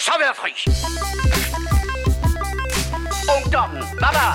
så 0.00 0.12
være 0.24 0.34
fri. 0.40 0.52
Ungdommen, 3.36 3.82
der? 4.16 4.30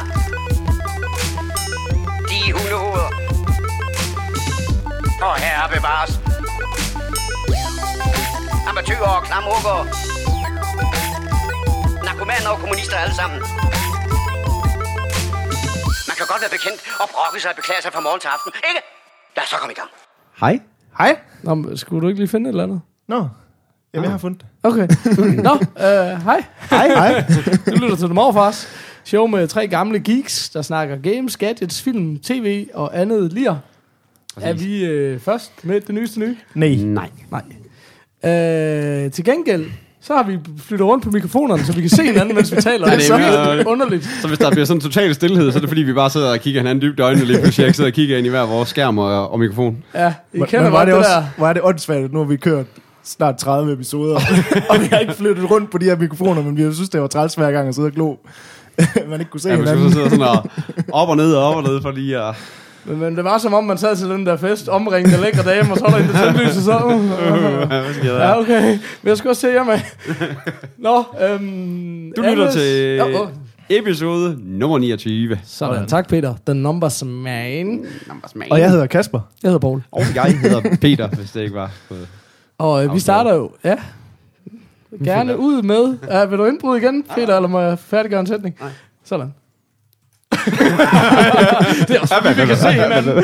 De 2.30 2.40
hundehoveder. 2.56 3.10
Og 5.28 5.36
herre 5.44 5.66
bevares. 5.76 6.12
Amatøger 8.70 9.10
og 9.18 9.24
klamhugger. 9.28 9.78
Narkomaner 12.06 12.50
og 12.54 12.60
kommunister 12.60 12.98
alle 12.98 13.16
sammen. 13.22 13.40
Man 16.10 16.16
kan 16.20 16.26
godt 16.32 16.42
være 16.44 16.54
bekendt 16.58 16.80
og 17.02 17.08
brokke 17.14 17.40
sig 17.42 17.50
og 17.52 17.56
beklage 17.56 17.82
sig 17.82 17.92
fra 17.94 18.02
morgen 18.08 18.20
til 18.24 18.28
aften, 18.36 18.52
ikke? 18.70 18.82
Lad 19.36 19.44
os 19.44 19.50
så 19.50 19.58
komme 19.62 19.74
i 19.76 19.80
gang. 19.82 19.90
Hej. 20.44 20.56
Hej. 20.98 21.20
Nå, 21.44 21.54
men 21.56 21.78
skulle 21.78 22.02
du 22.02 22.08
ikke 22.08 22.20
lige 22.20 22.30
finde 22.36 22.50
et 22.50 22.54
eller 22.54 22.64
andet? 22.64 22.82
Nå, 23.08 23.20
jamen 23.94 24.04
jeg 24.04 24.12
har 24.12 24.18
fundet 24.18 24.42
det. 24.42 24.48
Okay. 24.66 24.88
Nå, 25.44 25.54
øh, 25.78 26.24
hej. 26.24 26.44
Hej. 26.70 26.88
Hej. 26.88 27.24
Du 27.66 27.72
lytter 27.72 27.96
til 27.96 28.06
The 28.06 28.14
Morfars. 28.14 28.68
Show 29.04 29.28
med 29.28 29.48
tre 29.48 29.68
gamle 29.68 30.00
geeks, 30.00 30.50
der 30.50 30.62
snakker 30.62 30.96
games, 30.98 31.38
gadgets, 31.38 31.82
film, 31.82 32.20
tv 32.20 32.68
og 32.74 33.00
andet 33.02 33.34
lir. 33.34 33.56
Er 34.42 34.54
vi 34.54 34.86
øh, 34.86 35.20
først 35.20 35.52
med 35.64 35.82
det 35.82 35.96
nyeste 35.96 36.20
nye? 36.20 36.36
Nej. 36.54 36.76
Nej. 36.76 37.10
Nej. 37.32 37.42
Øh, 39.06 39.12
til 39.12 39.24
gengæld, 39.26 39.66
så 40.02 40.14
har 40.16 40.24
vi 40.24 40.38
flyttet 40.68 40.88
rundt 40.88 41.04
på 41.04 41.12
mikrofonerne, 41.12 41.64
så 41.64 41.74
vi 41.74 41.82
kan 41.82 41.90
se 41.90 42.04
hinanden, 42.04 42.36
mens 42.36 42.56
vi 42.56 42.62
taler. 42.62 42.88
Ja, 42.88 42.92
det 42.96 43.00
det 43.02 43.12
er 43.12 43.32
så 43.32 43.54
mere- 43.56 43.68
underligt. 43.68 44.10
Så 44.22 44.28
hvis 44.28 44.40
der 44.40 44.52
bliver 44.52 44.66
sådan 44.66 44.82
total 44.82 45.16
stillhed, 45.16 45.52
så 45.52 45.58
er 45.58 45.60
det 45.60 45.70
fordi, 45.70 45.82
vi 45.82 45.94
bare 45.94 46.10
sidder 46.10 46.32
og 46.32 46.40
kigger 46.40 46.62
hinanden 46.62 46.82
dybt 46.82 47.00
i 47.00 47.02
øjnene 47.02 47.26
lige 47.26 47.40
pludselig. 47.42 47.66
Jeg 47.66 47.76
sidder 47.76 47.90
og 47.90 47.94
kigger 47.94 48.18
ind 48.18 48.28
i 48.28 48.30
hver 48.30 48.46
vores 48.46 48.70
skærm 48.70 48.98
og, 48.98 49.30
og 49.32 49.40
mikrofon. 49.40 49.84
Ja, 49.96 50.14
I 50.34 50.38
Men, 50.38 50.48
kender 50.48 50.64
men 50.64 50.72
var 50.74 50.78
godt 50.80 50.88
det, 50.88 50.94
det, 50.94 51.00
også, 51.00 51.10
der. 51.12 51.26
var 51.38 51.54
det 51.54 51.62
åndssvagt, 51.66 52.14
nu 52.14 52.20
har 52.20 52.26
vi 52.26 52.36
kørt 52.38 52.66
snart 53.06 53.38
30 53.38 53.74
episoder, 53.74 54.16
og 54.70 54.82
vi 54.82 54.86
har 54.86 55.00
ikke 55.00 55.14
flyttet 55.14 55.52
rundt 55.52 55.72
på 55.72 55.78
de 55.78 55.86
her 55.86 55.98
mikrofoner, 55.98 56.42
men 56.42 56.58
vi 56.58 56.74
synes, 56.74 56.90
det 56.90 57.02
var 57.02 57.08
træls 57.08 57.36
hver 57.36 57.52
gang 57.52 57.68
at 57.68 57.76
sidde 57.76 57.88
og 57.88 57.92
glo. 57.92 58.16
Man 59.10 59.20
ikke 59.20 59.32
kunne 59.32 59.42
se 59.42 59.50
Ja, 59.50 59.56
hinanden. 59.56 59.90
så 59.90 59.94
sidder 59.94 60.10
sådan 60.10 60.26
og 60.26 60.46
op 60.92 61.10
og 61.10 61.18
ned 61.18 61.34
og 61.36 61.44
op 61.44 61.56
og 61.56 61.64
ned 61.64 61.82
for 61.82 61.92
lige 61.92 62.20
at... 62.20 62.36
Men, 62.86 63.00
men 63.00 63.16
det 63.16 63.24
var 63.24 63.38
som 63.38 63.54
om, 63.54 63.64
man 63.64 63.78
sad 63.78 63.96
til 63.96 64.10
den 64.10 64.26
der 64.26 64.38
fest, 64.38 64.70
omringende 64.70 65.22
lækre 65.22 65.44
dame, 65.44 65.72
og 65.72 65.78
så 65.78 65.84
var 65.84 65.92
der 65.92 65.98
en, 65.98 66.10
der 66.10 66.34
tændte 66.34 66.64
så... 66.64 66.78
Uh, 66.78 66.94
uh? 66.94 68.06
Ja, 68.06 68.40
okay. 68.40 68.62
Men 69.02 69.10
jeg 69.10 69.18
skal 69.18 69.30
også 69.30 69.42
se 69.42 69.48
jer 69.48 69.64
med. 69.64 69.80
Nå, 70.78 71.04
øhm... 71.22 72.14
Du 72.18 72.22
lytter 72.22 72.52
til 72.52 72.96
Ja, 72.96 73.06
episode 73.70 74.38
nummer 74.44 74.78
29. 74.78 75.40
Sådan, 75.46 75.88
tak 75.88 76.10
Peter. 76.10 76.36
The 76.46 76.54
numbers 76.54 77.04
man. 77.04 77.86
Og 78.52 78.60
jeg 78.60 78.70
hedder 78.70 78.86
Kasper. 78.88 79.20
Jeg 79.44 79.50
hedder 79.50 79.60
Paul. 79.60 79.84
Og 79.92 80.02
jeg 80.16 80.40
hedder 80.40 80.62
Peter, 80.82 81.08
hvis 81.08 81.32
det 81.32 81.42
ikke 81.42 81.56
var 81.56 81.72
på... 81.90 81.96
Og 82.58 82.86
øh, 82.86 82.94
vi 82.94 83.00
starter 83.00 83.34
jo, 83.34 83.52
ja, 83.64 83.78
gerne 85.04 85.38
ud 85.38 85.62
med... 85.62 85.98
Ja, 86.08 86.26
vil 86.26 86.38
du 86.38 86.46
indbryde 86.46 86.82
igen, 86.82 87.04
Peter, 87.04 87.36
eller 87.36 87.48
må 87.48 87.60
jeg 87.60 87.80
færdiggøre 87.80 88.20
en 88.20 88.28
sætning? 88.28 88.56
Nej. 88.60 88.70
Sådan. 89.04 89.34
det 91.88 91.96
er 91.96 92.00
også 92.02 92.34
vi 92.38 92.46
kan 92.46 92.58
se 92.58 92.72
hinanden. 92.72 93.24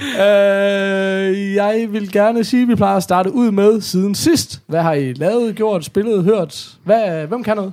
øh, 0.00 1.54
jeg 1.54 1.86
vil 1.90 2.12
gerne 2.12 2.44
sige, 2.44 2.62
at 2.62 2.68
vi 2.68 2.74
plejer 2.74 2.96
at 2.96 3.02
starte 3.02 3.32
ud 3.32 3.50
med 3.50 3.80
siden 3.80 4.14
sidst. 4.14 4.60
Hvad 4.66 4.82
har 4.82 4.92
I 4.92 5.12
lavet, 5.12 5.56
gjort, 5.56 5.84
spillet, 5.84 6.24
hørt? 6.24 6.68
Hvad, 6.84 7.26
hvem 7.26 7.42
kan 7.42 7.56
noget? 7.56 7.72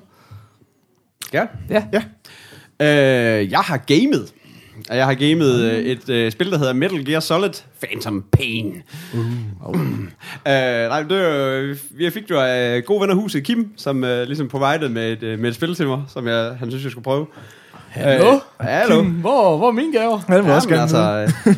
Ja. 1.34 1.46
Ja. 1.70 1.84
Ja. 1.94 2.02
Øh, 2.80 3.52
jeg 3.52 3.60
har 3.60 3.78
gamet. 3.78 4.34
Og 4.90 4.98
Jeg 4.98 5.06
har 5.06 5.14
gamet 5.14 5.62
øh, 5.62 5.80
et 5.80 6.10
øh, 6.10 6.32
spil, 6.32 6.52
der 6.52 6.58
hedder 6.58 6.74
Metal 6.74 7.06
Gear 7.06 7.20
Solid 7.20 7.52
Phantom 7.84 8.24
Pain. 8.32 8.84
Uh. 9.14 9.76
øh, 9.80 9.82
nej, 10.46 11.04
det 11.04 11.18
var, 11.18 11.50
øh, 11.52 11.78
jeg 12.00 12.14
fik 12.14 12.30
jo 12.30 12.40
af 12.40 12.84
gode 12.86 13.02
venner 13.02 13.16
huset 13.16 13.44
Kim, 13.44 13.72
som 13.78 14.04
øh, 14.04 14.28
ligesom 14.28 14.48
provided 14.48 14.90
med 14.90 15.12
et, 15.12 15.24
øh, 15.24 15.40
med 15.40 15.50
et 15.50 15.56
spil 15.56 15.76
til 15.76 15.88
mig, 15.88 16.04
som 16.08 16.28
jeg, 16.28 16.56
han 16.60 16.70
synes, 16.70 16.84
jeg 16.84 16.92
skulle 16.92 17.04
prøve. 17.04 17.26
Hallo? 17.90 18.34
Øh, 18.34 18.40
hallo. 18.60 19.02
Kim, 19.02 19.12
hvor, 19.12 19.58
hvor 19.58 19.68
er 19.68 19.72
mine 19.72 19.94
gaver? 19.94 20.20
Ja, 20.30 20.38
det 20.38 20.46
jeg 20.46 20.56
også 20.56 20.70
gerne 20.70 20.82
altså, 20.82 20.98
øh, 20.98 21.54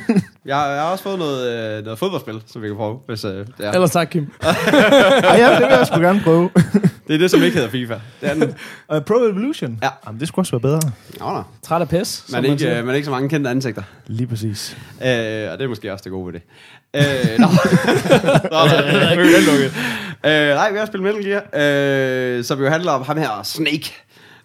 jeg, 0.45 0.67
jeg 0.75 0.81
har 0.81 0.91
også 0.91 1.03
fået 1.03 1.19
noget, 1.19 1.77
øh, 1.77 1.83
noget 1.83 1.99
fodboldspil, 1.99 2.41
som 2.45 2.61
vi 2.61 2.67
kan 2.67 2.75
prøve, 2.75 2.97
hvis 3.07 3.25
øh, 3.25 3.31
det 3.31 3.47
er. 3.59 3.71
Ellers 3.71 3.91
tak, 3.91 4.07
Kim. 4.07 4.31
Ej, 4.41 5.35
ja, 5.37 5.51
det 5.51 5.59
vil 5.59 5.75
jeg 5.77 5.87
sgu 5.87 5.99
gerne 5.99 6.21
prøve. 6.23 6.49
Det 7.07 7.13
er 7.13 7.17
det, 7.17 7.31
som 7.31 7.43
ikke 7.43 7.55
hedder 7.55 7.69
FIFA. 7.69 7.93
Det 8.21 8.29
er 8.29 8.33
den. 8.33 8.55
Og 8.87 9.05
Pro 9.05 9.15
Evolution? 9.15 9.79
Ja. 9.83 9.89
Jamen, 10.05 10.19
det 10.19 10.27
skulle 10.27 10.43
også 10.43 10.51
være 10.51 10.59
bedre. 10.61 10.81
Nå, 11.19 11.31
nå. 11.31 11.43
Træt 11.63 11.81
af 11.81 11.89
pis, 11.89 12.23
Man 12.31 12.37
er, 12.37 12.41
man 12.41 12.51
ikke, 12.51 12.61
siger. 12.61 12.79
øh, 12.79 12.85
man 12.85 12.91
er 12.91 12.95
ikke 12.95 13.05
så 13.05 13.11
mange 13.11 13.29
kendte 13.29 13.49
ansigter. 13.49 13.83
Lige 14.07 14.27
præcis. 14.27 14.77
Øh, 14.79 15.07
og 15.51 15.57
det 15.57 15.61
er 15.61 15.67
måske 15.67 15.93
også 15.93 16.03
det 16.03 16.11
gode 16.11 16.33
ved 16.33 16.33
det. 16.33 16.41
Øh, 16.95 17.39
nå. 17.39 17.47
nå, 18.53 18.57
er 18.57 19.51
lukket. 19.51 19.73
Øh, 20.25 20.55
nej, 20.55 20.71
vi 20.71 20.77
har 20.77 20.85
spillet 20.85 21.15
Metal 21.15 21.31
Gear, 21.53 22.37
øh, 22.37 22.43
som 22.43 22.59
jo 22.59 22.69
handler 22.69 22.91
om 22.91 23.01
ham 23.03 23.17
her, 23.17 23.43
Snake. 23.43 23.93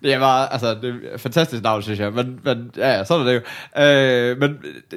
Det 0.02 0.20
var, 0.20 0.46
altså, 0.46 0.74
det 0.74 0.84
er 0.84 1.14
et 1.14 1.20
fantastisk 1.20 1.62
navn, 1.62 1.82
synes 1.82 1.98
jeg. 1.98 2.12
Men, 2.12 2.40
men 2.44 2.70
ja, 2.76 2.96
ja, 2.96 3.04
sådan 3.04 3.26
er 3.26 3.30
det 3.32 3.42
jo. 3.76 3.82
Øh, 3.82 4.38
men 4.38 4.56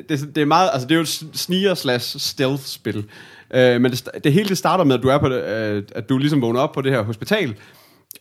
det, 0.10 0.36
det, 0.36 0.42
er 0.42 0.46
meget, 0.46 0.70
altså, 0.74 0.88
det 0.88 0.92
er 0.94 0.96
jo 0.96 1.02
et 1.02 1.24
sneer 1.34 1.74
slash 1.74 2.20
stealth 2.20 2.64
spil. 2.64 3.06
Øh, 3.54 3.82
men 3.82 3.92
det, 3.92 4.10
det 4.24 4.34
hele 4.34 4.50
det 4.50 4.58
starter 4.58 4.84
med, 4.84 4.96
at 4.96 5.04
du 5.04 5.08
er 5.08 5.18
på 5.18 5.30
det, 5.30 5.44
øh, 5.44 5.84
at 5.96 6.10
du 6.10 6.18
ligesom 6.18 6.42
vågner 6.42 6.60
op 6.60 6.72
på 6.72 6.82
det 6.82 6.92
her 6.92 7.02
hospital, 7.02 7.56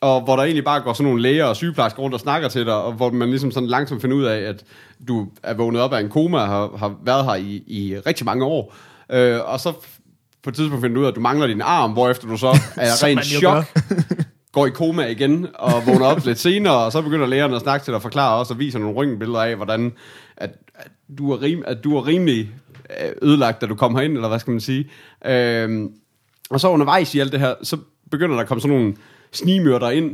og 0.01 0.21
hvor 0.21 0.37
der 0.37 0.43
egentlig 0.43 0.65
bare 0.65 0.81
går 0.81 0.93
sådan 0.93 1.05
nogle 1.05 1.23
læger 1.23 1.45
og 1.45 1.57
sygeplejersker 1.57 2.03
rundt 2.03 2.15
og 2.15 2.21
snakker 2.21 2.49
til 2.49 2.67
dig, 2.67 2.75
og 2.75 2.93
hvor 2.93 3.11
man 3.11 3.31
ligesom 3.31 3.51
sådan 3.51 3.69
langsomt 3.69 4.03
finder 4.03 4.17
ud 4.17 4.25
af, 4.25 4.39
at 4.39 4.65
du 5.09 5.29
er 5.43 5.55
vågnet 5.55 5.81
op 5.81 5.93
af 5.93 6.01
en 6.01 6.09
koma 6.09 6.39
og 6.39 6.47
har, 6.47 6.77
har 6.77 6.95
været 7.05 7.25
her 7.25 7.35
i, 7.35 7.63
i 7.67 7.97
rigtig 8.07 8.27
mange 8.27 8.45
år. 8.45 8.75
Øh, 9.13 9.41
og 9.53 9.61
så 9.61 9.73
på 10.43 10.51
et 10.51 10.57
tidspunkt 10.57 10.83
finder 10.83 10.95
du 10.95 11.01
ud 11.01 11.07
af, 11.07 11.11
at 11.11 11.17
du 11.17 11.21
mangler 11.21 11.47
din 11.47 11.63
arm, 11.63 11.93
hvorefter 11.93 12.29
du 12.29 12.37
så 12.37 12.47
er 12.77 13.05
rent 13.05 13.25
chok, 13.25 13.65
går 14.55 14.67
i 14.67 14.71
koma 14.71 15.07
igen 15.07 15.47
og 15.55 15.87
vågner 15.87 16.07
op 16.07 16.27
lidt 16.27 16.39
senere, 16.39 16.77
og 16.77 16.93
så 16.93 17.03
begynder 17.03 17.27
lægerne 17.27 17.57
at 17.57 17.63
snakke 17.63 17.85
til 17.85 17.91
dig 17.91 17.97
og 17.97 18.03
forklare 18.03 18.39
også 18.39 18.55
og 18.55 18.59
viser 18.59 18.79
nogle 18.79 18.97
røntgenbilleder 18.97 19.43
af, 19.43 19.57
hvordan 19.57 19.93
at, 20.37 20.51
at, 20.75 20.91
du 21.19 21.33
er 21.33 21.43
rim, 21.43 21.63
at 21.67 21.85
du 21.85 21.97
er 21.97 22.07
rimelig 22.07 22.51
Øh, 23.03 23.13
ødelagt, 23.23 23.61
da 23.61 23.67
du 23.67 23.75
kom 23.75 23.95
herind, 23.95 24.15
eller 24.15 24.29
hvad 24.29 24.39
skal 24.39 24.51
man 24.51 24.61
sige. 24.61 24.91
Øh, 25.27 25.91
og 26.51 26.61
så 26.61 26.69
undervejs 26.69 27.15
i 27.15 27.21
alt 27.21 27.33
det 27.33 27.41
her, 27.41 27.55
så 27.63 27.77
begynder 28.11 28.35
der 28.35 28.43
at 28.43 28.49
komme 28.49 28.61
sådan 28.61 28.77
nogle 28.77 28.95
snimørder 29.33 29.91
ind, 29.91 30.11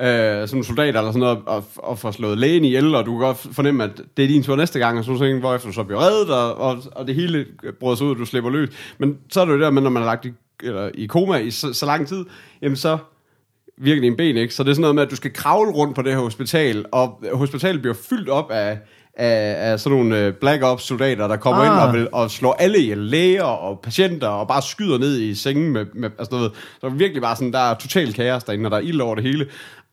øh, 0.00 0.06
sådan 0.06 0.48
nogle 0.52 0.64
soldater 0.64 0.98
eller 0.98 1.12
sådan 1.12 1.20
noget, 1.20 1.38
og, 1.46 1.64
og 1.76 1.98
får 1.98 2.10
slået 2.10 2.38
lægen 2.38 2.64
ihjel, 2.64 2.94
og 2.94 3.06
du 3.06 3.10
kan 3.10 3.20
godt 3.20 3.36
fornemme, 3.36 3.84
at 3.84 4.02
det 4.16 4.24
er 4.24 4.28
din 4.28 4.42
tur 4.42 4.56
næste 4.56 4.78
gang, 4.78 4.98
og 4.98 5.04
sådan 5.04 5.18
noget, 5.18 5.40
hvorefter 5.40 5.68
du 5.68 5.74
så 5.74 5.84
bliver 5.84 6.00
reddet, 6.00 6.30
og, 6.34 6.54
og, 6.54 6.82
og 6.92 7.06
det 7.06 7.14
hele 7.14 7.46
bryder 7.80 7.96
sig 7.96 8.06
ud, 8.06 8.10
og 8.10 8.18
du 8.18 8.24
slipper 8.24 8.50
løs. 8.50 8.68
Men 8.98 9.18
så 9.30 9.40
er 9.40 9.44
det 9.44 9.52
jo 9.52 9.60
der 9.60 9.70
med, 9.70 9.82
når 9.82 9.90
man 9.90 10.02
er 10.02 10.06
lagt 10.06 10.24
i, 10.24 10.32
eller, 10.62 10.90
i 10.94 11.06
koma 11.06 11.36
i 11.36 11.50
så, 11.50 11.72
så 11.72 11.86
lang 11.86 12.08
tid, 12.08 12.24
jamen 12.62 12.76
så 12.76 12.98
virker 13.78 14.02
en 14.02 14.16
ben, 14.16 14.36
ikke? 14.36 14.54
Så 14.54 14.62
det 14.62 14.70
er 14.70 14.74
sådan 14.74 14.80
noget 14.80 14.94
med, 14.94 15.02
at 15.02 15.10
du 15.10 15.16
skal 15.16 15.32
kravle 15.32 15.70
rundt 15.70 15.94
på 15.94 16.02
det 16.02 16.12
her 16.12 16.20
hospital, 16.20 16.84
og 16.92 17.24
hospitalet 17.32 17.82
bliver 17.82 17.94
fyldt 17.94 18.28
op 18.28 18.50
af, 18.50 18.78
af, 19.16 19.72
af 19.72 19.80
sådan 19.80 19.98
nogle 19.98 20.18
øh, 20.18 20.32
Black 20.32 20.62
Ops 20.62 20.82
soldater, 20.82 21.28
der 21.28 21.36
kommer 21.36 21.62
ah. 21.62 21.66
ind 21.66 21.88
og, 21.88 21.92
vil, 21.92 22.08
og 22.12 22.30
slår 22.30 22.52
alle 22.52 22.78
ihjel, 22.78 22.98
læger 22.98 23.42
og 23.42 23.80
patienter, 23.80 24.28
og 24.28 24.48
bare 24.48 24.62
skyder 24.62 24.98
ned 24.98 25.20
i 25.20 25.34
sengen 25.34 25.72
med, 25.72 25.86
med 25.94 26.10
altså 26.18 26.34
noget. 26.34 26.52
Så 26.80 26.86
er 26.86 26.90
det 26.90 26.98
virkelig 26.98 27.22
bare 27.22 27.36
sådan, 27.36 27.52
der 27.52 27.58
er 27.58 27.74
total 27.74 28.12
kaos 28.12 28.44
derinde, 28.44 28.66
og 28.66 28.70
der 28.70 28.76
er 28.76 28.80
ild 28.80 29.00
over 29.00 29.14
det 29.14 29.24
hele. 29.24 29.46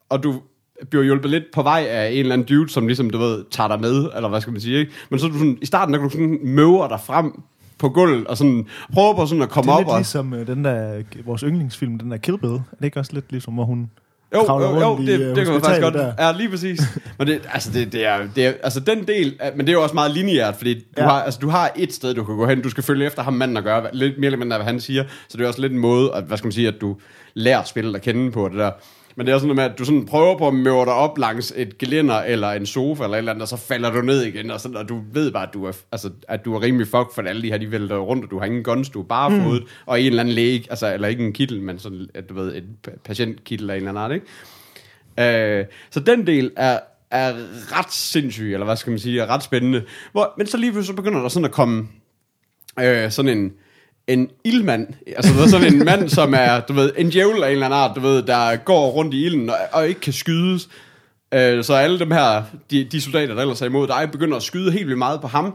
Og 0.10 0.24
du 0.24 0.42
bliver 0.90 1.04
hjulpet 1.04 1.32
lidt 1.32 1.44
på 1.54 1.64
vej 1.64 1.86
af 1.90 2.10
en 2.12 2.18
eller 2.18 2.34
anden 2.34 2.48
dude, 2.48 2.70
som 2.70 2.88
ligesom, 2.88 3.10
du 3.10 3.18
ved, 3.18 3.44
tager 3.52 3.68
dig 3.68 3.82
med, 3.82 4.10
eller 4.16 4.30
hvad 4.30 4.42
skal 4.42 4.54
man 4.54 4.62
sige, 4.62 4.80
ikke? 4.80 4.92
Men 5.10 5.20
så 5.20 5.26
er 5.26 5.30
du 5.30 5.38
sådan, 5.38 5.58
i 5.62 5.66
starten, 5.66 5.94
der 5.94 6.00
kan 6.00 6.10
du 6.10 6.12
sådan 6.12 6.40
møver 6.44 6.88
dig 6.88 7.00
frem 7.00 7.42
på 7.78 7.90
gulvet, 7.90 8.28
og 8.28 8.38
sådan 8.38 8.68
prøver 8.94 9.16
på 9.16 9.26
sådan 9.26 9.42
at 9.42 9.48
Det 9.48 9.54
komme 9.54 9.72
er 9.72 9.76
op 9.76 9.80
lidt 9.80 9.90
og... 9.90 9.98
ligesom 9.98 10.34
øh, 10.34 10.48
den 10.48 10.66
der, 10.66 11.04
vores 11.26 11.42
yndlingsfilm, 11.42 12.00
den 12.00 12.12
der 12.12 12.18
Kill 12.18 12.38
Bill. 12.38 12.54
Er 12.54 12.60
det 12.78 12.86
ikke 12.86 13.00
også 13.00 13.14
lidt 13.14 13.32
ligesom, 13.32 13.54
hvor 13.54 13.66
hun 13.66 13.90
Jo, 14.36 14.60
jo, 14.62 14.80
jo, 14.80 14.98
det, 14.98 15.08
i, 15.10 15.12
øh, 15.12 15.36
det 15.36 15.44
kan 15.46 15.54
man 15.54 15.62
faktisk 15.62 15.82
godt. 15.82 15.94
der? 15.94 16.14
Ja, 16.20 16.32
lige 16.38 16.50
præcis. 16.50 16.82
men 17.18 17.28
det, 17.28 17.42
altså, 17.54 17.72
det, 17.72 17.92
det, 17.94 18.06
er, 18.06 18.18
det 18.36 18.46
er, 18.46 18.54
altså 18.64 18.80
den 18.80 19.08
del, 19.08 19.36
af- 19.40 19.52
men 19.56 19.66
det 19.68 19.72
er 19.72 19.74
jo 19.74 19.84
også 19.84 19.96
meget 19.96 20.12
lineært, 20.12 20.56
fordi 20.56 20.74
du, 20.74 20.80
Ja. 20.98 21.04
har, 21.04 21.22
altså, 21.24 21.40
du 21.40 21.50
har 21.50 21.72
et 21.76 21.94
sted, 21.94 22.14
du 22.14 22.24
kan 22.24 22.36
gå 22.38 22.48
hen, 22.48 22.62
du 22.62 22.70
skal 22.70 22.84
følge 22.84 23.06
efter 23.06 23.24
ham 23.24 23.34
manden 23.34 23.58
og 23.58 23.64
gøre, 23.64 23.84
lidt 23.94 24.18
mere 24.18 24.26
eller 24.26 24.38
mindre, 24.40 24.58
hvad 24.58 24.66
han 24.66 24.80
siger, 24.80 25.04
så 25.30 25.38
det 25.38 25.44
er 25.44 25.48
også 25.48 25.62
lidt 25.62 25.74
en 25.74 25.80
måde, 25.80 26.12
at, 26.16 26.24
hvad 26.24 26.38
skal 26.38 26.46
man 26.46 26.52
sige, 26.52 26.68
at 26.68 26.76
du 26.82 26.96
lærer 27.34 27.64
spillet 27.64 27.96
at 27.96 28.02
kende 28.02 28.32
på 28.32 28.50
det 28.50 28.58
der. 28.58 28.72
Men 29.16 29.28
det 29.28 29.34
er 29.34 29.38
sådan 29.38 29.48
noget 29.48 29.56
med, 29.56 29.64
at 29.64 29.80
du 29.80 29.86
sådan 29.86 30.06
prøver 30.06 30.38
på 30.38 30.48
at 30.48 30.54
møve 30.54 30.86
dig 30.86 30.94
op 30.94 31.18
langs 31.18 31.54
et 31.56 31.78
gelænder 31.78 32.16
eller 32.16 32.52
en 32.52 32.66
sofa 32.66 33.04
eller 33.04 33.16
et 33.16 33.18
eller 33.18 33.32
andet, 33.32 33.42
og 33.42 33.48
så 33.48 33.58
falder 33.58 33.92
du 33.92 34.02
ned 34.02 34.24
igen, 34.24 34.52
og, 34.52 34.62
sådan, 34.62 34.78
og 34.78 34.90
du 34.90 35.02
ved 35.14 35.32
bare, 35.32 35.48
at 35.48 35.54
du 35.54 35.66
er, 35.66 35.72
altså, 35.92 36.10
at 36.28 36.46
du 36.46 36.56
er 36.56 36.62
rimelig 36.62 36.88
fuck, 36.88 37.16
for 37.16 37.22
alle 37.22 37.42
de 37.42 37.48
her, 37.52 37.58
de 37.58 37.72
vælter 37.72 37.98
rundt, 37.98 38.24
og 38.26 38.32
du 38.32 38.40
har 38.40 38.46
ingen 38.46 38.64
guns, 38.64 38.90
du 38.90 39.00
er 39.00 39.06
bare 39.06 39.30
mm. 39.30 39.60
og 39.86 40.02
en 40.02 40.08
eller 40.08 40.20
anden 40.20 40.36
læge, 40.36 40.66
altså, 40.70 40.94
eller 40.94 41.08
ikke 41.08 41.26
en 41.26 41.34
kittel, 41.34 41.62
men 41.62 41.80
sådan, 41.80 42.08
at 42.14 42.30
du 42.30 42.34
ved, 42.34 42.56
en 42.56 42.78
pa- 42.88 43.00
patientkittel 43.06 43.70
af 43.70 43.74
en 43.74 43.78
eller 43.78 44.02
anden 44.02 44.04
art, 44.04 44.12
ikke? 44.12 45.60
Øh, 45.60 45.66
så 45.92 46.00
den 46.00 46.28
del 46.28 46.52
er, 46.58 46.80
er 47.12 47.34
ret 47.78 47.94
sindssyg, 47.94 48.54
eller 48.54 48.66
hvad 48.66 48.76
skal 48.76 48.92
man 48.92 49.00
sige, 49.00 49.22
er 49.22 49.28
ret 49.28 49.44
spændende. 49.44 49.84
Hvor, 50.12 50.34
men 50.38 50.48
så 50.48 50.58
lige 50.58 50.72
pludselig 50.72 50.96
så 50.96 51.02
begynder 51.02 51.22
der 51.22 51.30
sådan 51.30 51.46
at 51.46 51.52
komme 51.52 51.88
øh, 52.80 53.12
sådan 53.12 53.38
en, 53.38 53.54
en 54.14 54.30
ildmand, 54.44 54.88
altså 55.16 55.34
du 55.34 55.40
er 55.40 55.48
sådan 55.48 55.74
en 55.74 55.86
mand, 55.86 56.10
som 56.10 56.34
er, 56.34 56.60
du 56.60 56.74
ved, 56.74 56.92
en 56.98 57.10
djævel 57.10 57.44
af 57.44 57.48
en 57.48 57.52
eller 57.52 57.66
anden 57.66 57.80
art, 57.80 57.96
du 57.96 58.02
ved, 58.02 58.24
der 58.24 58.56
går 58.56 58.90
rundt 58.90 59.14
i 59.14 59.26
ilden 59.26 59.50
og, 59.50 59.56
og 59.72 59.88
ikke 59.88 60.02
kan 60.02 60.14
skydes. 60.14 60.70
Øh, 61.34 61.64
så 61.64 61.74
alle 61.74 62.00
dem 62.00 62.12
her, 62.12 62.44
de, 62.72 62.84
de 62.84 63.02
soldater, 63.02 63.34
der 63.34 63.42
ellers 63.42 63.62
er 63.62 63.66
imod 63.66 63.88
dig, 63.88 64.10
begynder 64.12 64.38
at 64.38 64.44
skyde 64.44 64.72
helt 64.72 64.88
vildt 64.88 64.98
meget 64.98 65.22
på 65.22 65.28
ham. 65.28 65.54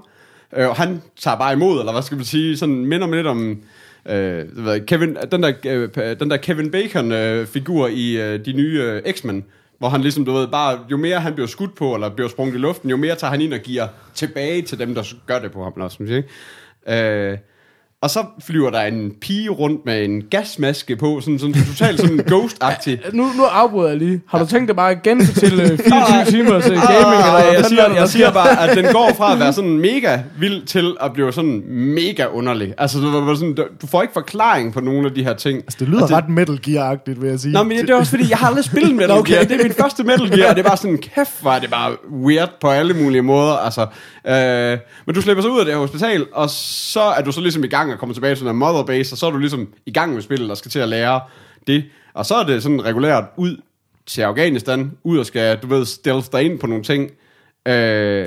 Øh, 0.56 0.69
og 0.69 0.76
han 0.76 1.03
tager 1.20 1.37
bare 1.37 1.53
imod, 1.53 1.79
eller 1.79 1.93
hvad 1.93 2.03
skal 2.03 2.17
man 2.17 2.25
sige, 2.25 2.56
sådan 2.56 2.87
minder 2.87 3.06
mig 3.06 3.17
lidt 3.17 3.26
om 3.26 3.58
Øh, 4.08 4.38
det 4.38 4.64
ved 4.64 4.87
Kevin, 4.87 5.17
den, 5.32 5.43
der, 5.43 5.52
øh, 5.67 6.20
den 6.20 6.31
der 6.31 6.37
Kevin 6.37 6.70
Bacon-figur 6.70 7.87
øh, 7.87 7.93
i 7.93 8.20
øh, 8.20 8.44
de 8.44 8.52
nye 8.52 8.82
øh, 8.82 9.12
X-Men, 9.12 9.44
hvor 9.79 9.88
han 9.88 10.00
ligesom, 10.00 10.25
du 10.25 10.32
ved, 10.32 10.49
bare, 10.49 10.79
jo 10.91 10.97
mere 10.97 11.20
han 11.20 11.35
bliver 11.35 11.47
skudt 11.47 11.75
på, 11.75 11.94
eller 11.94 12.09
bliver 12.09 12.29
sprunget 12.29 12.55
i 12.55 12.59
luften, 12.59 12.91
jo 12.91 12.97
mere 12.97 13.14
tager 13.14 13.31
han 13.31 13.41
ind 13.41 13.55
og 13.55 13.61
giver 13.61 13.88
tilbage 14.14 14.62
til 14.62 14.79
dem, 14.79 14.94
der 14.94 15.14
gør 15.26 15.38
det 15.38 15.52
på 15.52 15.62
ham, 15.62 15.73
eller 15.76 15.88
sådan, 15.88 16.09
ikke? 16.09 17.31
Øh, 17.32 17.38
og 18.06 18.11
så 18.11 18.25
flyver 18.47 18.70
der 18.70 18.81
en 18.81 19.12
pige 19.20 19.49
rundt 19.50 19.87
med 19.87 20.05
en 20.05 20.23
gasmaske 20.31 20.97
på, 20.97 21.20
sådan, 21.20 21.38
sådan 21.38 21.55
totalt 21.55 22.00
sådan 22.00 22.20
ghost-agtig. 22.32 22.99
Nu, 23.12 23.25
nu 23.37 23.44
afbryder 23.44 23.88
jeg 23.88 23.99
lige. 23.99 24.20
Har 24.29 24.38
du 24.38 24.47
tænkt 24.47 24.69
dig 24.69 24.76
bare 24.76 24.91
at 24.97 25.03
genfortælle 25.03 25.62
øh, 25.62 25.79
24 25.79 26.25
timers 26.25 26.67
øh, 26.67 26.70
gaming? 26.70 27.23
Eller 27.25 27.38
jeg, 27.38 27.61
hvad 27.61 27.69
siger, 27.69 27.82
er 27.82 27.87
der, 27.87 27.94
der 27.94 28.00
jeg 28.00 28.08
siger 28.08 28.31
bare, 28.32 28.70
at 28.70 28.76
den 28.76 28.85
går 28.93 29.11
fra 29.17 29.32
at 29.32 29.41
være 29.41 29.53
sådan 29.58 29.79
mega 29.79 30.19
vild 30.38 30.67
til 30.67 30.97
at 31.00 31.12
blive 31.12 31.32
sådan 31.32 31.62
mega 31.69 32.26
underlig. 32.26 32.75
Altså, 32.79 32.99
du, 32.99 33.12
du, 33.12 33.35
sådan, 33.37 33.55
du- 33.55 33.87
får 33.87 34.03
ikke 34.03 34.14
forklaring 34.14 34.73
på 34.73 34.81
nogle 34.81 35.09
af 35.09 35.14
de 35.14 35.25
her 35.25 35.35
ting. 35.35 35.59
Altså, 35.59 35.76
det 35.81 35.88
lyder 35.88 36.00
altså, 36.00 36.17
ret 36.17 36.29
Metal 36.29 36.61
Gear-agtigt, 36.67 37.20
vil 37.20 37.31
jeg 37.31 37.41
sige. 37.41 37.52
Nå, 37.52 37.62
men 37.62 37.79
det 37.79 37.91
er 37.91 37.94
også 37.94 38.11
fordi, 38.11 38.31
jeg 38.31 38.38
har 38.38 38.47
aldrig 38.47 38.64
spillet 38.64 38.94
Metal 38.94 39.11
okay. 39.11 39.32
Gear. 39.32 39.44
Det 39.44 39.61
er 39.61 39.62
min 39.62 39.73
første 39.73 40.05
Metal 40.05 40.31
Gear, 40.38 40.50
og 40.50 40.56
det 40.56 40.64
er 40.64 40.69
bare 40.69 40.76
sådan, 40.76 40.99
kæft, 40.99 41.43
er 41.47 41.59
det 41.59 41.70
bare 41.70 41.97
weird 42.25 42.50
på 42.61 42.69
alle 42.69 42.94
mulige 42.94 43.23
måder. 43.23 43.55
Altså, 43.55 43.87
øh, 44.29 44.79
men 45.06 45.14
du 45.14 45.20
slipper 45.23 45.43
så 45.43 45.49
ud 45.49 45.59
af 45.59 45.64
det 45.64 45.75
her 45.75 45.81
hospital, 45.81 46.26
og 46.32 46.50
så 46.50 47.00
er 47.00 47.23
du 47.23 47.32
så 47.32 47.41
ligesom 47.41 47.64
i 47.64 47.67
gang 47.67 47.93
og 47.96 48.00
kommer 48.00 48.14
tilbage 48.14 48.34
til 48.34 48.40
den 48.40 48.48
her 48.48 48.66
mother 48.66 48.82
base, 48.84 49.14
og 49.14 49.19
så 49.19 49.26
er 49.26 49.31
du 49.31 49.38
ligesom 49.38 49.69
i 49.87 49.93
gang 49.93 50.14
med 50.14 50.22
spillet 50.22 50.50
og 50.50 50.56
skal 50.56 50.70
til 50.70 50.78
at 50.78 50.88
lære 50.88 51.20
det. 51.66 51.84
Og 52.14 52.26
så 52.26 52.34
er 52.34 52.44
det 52.44 52.62
sådan 52.62 52.84
regulært 52.84 53.25
ud 53.37 53.56
til 54.06 54.22
Afghanistan, 54.22 54.93
ud 55.04 55.19
og 55.19 55.26
skal, 55.26 55.56
du 55.58 55.66
ved, 55.66 55.84
stealth 55.84 56.28
dig 56.32 56.43
ind 56.43 56.58
på 56.58 56.66
nogle 56.66 56.84
ting. 56.84 57.10
Øh, 57.69 58.26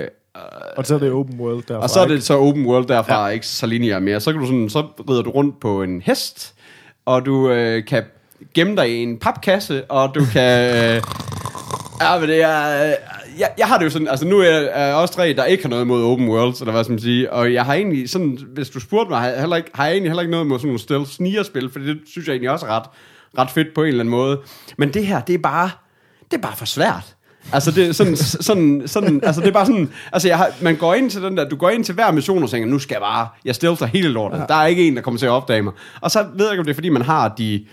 Og 0.77 0.85
så 0.85 0.95
er 0.95 0.99
det 0.99 1.11
open 1.11 1.39
world 1.39 1.63
derfra. 1.67 1.83
og 1.83 1.89
så 1.89 1.99
er 1.99 2.07
det 2.07 2.23
så 2.23 2.37
open 2.37 2.65
world 2.65 2.87
derfra, 2.87 3.25
ja. 3.25 3.27
ikke 3.33 3.47
så 3.47 3.65
linear 3.67 3.99
mere. 3.99 4.19
Så 4.19 4.31
kan 4.31 4.41
du 4.41 4.47
sådan, 4.47 4.69
så 4.69 4.85
rider 5.09 5.21
du 5.21 5.29
rundt 5.29 5.59
på 5.59 5.83
en 5.83 6.01
hest, 6.01 6.53
og 7.05 7.25
du 7.25 7.49
øh, 7.49 7.85
kan 7.85 8.03
gemme 8.53 8.75
dig 8.75 8.89
i 8.89 9.03
en 9.03 9.17
papkasse, 9.17 9.83
og 9.91 10.15
du 10.15 10.25
kan... 10.33 10.75
Øh, 10.75 11.01
ja, 12.01 12.19
men 12.19 12.29
det 12.29 12.43
er... 12.43 12.93
Jeg, 13.39 13.49
jeg 13.57 13.67
har 13.67 13.77
det 13.77 13.85
jo 13.85 13.89
sådan, 13.89 14.07
altså 14.07 14.27
nu 14.27 14.39
er 14.39 14.85
jeg 14.85 14.95
også 14.95 15.13
tre, 15.13 15.33
der 15.33 15.45
ikke 15.45 15.63
har 15.63 15.69
noget 15.69 15.83
imod 15.83 16.03
open 16.03 16.29
worlds, 16.29 16.59
eller 16.59 16.71
hvad 16.71 16.83
skal 16.83 16.91
man 16.91 17.01
sige, 17.01 17.33
og 17.33 17.53
jeg 17.53 17.65
har 17.65 17.73
egentlig 17.73 18.09
sådan, 18.09 18.37
hvis 18.53 18.69
du 18.69 18.79
spurgte 18.79 19.09
mig, 19.09 19.19
har 19.19 19.27
jeg, 19.27 19.39
heller 19.39 19.55
ikke, 19.55 19.69
har 19.73 19.85
jeg 19.85 19.93
egentlig 19.93 20.09
heller 20.09 20.21
ikke 20.21 20.31
noget 20.31 20.45
imod 20.45 20.59
sådan 20.59 20.67
nogle 20.67 20.79
stealth 20.79 21.09
snigerspil, 21.09 21.69
for 21.71 21.79
det 21.79 21.97
synes 22.11 22.27
jeg 22.27 22.33
egentlig 22.33 22.51
også 22.51 22.65
er 22.65 22.69
ret, 22.69 22.85
ret 23.37 23.51
fedt 23.51 23.67
på 23.75 23.81
en 23.81 23.87
eller 23.87 23.99
anden 23.99 24.11
måde. 24.11 24.39
Men 24.77 24.93
det 24.93 25.05
her, 25.05 25.21
det 25.21 25.33
er 25.35 25.39
bare, 25.39 25.69
det 26.31 26.37
er 26.37 26.41
bare 26.41 26.55
for 26.55 26.65
svært. 26.65 27.15
Altså 27.53 27.71
det 27.71 27.87
er 27.87 27.91
sådan, 27.91 28.15
sådan, 28.15 28.83
sådan, 28.85 29.19
altså 29.23 29.41
det 29.41 29.47
er 29.47 29.51
bare 29.51 29.65
sådan, 29.65 29.89
altså 30.11 30.27
jeg 30.27 30.37
har, 30.37 30.49
man 30.61 30.75
går 30.75 30.93
ind 30.93 31.09
til 31.09 31.21
den 31.21 31.37
der, 31.37 31.49
du 31.49 31.55
går 31.55 31.69
ind 31.69 31.83
til 31.83 31.95
hver 31.95 32.11
mission 32.11 32.43
og 32.43 32.49
tænker, 32.49 32.69
nu 32.69 32.79
skal 32.79 32.95
jeg 32.95 33.01
bare, 33.01 33.27
jeg 33.45 33.55
stealther 33.55 33.87
hele 33.87 34.09
lortet. 34.09 34.39
Ja. 34.39 34.45
Der 34.45 34.55
er 34.55 34.65
ikke 34.65 34.87
en, 34.87 34.95
der 34.95 35.01
kommer 35.01 35.19
til 35.19 35.25
at 35.25 35.31
opdage 35.31 35.61
mig. 35.61 35.73
Og 36.01 36.11
så 36.11 36.25
ved 36.35 36.45
jeg 36.45 36.53
ikke, 36.53 36.59
om 36.59 36.65
det 36.65 36.71
er 36.71 36.75
fordi, 36.75 36.89
man 36.89 37.01
har 37.01 37.33
de, 37.37 37.65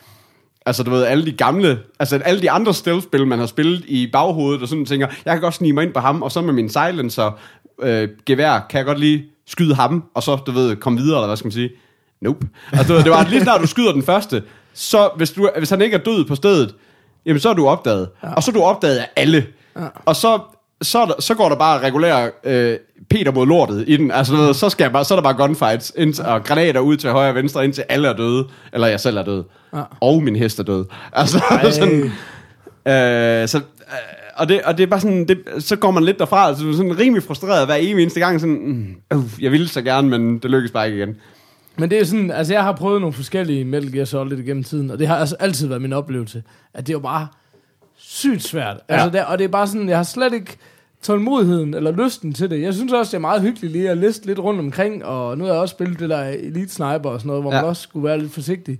altså 0.66 0.82
du 0.82 0.90
ved, 0.90 1.04
alle 1.04 1.26
de 1.26 1.32
gamle, 1.32 1.78
altså 1.98 2.16
alle 2.16 2.42
de 2.42 2.50
andre 2.50 2.74
stealth-spil, 2.74 3.26
man 3.26 3.38
har 3.38 3.46
spillet 3.46 3.84
i 3.86 4.10
baghovedet, 4.12 4.62
og 4.62 4.68
sådan 4.68 4.84
tænker, 4.84 5.06
jeg 5.24 5.34
kan 5.34 5.40
godt 5.40 5.54
snige 5.54 5.72
mig 5.72 5.84
ind 5.84 5.92
på 5.92 6.00
ham, 6.00 6.22
og 6.22 6.32
så 6.32 6.40
med 6.40 6.52
min 6.52 6.68
silencer 6.68 7.38
øh, 7.82 8.08
gevær, 8.26 8.66
kan 8.70 8.78
jeg 8.78 8.86
godt 8.86 9.00
lige 9.00 9.24
skyde 9.46 9.74
ham, 9.74 10.04
og 10.14 10.22
så, 10.22 10.36
du 10.36 10.52
ved, 10.52 10.76
komme 10.76 10.98
videre, 10.98 11.18
eller 11.18 11.26
hvad 11.26 11.36
skal 11.36 11.46
man 11.46 11.52
sige? 11.52 11.70
Nope. 12.20 12.46
Altså, 12.72 12.92
du 12.92 12.92
ved, 12.92 13.04
det 13.04 13.12
var 13.12 13.28
lige 13.28 13.42
snart 13.42 13.60
du 13.60 13.66
skyder 13.66 13.92
den 13.92 14.02
første, 14.02 14.42
så 14.74 15.10
hvis, 15.16 15.30
du, 15.30 15.50
hvis 15.58 15.70
han 15.70 15.82
ikke 15.82 15.96
er 15.96 16.00
død 16.00 16.24
på 16.24 16.34
stedet, 16.34 16.74
jamen 17.26 17.40
så 17.40 17.48
er 17.48 17.54
du 17.54 17.66
opdaget. 17.66 18.08
Ja. 18.22 18.34
Og 18.34 18.42
så 18.42 18.50
er 18.50 18.52
du 18.52 18.62
opdaget 18.62 18.98
af 18.98 19.08
alle. 19.16 19.46
Ja. 19.76 19.86
Og 20.04 20.16
så, 20.16 20.38
så, 20.82 20.98
er 20.98 21.06
der, 21.06 21.14
så 21.20 21.34
går 21.34 21.48
der 21.48 21.56
bare 21.56 21.80
regulær 21.80 22.28
øh, 22.44 22.76
Peter 23.10 23.32
mod 23.32 23.46
lortet 23.46 23.84
i 23.86 23.96
den. 23.96 24.10
Altså, 24.10 24.52
så, 24.52 24.68
skal 24.68 24.84
jeg 24.84 24.92
bare, 24.92 25.04
så 25.04 25.14
er 25.14 25.16
der 25.16 25.22
bare 25.22 25.46
gunfights 25.46 25.92
ind, 25.96 26.20
og 26.20 26.44
granater 26.44 26.80
ud 26.80 26.96
til 26.96 27.10
højre 27.10 27.28
og 27.28 27.34
venstre, 27.34 27.64
indtil 27.64 27.84
alle 27.88 28.08
er 28.08 28.12
døde. 28.12 28.44
Eller 28.72 28.86
jeg 28.86 29.00
selv 29.00 29.16
er 29.16 29.22
død. 29.22 29.44
Ja. 29.74 29.82
Og 30.00 30.22
min 30.22 30.36
hest 30.36 30.58
er 30.58 30.62
død. 30.62 30.84
Altså, 31.12 31.42
sådan, 31.80 32.02
øh, 32.02 33.48
så, 33.48 33.58
øh, 33.58 33.62
og, 34.36 34.48
det, 34.48 34.62
og 34.62 34.78
det 34.78 34.82
er 34.82 34.86
bare 34.86 35.00
sådan, 35.00 35.28
det, 35.28 35.38
så 35.58 35.76
går 35.76 35.90
man 35.90 36.04
lidt 36.04 36.18
derfra, 36.18 36.48
altså, 36.48 36.72
sådan 36.72 36.98
rimelig 36.98 37.22
frustreret 37.22 37.66
hver 37.66 37.76
evig 37.80 38.02
eneste 38.02 38.20
gang, 38.20 38.40
sådan, 38.40 38.96
uh, 39.14 39.24
jeg 39.40 39.52
ville 39.52 39.68
så 39.68 39.82
gerne, 39.82 40.08
men 40.08 40.38
det 40.38 40.50
lykkes 40.50 40.70
bare 40.70 40.86
ikke 40.86 40.98
igen. 40.98 41.16
Men 41.78 41.90
det 41.90 42.00
er 42.00 42.04
sådan, 42.04 42.30
altså 42.30 42.52
jeg 42.52 42.62
har 42.62 42.72
prøvet 42.72 43.00
nogle 43.00 43.12
forskellige 43.12 43.64
Metal 43.64 43.92
Gear 43.92 44.04
Solid 44.04 44.38
igennem 44.38 44.64
tiden, 44.64 44.90
og 44.90 44.98
det 44.98 45.08
har 45.08 45.16
altså 45.16 45.36
altid 45.40 45.68
været 45.68 45.82
min 45.82 45.92
oplevelse, 45.92 46.42
at 46.74 46.86
det 46.86 46.92
er 46.92 46.94
jo 46.94 47.00
bare 47.00 47.26
sygt 48.16 48.42
svært. 48.42 48.76
Ja. 48.88 48.94
Altså 48.94 49.10
der, 49.10 49.24
og 49.24 49.38
det 49.38 49.44
er 49.44 49.48
bare 49.48 49.66
sådan, 49.66 49.88
jeg 49.88 49.96
har 49.96 50.04
slet 50.04 50.32
ikke 50.32 50.56
tålmodigheden 51.02 51.74
eller 51.74 51.90
lysten 51.90 52.32
til 52.32 52.50
det. 52.50 52.62
Jeg 52.62 52.74
synes 52.74 52.92
også, 52.92 53.10
det 53.10 53.16
er 53.16 53.20
meget 53.20 53.42
hyggeligt 53.42 53.72
lige 53.72 53.90
at 53.90 53.98
liste 53.98 54.26
lidt 54.26 54.38
rundt 54.38 54.60
omkring, 54.60 55.04
og 55.04 55.38
nu 55.38 55.44
har 55.44 55.52
jeg 55.52 55.60
også 55.60 55.72
spillet 55.72 55.98
det 55.98 56.10
der 56.10 56.22
Elite 56.22 56.72
Sniper 56.72 57.10
og 57.10 57.20
sådan 57.20 57.26
noget, 57.26 57.42
hvor 57.42 57.52
ja. 57.52 57.60
Man 57.60 57.68
også 57.68 57.82
skulle 57.82 58.04
være 58.04 58.18
lidt 58.18 58.32
forsigtig. 58.32 58.78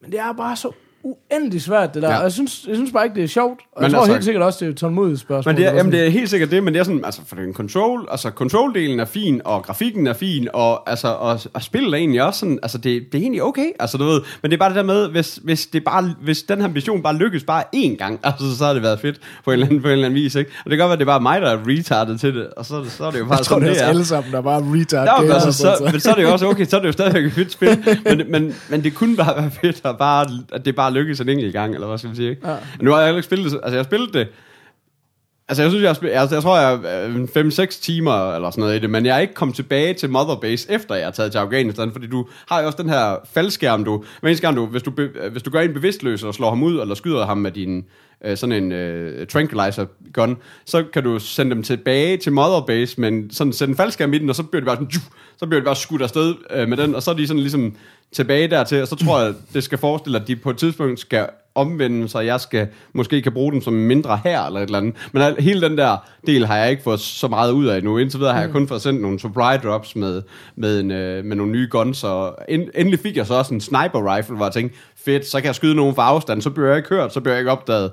Men 0.00 0.12
det 0.12 0.20
er 0.20 0.32
bare 0.32 0.56
så 0.56 0.72
uendelig 1.04 1.62
svært, 1.62 1.94
det 1.94 2.02
der. 2.02 2.10
Ja. 2.10 2.16
Og 2.16 2.22
jeg 2.22 2.32
synes, 2.32 2.64
jeg 2.68 2.76
synes 2.76 2.92
bare 2.92 3.04
ikke, 3.04 3.14
det 3.16 3.24
er 3.24 3.28
sjovt. 3.28 3.60
Og 3.72 3.82
jeg 3.82 3.88
Men 3.88 3.94
tror 3.94 4.00
altså- 4.00 4.12
helt 4.12 4.24
sikkert 4.24 4.42
også, 4.42 4.58
det 4.60 4.66
er 4.66 4.70
et 4.70 4.76
tålmodigt 4.76 5.20
spørgsmål. 5.20 5.54
Men 5.54 5.62
det 5.62 5.68
er, 5.70 5.74
jamen, 5.76 5.92
det 5.92 6.06
er 6.06 6.10
helt 6.10 6.30
sikkert 6.30 6.50
det, 6.50 6.62
men 6.62 6.74
det 6.74 6.80
er 6.80 6.84
sådan, 6.84 7.04
altså 7.04 7.20
for 7.26 7.36
den 7.36 7.54
control, 7.54 8.08
altså 8.10 8.28
control-delen 8.28 9.00
er 9.00 9.04
fin, 9.04 9.40
og 9.44 9.62
grafikken 9.62 10.06
er 10.06 10.12
fin, 10.12 10.48
og, 10.54 10.90
altså, 10.90 11.08
og, 11.08 11.40
og 11.54 11.62
spillet 11.62 11.92
er 11.92 11.96
egentlig 11.96 12.22
også 12.22 12.40
sådan, 12.40 12.58
altså 12.62 12.78
det, 12.78 13.02
det 13.12 13.18
er 13.18 13.22
egentlig 13.22 13.42
okay, 13.42 13.66
altså 13.80 13.96
du 13.98 14.04
ved, 14.04 14.20
men 14.42 14.50
det 14.50 14.56
er 14.56 14.58
bare 14.58 14.68
det 14.68 14.76
der 14.76 14.82
med, 14.82 15.08
hvis, 15.08 15.40
hvis, 15.44 15.66
det 15.66 15.84
bare, 15.84 16.14
hvis 16.22 16.42
den 16.42 16.60
her 16.60 16.68
mission 16.68 17.02
bare 17.02 17.14
lykkes 17.16 17.44
bare 17.44 17.64
én 17.76 17.96
gang, 17.96 18.20
altså 18.24 18.56
så 18.56 18.64
har 18.64 18.72
det 18.72 18.82
været 18.82 19.00
fedt 19.00 19.20
på 19.44 19.50
en 19.50 19.52
eller 19.52 19.66
anden, 19.66 19.82
på 19.82 19.88
en 19.88 19.92
eller 19.92 20.04
anden 20.06 20.22
vis, 20.22 20.34
ikke? 20.34 20.50
Og 20.64 20.70
det 20.70 20.78
kan 20.78 20.78
godt 20.78 20.88
være, 20.88 20.96
det 20.98 21.02
er 21.02 21.06
bare 21.06 21.20
mig, 21.20 21.40
der 21.40 21.50
er 21.50 21.58
retarded 21.66 22.18
til 22.18 22.34
det, 22.34 22.46
og 22.56 22.66
så, 22.66 22.84
så 22.88 23.04
er 23.04 23.10
det 23.10 23.18
jo 23.18 23.24
bare 23.24 23.36
Jeg 23.36 23.46
tror, 23.46 23.54
sådan, 23.56 23.68
det 23.68 23.70
er 23.70 23.72
det 23.72 23.80
os 23.82 23.84
er. 23.84 23.88
alle 23.88 24.04
sammen, 24.04 24.32
der 24.32 24.40
bare 24.40 24.62
retard. 24.66 25.24
Ja, 25.24 25.34
altså, 25.34 25.52
så, 25.52 25.88
men 25.92 26.00
så 26.00 26.10
er 26.10 26.14
det 26.14 26.22
jo 26.22 26.32
også 26.32 26.46
okay, 26.46 26.66
så 26.66 26.76
er 26.76 26.80
det 26.80 26.86
jo 26.86 26.92
stadigvæk 26.92 27.24
et 27.24 27.32
fedt 27.32 27.52
spil, 27.52 27.84
men, 28.16 28.22
men, 28.30 28.54
men 28.68 28.84
det 28.84 28.94
kunne 28.94 29.16
bare 29.16 29.36
være 29.42 29.50
fedt, 29.50 29.80
at, 29.84 29.98
bare, 29.98 30.26
at 30.52 30.64
det 30.64 30.76
bare 30.76 30.89
lykkes 30.90 31.20
en 31.20 31.28
enkelt 31.28 31.52
gang, 31.52 31.74
eller 31.74 31.86
hvad 31.86 31.98
skal 31.98 32.08
man 32.08 32.16
sige, 32.16 32.30
ikke? 32.30 32.48
Ja. 32.48 32.56
Nu 32.80 32.90
har 32.90 32.98
jeg 32.98 33.06
heller 33.06 33.18
ikke 33.18 33.26
spillet 33.26 33.52
det, 33.52 33.60
altså 33.62 33.76
jeg 33.76 33.78
har 33.78 33.84
spillet 33.84 34.14
det, 34.14 34.28
altså 35.50 35.62
jeg 35.62 35.70
synes, 35.70 35.82
jeg 35.82 36.12
har 36.14 36.20
altså, 36.20 36.36
jeg 36.36 36.42
tror, 36.42 36.58
jeg 36.58 36.80
er 36.84 37.08
øh, 37.36 37.46
5-6 37.48 37.82
timer 37.82 38.34
eller 38.34 38.50
sådan 38.50 38.62
noget 38.62 38.76
i 38.76 38.78
det, 38.78 38.90
men 38.90 39.06
jeg 39.06 39.16
er 39.16 39.20
ikke 39.20 39.34
kommet 39.34 39.56
tilbage 39.56 39.94
til 39.94 40.10
Mother 40.10 40.34
Base, 40.34 40.72
efter 40.72 40.94
jeg 40.94 41.06
er 41.06 41.10
taget 41.10 41.32
til 41.32 41.38
Afghanistan, 41.38 41.92
fordi 41.92 42.06
du 42.06 42.28
har 42.48 42.60
jo 42.60 42.66
også 42.66 42.82
den 42.82 42.90
her 42.90 43.16
faldskærm, 43.32 43.84
du, 43.84 44.04
hver 44.20 44.34
gang 44.34 44.56
du, 44.56 44.66
hvis 44.66 44.82
du, 44.82 44.90
be, 44.90 45.10
øh, 45.14 45.32
hvis 45.32 45.42
du 45.42 45.50
gør 45.50 45.60
en 45.60 45.74
bevidstløs 45.74 46.22
og 46.22 46.34
slår 46.34 46.48
ham 46.48 46.62
ud, 46.62 46.80
eller 46.80 46.94
skyder 46.94 47.26
ham 47.26 47.38
med 47.38 47.50
din, 47.50 47.84
øh, 48.24 48.36
sådan 48.36 48.64
en 48.64 48.72
øh, 48.72 49.26
tranquilizer 49.26 49.86
gun, 50.12 50.36
så 50.64 50.84
kan 50.92 51.02
du 51.02 51.18
sende 51.18 51.54
dem 51.54 51.62
tilbage 51.62 52.16
til 52.16 52.32
Mother 52.32 52.64
Base, 52.66 53.00
men 53.00 53.30
sådan 53.30 53.52
sende 53.52 53.70
en 53.70 53.76
faldskærm 53.76 54.12
i 54.12 54.18
den, 54.18 54.28
og 54.28 54.36
så 54.36 54.42
bliver 54.42 54.60
det 54.60 54.66
bare 54.66 54.76
sådan, 54.76 54.88
tju, 54.88 55.00
så 55.36 55.46
bliver 55.46 55.60
det 55.60 55.66
bare 55.66 55.76
skudt 55.76 56.02
afsted 56.02 56.34
øh, 56.50 56.68
med 56.68 56.76
den, 56.76 56.94
og 56.94 57.02
så 57.02 57.10
er 57.10 57.14
de 57.14 57.26
sådan 57.26 57.40
ligesom 57.40 57.76
tilbage 58.12 58.48
dertil, 58.48 58.82
og 58.82 58.88
så 58.88 58.96
tror 58.96 59.20
jeg, 59.20 59.34
det 59.54 59.64
skal 59.64 59.78
forestille, 59.78 60.20
at 60.20 60.28
de 60.28 60.36
på 60.36 60.50
et 60.50 60.56
tidspunkt 60.56 61.00
skal 61.00 61.28
omvende, 61.54 62.08
så 62.08 62.20
jeg 62.20 62.40
skal 62.40 62.68
måske 62.92 63.22
kan 63.22 63.32
bruge 63.32 63.52
dem 63.52 63.62
som 63.62 63.72
mindre 63.72 64.20
her 64.24 64.42
eller 64.42 64.60
et 64.60 64.64
eller 64.64 64.78
andet. 64.78 64.94
Men 65.12 65.22
al- 65.22 65.42
hele 65.42 65.60
den 65.68 65.78
der 65.78 65.96
del 66.26 66.46
har 66.46 66.56
jeg 66.56 66.70
ikke 66.70 66.82
fået 66.82 67.00
så 67.00 67.28
meget 67.28 67.52
ud 67.52 67.66
af 67.66 67.76
endnu. 67.76 67.98
Indtil 67.98 68.20
videre 68.20 68.34
har 68.34 68.40
jeg 68.40 68.50
kun 68.50 68.68
fået 68.68 68.82
sendt 68.82 69.02
nogle 69.02 69.18
supply 69.18 69.56
drops 69.64 69.96
med, 69.96 70.22
med, 70.56 70.80
en, 70.80 70.90
øh, 70.90 71.24
med 71.24 71.36
nogle 71.36 71.52
nye 71.52 71.68
guns, 71.70 72.04
og 72.04 72.38
end, 72.48 72.68
endelig 72.74 73.00
fik 73.00 73.16
jeg 73.16 73.26
så 73.26 73.34
også 73.34 73.54
en 73.54 73.60
sniper 73.60 74.16
rifle, 74.16 74.36
hvor 74.36 74.44
jeg 74.44 74.52
tænkte, 74.52 74.78
fedt, 74.96 75.26
så 75.26 75.38
kan 75.40 75.46
jeg 75.46 75.54
skyde 75.54 75.74
nogen 75.74 75.94
fra 75.94 76.02
afstand, 76.02 76.42
så 76.42 76.50
bliver 76.50 76.68
jeg 76.68 76.76
ikke 76.76 76.88
hørt, 76.88 77.12
så 77.12 77.20
bliver 77.20 77.34
jeg 77.34 77.40
ikke 77.40 77.50
opdaget. 77.50 77.90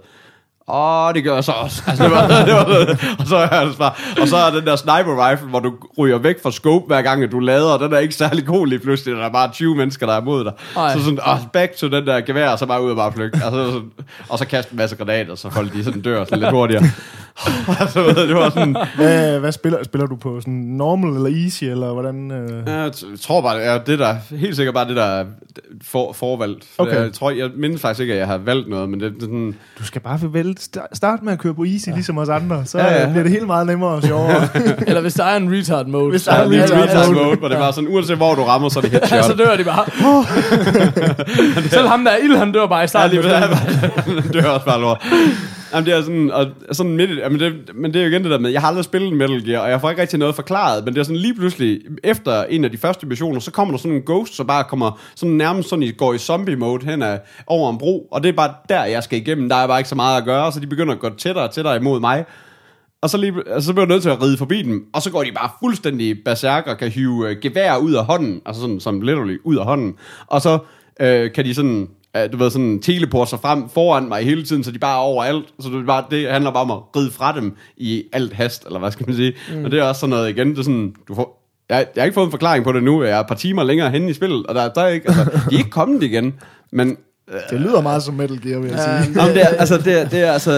Åh, 0.74 1.14
det 1.14 1.24
gør 1.24 1.34
jeg 1.34 1.44
så 1.44 1.52
også. 1.52 1.84
Altså, 1.88 2.04
det 2.04 2.12
var, 2.12 2.28
det 2.46 2.54
var, 2.54 2.98
og, 3.20 3.28
så 3.28 3.36
er 3.36 3.48
altså 3.48 3.78
bare, 3.78 3.92
og 4.22 4.28
så 4.28 4.38
er 4.38 4.52
den 4.52 4.66
der 4.66 4.76
sniper 4.76 5.30
rifle, 5.30 5.48
hvor 5.48 5.60
du 5.60 5.74
ryger 5.98 6.18
væk 6.18 6.42
fra 6.44 6.52
scope 6.52 6.86
hver 6.88 7.02
gang, 7.02 7.24
at 7.24 7.32
du 7.32 7.40
lader, 7.40 7.74
og 7.74 7.80
den 7.80 7.94
er 7.94 7.98
ikke 7.98 8.16
særlig 8.16 8.46
god 8.46 8.68
lige 8.68 8.80
pludselig. 8.80 9.16
Der 9.16 9.26
er 9.26 9.32
bare 9.32 9.52
20 9.52 9.76
mennesker, 9.76 10.06
der 10.06 10.14
er 10.14 10.22
imod 10.22 10.44
dig. 10.44 10.54
Ej. 10.78 10.94
Så 10.94 11.04
sådan, 11.04 11.20
oh, 11.26 11.38
back 11.54 11.76
to 11.76 11.88
den 11.88 12.08
der 12.08 12.22
gevær, 12.22 12.50
og 12.50 12.60
så 12.60 12.66
bare 12.66 12.84
ud 12.84 12.90
og 12.90 12.96
bare 12.96 13.12
flygte. 13.12 13.40
Altså, 13.44 13.72
sådan, 13.72 13.92
og 14.30 14.40
så 14.40 14.48
kaste 14.48 14.72
en 14.72 14.78
masse 14.78 14.96
granater, 14.96 15.36
så 15.36 15.50
folk 15.50 15.74
de 15.74 15.84
sådan 15.84 16.02
dør 16.02 16.24
sådan 16.24 16.40
lidt 16.40 16.52
hurtigere. 16.52 16.84
altså, 17.80 18.08
det 18.28 18.36
var 18.36 18.50
sådan, 18.50 18.76
Hvad, 18.96 19.40
hvad 19.40 19.52
spiller, 19.52 19.84
spiller 19.84 20.08
du 20.08 20.16
på? 20.16 20.42
Sådan 20.42 20.54
normal 20.54 21.10
eller 21.10 21.44
easy, 21.44 21.64
eller 21.64 21.94
hvordan? 21.94 22.32
Øh? 22.32 22.64
jeg 22.68 22.92
tror 23.22 23.42
bare, 23.42 23.60
det 23.60 23.68
er 23.68 23.78
det 23.78 24.00
der, 24.00 24.16
helt 24.38 24.56
sikkert 24.56 24.76
bare 24.76 24.88
det 24.88 24.96
der 24.96 25.04
er 25.04 25.26
for, 25.84 26.14
forvalgt. 26.14 26.66
Okay. 26.78 26.96
Jeg 26.96 27.14
tror, 27.14 27.32
jeg 27.32 27.50
mindes 27.56 27.82
faktisk 27.82 28.02
ikke, 28.02 28.14
at 28.14 28.20
jeg 28.20 28.28
har 28.28 28.38
valgt 28.38 28.70
noget, 28.70 28.90
men 28.90 29.00
det, 29.00 29.14
det 29.14 29.22
sådan, 29.22 29.56
Du 29.80 29.84
skal 29.86 30.02
bare 30.02 30.34
vælge, 30.34 30.56
start 30.94 31.24
med 31.24 31.34
at 31.34 31.40
køre 31.40 31.54
på 31.54 31.64
easy, 31.64 31.88
ja. 31.88 31.94
ligesom 31.94 32.18
os 32.18 32.30
andre. 32.30 32.62
Så 32.66 32.78
Ja, 32.78 32.86
ja, 32.86 32.94
ja. 32.94 33.02
ja. 33.02 33.10
bliver 33.10 33.24
det 33.24 33.32
helt 33.32 33.48
meget 33.48 33.68
nemmere 33.68 33.90
og 33.90 34.04
sjovere. 34.04 34.48
Eller 34.88 35.02
hvis 35.02 35.14
der 35.14 35.24
er 35.24 35.38
en 35.38 35.52
retard 35.54 35.86
mode. 35.88 36.10
Hvis 36.10 36.24
der 36.24 36.32
er 36.32 36.38
Ja, 36.38 36.44
en 36.46 36.50
lige 36.52 36.64
retard 36.64 36.82
retard 36.82 37.08
mode. 37.14 37.26
mode, 37.26 37.38
hvor 37.38 37.48
det 37.48 37.60
var 37.60 37.72
sådan, 37.72 37.88
uanset 37.90 38.18
hvor 38.18 38.36
du 38.36 38.44
rammer, 38.44 38.70
så 38.70 38.80
er 38.80 38.82
det 38.82 38.92
headshot. 38.92 39.24
så 39.26 39.34
dør 39.34 39.56
de 39.58 39.64
bare. 39.64 39.86
Selv 41.70 41.88
ham 41.88 42.04
der 42.04 42.12
er 42.12 42.18
ild, 42.18 42.36
han 42.36 42.52
dør 42.52 42.68
bare 42.68 42.80
i 42.80 42.82
Ja, 42.82 42.86
starten. 42.88 43.12
lige, 43.22 43.30
det, 43.30 44.24
det 44.34 44.46
er 44.46 44.50
også 44.50 44.66
bare 44.66 44.82
lort. 44.82 45.04
Jamen, 45.74 45.86
det 45.86 45.94
er 45.94 46.02
sådan, 46.02 46.32
og 46.32 46.46
sådan 46.72 46.96
midt, 46.98 47.10
i- 47.10 47.14
jamen 47.20 47.40
det, 47.40 47.54
men 47.76 47.94
det 47.94 48.00
er 48.02 48.06
jo 48.06 48.12
igen 48.12 48.24
det 48.24 48.32
der 48.32 48.40
med, 48.40 48.50
jeg 48.52 48.62
har 48.62 48.68
aldrig 48.68 48.86
spillet 48.86 49.14
Metal 49.14 49.46
Gear, 49.46 49.62
og 49.62 49.70
jeg 49.70 49.82
får 49.82 49.90
ikke 49.90 50.02
rigtig 50.02 50.20
noget 50.20 50.36
forklaret, 50.36 50.86
men 50.86 50.94
det 50.94 51.00
er 51.00 51.04
sådan 51.04 51.18
lige 51.18 51.36
pludselig, 51.36 51.80
efter 52.04 52.44
en 52.44 52.64
af 52.66 52.72
de 52.72 52.78
første 52.78 53.08
missioner, 53.08 53.40
så 53.40 53.52
kommer 53.52 53.74
der 53.74 53.78
sådan 53.78 53.96
en 53.98 54.04
ghost, 54.06 54.36
så 54.36 54.44
bare 54.44 54.64
kommer 54.64 55.00
sådan 55.16 55.36
nærmest 55.36 55.70
sådan, 55.70 55.84
I 55.84 55.92
går 55.92 56.14
i 56.14 56.18
zombie 56.18 56.56
mode 56.56 56.86
hen 56.86 57.02
ad, 57.02 57.18
over 57.48 57.72
en 57.72 57.78
bro, 57.78 58.08
og 58.12 58.24
det 58.24 58.30
er 58.30 58.34
bare 58.34 58.54
der, 58.70 58.84
jeg 58.84 59.04
skal 59.04 59.20
igennem, 59.20 59.50
der 59.50 59.56
er 59.56 59.68
bare 59.68 59.80
ikke 59.80 59.90
så 59.90 59.96
meget 59.96 60.18
at 60.18 60.26
gøre, 60.26 60.52
så 60.52 60.60
de 60.60 60.68
begynder 60.68 60.94
at 60.94 61.00
gå 61.00 61.10
tættere 61.10 61.46
og 61.48 61.54
tættere 61.54 61.76
imod 61.76 62.00
mig, 62.00 62.26
og 63.02 63.10
så, 63.10 63.18
lige, 63.18 63.34
altså, 63.54 63.68
så 63.68 63.74
bliver 63.74 63.86
jeg 63.86 63.90
nødt 63.94 64.02
til 64.04 64.10
at 64.10 64.22
ride 64.22 64.38
forbi 64.38 64.62
dem, 64.62 64.86
og 64.94 65.02
så 65.02 65.12
går 65.12 65.24
de 65.24 65.32
bare 65.32 65.50
fuldstændig 65.64 66.18
berserk 66.26 66.68
og 66.68 66.78
kan 66.78 66.90
hive 66.92 67.30
øh, 67.30 67.38
gevær 67.42 67.78
ud 67.78 67.94
af 67.94 68.06
hånden, 68.06 68.42
altså 68.46 68.62
sådan 68.62 68.80
som 68.80 69.02
literally 69.02 69.38
ud 69.44 69.58
af 69.58 69.66
hånden. 69.66 69.94
Og 70.28 70.42
så 70.42 70.60
øh, 71.02 71.32
kan 71.32 71.46
de 71.46 71.54
sådan, 71.56 71.88
du 72.32 72.38
ved, 72.38 72.50
sådan 72.50 72.80
teleporte 72.80 73.30
sig 73.30 73.40
frem 73.40 73.70
foran 73.70 74.08
mig 74.08 74.24
hele 74.24 74.44
tiden, 74.44 74.64
så 74.64 74.72
de 74.72 74.80
bare 74.80 74.96
er 74.96 75.02
overalt. 75.02 75.46
Så 75.60 75.70
det, 75.70 75.86
bare, 75.86 76.04
det 76.12 76.32
handler 76.32 76.52
bare 76.52 76.64
om 76.64 76.72
at 76.72 76.80
ride 76.96 77.12
fra 77.12 77.36
dem 77.36 77.56
i 77.78 78.04
alt 78.14 78.34
hast, 78.34 78.66
eller 78.66 78.80
hvad 78.80 78.92
skal 78.92 79.08
man 79.08 79.16
sige. 79.16 79.34
Mm. 79.54 79.66
Og 79.66 79.72
det 79.72 79.80
er 79.80 79.84
også 79.84 80.00
sådan 80.00 80.10
noget 80.10 80.30
igen, 80.30 80.50
det 80.50 80.60
er 80.60 80.64
sådan, 80.64 80.96
du 81.08 81.16
får, 81.16 81.54
jeg, 81.70 81.88
jeg 81.96 82.02
har 82.02 82.06
ikke 82.06 82.16
fået 82.16 82.26
en 82.26 82.32
forklaring 82.32 82.64
på 82.64 82.72
det 82.72 82.84
nu, 82.84 83.04
jeg 83.04 83.12
er 83.12 83.20
et 83.20 83.28
par 83.28 83.36
timer 83.36 83.64
længere 83.64 83.90
henne 83.90 84.10
i 84.10 84.14
spillet, 84.14 84.46
og 84.46 84.56
der, 84.56 84.70
der 84.70 84.82
er 84.82 84.88
ikke, 84.88 85.08
altså, 85.08 85.24
de 85.50 85.56
er 85.56 85.60
ikke 85.60 85.70
kommet 85.70 86.04
igen, 86.04 86.34
men 86.72 86.98
Det 87.50 87.62
lyder 87.62 87.82
meget 87.82 88.04
som 88.04 88.14
Metal 88.14 88.42
Gear, 88.42 88.60
vil 88.60 88.70
jeg 88.70 89.04
sige. 89.04 89.16
Nå, 89.16 89.22
men 89.22 89.34
det 89.34 89.42
er, 89.42 89.48
altså, 89.48 89.78
det 89.78 90.02
er, 90.02 90.10
det 90.10 90.20
er, 90.20 90.32
altså, 90.32 90.52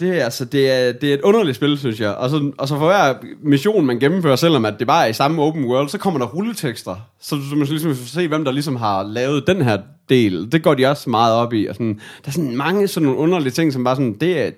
det 0.00 0.18
er, 0.20 0.24
altså, 0.24 0.44
det 0.44 0.70
er, 0.70 0.92
det 0.92 1.10
er 1.10 1.14
et 1.14 1.20
underligt 1.20 1.56
spil, 1.56 1.78
synes 1.78 2.00
jeg. 2.00 2.14
Og 2.14 2.30
så, 2.30 2.50
og 2.58 2.68
så 2.68 2.78
for 2.78 2.86
hver 2.86 3.14
mission, 3.42 3.86
man 3.86 3.98
gennemfører, 3.98 4.36
selvom 4.36 4.64
at 4.64 4.74
det 4.78 4.86
bare 4.86 5.04
er 5.04 5.08
i 5.08 5.12
samme 5.12 5.42
open 5.42 5.64
world, 5.64 5.88
så 5.88 5.98
kommer 5.98 6.20
der 6.20 6.26
rulletekster, 6.26 6.96
så, 7.20 7.36
så 7.50 7.56
man 7.56 7.66
ligesom 7.66 7.96
får 7.96 8.06
se, 8.06 8.28
hvem 8.28 8.44
der 8.44 8.52
ligesom 8.52 8.76
har 8.76 9.02
lavet 9.02 9.46
den 9.46 9.62
her 9.62 9.78
del. 10.08 10.52
Det 10.52 10.62
går 10.62 10.74
de 10.74 10.86
også 10.86 11.10
meget 11.10 11.34
op 11.34 11.52
i. 11.52 11.66
Og 11.66 11.74
sådan, 11.74 11.94
der 12.24 12.28
er 12.28 12.30
sådan 12.30 12.56
mange 12.56 12.88
sådan 12.88 13.04
nogle 13.04 13.20
underlige 13.20 13.52
ting, 13.52 13.72
som 13.72 13.84
bare 13.84 13.96
sådan, 13.96 14.16
det 14.20 14.42
er, 14.42 14.50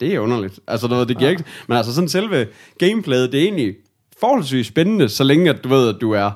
det 0.00 0.14
er 0.14 0.18
underligt. 0.18 0.58
Altså, 0.68 0.86
du 0.86 0.94
ved, 0.94 1.06
det 1.06 1.18
giver 1.18 1.30
ikke... 1.30 1.44
Men 1.68 1.76
altså, 1.76 1.94
sådan 1.94 2.08
selve 2.08 2.46
gameplayet, 2.78 3.32
det 3.32 3.40
er 3.40 3.44
egentlig 3.44 3.74
forholdsvis 4.20 4.66
spændende, 4.66 5.08
så 5.08 5.24
længe 5.24 5.50
at 5.50 5.64
du 5.64 5.68
ved, 5.68 5.88
at 5.88 5.96
du 6.00 6.12
er... 6.12 6.30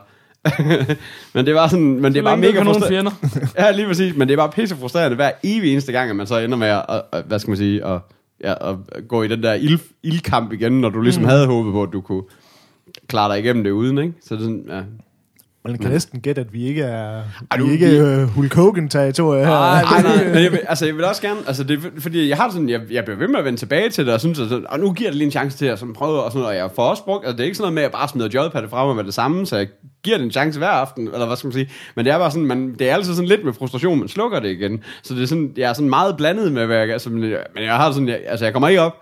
men 1.34 1.46
det 1.46 1.54
var 1.54 1.68
sådan, 1.68 2.00
men 2.00 2.12
det 2.12 2.18
er 2.18 2.22
bare 2.22 2.36
mega 2.36 2.62
frustrerende. 2.62 3.10
Ja, 3.58 3.70
lige 3.70 3.86
præcis, 3.86 4.16
men 4.16 4.28
det 4.28 4.34
er 4.34 4.38
bare 4.38 4.50
pisse 4.50 4.76
frustrerende 4.76 5.16
hver 5.16 5.30
evig 5.44 5.72
eneste 5.72 5.92
gang, 5.92 6.10
at 6.10 6.16
man 6.16 6.26
så 6.26 6.38
ender 6.38 6.56
med 6.56 6.68
at, 6.68 6.84
at, 6.88 7.02
at 7.12 7.24
hvad 7.24 7.38
skal 7.38 7.50
man 7.50 7.56
sige, 7.56 7.84
at, 7.84 8.00
ja, 8.44 8.70
at 8.70 8.76
gå 9.08 9.22
i 9.22 9.28
den 9.28 9.42
der 9.42 9.54
ild, 9.54 9.78
ildkamp 10.02 10.52
igen, 10.52 10.80
når 10.80 10.88
du 10.88 11.00
ligesom 11.00 11.22
mm. 11.22 11.28
havde 11.28 11.46
håbet 11.46 11.72
på, 11.72 11.82
at 11.82 11.92
du 11.92 12.00
kunne 12.00 12.22
klare 13.08 13.32
dig 13.32 13.44
igennem 13.44 13.64
det 13.64 13.70
uden, 13.70 13.98
ikke? 13.98 14.12
Så 14.22 14.34
det 14.34 14.40
er 14.40 14.44
sådan, 14.44 14.64
ja. 14.68 14.82
Man 15.72 15.78
kan 15.78 15.90
næsten 15.90 16.20
gætte, 16.20 16.40
at 16.40 16.52
vi 16.52 16.64
ikke 16.66 16.82
er, 16.82 17.22
vi 17.56 17.62
du- 17.62 17.66
er 17.68 17.72
ikke 17.72 18.22
uh, 18.22 18.28
Hulk 18.28 18.54
Hogan-territoriet 18.54 19.46
her. 19.46 19.52
Ej, 19.54 19.82
Nej, 19.82 20.02
nej, 20.02 20.24
men 20.34 20.42
jeg 20.42 20.52
vil, 20.52 20.60
altså, 20.68 20.86
jeg 20.86 20.94
vil 20.96 21.04
også 21.04 21.22
gerne, 21.22 21.40
altså, 21.46 21.64
det, 21.64 21.78
er, 21.84 22.00
fordi 22.00 22.28
jeg 22.28 22.36
har 22.36 22.50
sådan, 22.50 22.68
jeg, 22.68 22.80
jeg 22.90 23.04
bliver 23.04 23.18
ved 23.18 23.28
med 23.28 23.38
at 23.38 23.44
vende 23.44 23.58
tilbage 23.58 23.90
til 23.90 24.06
det, 24.06 24.14
og 24.14 24.20
synes, 24.20 24.40
at 24.40 24.48
sådan, 24.48 24.66
og 24.68 24.80
nu 24.80 24.92
giver 24.92 25.10
det 25.10 25.16
lige 25.16 25.26
en 25.26 25.30
chance 25.32 25.58
til 25.58 25.66
at 25.66 25.78
sådan, 25.78 25.94
prøve, 25.94 26.22
og 26.22 26.30
sådan 26.32 26.42
noget, 26.42 26.56
og 26.56 26.62
jeg 26.62 26.70
får 26.76 26.82
også 26.90 27.04
brugt, 27.04 27.24
altså, 27.24 27.32
det 27.36 27.40
er 27.40 27.44
ikke 27.44 27.56
sådan 27.56 27.62
noget 27.64 27.74
med, 27.74 27.82
at 27.82 27.86
jeg 27.86 27.92
bare 27.92 28.08
smider 28.08 28.28
joypad 28.34 28.68
fra 28.68 28.86
mig 28.86 28.96
med 28.96 29.04
det 29.04 29.14
samme, 29.14 29.46
så 29.46 29.56
jeg 29.56 29.66
giver 30.04 30.16
det 30.16 30.24
en 30.24 30.30
chance 30.30 30.58
hver 30.58 30.68
aften, 30.68 31.08
eller 31.12 31.26
hvad 31.26 31.36
skal 31.36 31.46
man 31.48 31.52
sige, 31.52 31.70
men 31.94 32.04
det 32.04 32.12
er 32.12 32.18
bare 32.18 32.30
sådan, 32.30 32.46
man, 32.46 32.74
det 32.78 32.90
er 32.90 32.94
altid 32.94 33.14
sådan 33.14 33.28
lidt 33.28 33.44
med 33.44 33.52
frustration, 33.52 33.98
man 33.98 34.08
slukker 34.08 34.40
det 34.40 34.48
igen, 34.50 34.82
så 35.02 35.14
det 35.14 35.22
er 35.22 35.26
sådan, 35.26 35.50
jeg 35.56 35.68
er 35.68 35.72
sådan 35.72 35.90
meget 35.90 36.16
blandet 36.16 36.52
med, 36.52 36.66
hvad 36.66 36.76
jeg, 36.76 36.90
altså, 36.92 37.10
men 37.10 37.30
jeg, 37.30 37.38
men 37.54 37.64
jeg 37.64 37.76
har 37.76 37.92
sådan, 37.92 38.08
jeg, 38.08 38.18
altså, 38.26 38.44
jeg 38.46 38.52
kommer 38.52 38.68
ikke 38.68 38.80
op, 38.80 38.96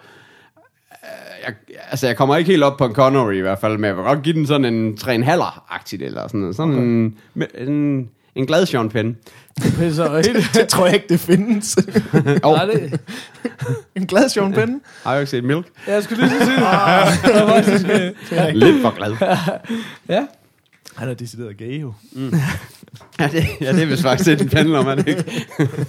jeg, 1.46 1.54
altså, 1.90 2.06
jeg 2.06 2.16
kommer 2.16 2.36
ikke 2.36 2.50
helt 2.50 2.62
op 2.62 2.76
på 2.76 2.84
en 2.84 2.94
Connery 2.94 3.34
i 3.34 3.40
hvert 3.40 3.58
fald, 3.58 3.72
men 3.78 3.84
jeg 3.84 3.96
vil 3.96 4.04
godt 4.04 4.22
give 4.22 4.34
den 4.34 4.46
sådan 4.46 4.74
en 4.74 4.98
3,5-agtigt, 5.00 6.02
eller 6.02 6.28
sådan 6.28 6.40
noget. 6.40 6.56
Sådan 6.56 6.72
okay. 6.72 6.82
en, 6.82 7.68
en, 7.68 8.08
en 8.34 8.46
glad 8.46 8.66
Sean 8.66 8.88
Penn. 8.88 9.16
Det 9.62 9.74
pisser 9.78 10.16
helt. 10.16 10.50
Det 10.54 10.68
tror 10.68 10.86
jeg 10.86 10.94
ikke, 10.94 11.06
det 11.08 11.20
findes. 11.20 11.78
Oh, 12.42 12.54
Nej, 12.54 12.64
det, 12.64 13.00
en 13.94 14.06
glad 14.06 14.28
Sean 14.28 14.52
Penn. 14.52 14.80
har 15.02 15.12
jeg 15.12 15.18
jo 15.18 15.20
ikke 15.20 15.30
set 15.30 15.44
Milk? 15.44 15.66
jeg 15.86 16.02
skulle 16.02 16.28
lige 16.28 16.40
så 16.40 16.46
sige 16.46 16.56
det. 17.94 18.14
Det 18.30 18.48
øh, 18.48 18.54
Lidt 18.54 18.82
for 18.82 18.96
glad. 18.96 19.16
Ja. 20.08 20.26
Han 20.96 21.08
er 21.08 21.14
decideret 21.14 21.56
gay, 21.56 21.80
jo. 21.80 21.92
Ja, 23.18 23.28
det, 23.32 23.44
ja, 23.60 23.72
det 23.72 23.82
er 23.82 23.86
vist 23.86 24.02
faktisk 24.02 24.30
det, 24.30 24.38
den 24.38 24.58
handler 24.58 24.78
om, 24.78 24.86
er 24.86 24.94
det 24.94 25.08
ikke? 25.08 25.24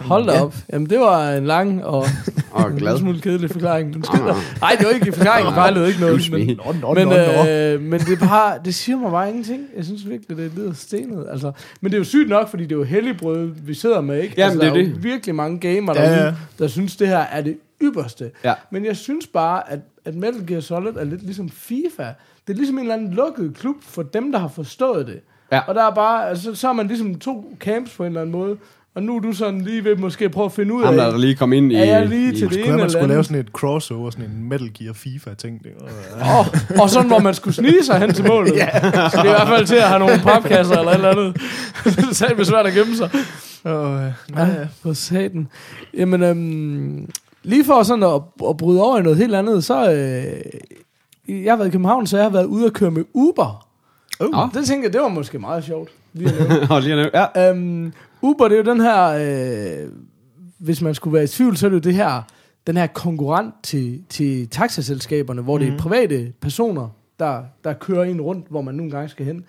Hold 0.00 0.26
da 0.26 0.40
op. 0.42 0.54
Jamen, 0.72 0.90
det 0.90 1.00
var 1.00 1.30
en 1.32 1.46
lang 1.46 1.84
og 1.84 2.04
Og 2.52 2.70
en 2.70 2.76
glad. 2.76 2.92
lille 2.92 2.98
smule 2.98 3.20
kedelig 3.20 3.50
forklaring. 3.50 3.96
Undskyld. 3.96 4.20
Ah. 4.20 4.36
Nej, 4.60 4.76
det 4.78 4.86
var 4.86 4.92
ikke 4.92 5.06
en 5.06 5.12
forklaring. 5.22 5.46
Det 5.46 5.54
fejlede 5.54 5.88
ikke 5.88 6.00
noget. 6.00 6.30
Men, 6.30 7.08
men, 7.08 7.48
øh, 7.48 7.80
men 7.80 8.00
det, 8.00 8.22
er 8.22 8.28
bare, 8.28 8.58
det 8.64 8.74
siger 8.74 8.98
mig 8.98 9.10
bare 9.10 9.28
ingenting. 9.28 9.66
Jeg 9.76 9.84
synes 9.84 10.08
virkelig, 10.08 10.36
det 10.36 10.52
lyder 10.56 10.72
stenet. 10.72 11.26
Altså, 11.30 11.52
men 11.80 11.90
det 11.92 11.96
er 11.96 12.00
jo 12.00 12.04
sygt 12.04 12.28
nok, 12.28 12.48
fordi 12.48 12.62
det 12.62 12.72
er 12.72 12.76
jo 12.76 12.84
helligbrød, 12.84 13.50
vi 13.62 13.74
sidder 13.74 14.00
med, 14.00 14.22
ikke? 14.22 14.34
Jamen, 14.36 14.50
altså, 14.50 14.60
det 14.60 14.68
er 14.68 14.72
der 14.74 14.80
er 14.80 14.94
jo 14.94 14.96
virkelig 15.00 15.34
mange 15.34 15.58
gamer 15.74 15.92
Ja, 15.96 16.02
derude, 16.04 16.24
ja. 16.24 16.34
der 16.58 16.66
synes, 16.68 16.96
det 16.96 17.08
her 17.08 17.18
er 17.18 17.40
det 17.40 17.56
ypperste. 17.82 18.30
Ja. 18.44 18.54
Men 18.70 18.84
jeg 18.84 18.96
synes 18.96 19.26
bare, 19.26 19.72
at, 19.72 19.80
at 20.04 20.14
Metal 20.14 20.46
Gear 20.46 20.60
Solid 20.60 20.92
er 20.96 21.04
lidt 21.04 21.22
ligesom 21.22 21.48
FIFA. 21.48 22.04
Det 22.46 22.52
er 22.52 22.56
ligesom 22.56 22.76
en 22.78 22.82
eller 22.82 22.94
anden 22.94 23.10
lukket 23.14 23.54
klub 23.60 23.76
for 23.80 24.02
dem, 24.02 24.32
der 24.32 24.38
har 24.38 24.48
forstået 24.48 25.06
det. 25.06 25.20
Ja. 25.52 25.60
Og 25.60 25.74
der 25.74 25.82
er 25.84 25.94
bare, 25.94 26.28
altså, 26.28 26.54
så 26.54 26.68
er 26.68 26.72
man 26.72 26.86
ligesom 26.86 27.14
to 27.18 27.56
camps 27.60 27.94
på 27.96 28.02
en 28.02 28.06
eller 28.06 28.20
anden 28.20 28.32
måde. 28.32 28.56
Og 28.94 29.02
nu 29.02 29.16
er 29.16 29.20
du 29.20 29.32
sådan 29.32 29.60
lige 29.60 29.84
ved 29.84 29.96
måske 29.96 30.28
prøve 30.28 30.44
at 30.44 30.52
finde 30.52 30.74
ud 30.74 30.84
Ham, 30.84 30.94
der 30.94 31.04
af, 31.06 31.12
er 31.12 31.16
lige 31.16 31.34
kom 31.34 31.52
ind 31.52 31.72
i... 31.72 31.74
er 31.74 31.84
jeg 31.84 32.06
lige 32.08 32.32
i 32.32 32.36
til 32.36 32.40
det 32.40 32.52
Skulle 32.52 32.62
ene 32.64 32.70
man 32.70 32.80
eller 32.80 32.88
skulle 32.92 33.08
lave 33.08 33.24
sådan 33.24 33.36
et 33.40 33.48
crossover, 33.48 34.10
sådan 34.10 34.24
en 34.24 34.48
Metal 34.48 34.70
Gear 34.78 34.92
FIFA-ting. 34.92 35.62
Det 35.64 35.72
var- 35.80 36.38
Og, 36.38 36.46
og 36.82 36.90
sådan, 36.90 37.08
hvor 37.08 37.18
man 37.18 37.34
skulle 37.34 37.54
snige 37.54 37.84
sig 37.84 37.98
hen 38.00 38.14
til 38.14 38.26
målet. 38.26 38.52
ja. 38.62 38.80
Så 39.10 39.16
det 39.16 39.18
er 39.18 39.24
i 39.24 39.28
hvert 39.28 39.48
fald 39.48 39.66
til 39.66 39.74
at 39.74 39.82
have 39.82 39.98
nogle 39.98 40.18
papkasser 40.22 40.76
eller 40.78 40.90
et 40.90 40.94
eller 40.94 41.10
andet. 41.10 41.36
det 41.84 41.98
er 42.10 42.14
satme 42.14 42.44
svært 42.44 42.66
at 42.66 42.72
gemme 42.74 42.96
sig. 42.96 43.10
Åh, 43.64 44.00
ja. 44.36 44.44
Ja, 44.46 44.56
for 44.82 44.92
satan. 44.92 45.48
Jamen, 45.96 46.22
øhm, 46.22 47.08
lige 47.42 47.64
for 47.64 47.82
sådan 47.82 48.02
at, 48.02 48.20
at 48.48 48.56
bryde 48.56 48.82
over 48.82 48.98
i 48.98 49.02
noget 49.02 49.18
helt 49.18 49.34
andet, 49.34 49.64
så... 49.64 49.92
Øh, 49.92 51.42
jeg 51.44 51.52
har 51.52 51.56
været 51.56 51.68
i 51.68 51.72
København, 51.72 52.06
så 52.06 52.16
jeg 52.16 52.24
har 52.24 52.30
været 52.30 52.44
ude 52.46 52.66
at 52.66 52.72
køre 52.72 52.90
med 52.90 53.04
Uber. 53.14 53.66
Uh. 54.20 54.30
Nå. 54.32 54.48
Det 54.54 54.66
tænker 54.66 54.88
jeg, 54.88 54.92
det 54.92 55.00
var 55.00 55.08
måske 55.08 55.38
meget 55.38 55.64
sjovt. 55.64 55.90
Lige 56.12 56.28
at 56.32 56.38
nævne. 56.48 56.70
Og 56.70 56.80
lige 56.82 56.92
at 56.92 56.98
nævne- 57.14 57.30
ja. 57.40 57.50
øhm, 57.50 57.92
Uber, 58.24 58.48
det 58.48 58.58
er 58.58 58.62
jo 58.64 58.72
den 58.72 58.80
her... 58.80 59.04
Øh, 59.84 59.90
hvis 60.58 60.82
man 60.82 60.94
skulle 60.94 61.14
være 61.14 61.24
i 61.24 61.26
tvivl, 61.26 61.56
så 61.56 61.66
er 61.66 61.70
det 61.70 61.74
jo 61.74 61.80
det 61.80 61.94
her, 61.94 62.22
den 62.66 62.76
her 62.76 62.86
konkurrent 62.86 63.54
til, 63.62 64.02
til 64.08 64.48
taxaselskaberne, 64.48 65.42
hvor 65.42 65.58
mm. 65.58 65.64
det 65.64 65.72
er 65.72 65.78
private 65.78 66.32
personer, 66.40 66.88
der, 67.18 67.42
der 67.64 67.72
kører 67.72 68.04
ind 68.04 68.20
rundt, 68.20 68.46
hvor 68.50 68.62
man 68.62 68.74
nogle 68.74 68.92
gange 68.92 69.08
skal 69.08 69.26
hen. 69.26 69.44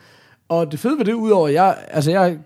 Og 0.49 0.71
det 0.71 0.79
fede 0.79 0.97
ved 0.97 1.05
det, 1.05 1.13
udover, 1.13 1.47
jeg, 1.47 1.77
altså 1.87 2.11
jeg 2.11 2.37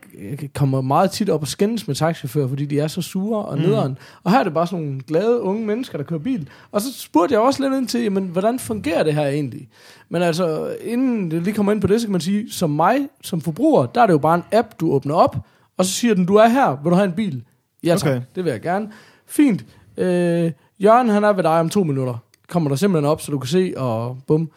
kommer 0.55 0.81
meget 0.81 1.12
tit 1.12 1.29
op 1.29 1.41
og 1.41 1.48
skændes 1.48 1.88
med 1.88 1.95
taxichauffører, 1.95 2.48
fordi 2.48 2.65
de 2.65 2.79
er 2.79 2.88
så 2.88 3.01
sure 3.01 3.45
og 3.45 3.57
nederen. 3.57 3.98
Og 4.24 4.31
her 4.31 4.39
er 4.39 4.43
det 4.43 4.53
bare 4.53 4.67
sådan 4.67 4.86
nogle 4.86 5.01
glade 5.01 5.41
unge 5.41 5.65
mennesker, 5.65 5.98
der 5.98 6.05
kører 6.05 6.19
bil. 6.19 6.50
Og 6.71 6.81
så 6.81 6.93
spurgte 6.93 7.33
jeg 7.33 7.41
også 7.41 7.63
lidt 7.63 7.74
ind 7.74 7.88
til, 7.88 8.01
jamen, 8.01 8.27
hvordan 8.27 8.59
fungerer 8.59 9.03
det 9.03 9.13
her 9.13 9.27
egentlig? 9.27 9.69
Men 10.09 10.21
altså, 10.21 10.75
inden 10.81 11.31
det 11.31 11.43
lige 11.43 11.53
kommer 11.53 11.71
ind 11.71 11.81
på 11.81 11.88
det, 11.88 12.01
så 12.01 12.07
kan 12.07 12.12
man 12.12 12.21
sige, 12.21 12.51
som 12.51 12.69
mig, 12.69 13.07
som 13.24 13.41
forbruger, 13.41 13.86
der 13.86 14.01
er 14.01 14.05
det 14.05 14.13
jo 14.13 14.17
bare 14.17 14.36
en 14.36 14.43
app, 14.51 14.67
du 14.79 14.91
åbner 14.91 15.15
op, 15.15 15.38
og 15.79 15.86
så 15.86 15.91
siger 15.91 16.13
den, 16.13 16.25
du 16.25 16.36
er 16.36 16.48
her, 16.48 16.79
vil 16.83 16.89
du 16.91 16.95
have 16.95 17.05
en 17.07 17.12
bil? 17.13 17.43
Ja 17.83 17.95
tak, 17.98 18.09
Okay. 18.12 18.21
det 18.36 18.43
vil 18.45 18.51
jeg 18.51 18.62
gerne. 18.62 18.89
Fint. 19.27 19.65
Øh, 19.98 20.51
Jørgen, 20.79 21.09
han 21.09 21.24
er 21.24 21.33
ved 21.33 21.43
dig 21.43 21.59
om 21.59 21.69
to 21.69 21.83
minutter. 21.83 22.24
Kommer 22.50 22.69
der 22.69 22.75
simpelthen 22.75 23.12
op, 23.12 23.21
så 23.21 23.31
du 23.31 23.39
kan 23.39 23.48
se, 23.48 23.74
og 23.77 24.17
bum. 24.27 24.50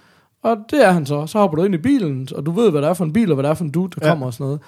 Og 0.42 0.56
det 0.70 0.84
er 0.86 0.90
han 0.90 1.06
så. 1.06 1.26
Så 1.26 1.38
hopper 1.38 1.56
du 1.56 1.64
ind 1.64 1.74
i 1.74 1.78
bilen, 1.78 2.28
og 2.36 2.46
du 2.46 2.50
ved, 2.50 2.70
hvad 2.70 2.82
det 2.82 2.88
er 2.88 2.94
for 2.94 3.04
en 3.04 3.12
bil, 3.12 3.30
og 3.30 3.34
hvad 3.34 3.42
det 3.44 3.50
er 3.50 3.54
for 3.54 3.64
en 3.64 3.70
dude, 3.70 3.90
der 4.00 4.06
Ja. 4.06 4.12
kommer 4.12 4.26
og 4.26 4.34
sådan 4.34 4.58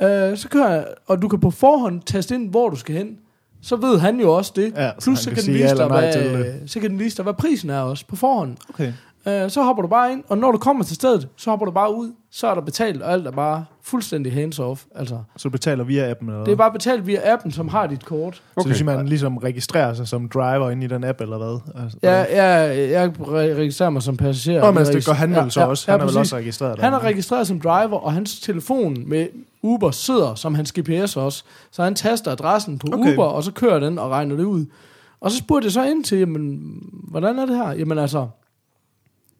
noget. 0.00 0.30
Øh, 0.32 0.38
så 0.38 0.48
kører 0.48 0.70
jeg, 0.74 0.86
og 1.06 1.22
du 1.22 1.28
kan 1.28 1.40
på 1.40 1.50
forhånd 1.50 2.02
taste 2.02 2.34
ind, 2.34 2.50
hvor 2.50 2.68
du 2.68 2.76
skal 2.76 2.94
hen. 2.94 3.18
Så 3.62 3.76
ved 3.76 3.98
han 3.98 4.20
jo 4.20 4.36
også 4.36 4.52
det. 4.56 4.72
Ja, 4.76 4.90
så 4.98 5.04
Plus, 5.04 5.06
han 5.06 5.16
så 5.16 5.30
kan 5.42 5.44
den 5.44 5.54
vise 5.62 5.76
dig, 5.76 5.86
hvad, 5.86 6.68
så 6.68 6.80
kan 6.80 6.90
den 6.90 6.98
vise 6.98 7.16
dig, 7.16 7.22
hvad 7.22 7.34
prisen 7.34 7.70
er 7.70 7.80
også 7.80 8.06
på 8.06 8.16
forhånd. 8.16 8.56
Okay. 8.68 8.92
Øh, 9.28 9.50
så 9.50 9.62
hopper 9.62 9.82
du 9.82 9.88
bare 9.88 10.12
ind, 10.12 10.24
og 10.28 10.38
når 10.38 10.52
du 10.52 10.58
kommer 10.58 10.84
til 10.84 10.94
stedet, 10.96 11.28
så 11.36 11.50
hopper 11.50 11.66
du 11.66 11.72
bare 11.72 11.94
ud. 11.96 12.12
Så 12.30 12.46
er 12.46 12.54
der 12.54 12.60
betalt, 12.60 13.02
og 13.02 13.12
alt 13.12 13.26
er 13.26 13.30
bare 13.30 13.64
fuldstændig 13.82 14.32
hands-off. 14.32 14.86
Altså, 14.94 15.18
Så 15.36 15.48
du 15.48 15.50
betaler 15.50 15.84
via 15.84 16.10
appen? 16.10 16.28
Eller? 16.28 16.44
det 16.44 16.52
er 16.52 16.56
bare 16.56 16.72
betalt 16.72 17.06
via 17.06 17.32
appen, 17.32 17.52
som 17.52 17.68
har 17.68 17.86
dit 17.86 18.04
kort. 18.04 18.34
Så 18.34 18.42
det 18.58 18.66
vil 18.68 18.74
sige, 18.76 18.84
man 18.86 19.06
ligesom 19.08 19.36
registrerer 19.36 19.94
sig 19.94 20.08
som 20.08 20.28
driver 20.28 20.70
ind 20.70 20.84
i 20.84 20.86
den 20.86 21.04
app, 21.04 21.20
eller 21.20 21.38
hvad? 21.38 21.82
Altså, 21.82 21.98
Ja, 22.02 22.42
jeg, 22.44 22.90
jeg 22.90 23.12
re- 23.20 23.30
registrerer 23.32 23.90
mig 23.90 24.02
som 24.02 24.16
passager. 24.16 24.60
Nå, 24.60 24.70
men 24.70 24.78
altså, 24.78 24.92
det 24.92 25.06
gør 25.06 25.12
han 25.12 25.30
vel 25.30 25.36
ja, 25.38 25.48
så 25.48 25.60
ja, 25.60 25.66
også. 25.66 25.84
Ja, 25.88 25.92
Han 25.92 26.00
er 26.00 26.06
vel 26.10 26.18
også 26.18 26.36
registreret 26.36 26.78
Han 26.78 26.92
er 26.92 27.04
registreret 27.04 27.46
som 27.46 27.60
driver, 27.60 27.98
og 27.98 28.12
hans 28.12 28.40
telefon 28.40 28.96
med 29.06 29.26
Uber 29.62 29.90
sidder 29.90 30.34
som 30.34 30.54
hans 30.54 30.72
GPS 30.72 31.16
også. 31.16 31.44
Så 31.70 31.82
han 31.82 31.94
taster 31.94 32.30
adressen 32.32 32.78
på 32.78 32.86
Okay. 32.86 32.98
okay. 33.02 33.12
Uber, 33.12 33.24
og 33.24 33.42
så 33.44 33.52
kører 33.52 33.80
den 33.80 33.98
og 33.98 34.10
regner 34.10 34.36
det 34.36 34.44
ud. 34.44 34.66
Og 35.20 35.30
så 35.30 35.36
spurgte 35.36 35.64
jeg 35.66 35.72
så 35.72 35.84
ind 35.84 36.04
til, 36.04 36.18
jamen, 36.18 36.70
hvordan 37.10 37.38
er 37.38 37.46
det 37.46 37.56
her? 37.56 37.72
Jamen 37.72 37.98
altså, 37.98 38.26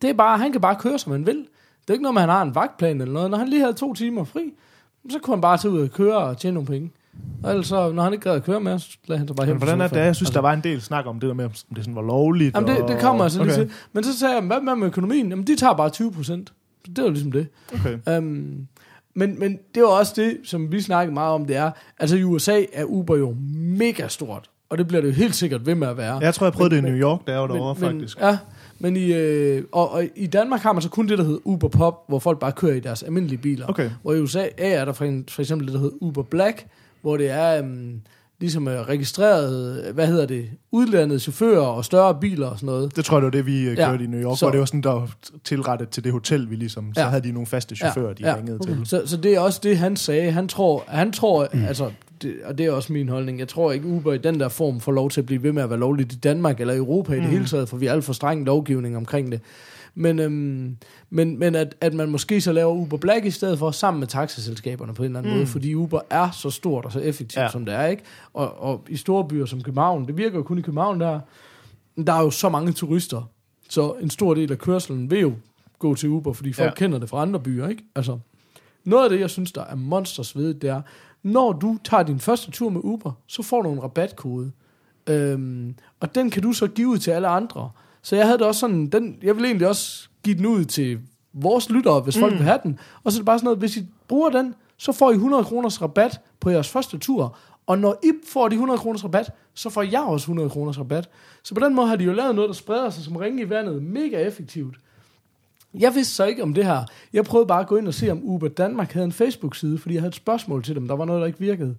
det 0.02 0.10
er 0.10 0.14
bare, 0.14 0.38
han 0.38 0.52
kan 0.52 0.60
bare 0.60 0.76
køre, 0.76 0.98
som 0.98 1.12
han 1.12 1.26
vil. 1.26 1.36
Det 1.36 1.88
er 1.88 1.92
ikke 1.92 2.02
noget 2.02 2.14
med, 2.14 2.22
at 2.22 2.28
han 2.28 2.36
har 2.36 2.42
en 2.42 2.54
vagtplan 2.54 3.00
eller 3.00 3.14
noget. 3.14 3.30
Når 3.30 3.38
han 3.38 3.48
lige 3.48 3.60
havde 3.60 3.72
to 3.72 3.94
timer 3.94 4.24
fri, 4.24 4.52
så 5.10 5.18
kunne 5.18 5.34
han 5.34 5.40
bare 5.40 5.58
tage 5.58 5.72
ud 5.72 5.80
og 5.80 5.90
køre 5.90 6.16
og 6.16 6.38
tjene 6.38 6.54
nogle 6.54 6.66
penge. 6.66 6.90
Og 7.42 7.50
ellers, 7.50 7.66
så, 7.66 7.92
når 7.92 8.02
han 8.02 8.12
ikke 8.12 8.22
gad 8.22 8.36
at 8.36 8.44
køre 8.44 8.60
mere, 8.60 8.78
så 8.78 8.96
lagde 9.06 9.18
han 9.18 9.28
sig 9.28 9.36
bare 9.36 9.46
Men 9.46 9.56
hvordan 9.56 9.80
er 9.80 9.88
det? 9.88 9.96
Jeg 9.96 10.16
synes, 10.16 10.28
Altså, 10.28 10.34
der 10.34 10.40
var 10.40 10.52
en 10.52 10.60
del 10.60 10.80
snak 10.82 11.06
om 11.06 11.20
det 11.20 11.28
der 11.28 11.34
med, 11.34 11.44
om 11.44 11.50
det 11.50 11.84
sådan 11.84 11.94
var 11.94 12.02
lovligt. 12.02 12.54
Jamen, 12.54 12.76
det, 12.76 12.88
det 12.88 13.00
kommer 13.00 13.24
altså 13.24 13.42
lige 13.42 13.52
okay. 13.52 13.62
til. 13.62 13.72
Men 13.92 14.04
så 14.04 14.18
sagde 14.18 14.34
jeg, 14.34 14.42
hvad 14.44 14.60
med, 14.60 14.74
med 14.74 14.86
økonomien? 14.86 15.28
Jamen, 15.28 15.46
de 15.46 15.56
tager 15.56 15.74
bare 15.74 15.90
20 15.90 16.12
procent. 16.12 16.52
Det 16.96 17.04
var 17.04 17.10
ligesom 17.10 17.32
det. 17.32 17.46
Okay. 17.74 18.18
Um, 18.18 18.66
men, 19.14 19.38
men 19.38 19.58
det 19.74 19.82
var 19.82 19.88
også 19.88 20.12
det, 20.16 20.38
som 20.44 20.72
vi 20.72 20.80
snakkede 20.80 21.14
meget 21.14 21.34
om, 21.34 21.44
det 21.46 21.56
er, 21.56 21.70
altså 21.98 22.16
i 22.16 22.24
USA 22.24 22.62
er 22.72 22.84
Uber 22.84 23.16
jo 23.16 23.36
mega 23.54 24.08
stort, 24.08 24.50
og 24.70 24.78
det 24.78 24.88
bliver 24.88 25.00
det 25.00 25.08
jo 25.08 25.12
helt 25.14 25.34
sikkert 25.34 25.66
ved 25.66 25.74
med 25.74 25.88
at 25.88 25.96
være. 25.96 26.18
Jeg 26.18 26.34
tror, 26.34 26.46
jeg 26.46 26.52
prøvede 26.52 26.74
Men- 26.74 26.84
det 26.84 26.90
i 26.90 26.92
New 26.92 27.00
York, 27.08 27.20
jeg 27.26 27.40
var 27.40 27.46
derovre, 27.46 27.74
men, 27.80 27.90
faktisk. 27.90 28.20
Ja, 28.20 28.38
men 28.80 28.96
i, 28.96 29.12
øh, 29.12 29.64
og, 29.72 29.90
og 29.92 30.04
i 30.16 30.26
Danmark 30.26 30.60
har 30.60 30.72
man 30.72 30.82
så 30.82 30.88
kun 30.88 31.08
det, 31.08 31.18
der 31.18 31.24
hedder 31.24 31.38
Uber 31.44 31.68
Pop, 31.68 31.94
hvor 32.08 32.18
folk 32.18 32.38
bare 32.38 32.52
kører 32.52 32.74
i 32.74 32.80
deres 32.80 33.02
almindelige 33.02 33.38
biler. 33.38 33.66
Okay. 33.66 33.90
Hvor 34.02 34.12
i 34.14 34.20
USA 34.20 34.46
er 34.58 34.84
der 34.84 34.92
for, 34.92 35.04
en, 35.04 35.24
for 35.28 35.42
eksempel 35.42 35.66
det, 35.66 35.74
der 35.74 35.80
hedder 35.80 35.96
Uber 36.00 36.22
Black, 36.22 36.66
hvor 37.02 37.16
det 37.16 37.30
er, 37.30 37.62
um, 37.62 38.00
ligesom 38.40 38.66
er 38.66 38.88
registreret, 38.88 39.84
hvad 39.94 40.06
hedder 40.06 40.26
det, 40.26 40.50
udlandede 40.72 41.20
chauffører 41.20 41.60
og 41.66 41.84
større 41.84 42.18
biler 42.20 42.46
og 42.46 42.56
sådan 42.58 42.66
noget. 42.66 42.96
Det 42.96 43.04
tror 43.04 43.16
jeg, 43.16 43.20
det 43.22 43.26
var 43.26 43.30
det, 43.30 43.46
vi 43.46 43.68
øh, 43.68 43.78
Ja. 43.78 43.90
kørte 43.90 44.04
i 44.04 44.06
New 44.06 44.20
York, 44.20 44.38
Så- 44.38 44.44
hvor 44.44 44.50
det 44.50 44.60
var 44.60 44.66
sådan, 44.66 44.80
der 44.82 44.90
var 44.92 45.10
tilrettet 45.44 45.88
til 45.88 46.04
det 46.04 46.12
hotel, 46.12 46.50
vi 46.50 46.56
ligesom, 46.56 46.94
så 46.94 47.00
Ja. 47.00 47.08
havde 47.08 47.22
de 47.22 47.32
nogle 47.32 47.46
faste 47.46 47.76
chauffører, 47.76 48.12
de 48.12 48.36
ringede 48.36 48.58
til. 48.66 48.80
Så, 48.84 49.02
så 49.06 49.16
det 49.16 49.34
er 49.34 49.40
også 49.40 49.60
det, 49.62 49.78
han 49.78 49.96
sagde. 49.96 50.30
Han 50.30 50.48
tror, 50.48 50.84
han 50.88 51.12
tror 51.12 51.48
mm. 51.52 51.64
altså, 51.64 51.90
det, 52.22 52.36
og 52.44 52.58
det 52.58 52.66
er 52.66 52.70
også 52.70 52.92
min 52.92 53.08
holdning, 53.08 53.38
jeg 53.38 53.48
tror 53.48 53.72
ikke, 53.72 53.86
Uber 53.86 54.12
i 54.12 54.18
den 54.18 54.40
der 54.40 54.48
form 54.48 54.80
får 54.80 54.92
lov 54.92 55.10
til 55.10 55.20
at 55.20 55.26
blive 55.26 55.42
ved 55.42 55.52
med 55.52 55.62
at 55.62 55.70
være 55.70 55.78
lovligt 55.78 56.12
i 56.12 56.16
Danmark 56.16 56.60
eller 56.60 56.76
Europa 56.76 57.12
i 57.12 57.16
det 57.16 57.26
hele 57.26 57.46
taget, 57.46 57.68
for 57.68 57.76
vi 57.76 57.86
har 57.86 57.94
alt 57.94 58.04
for 58.04 58.12
streng 58.12 58.44
lovgivning 58.44 58.96
omkring 58.96 59.32
det. 59.32 59.40
Men, 59.94 60.18
øhm, 60.18 60.76
men, 61.10 61.38
men 61.38 61.54
at, 61.54 61.74
at 61.80 61.94
man 61.94 62.10
måske 62.10 62.40
så 62.40 62.52
laver 62.52 62.72
Uber 62.72 62.96
Black 62.96 63.24
i 63.24 63.30
stedet 63.30 63.58
for, 63.58 63.70
sammen 63.70 64.00
med 64.00 64.08
taxaselskaberne 64.08 64.94
på 64.94 65.02
en 65.02 65.06
eller 65.06 65.18
anden 65.18 65.32
mm. 65.32 65.38
måde, 65.38 65.46
fordi 65.46 65.74
Uber 65.74 66.00
er 66.10 66.30
så 66.30 66.50
stort 66.50 66.84
og 66.84 66.92
så 66.92 67.00
effektivt, 67.00 67.42
ja. 67.42 67.48
Som 67.50 67.64
det 67.64 67.74
er, 67.74 67.86
ikke? 67.86 68.02
Og, 68.34 68.62
og 68.62 68.84
i 68.88 68.96
store 68.96 69.28
byer 69.28 69.46
som 69.46 69.62
København, 69.62 70.06
det 70.06 70.16
virker 70.16 70.36
jo 70.36 70.42
kun 70.42 70.58
i 70.58 70.62
København, 70.62 71.00
der, 71.00 71.20
der 72.06 72.12
er 72.12 72.22
jo 72.22 72.30
så 72.30 72.48
mange 72.48 72.72
turister, 72.72 73.22
så 73.68 73.92
en 73.92 74.10
stor 74.10 74.34
del 74.34 74.52
af 74.52 74.58
kørselen 74.58 75.10
vil 75.10 75.20
jo 75.20 75.32
gå 75.78 75.94
til 75.94 76.08
Uber, 76.08 76.32
fordi 76.32 76.52
folk. 76.52 76.68
Ja. 76.68 76.74
kender 76.74 76.98
det 76.98 77.08
fra 77.08 77.22
andre 77.22 77.40
byer, 77.40 77.68
ikke? 77.68 77.82
Altså, 77.94 78.18
noget 78.84 79.04
af 79.04 79.10
det, 79.10 79.20
jeg 79.20 79.30
synes, 79.30 79.52
der 79.52 79.64
er 79.64 79.74
monsters 79.74 80.36
ved, 80.36 80.54
det 80.54 80.70
er, 80.70 80.82
når 81.22 81.52
du 81.52 81.78
tager 81.84 82.02
din 82.02 82.20
første 82.20 82.50
tur 82.50 82.70
med 82.70 82.80
Uber, 82.84 83.12
så 83.26 83.42
får 83.42 83.62
du 83.62 83.72
en 83.72 83.82
rabatkode. 83.82 84.52
Øhm, 85.06 85.74
og 86.00 86.14
den 86.14 86.30
kan 86.30 86.42
du 86.42 86.52
så 86.52 86.66
give 86.66 86.88
ud 86.88 86.98
til 86.98 87.10
alle 87.10 87.28
andre. 87.28 87.70
Så 88.02 88.16
jeg 88.16 88.26
havde 88.26 88.38
det 88.38 88.46
også 88.46 88.60
sådan, 88.60 88.86
den, 88.86 89.18
jeg 89.22 89.36
vil 89.36 89.44
egentlig 89.44 89.68
også 89.68 90.08
give 90.24 90.36
den 90.36 90.46
ud 90.46 90.64
til 90.64 91.00
vores 91.32 91.70
lyttere, 91.70 92.00
hvis 92.00 92.18
folk 92.18 92.32
vil 92.32 92.42
have 92.42 92.58
den. 92.62 92.78
Og 93.04 93.12
så 93.12 93.18
er 93.18 93.20
det 93.20 93.26
bare 93.26 93.38
sådan 93.38 93.44
noget, 93.44 93.58
hvis 93.58 93.76
I 93.76 93.86
bruger 94.08 94.30
den, 94.30 94.54
så 94.76 94.92
får 94.92 95.10
I 95.10 95.14
100 95.14 95.44
kroners 95.44 95.82
rabat 95.82 96.20
på 96.40 96.50
jeres 96.50 96.68
første 96.68 96.98
tur. 96.98 97.36
Og 97.66 97.78
når 97.78 97.98
I 98.02 98.12
får 98.32 98.48
de 98.48 98.54
100 98.54 98.78
kroners 98.78 99.04
rabat, 99.04 99.30
så 99.54 99.70
får 99.70 99.82
jeg 99.82 100.00
også 100.00 100.24
100 100.24 100.50
kroners 100.50 100.78
rabat. 100.78 101.08
Så 101.42 101.54
på 101.54 101.60
den 101.60 101.74
måde 101.74 101.88
har 101.88 101.96
de 101.96 102.04
jo 102.04 102.12
lavet 102.12 102.34
noget, 102.34 102.48
der 102.48 102.54
spreder 102.54 102.90
sig 102.90 103.04
som 103.04 103.16
ringe 103.16 103.42
i 103.42 103.50
vandet. 103.50 103.82
Mega 103.82 104.26
effektivt. 104.26 104.76
Jeg 105.74 105.94
vidste 105.94 106.14
så 106.14 106.24
ikke 106.24 106.42
om 106.42 106.54
det 106.54 106.64
her. 106.64 106.84
Jeg 107.12 107.24
prøvede 107.24 107.46
bare 107.46 107.60
at 107.60 107.66
gå 107.66 107.76
ind 107.76 107.88
og 107.88 107.94
se, 107.94 108.10
om 108.10 108.20
Uber 108.22 108.48
Danmark 108.48 108.92
havde 108.92 109.04
en 109.04 109.12
Facebook-side, 109.12 109.78
fordi 109.78 109.94
jeg 109.94 110.02
havde 110.02 110.08
et 110.08 110.14
spørgsmål 110.14 110.62
til 110.62 110.74
dem. 110.74 110.88
Der 110.88 110.96
var 110.96 111.04
noget, 111.04 111.20
der 111.20 111.26
ikke 111.26 111.38
virkede. 111.38 111.76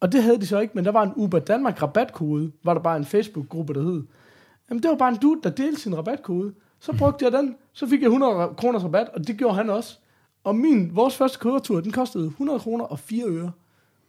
Og 0.00 0.12
det 0.12 0.22
havde 0.22 0.40
de 0.40 0.46
så 0.46 0.58
ikke, 0.60 0.72
men 0.74 0.84
der 0.84 0.90
var 0.90 1.02
en 1.02 1.12
Uber 1.16 1.38
Danmark 1.38 1.82
rabatkode. 1.82 2.52
Var 2.64 2.74
der 2.74 2.80
bare 2.80 2.96
en 2.96 3.04
Facebook-gruppe, 3.04 3.74
der 3.74 3.82
hed. 3.82 4.02
Jamen, 4.70 4.82
det 4.82 4.90
var 4.90 4.96
bare 4.96 5.08
en 5.08 5.16
dude, 5.16 5.40
der 5.42 5.50
delte 5.50 5.80
sin 5.80 5.96
rabatkode. 5.98 6.52
Så 6.80 6.92
brugte 6.92 7.24
jeg 7.24 7.32
den, 7.32 7.54
så 7.72 7.86
fik 7.86 8.00
jeg 8.00 8.06
100 8.06 8.48
kroners 8.56 8.84
rabat, 8.84 9.08
og 9.14 9.26
det 9.26 9.36
gjorde 9.36 9.54
han 9.56 9.70
også. 9.70 9.98
Og 10.44 10.56
min, 10.56 10.90
vores 10.94 11.16
første 11.16 11.38
køretur, 11.38 11.80
den 11.80 11.92
kostede 11.92 12.26
100 12.26 12.58
kroner 12.58 12.84
og 12.84 12.98
4 12.98 13.24
øre. 13.26 13.50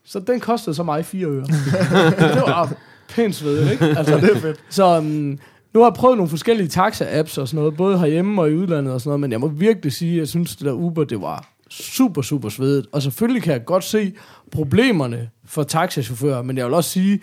Så 0.03 0.19
den 0.19 0.39
kostede 0.39 0.75
så 0.75 0.83
mig 0.83 1.05
4 1.05 1.25
øre. 1.25 1.41
det 2.33 2.41
var 2.41 2.73
pænt 3.09 3.35
sved, 3.35 3.71
ikke? 3.71 3.85
Altså, 3.85 4.17
det 4.17 4.35
er 4.35 4.39
fedt. 4.39 4.63
Så 4.69 4.97
um, 4.97 5.39
nu 5.73 5.79
har 5.79 5.87
jeg 5.87 5.93
prøvet 5.93 6.17
nogle 6.17 6.29
forskellige 6.29 6.67
taxa-apps 6.67 7.37
og 7.37 7.47
sådan 7.47 7.57
noget, 7.59 7.77
både 7.77 7.99
herhjemme 7.99 8.41
og 8.41 8.49
i 8.49 8.53
udlandet 8.55 8.93
og 8.93 9.01
sådan 9.01 9.09
noget, 9.09 9.19
men 9.19 9.31
jeg 9.31 9.39
må 9.39 9.47
virkelig 9.47 9.93
sige, 9.93 10.13
at 10.13 10.17
jeg 10.17 10.27
synes, 10.27 10.55
det 10.55 10.65
der 10.65 10.71
Uber, 10.71 11.03
det 11.03 11.21
var 11.21 11.49
super, 11.69 12.21
super 12.21 12.49
svedigt. 12.49 12.87
Og 12.91 13.01
selvfølgelig 13.01 13.43
kan 13.43 13.53
jeg 13.53 13.65
godt 13.65 13.83
se 13.83 14.13
problemerne 14.51 15.29
for 15.45 15.63
taxachauffører, 15.63 16.41
men 16.41 16.57
jeg 16.57 16.65
vil 16.65 16.73
også 16.73 16.89
sige, 16.89 17.17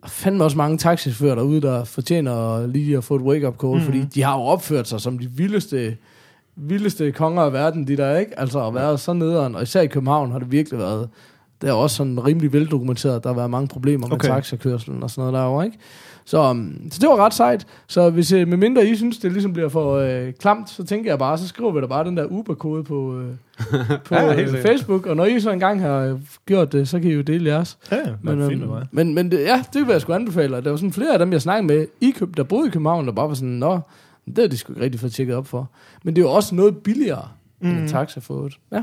der 0.00 0.06
er 0.06 0.08
fandme 0.08 0.44
også 0.44 0.56
mange 0.56 0.78
taxichauffører 0.78 1.34
derude, 1.34 1.60
der 1.60 1.84
fortjener 1.84 2.66
lige 2.66 2.96
at 2.96 3.04
få 3.04 3.16
et 3.16 3.22
wake-up 3.22 3.60
call, 3.60 3.72
mm-hmm. 3.72 3.84
fordi 3.84 4.04
de 4.14 4.22
har 4.22 4.38
jo 4.38 4.42
opført 4.42 4.88
sig 4.88 5.00
som 5.00 5.18
de 5.18 5.30
vildeste, 5.30 5.96
vildeste 6.56 7.12
konger 7.12 7.42
af 7.42 7.52
verden, 7.52 7.86
de 7.86 7.96
der, 7.96 8.16
ikke? 8.18 8.40
Altså 8.40 8.66
at 8.66 8.74
være 8.74 8.98
så 8.98 9.12
nederen, 9.12 9.54
og 9.54 9.62
især 9.62 9.80
i 9.80 9.86
København 9.86 10.32
har 10.32 10.38
det 10.38 10.52
virkelig 10.52 10.78
været, 10.78 11.08
det 11.60 11.68
er 11.68 11.72
også 11.72 11.96
sådan 11.96 12.26
rimelig 12.26 12.52
veldokumenteret, 12.52 13.24
der 13.24 13.28
har 13.30 13.36
været 13.36 13.50
mange 13.50 13.68
problemer 13.68 14.06
med 14.06 14.16
okay. 14.16 14.28
Okay. 14.28 14.36
taxakørselen 14.36 15.02
og 15.02 15.10
sådan 15.10 15.22
noget 15.22 15.34
derovre, 15.34 15.64
ikke? 15.64 15.78
Så, 16.24 16.50
um, 16.50 16.76
så 16.90 16.98
det 17.00 17.08
var 17.08 17.16
ret 17.16 17.34
sejt. 17.34 17.66
Så 17.86 18.10
hvis 18.10 18.32
øh, 18.32 18.48
med 18.48 18.56
mindre 18.56 18.86
I 18.86 18.96
synes, 18.96 19.18
det 19.18 19.32
ligesom 19.32 19.52
bliver 19.52 19.68
for 19.68 19.94
øh, 19.96 20.32
klamt, 20.32 20.70
så 20.70 20.84
tænker 20.84 21.10
jeg 21.10 21.18
bare, 21.18 21.38
så 21.38 21.48
skriver 21.48 21.72
vi 21.72 21.80
da 21.80 21.86
bare 21.86 22.04
den 22.04 22.16
der 22.16 22.24
Uber-kode 22.24 22.84
på, 22.84 23.18
øh, 23.18 23.34
på 24.04 24.14
Ja, 24.14 24.40
øh. 24.42 24.62
Facebook, 24.62 25.06
og 25.06 25.16
når 25.16 25.24
I 25.24 25.40
så 25.40 25.50
engang 25.50 25.80
har 25.80 25.98
øh, 25.98 26.18
gjort 26.46 26.72
det, 26.72 26.88
så 26.88 27.00
kan 27.00 27.10
I 27.10 27.14
jo 27.14 27.20
dele 27.22 27.50
jeres. 27.50 27.78
Ja, 27.92 27.96
Men, 28.22 28.48
fint 28.50 28.62
øhm, 28.62 28.70
mig. 28.70 28.86
men, 28.90 29.14
men 29.14 29.30
det, 29.30 29.40
ja, 29.40 29.62
det 29.72 29.86
vil 29.86 29.92
jeg 29.92 30.00
sgu 30.00 30.12
anbefale. 30.12 30.56
og 30.56 30.64
Der 30.64 30.70
var 30.70 30.76
sådan 30.76 30.92
flere 30.92 31.12
af 31.12 31.18
dem, 31.18 31.32
jeg 31.32 31.42
snakkede 31.42 31.66
med, 31.66 31.86
i 32.00 32.10
Køb, 32.18 32.36
der 32.36 32.42
boede 32.42 32.68
i 32.68 32.70
København, 32.70 33.06
der 33.06 33.12
bare 33.12 33.28
var 33.28 33.34
sådan, 33.34 33.48
nå, 33.48 33.80
det 34.26 34.38
er 34.38 34.48
de 34.48 34.56
sgu 34.56 34.72
ikke 34.72 34.84
rigtig 34.84 35.00
fået 35.00 35.12
tjekket 35.12 35.36
op 35.36 35.46
for. 35.46 35.70
Men 36.04 36.16
det 36.16 36.22
er 36.22 36.26
jo 36.26 36.32
også 36.32 36.54
noget 36.54 36.76
billigere, 36.76 37.28
mm. 37.60 37.68
end 37.70 37.78
en 37.78 37.88
taxa 37.88 38.20
fået. 38.20 38.58
Ja. 38.72 38.82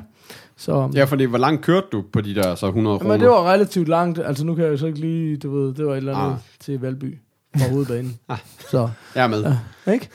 Så, 0.57 0.89
Ja, 0.95 1.03
fordi 1.03 1.23
hvor 1.23 1.37
langt 1.37 1.61
kørte 1.61 1.87
du 1.91 2.03
på 2.13 2.21
de 2.21 2.35
der 2.35 2.55
så 2.55 2.65
100 2.67 2.99
kroner? 2.99 3.13
men 3.13 3.21
det 3.21 3.29
var 3.29 3.51
relativt 3.51 3.87
langt. 3.87 4.19
Altså 4.19 4.45
nu 4.45 4.55
kan 4.55 4.63
jeg 4.63 4.71
jo 4.71 4.77
så 4.77 4.87
ikke 4.87 4.99
lige, 4.99 5.37
du 5.37 5.55
ved, 5.59 5.73
det 5.73 5.85
var 5.85 5.91
et 5.91 5.97
eller 5.97 6.15
andet 6.17 6.31
ah. 6.33 6.39
til 6.59 6.79
Valby 6.81 7.17
fra 7.57 7.69
hovedbanen. 7.69 8.19
så, 8.71 8.89
Jeg 9.15 9.23
er 9.23 9.27
med. 9.27 9.55
ikke? 9.93 10.09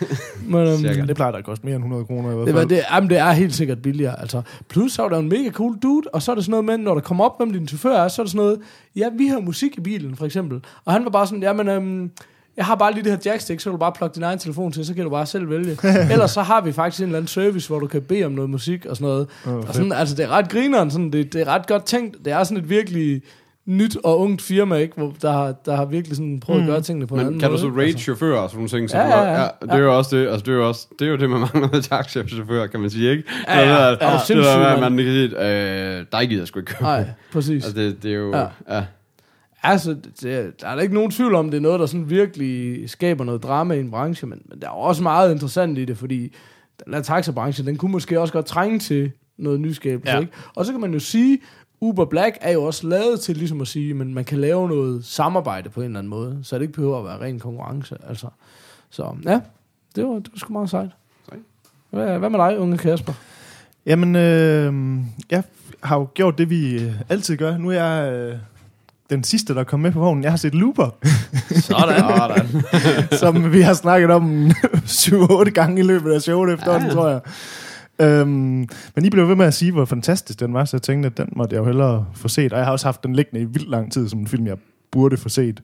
Men, 0.46 0.68
um, 0.68 0.78
Cirka. 0.78 0.94
Ja, 1.00 1.06
det 1.06 1.16
plejer 1.16 1.32
da 1.32 1.38
at 1.38 1.44
koste 1.44 1.66
mere 1.66 1.74
end 1.76 1.84
100 1.84 2.04
kroner 2.04 2.32
i 2.32 2.34
hvert 2.34 2.46
det, 2.46 2.54
var, 2.54 2.60
fald. 2.60 2.68
det, 2.68 2.82
jamen, 2.92 3.10
det 3.10 3.18
er 3.18 3.30
helt 3.32 3.54
sikkert 3.54 3.82
billigere. 3.82 4.20
Altså, 4.20 4.42
plus 4.68 4.92
så 4.92 5.02
var 5.02 5.08
der 5.08 5.18
en 5.18 5.28
mega 5.28 5.50
cool 5.50 5.76
dude, 5.82 6.08
og 6.12 6.22
så 6.22 6.30
er 6.30 6.34
det 6.34 6.44
sådan 6.44 6.50
noget 6.50 6.64
med, 6.64 6.78
når 6.78 6.94
der 6.94 7.00
kommer 7.00 7.24
op, 7.24 7.38
hvem 7.38 7.52
din 7.52 7.68
chauffør 7.68 7.96
er, 7.96 8.08
så 8.08 8.22
er 8.22 8.24
det 8.24 8.30
sådan 8.32 8.44
noget, 8.44 8.58
ja, 8.96 9.08
vi 9.18 9.26
har 9.26 9.40
musik 9.40 9.78
i 9.78 9.80
bilen, 9.80 10.16
for 10.16 10.24
eksempel. 10.26 10.60
Og 10.84 10.92
han 10.92 11.04
var 11.04 11.10
bare 11.10 11.26
sådan, 11.26 11.42
jamen, 11.42 11.68
øhm, 11.68 12.10
jeg 12.56 12.64
har 12.64 12.74
bare 12.74 12.92
lige 12.92 13.04
det 13.04 13.12
her 13.12 13.18
jackstick, 13.32 13.60
så 13.60 13.64
kan 13.64 13.72
du 13.72 13.78
bare 13.78 13.92
plukke 13.92 14.14
din 14.14 14.22
egen 14.22 14.38
telefon 14.38 14.72
til, 14.72 14.86
så 14.86 14.94
kan 14.94 15.04
du 15.04 15.10
bare 15.10 15.26
selv 15.26 15.50
vælge. 15.50 15.78
Ellers 16.12 16.30
så 16.30 16.42
har 16.42 16.60
vi 16.60 16.72
faktisk 16.72 17.00
en 17.00 17.06
eller 17.06 17.18
anden 17.18 17.28
service, 17.28 17.68
hvor 17.68 17.78
du 17.78 17.86
kan 17.86 18.02
bede 18.02 18.24
om 18.24 18.32
noget 18.32 18.50
musik 18.50 18.86
og 18.86 18.96
sådan 18.96 19.08
noget. 19.08 19.28
Åh, 19.46 19.54
og 19.54 19.74
sådan, 19.74 19.92
altså, 19.92 20.14
det 20.14 20.24
er 20.24 20.28
ret 20.28 20.48
grineren, 20.48 20.90
sådan, 20.90 21.10
det, 21.12 21.32
det 21.32 21.40
er 21.40 21.48
ret 21.48 21.66
godt 21.66 21.84
tænkt. 21.84 22.24
Det 22.24 22.32
er 22.32 22.44
sådan 22.44 22.56
et 22.64 22.70
virkelig 22.70 23.22
nyt 23.66 23.96
og 24.04 24.20
ungt 24.20 24.42
firma, 24.42 24.76
ikke? 24.76 24.94
Hvor 24.96 25.14
der, 25.22 25.32
har, 25.32 25.52
der 25.66 25.76
har 25.76 25.84
virkelig 25.84 26.16
sådan 26.16 26.40
prøvet 26.40 26.62
mm. 26.62 26.68
at 26.68 26.72
gøre 26.72 26.80
tingene 26.82 27.06
på 27.06 27.14
en 27.14 27.18
Men 27.18 27.26
anden 27.26 27.40
kan 27.40 27.48
du 27.48 27.52
måde. 27.52 27.60
så 27.60 27.66
ikke? 27.66 27.80
rate 27.82 27.98
chauffører 27.98 28.38
og 28.38 28.50
sådan 28.50 28.58
nogle 28.58 28.68
ting? 28.68 28.90
Så 28.90 28.98
Ja, 28.98 29.04
du, 29.04 29.10
ja, 29.10 29.40
ja. 29.42 29.48
det 29.62 29.70
er 29.70 29.78
jo 29.78 29.96
også 29.96 30.16
det, 30.16 30.28
altså 30.28 30.44
det 30.46 30.52
er 30.52 30.56
jo 30.56 30.68
også, 30.68 30.86
det 30.98 31.06
er 31.06 31.10
jo 31.10 31.16
det, 31.16 31.30
man 31.30 31.40
mangler 31.40 31.68
med 31.72 31.82
taxichauffører, 31.82 32.66
kan 32.66 32.80
man 32.80 32.90
sige, 32.90 33.10
ikke? 33.10 33.24
Ja, 33.48 33.58
ja. 33.60 33.60
Det 33.64 33.68
der, 33.70 33.84
Ja, 33.84 33.90
det 33.90 34.00
der, 34.00 34.18
sindssygt, 34.18 34.36
med, 34.58 34.66
at 34.66 34.80
mand. 34.80 34.94
man 34.94 35.04
kan 35.04 35.12
sige, 35.14 35.98
øh, 35.98 36.04
dig 36.12 36.28
gider 36.28 36.44
sgu 36.44 36.58
ikke 36.58 36.72
køre. 36.74 36.82
Nej, 36.82 37.04
præcis. 37.32 37.64
Altså 37.64 37.80
det, 37.80 38.02
det 38.02 38.10
er 38.10 38.16
jo, 38.16 38.30
Ja. 38.36 38.38
ja. 38.40 38.76
ja. 38.76 38.84
Altså, 39.62 39.90
det, 40.22 40.60
der 40.60 40.68
er 40.68 40.74
da 40.76 40.80
ikke 40.82 40.94
nogen 40.94 41.10
tvivl 41.10 41.34
om, 41.34 41.50
det 41.50 41.56
er 41.56 41.60
noget, 41.60 41.80
der 41.80 41.86
sådan 41.86 42.10
virkelig 42.10 42.90
skaber 42.90 43.24
noget 43.24 43.42
drama 43.42 43.74
i 43.74 43.80
en 43.80 43.90
branche, 43.90 44.26
men, 44.26 44.38
men 44.50 44.60
der 44.60 44.66
er 44.66 44.70
jo 44.72 44.78
også 44.80 45.02
meget 45.02 45.32
interessant 45.32 45.78
i 45.78 45.84
det, 45.84 45.98
fordi 45.98 46.34
den 46.84 46.92
der 46.92 47.02
taxabranche, 47.02 47.64
den 47.66 47.76
kunne 47.76 47.92
måske 47.92 48.20
også 48.20 48.32
godt 48.32 48.46
trænge 48.46 48.78
til 48.78 49.12
noget 49.38 49.60
nyskabelse, 49.60 50.10
ja. 50.10 50.14
Ja. 50.16 50.20
ikke? 50.20 50.32
Og 50.54 50.64
så 50.66 50.72
kan 50.72 50.80
man 50.80 50.92
jo 50.92 50.98
sige, 50.98 51.38
Uber 51.84 52.04
Black 52.04 52.38
er 52.40 52.52
jo 52.52 52.62
også 52.64 52.86
lavet 52.86 53.20
til 53.20 53.36
ligesom 53.36 53.60
at 53.60 53.68
sige, 53.68 53.94
men 53.94 54.14
man 54.14 54.24
kan 54.24 54.38
lave 54.40 54.68
noget 54.68 55.04
samarbejde 55.04 55.68
på 55.70 55.80
en 55.80 55.86
eller 55.86 55.98
anden 55.98 56.10
måde, 56.10 56.38
så 56.42 56.54
det 56.56 56.62
ikke 56.62 56.74
behøver 56.74 56.98
at 56.98 57.04
være 57.04 57.20
ren 57.20 57.38
konkurrence, 57.40 57.96
altså. 58.08 58.26
Så 58.90 59.16
ja, 59.24 59.40
det 59.96 60.04
var, 60.04 60.14
det 60.14 60.28
var 60.32 60.38
sgu 60.38 60.52
meget 60.52 60.70
sejt. 60.70 60.90
Hvad, 61.90 62.18
hvad 62.18 62.30
med 62.30 62.38
dig, 62.38 62.58
unge 62.58 62.78
Kasper? 62.78 63.12
Jamen, 63.86 64.16
øh, 64.16 64.74
jeg 65.30 65.42
har 65.82 65.98
jo 65.98 66.08
gjort 66.14 66.38
det, 66.38 66.50
vi 66.50 66.74
øh, 66.82 66.92
altid 67.08 67.36
gør. 67.36 67.56
Nu 67.58 67.68
er 67.70 67.84
jeg 67.84 68.12
øh, 68.12 68.36
den 69.10 69.24
sidste, 69.24 69.54
der 69.54 69.64
kom 69.64 69.80
med 69.80 69.92
på 69.92 69.98
vognen. 70.00 70.22
Jeg 70.24 70.32
har 70.32 70.36
set 70.36 70.54
Looper, 70.54 70.90
Sådan. 71.68 72.48
som 73.18 73.52
vi 73.52 73.60
har 73.60 73.74
snakket 73.74 74.10
om 74.10 74.50
7-8 74.86 75.50
gange 75.50 75.80
i 75.80 75.84
løbet 75.84 76.12
af 76.12 76.22
showet 76.22 76.52
efterhånden, 76.54 76.88
Ja. 76.88 76.94
tror 76.94 77.08
jeg. 77.08 77.20
Øhm, 77.98 78.68
men 78.94 79.04
I 79.04 79.10
blev 79.10 79.28
ved 79.28 79.36
med 79.36 79.46
at 79.46 79.54
sige, 79.54 79.72
hvor 79.72 79.84
fantastisk 79.84 80.40
den 80.40 80.54
var, 80.54 80.64
så 80.64 80.76
jeg 80.76 80.82
tænkte, 80.82 81.06
at 81.06 81.18
den 81.18 81.28
måtte 81.36 81.54
jeg 81.54 81.60
jo 81.60 81.66
hellere 81.66 82.06
få 82.14 82.28
set. 82.28 82.52
Og 82.52 82.58
jeg 82.58 82.66
har 82.66 82.72
også 82.72 82.86
haft 82.86 83.02
den 83.04 83.14
liggende 83.14 83.40
i 83.40 83.44
vildt 83.44 83.70
lang 83.70 83.92
tid, 83.92 84.08
som 84.08 84.20
en 84.20 84.26
film, 84.28 84.46
jeg 84.46 84.56
burde 84.90 85.16
få 85.16 85.28
set. 85.28 85.62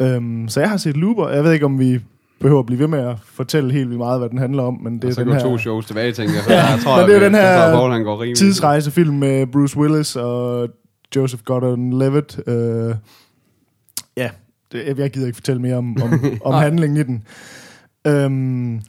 Øhm, 0.00 0.48
så 0.48 0.60
jeg 0.60 0.70
har 0.70 0.76
set 0.76 0.96
Looper. 0.96 1.28
Jeg 1.28 1.44
ved 1.44 1.52
ikke, 1.52 1.64
om 1.64 1.78
vi 1.78 2.00
behøver 2.40 2.60
at 2.60 2.66
blive 2.66 2.78
ved 2.78 2.86
med 2.86 2.98
at 2.98 3.16
fortælle 3.24 3.72
helt 3.72 3.88
vildt 3.88 3.98
meget, 3.98 4.20
hvad 4.20 4.28
den 4.28 4.38
handler 4.38 4.62
om, 4.62 4.80
men 4.82 4.94
det 4.94 5.02
Det 5.02 5.08
er 5.08 5.12
så 5.14 5.20
den 5.20 5.28
går 5.28 5.34
her 5.34 5.42
to 5.42 5.58
shows 5.58 5.86
tilbage, 5.86 6.12
tænker 6.12 6.34
jeg. 6.34 6.44
For 6.44 6.52
jeg 6.52 6.78
tror, 6.84 6.96
men 6.96 7.08
det 7.08 7.16
er 7.16 7.18
jo 7.18 7.24
den 7.24 7.34
her 7.34 7.70
tror, 7.70 7.88
Paul, 7.88 8.04
går 8.04 8.20
rimelig. 8.22 8.36
tidsrejsefilm 8.36 9.14
med 9.14 9.46
Bruce 9.46 9.78
Willis 9.78 10.16
og 10.16 10.68
Joseph 11.16 11.42
Gordon-Levitt. 11.50 12.50
Øh, 12.50 12.94
ja, 14.16 14.30
det, 14.72 14.98
jeg 14.98 15.10
gider 15.10 15.26
ikke 15.26 15.36
fortælle 15.36 15.62
mere 15.62 15.76
om, 15.76 15.96
om, 16.02 16.24
om 16.54 16.54
handlingen 16.54 16.96
i 16.96 17.02
den. 17.02 17.24
Øhm, 18.06 18.80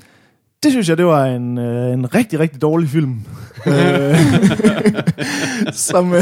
det 0.64 0.72
synes 0.72 0.90
jeg, 0.90 0.98
det 0.98 1.06
var 1.06 1.26
en, 1.26 1.58
øh, 1.58 1.94
en 1.94 2.16
rigtig, 2.16 2.40
rigtig 2.40 2.62
dårlig 2.62 2.90
film. 2.90 3.20
Som, 5.72 6.14
øh, 6.14 6.22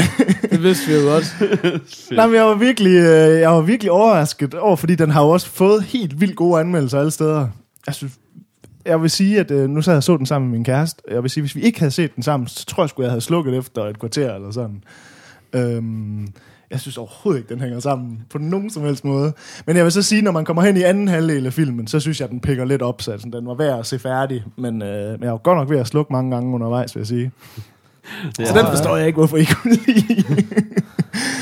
Det 0.52 0.64
vidste 0.64 0.88
vi 0.88 0.94
jo 0.94 1.02
godt. 1.02 1.36
nej, 2.18 2.28
men 2.28 2.36
jeg 2.36 2.46
var 2.46 2.56
virkelig, 2.56 2.92
øh, 2.92 3.40
jeg 3.40 3.52
var 3.52 3.62
virkelig 3.62 3.92
overrasket 3.92 4.54
over, 4.54 4.76
fordi 4.76 4.96
den 4.96 5.10
har 5.10 5.24
jo 5.24 5.30
også 5.30 5.50
fået 5.50 5.84
helt 5.84 6.22
vildt 6.22 6.36
gode 6.36 6.60
anmeldelser 6.60 7.00
alle 7.00 7.12
steder. 7.12 7.48
Jeg 7.88 7.96
synes, 7.96 8.14
jeg 8.86 9.02
vil 9.02 9.10
sige, 9.10 9.40
at 9.40 9.52
øh, 9.52 9.70
nu 9.70 9.82
sad 9.82 9.94
jeg 9.94 10.04
så 10.04 10.18
den 10.18 10.26
sammen 10.26 10.50
med 10.50 10.58
min 10.58 10.66
kæreste. 10.66 11.02
Jeg 11.12 11.24
vil 11.24 11.30
sige, 11.30 11.42
hvis 11.42 11.56
vi 11.56 11.62
ikke 11.62 11.80
havde 11.80 11.92
set 11.92 12.16
den 12.16 12.24
sammen, 12.24 12.48
så 12.48 12.66
tror 12.66 12.84
jeg 12.84 12.90
sgu, 12.90 13.02
jeg 13.02 13.12
havde 13.12 13.22
slukket 13.22 13.58
efter 13.58 13.84
et 13.84 14.00
kvarter 14.00 14.36
eller 14.36 14.52
sådan. 14.52 14.84
Øhm, 15.54 16.28
jeg 16.72 16.80
synes 16.80 16.98
overhovedet 16.98 17.40
ikke, 17.40 17.54
den 17.54 17.62
hænger 17.62 17.80
sammen 17.80 18.22
på 18.30 18.38
nogen 18.38 18.70
som 18.70 18.84
helst 18.84 19.06
måde. 19.06 19.34
Men 19.68 19.76
jeg 19.76 19.84
vil 19.84 19.92
så 19.92 20.02
sige, 20.02 20.22
når 20.22 20.32
man 20.32 20.46
kommer 20.46 20.64
hen 20.64 20.78
i 20.78 20.82
anden 20.82 21.08
halvdel 21.08 21.46
af 21.46 21.54
filmen, 21.54 21.88
så 21.88 22.00
synes 22.00 22.22
jeg, 22.22 22.30
den 22.30 22.40
pikker 22.40 22.66
lidt 22.66 22.82
op, 22.82 23.02
så 23.02 23.12
altså, 23.12 23.30
den 23.34 23.48
var 23.48 23.54
værd 23.54 23.80
at 23.80 23.86
se 23.86 24.00
færdig. 24.00 24.44
Men, 24.58 24.82
øh, 24.82 25.12
men 25.12 25.24
jeg 25.24 25.32
var 25.32 25.38
godt 25.38 25.58
nok 25.58 25.70
ved 25.70 25.80
at 25.80 25.88
slukke 25.88 26.14
mange 26.14 26.32
gange 26.32 26.56
undervejs, 26.56 26.96
vil 26.96 27.00
jeg 27.00 27.08
sige. 27.08 27.32
Ja. 28.40 28.46
Så 28.46 28.54
den 28.60 28.66
forstår 28.66 28.98
jeg 28.98 29.08
ikke, 29.08 29.18
hvorfor 29.18 29.38
I 29.38 29.44
kunne 29.44 29.78
lide. 29.86 30.24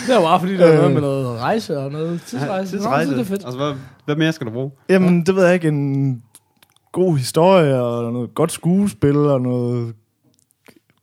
Det 0.08 0.16
var 0.16 0.22
bare 0.22 0.40
fordi, 0.40 0.58
der 0.58 0.68
var 0.68 0.76
noget 0.76 0.94
med 0.94 1.02
noget 1.02 1.40
rejse 1.40 1.80
og 1.80 1.92
noget 1.92 2.22
tidsrejse. 2.22 2.72
Tidsrejse. 2.72 3.12
Nå, 3.12 3.18
det 3.18 3.22
er 3.22 3.26
fedt. 3.26 3.46
Altså, 3.46 3.58
hvad, 3.58 3.74
hvad 4.06 4.16
mere 4.16 4.34
skal 4.34 4.48
du 4.48 4.52
bruge? 4.52 4.72
Jamen, 4.90 5.26
det 5.26 5.36
ved 5.36 5.46
jeg 5.46 5.54
ikke. 5.54 5.68
En 5.68 6.24
god 6.92 7.18
historie, 7.18 7.82
og 7.82 8.14
noget 8.14 8.36
godt 8.36 8.52
skuespil, 8.52 9.18
og 9.18 9.42
noget 9.42 9.94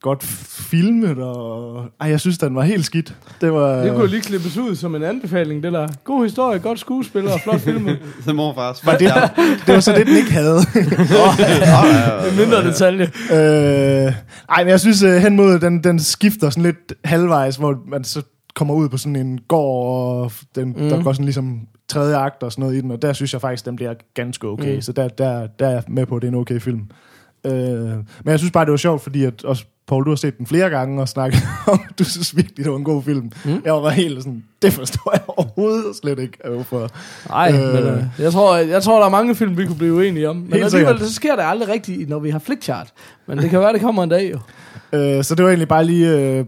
godt 0.03 0.23
filmet, 0.71 1.19
og... 1.19 1.85
Ej, 2.01 2.09
jeg 2.11 2.21
synes, 2.21 2.39
den 2.39 2.55
var 2.55 2.63
helt 2.63 2.85
skidt. 2.85 3.15
Det 3.41 3.53
var... 3.53 3.77
Det 3.77 3.95
kunne 3.95 4.11
lige 4.11 4.23
klippes 4.23 4.57
ud 4.57 4.77
som 4.77 4.95
en 4.95 5.03
anbefaling, 5.03 5.63
det 5.63 5.73
der. 5.73 5.89
God 6.05 6.25
historie, 6.25 6.59
godt 6.59 6.81
skuespil 6.81 7.27
og 7.27 7.41
flot 7.41 7.61
film. 7.61 7.85
Det 7.85 7.99
er 8.29 8.33
morfars. 8.33 8.87
Var 8.87 8.97
det, 8.97 9.13
det 9.67 9.75
var 9.75 9.81
så 9.81 9.93
det, 9.93 10.07
den 10.07 10.17
ikke 10.17 10.33
havde. 10.33 10.59
En 12.31 12.37
mindre 12.37 12.65
detalje. 12.65 13.11
øh, 13.33 14.13
ej, 14.49 14.65
men 14.65 14.69
jeg 14.69 14.81
synes, 14.81 15.03
uh, 15.03 15.11
hen 15.11 15.37
mod 15.37 15.59
den, 15.59 15.85
den 15.85 16.01
skifter 16.01 16.51
sådan 16.51 16.63
lidt 16.63 16.93
halvvejs, 17.05 17.57
hvor 17.57 17.79
man 17.89 18.05
så 18.05 18.23
kommer 18.55 18.75
ud 18.75 18.89
på 18.89 18.97
sådan 18.97 19.17
en 19.17 19.41
gård, 19.49 20.25
og 20.25 20.33
den, 20.55 20.69
mm. 20.69 20.89
der 20.89 21.03
går 21.03 21.13
sådan 21.13 21.25
ligesom 21.25 21.61
tredje 21.89 22.17
akt 22.17 22.43
og 22.43 22.53
sådan 22.53 22.63
noget 22.63 22.77
i 22.77 22.81
den, 22.81 22.91
og 22.91 23.03
der 23.03 23.13
synes 23.13 23.33
jeg 23.33 23.41
faktisk, 23.41 23.67
den 23.67 23.77
bliver 23.77 23.95
ganske 24.15 24.49
okay. 24.49 24.75
Mm. 24.75 24.81
Så 24.81 24.93
der, 24.93 25.09
der, 25.09 25.47
der 25.47 25.67
er 25.67 25.71
jeg 25.71 25.83
med 25.89 26.07
på, 26.07 26.17
at 26.17 26.23
det 26.23 26.29
er 26.29 26.33
en 26.33 26.39
okay 26.39 26.61
film. 26.61 26.83
Øh, 27.47 27.53
men 27.53 28.07
jeg 28.27 28.39
synes 28.39 28.53
bare, 28.53 28.65
det 28.65 28.71
var 28.71 28.77
sjovt, 28.77 29.03
fordi 29.03 29.25
at 29.25 29.45
også 29.45 29.65
Paul, 29.91 30.05
du 30.05 30.11
har 30.11 30.17
set 30.17 30.39
den 30.39 30.47
flere 30.47 30.71
gange 30.71 31.01
og 31.01 31.09
snakket 31.09 31.43
om, 31.73 31.81
du 31.99 32.05
synes 32.05 32.37
virkelig, 32.37 32.65
det 32.65 32.73
var 32.73 32.79
en 32.79 32.85
god 32.85 33.03
film. 33.03 33.33
Mm. 33.45 33.63
Jeg 33.65 33.73
var 33.73 33.91
helt 33.91 34.23
sådan, 34.23 34.45
det 34.63 34.73
forstår 34.73 35.13
jeg 35.13 35.23
overhovedet 35.27 35.97
slet 35.97 36.19
ikke, 36.19 36.39
hvorfor. 36.49 36.89
Nej, 37.29 37.53
øh. 37.55 37.75
Men 37.75 37.95
øh, 37.95 38.05
jeg, 38.19 38.33
tror, 38.33 38.57
jeg 38.57 38.83
tror, 38.83 38.99
der 38.99 39.07
er 39.07 39.11
mange 39.11 39.35
film, 39.35 39.59
vi 39.59 39.67
kunne 39.67 39.79
blive 39.79 39.95
uenige 39.95 40.29
om. 40.29 40.37
Men 40.37 40.45
alligevel, 40.45 40.71
sikkert. 40.71 41.01
så 41.01 41.15
sker 41.15 41.37
det 41.37 41.43
aldrig 41.47 41.69
rigtigt, 41.69 42.09
når 42.09 42.19
vi 42.19 42.31
har 42.31 42.39
flickchart. 42.39 42.93
Men 43.27 43.39
det 43.39 43.51
kan 43.51 43.61
være, 43.61 43.73
det 43.73 43.81
kommer 43.81 44.03
en 44.03 44.09
dag 44.09 44.33
jo. 44.33 44.39
Øh, 44.93 45.25
så 45.25 45.35
det 45.35 45.45
var 45.45 45.51
egentlig 45.51 45.69
bare 45.69 45.85
lige 45.85 46.19
øh, 46.19 46.45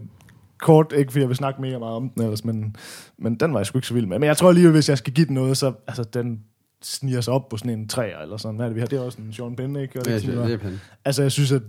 kort, 0.59 0.93
ikke 0.97 1.11
fordi 1.11 1.21
jeg 1.21 1.29
vil 1.29 1.37
snakke 1.37 1.61
mega 1.61 1.77
meget 1.77 1.95
om 1.95 2.09
den 2.09 2.23
ellers, 2.23 2.45
men, 2.45 2.75
men 3.17 3.35
den 3.35 3.53
var 3.53 3.59
jeg 3.59 3.65
sgu 3.65 3.77
ikke 3.77 3.87
så 3.87 3.93
vild 3.93 4.05
med. 4.05 4.19
Men 4.19 4.27
jeg 4.27 4.37
tror 4.37 4.49
alligevel, 4.49 4.73
hvis 4.73 4.89
jeg 4.89 4.97
skal 4.97 5.13
give 5.13 5.27
den 5.27 5.35
noget, 5.35 5.57
så 5.57 5.73
altså, 5.87 6.03
den 6.03 6.39
sniger 6.81 7.21
sig 7.21 7.33
op 7.33 7.49
på 7.49 7.57
sådan 7.57 7.79
en 7.79 7.87
træer 7.87 8.19
eller 8.19 8.37
sådan. 8.37 8.55
Hvad 8.55 8.65
er 8.65 8.69
det, 8.69 8.75
vi 8.75 8.79
har? 8.79 8.87
Det 8.87 8.99
er 8.99 9.03
også 9.03 9.17
en 9.21 9.33
Sean 9.33 9.55
Penn, 9.55 9.75
ikke? 9.75 9.99
Og 9.99 10.05
Det 10.05 10.21
sådan 10.21 10.37
det 10.37 10.53
er 10.53 10.57
pænt. 10.57 10.79
Altså, 11.05 11.21
jeg 11.21 11.31
synes, 11.31 11.51
at 11.51 11.61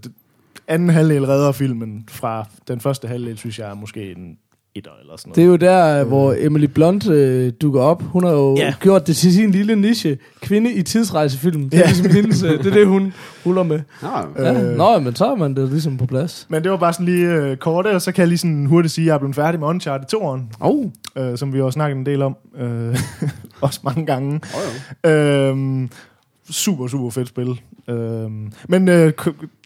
anden 0.69 0.91
halvdel 0.91 1.25
redder 1.27 1.53
filmen 1.53 2.05
fra 2.09 2.47
den 2.69 2.81
første 2.81 3.09
halvdel, 3.09 3.39
synes 3.39 3.59
jeg 3.59 3.71
er 3.71 3.75
måske 3.75 4.11
en 4.13 4.37
etter 4.77 4.91
eller 5.01 5.17
sådan 5.17 5.29
noget. 5.29 5.37
Det 5.37 5.43
er 5.43 5.47
jo 5.47 5.57
der, 5.57 6.01
øh. 6.01 6.09
hvor 6.09 6.35
Emily 6.39 6.65
Blunt 6.65 7.09
øh, 7.11 7.53
dukker 7.63 7.81
op. 7.81 8.03
Hun 8.03 8.25
har 8.25 8.31
jo 8.31 8.57
Ja. 8.57 8.75
gjort 8.81 9.07
det 9.07 9.17
til 9.17 9.35
sin 9.35 9.51
lille 9.51 9.77
niche. 9.77 10.19
Kvinde 10.41 10.73
i 10.73 10.83
tidsrejsefilm. 10.83 11.71
Det 11.71 11.75
er 11.75 11.79
Ja. 11.79 11.87
ligesom 11.87 12.11
hendes, 12.11 12.43
øh, 12.43 12.51
det 12.59 12.67
er 12.67 12.71
det, 12.71 12.87
hun 12.87 13.13
ruller 13.47 13.63
med. 13.63 13.81
Nå, 14.03 14.09
Ja. 14.45 14.63
Øh. 14.71 14.77
Nå, 14.77 14.99
men 14.99 15.15
så 15.15 15.25
er 15.27 15.35
man 15.35 15.57
det 15.57 15.69
ligesom 15.71 15.97
på 15.97 16.07
plads. 16.07 16.47
Men 16.51 16.63
det 16.63 16.71
var 16.71 16.77
bare 16.77 16.93
sådan 16.93 17.07
lige 17.07 17.27
øh, 17.27 17.57
kort, 17.57 17.87
og 17.87 18.03
så 18.03 18.13
kan 18.13 18.21
jeg 18.23 18.29
lige 18.29 18.39
sådan 18.39 18.67
hurtigt 18.67 18.95
sige, 18.95 19.03
at 19.05 19.07
jeg 19.07 19.15
er 19.15 19.19
blevet 19.19 19.37
færdig 19.37 19.61
med 19.61 19.69
Uncharted 19.69 20.07
2'eren, 20.15 20.57
Oh. 20.61 20.85
øh, 21.17 21.39
som 21.39 21.53
vi 21.53 21.61
også 21.61 21.75
snakket 21.77 21.97
en 21.99 22.07
del 22.07 22.23
om. 22.23 22.37
Øh, 22.59 22.97
også 23.61 23.81
mange 23.83 24.07
gange. 24.07 24.41
oh, 24.55 24.61
jo. 25.05 25.11
Øhm, 25.11 25.91
super, 26.51 26.87
super 26.87 27.11
fedt 27.11 27.29
spil. 27.29 27.61
Øhm, 27.89 28.53
men 28.69 28.89
øh, 28.89 29.13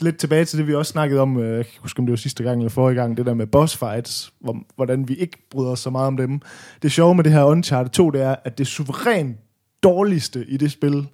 lidt 0.00 0.16
tilbage 0.16 0.44
til 0.44 0.58
det, 0.58 0.66
vi 0.66 0.74
også 0.74 0.92
snakkede 0.92 1.20
om, 1.20 1.38
øh, 1.38 1.56
jeg 1.56 1.64
kan 1.64 1.70
ikke 1.70 1.82
huske, 1.82 1.98
om 1.98 2.06
det 2.06 2.10
var 2.10 2.16
sidste 2.16 2.42
gang 2.42 2.60
eller 2.60 2.70
forrige 2.70 3.00
gang, 3.00 3.16
det 3.16 3.26
der 3.26 3.34
med 3.34 3.46
boss 3.46 3.76
fights, 3.76 4.32
hvor, 4.40 4.56
hvordan 4.76 5.08
vi 5.08 5.14
ikke 5.14 5.36
bryder 5.50 5.70
os 5.70 5.80
så 5.80 5.90
meget 5.90 6.06
om 6.06 6.16
dem. 6.16 6.40
Det 6.82 6.92
sjove 6.92 7.14
med 7.14 7.24
det 7.24 7.32
her 7.32 7.44
Uncharted 7.44 7.90
2, 7.90 8.10
det 8.10 8.22
er, 8.22 8.36
at 8.44 8.58
det 8.58 8.66
suverænt 8.66 9.36
dårligste 9.82 10.46
i 10.48 10.56
det 10.56 10.72
spil, 10.72 11.08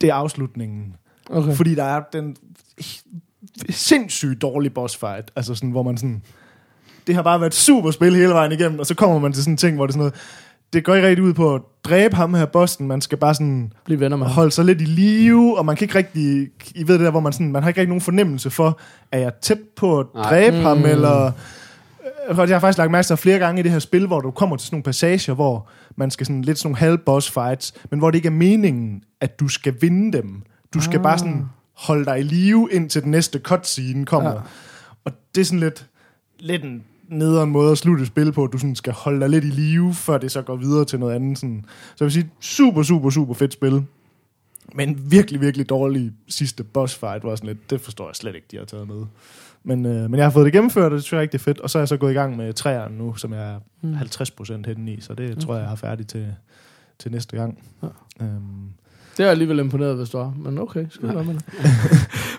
det 0.00 0.10
er 0.10 0.14
afslutningen. 0.14 0.96
Okay. 1.30 1.52
Fordi 1.52 1.74
der 1.74 1.84
er 1.84 2.02
den 2.12 2.36
sindssygt 3.70 4.42
dårlige 4.42 4.70
boss 4.70 4.96
fight, 4.96 5.30
altså 5.36 5.54
sådan, 5.54 5.70
hvor 5.70 5.82
man 5.82 5.96
sådan, 5.96 6.22
det 7.06 7.14
har 7.14 7.22
bare 7.22 7.40
været 7.40 7.50
et 7.50 7.56
super 7.56 7.90
spil 7.90 8.14
hele 8.14 8.28
vejen 8.28 8.52
igennem, 8.52 8.78
og 8.78 8.86
så 8.86 8.94
kommer 8.94 9.18
man 9.18 9.32
til 9.32 9.42
sådan 9.42 9.52
en 9.52 9.56
ting, 9.56 9.76
hvor 9.76 9.86
det 9.86 9.90
er 9.90 9.98
sådan 9.98 10.00
noget, 10.00 10.14
det 10.72 10.84
går 10.84 10.94
ikke 10.94 11.08
rigtig 11.08 11.24
ud 11.24 11.34
på 11.34 11.54
at 11.54 11.62
dræbe 11.84 12.16
ham 12.16 12.34
her 12.34 12.46
bossen, 12.46 12.86
man 12.88 13.00
skal 13.00 13.18
bare 13.18 13.34
sådan 13.34 13.72
Bliv 13.84 14.00
venner 14.00 14.16
med 14.16 14.26
ham. 14.26 14.34
holde 14.34 14.50
sig 14.50 14.64
lidt 14.64 14.80
i 14.80 14.84
live, 14.84 15.58
og 15.58 15.66
man 15.66 15.76
kan 15.76 15.84
ikke 15.84 15.94
rigtig, 15.98 16.48
I 16.74 16.88
ved 16.88 16.94
det 16.94 17.04
der, 17.04 17.10
hvor 17.10 17.20
man 17.20 17.32
sådan, 17.32 17.52
man 17.52 17.62
har 17.62 17.68
ikke 17.70 17.80
rigtig 17.80 17.88
nogen 17.88 18.00
fornemmelse 18.00 18.50
for, 18.50 18.78
er 19.12 19.18
jeg 19.18 19.32
tæt 19.42 19.58
på 19.76 19.98
at 20.00 20.06
Nej. 20.14 20.22
dræbe 20.30 20.56
Mm. 20.56 20.62
ham, 20.62 20.84
eller... 20.84 21.24
Øh, 21.26 22.38
Jeg 22.38 22.48
har 22.54 22.60
faktisk 22.60 22.78
lagt 22.78 22.90
mærke 22.90 23.06
til 23.06 23.16
flere 23.16 23.38
gange 23.38 23.60
i 23.60 23.62
det 23.62 23.70
her 23.72 23.78
spil, 23.78 24.06
hvor 24.06 24.20
du 24.20 24.30
kommer 24.30 24.56
til 24.56 24.66
sådan 24.66 24.74
nogle 24.76 24.82
passager, 24.84 25.34
hvor 25.34 25.68
man 25.96 26.10
skal 26.10 26.26
sådan 26.26 26.42
lidt 26.42 26.58
sådan 26.58 26.68
nogle 26.68 26.78
halv 26.78 26.98
boss 26.98 27.30
fights, 27.30 27.74
men 27.90 27.98
hvor 27.98 28.10
det 28.10 28.18
ikke 28.18 28.26
er 28.26 28.32
meningen, 28.32 29.02
at 29.20 29.40
du 29.40 29.48
skal 29.48 29.74
vinde 29.80 30.18
dem. 30.18 30.42
Du 30.74 30.80
skal 30.80 30.96
Ah. 30.98 31.02
bare 31.02 31.18
sådan 31.18 31.44
holde 31.76 32.04
dig 32.04 32.18
i 32.18 32.22
live, 32.22 32.68
indtil 32.72 33.02
den 33.02 33.10
næste 33.10 33.38
cutscene 33.38 34.06
kommer. 34.06 34.30
Ja. 34.30 34.36
Og 35.04 35.12
det 35.34 35.40
er 35.40 35.44
sådan 35.44 35.60
lidt, 35.60 35.86
lidt 36.38 36.64
en 36.64 36.82
nederen 37.08 37.50
måde 37.50 37.72
at 37.72 37.78
slutte 37.78 38.02
et 38.02 38.08
spil 38.08 38.32
på, 38.32 38.44
at 38.44 38.52
du 38.52 38.58
sådan 38.58 38.74
skal 38.76 38.92
holde 38.92 39.20
dig 39.20 39.28
lidt 39.28 39.44
i 39.44 39.48
live, 39.48 39.94
før 39.94 40.18
det 40.18 40.32
så 40.32 40.42
går 40.42 40.56
videre 40.56 40.84
til 40.84 40.98
noget 41.00 41.14
andet. 41.14 41.38
Sådan. 41.38 41.64
Så 41.66 42.04
jeg 42.04 42.06
vil 42.06 42.12
sige, 42.12 42.30
super, 42.40 42.82
super, 42.82 43.10
super 43.10 43.34
fedt 43.34 43.52
spil. 43.52 43.84
Men 44.74 45.10
virkelig, 45.10 45.40
virkelig 45.40 45.68
dårlig 45.68 46.12
sidste 46.28 46.64
boss 46.64 46.94
fight 46.94 47.24
var 47.24 47.36
sådan 47.36 47.46
lidt, 47.48 47.70
det 47.70 47.80
forstår 47.80 48.08
jeg 48.08 48.16
slet 48.16 48.34
ikke, 48.34 48.46
de 48.50 48.56
har 48.56 48.64
taget 48.64 48.88
med. 48.88 49.04
Men, 49.64 49.86
øh, 49.86 50.10
men 50.10 50.14
jeg 50.14 50.24
har 50.24 50.30
fået 50.30 50.44
det 50.44 50.52
gennemført, 50.52 50.84
og 50.84 50.90
det 50.90 51.02
synes 51.02 51.12
jeg 51.12 51.20
rigtig 51.20 51.40
fedt. 51.40 51.60
Og 51.60 51.70
så 51.70 51.78
er 51.78 51.80
jeg 51.80 51.88
så 51.88 51.96
gået 51.96 52.10
i 52.10 52.14
gang 52.14 52.36
med 52.36 52.52
træerne 52.52 52.98
nu, 52.98 53.14
som 53.14 53.32
jeg 53.32 53.50
er 53.50 53.58
Mm. 53.82 53.94
50% 53.94 54.66
henne 54.66 54.92
i, 54.92 55.00
så 55.00 55.14
det 55.14 55.30
okay. 55.30 55.40
tror 55.40 55.54
jeg, 55.54 55.60
jeg 55.60 55.68
har 55.68 55.76
færdigt 55.76 56.08
til, 56.08 56.26
til 56.98 57.12
næste 57.12 57.36
gang. 57.36 57.58
Ja. 57.82 57.86
Øhm, 58.20 58.38
Det 59.16 59.20
er 59.20 59.24
jeg 59.24 59.30
alligevel 59.30 59.58
imponeret, 59.58 59.96
hvis 59.96 60.08
du 60.10 60.18
er. 60.18 60.32
Men 60.36 60.58
okay, 60.58 60.86
skal 60.90 61.08
være 61.08 61.24
med 61.24 61.34
det. 61.34 61.44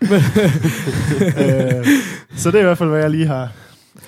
øh, 1.79 1.85
så 2.37 2.51
det 2.51 2.55
er 2.55 2.59
i 2.59 2.63
hvert 2.63 2.77
fald, 2.77 2.89
hvad 2.89 2.99
jeg 2.99 3.09
lige 3.09 3.27
har, 3.27 3.51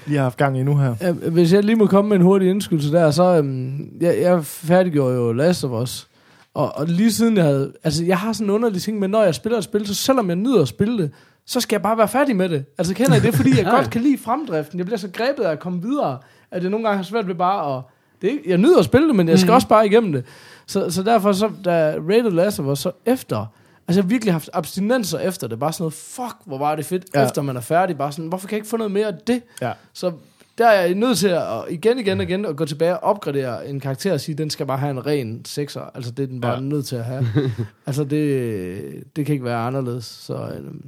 lige 0.05 0.17
har 0.17 0.23
haft 0.23 0.37
gang 0.37 0.59
i 0.59 0.63
nu 0.63 0.77
her. 0.77 0.95
Ja, 1.01 1.11
hvis 1.11 1.53
jeg 1.53 1.63
lige 1.63 1.75
må 1.75 1.85
komme 1.87 2.09
med 2.09 2.17
en 2.17 2.23
hurtig 2.23 2.49
indskydelse 2.49 2.91
der, 2.91 3.11
så 3.11 3.23
øhm, 3.37 3.89
jeg, 4.01 4.17
jeg 4.21 4.45
færdiggjorde 4.45 5.15
jo 5.15 5.31
Last 5.31 5.63
of 5.63 5.81
Us. 5.83 6.07
Og, 6.53 6.71
og 6.75 6.85
lige 6.87 7.11
siden 7.11 7.37
jeg 7.37 7.45
havde... 7.45 7.73
Altså, 7.83 8.05
jeg 8.05 8.17
har 8.17 8.33
sådan 8.33 8.47
en 8.47 8.51
underlig 8.51 8.81
ting 8.81 8.99
med, 8.99 9.07
når 9.07 9.23
jeg 9.23 9.35
spiller 9.35 9.57
et 9.57 9.63
spil, 9.63 9.87
så 9.87 9.93
selvom 9.95 10.27
jeg 10.27 10.35
nyder 10.35 10.61
at 10.61 10.67
spille 10.67 10.97
det, 10.97 11.11
så 11.45 11.59
skal 11.59 11.75
jeg 11.75 11.81
bare 11.81 11.97
være 11.97 12.07
færdig 12.07 12.35
med 12.35 12.49
det. 12.49 12.65
Altså, 12.77 12.93
kender 12.93 13.15
I 13.15 13.19
det? 13.19 13.33
Fordi 13.35 13.49
jeg 13.57 13.65
godt 13.75 13.89
kan 13.89 14.01
lide 14.01 14.17
fremdriften. 14.17 14.77
Jeg 14.79 14.85
bliver 14.85 14.97
så 14.99 15.07
grebet 15.13 15.43
af 15.43 15.51
at 15.51 15.59
komme 15.59 15.81
videre, 15.81 16.17
at 16.51 16.61
jeg 16.63 16.69
nogle 16.71 16.85
gange 16.85 16.97
har 16.97 17.03
svært 17.03 17.27
ved 17.27 17.35
bare 17.35 17.77
at... 17.77 17.83
Det 18.21 18.31
er, 18.33 18.37
jeg 18.47 18.57
nyder 18.57 18.79
at 18.79 18.85
spille 18.85 19.07
det, 19.07 19.15
men 19.15 19.29
jeg 19.29 19.39
skal 19.39 19.47
Mhm. 19.49 19.55
også 19.55 19.67
bare 19.67 19.85
igennem 19.85 20.11
det. 20.11 20.23
Så, 20.67 20.89
så 20.89 21.03
derfor, 21.03 21.31
så, 21.31 21.49
da 21.65 21.95
Rated 22.09 22.31
Last 22.31 22.59
of 22.59 22.65
Us, 22.65 22.79
så 22.79 22.91
efter... 23.05 23.45
Altså, 23.87 23.99
jeg 23.99 24.03
har 24.03 24.09
virkelig 24.09 24.33
haft 24.33 24.49
abstinenser 24.53 25.19
efter 25.19 25.47
det. 25.47 25.59
Bare 25.59 25.73
sådan 25.73 25.83
noget, 25.83 25.93
fuck, 25.93 26.35
hvor 26.45 26.57
var 26.57 26.75
det 26.75 26.85
fedt, 26.85 27.05
Ja. 27.15 27.25
efter 27.25 27.41
man 27.41 27.55
er 27.57 27.61
færdig. 27.61 27.97
Bare 27.97 28.11
sådan, 28.11 28.27
hvorfor 28.27 28.47
kan 28.47 28.55
jeg 28.55 28.57
ikke 28.59 28.69
få 28.69 28.77
noget 28.77 28.91
mere 28.91 29.07
af 29.07 29.13
det? 29.27 29.41
Ja. 29.61 29.71
Så 29.93 30.11
der 30.57 30.67
er 30.67 30.81
jeg 30.81 30.95
nødt 30.95 31.17
til 31.17 31.27
at 31.27 31.43
igen, 31.69 31.99
igen 31.99 32.17
og 32.19 32.23
igen 32.23 32.45
at 32.45 32.55
gå 32.55 32.65
tilbage 32.65 32.97
og 32.97 33.03
opgradere 33.09 33.67
en 33.69 33.79
karakter 33.79 34.13
og 34.13 34.21
sige, 34.21 34.35
den 34.35 34.49
skal 34.49 34.65
bare 34.65 34.77
have 34.77 34.91
en 34.91 35.05
ren 35.05 35.45
sekser. 35.45 35.81
Altså 35.95 36.11
det 36.11 36.23
er 36.23 36.27
den 36.27 36.41
bare 36.41 36.53
ja. 36.53 36.59
nødt 36.59 36.85
til 36.85 36.95
at 36.95 37.05
have. 37.05 37.27
altså 37.85 38.03
det, 38.03 39.03
det 39.15 39.25
kan 39.25 39.33
ikke 39.33 39.45
være 39.45 39.57
anderledes. 39.57 40.05
Så, 40.05 40.33
øhm, 40.35 40.85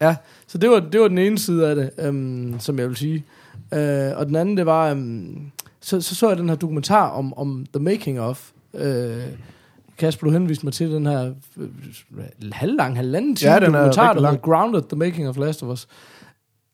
ja, 0.00 0.16
så 0.46 0.58
det 0.58 0.70
var, 0.70 0.80
det 0.80 1.00
var 1.00 1.08
den 1.08 1.18
ene 1.18 1.38
side 1.38 1.68
af 1.68 1.76
det, 1.76 1.90
øhm, 1.98 2.56
som 2.60 2.78
jeg 2.78 2.88
vil 2.88 2.96
sige. 2.96 3.24
Øh, 3.74 4.10
og 4.16 4.26
den 4.26 4.36
anden, 4.36 4.56
det 4.56 4.66
var, 4.66 4.90
øhm, 4.90 5.50
så, 5.80 6.00
så 6.00 6.14
så 6.14 6.28
jeg 6.28 6.36
den 6.38 6.48
her 6.48 6.56
dokumentar 6.56 7.08
om, 7.08 7.34
om 7.38 7.66
The 7.74 7.82
Making 7.84 8.20
of. 8.20 8.50
Øh, 8.74 9.16
Kasper, 9.98 10.26
du 10.26 10.32
henviste 10.32 10.66
mig 10.66 10.72
til 10.72 10.90
den 10.90 11.06
her 11.06 11.30
øh, 11.56 11.66
halvlang, 12.52 12.96
halvanden 12.96 13.36
time 13.36 13.52
Ja, 13.52 13.56
den 13.60 13.64
er 13.74 13.78
dokumentar, 13.78 14.12
der 14.12 14.20
hedder 14.20 14.36
Grounded, 14.36 14.82
The 14.88 14.96
Making 14.98 15.28
of 15.28 15.36
Last 15.36 15.62
of 15.62 15.68
Us. 15.68 15.88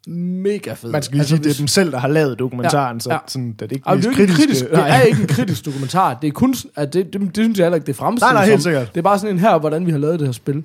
Mega 0.07 0.73
fed. 0.73 0.91
Man 0.91 1.03
skal 1.03 1.13
lige 1.15 1.21
altså, 1.21 1.29
sige, 1.37 1.39
det 1.39 1.47
er 1.47 1.49
hvis- 1.49 1.57
dem 1.59 1.67
selv, 1.67 1.93
der 1.93 1.99
har 1.99 2.09
lavet 2.09 2.39
dokumentaren, 2.39 2.97
ja, 2.97 3.01
så 3.01 3.13
ja. 3.13 3.19
sådan, 3.27 3.53
det 3.53 3.63
er 3.63 3.67
ikke 3.77 3.83
Ej, 3.87 3.95
men 3.95 4.05
mest 4.05 4.09
det 4.09 4.17
er, 4.17 4.21
ikke 4.23 4.33
en 4.33 4.37
kritiske. 4.37 4.67
kritisk, 4.67 4.71
det 4.71 4.91
er 4.95 5.01
ikke 5.01 5.21
en 5.23 5.27
kritisk 5.29 5.67
dokumentar. 5.67 6.15
Det 6.15 6.29
er 6.29 6.33
kun, 6.33 6.55
at 6.77 6.93
det, 6.93 7.13
det, 7.13 7.21
det, 7.21 7.37
synes 7.37 7.59
jeg 7.59 7.65
heller 7.65 7.75
ikke, 7.77 7.87
det 7.87 7.97
fremstilles 7.97 8.33
Nej, 8.33 8.43
nej, 8.43 8.47
helt 8.51 8.63
sikkert. 8.63 8.95
Det 8.95 8.99
er 8.99 9.03
bare 9.03 9.19
sådan 9.19 9.35
en 9.35 9.39
her, 9.41 9.59
hvordan 9.59 9.87
vi 9.87 9.91
har 9.91 9.99
lavet 9.99 10.19
det 10.21 10.29
her 10.29 10.33
spil. 10.33 10.65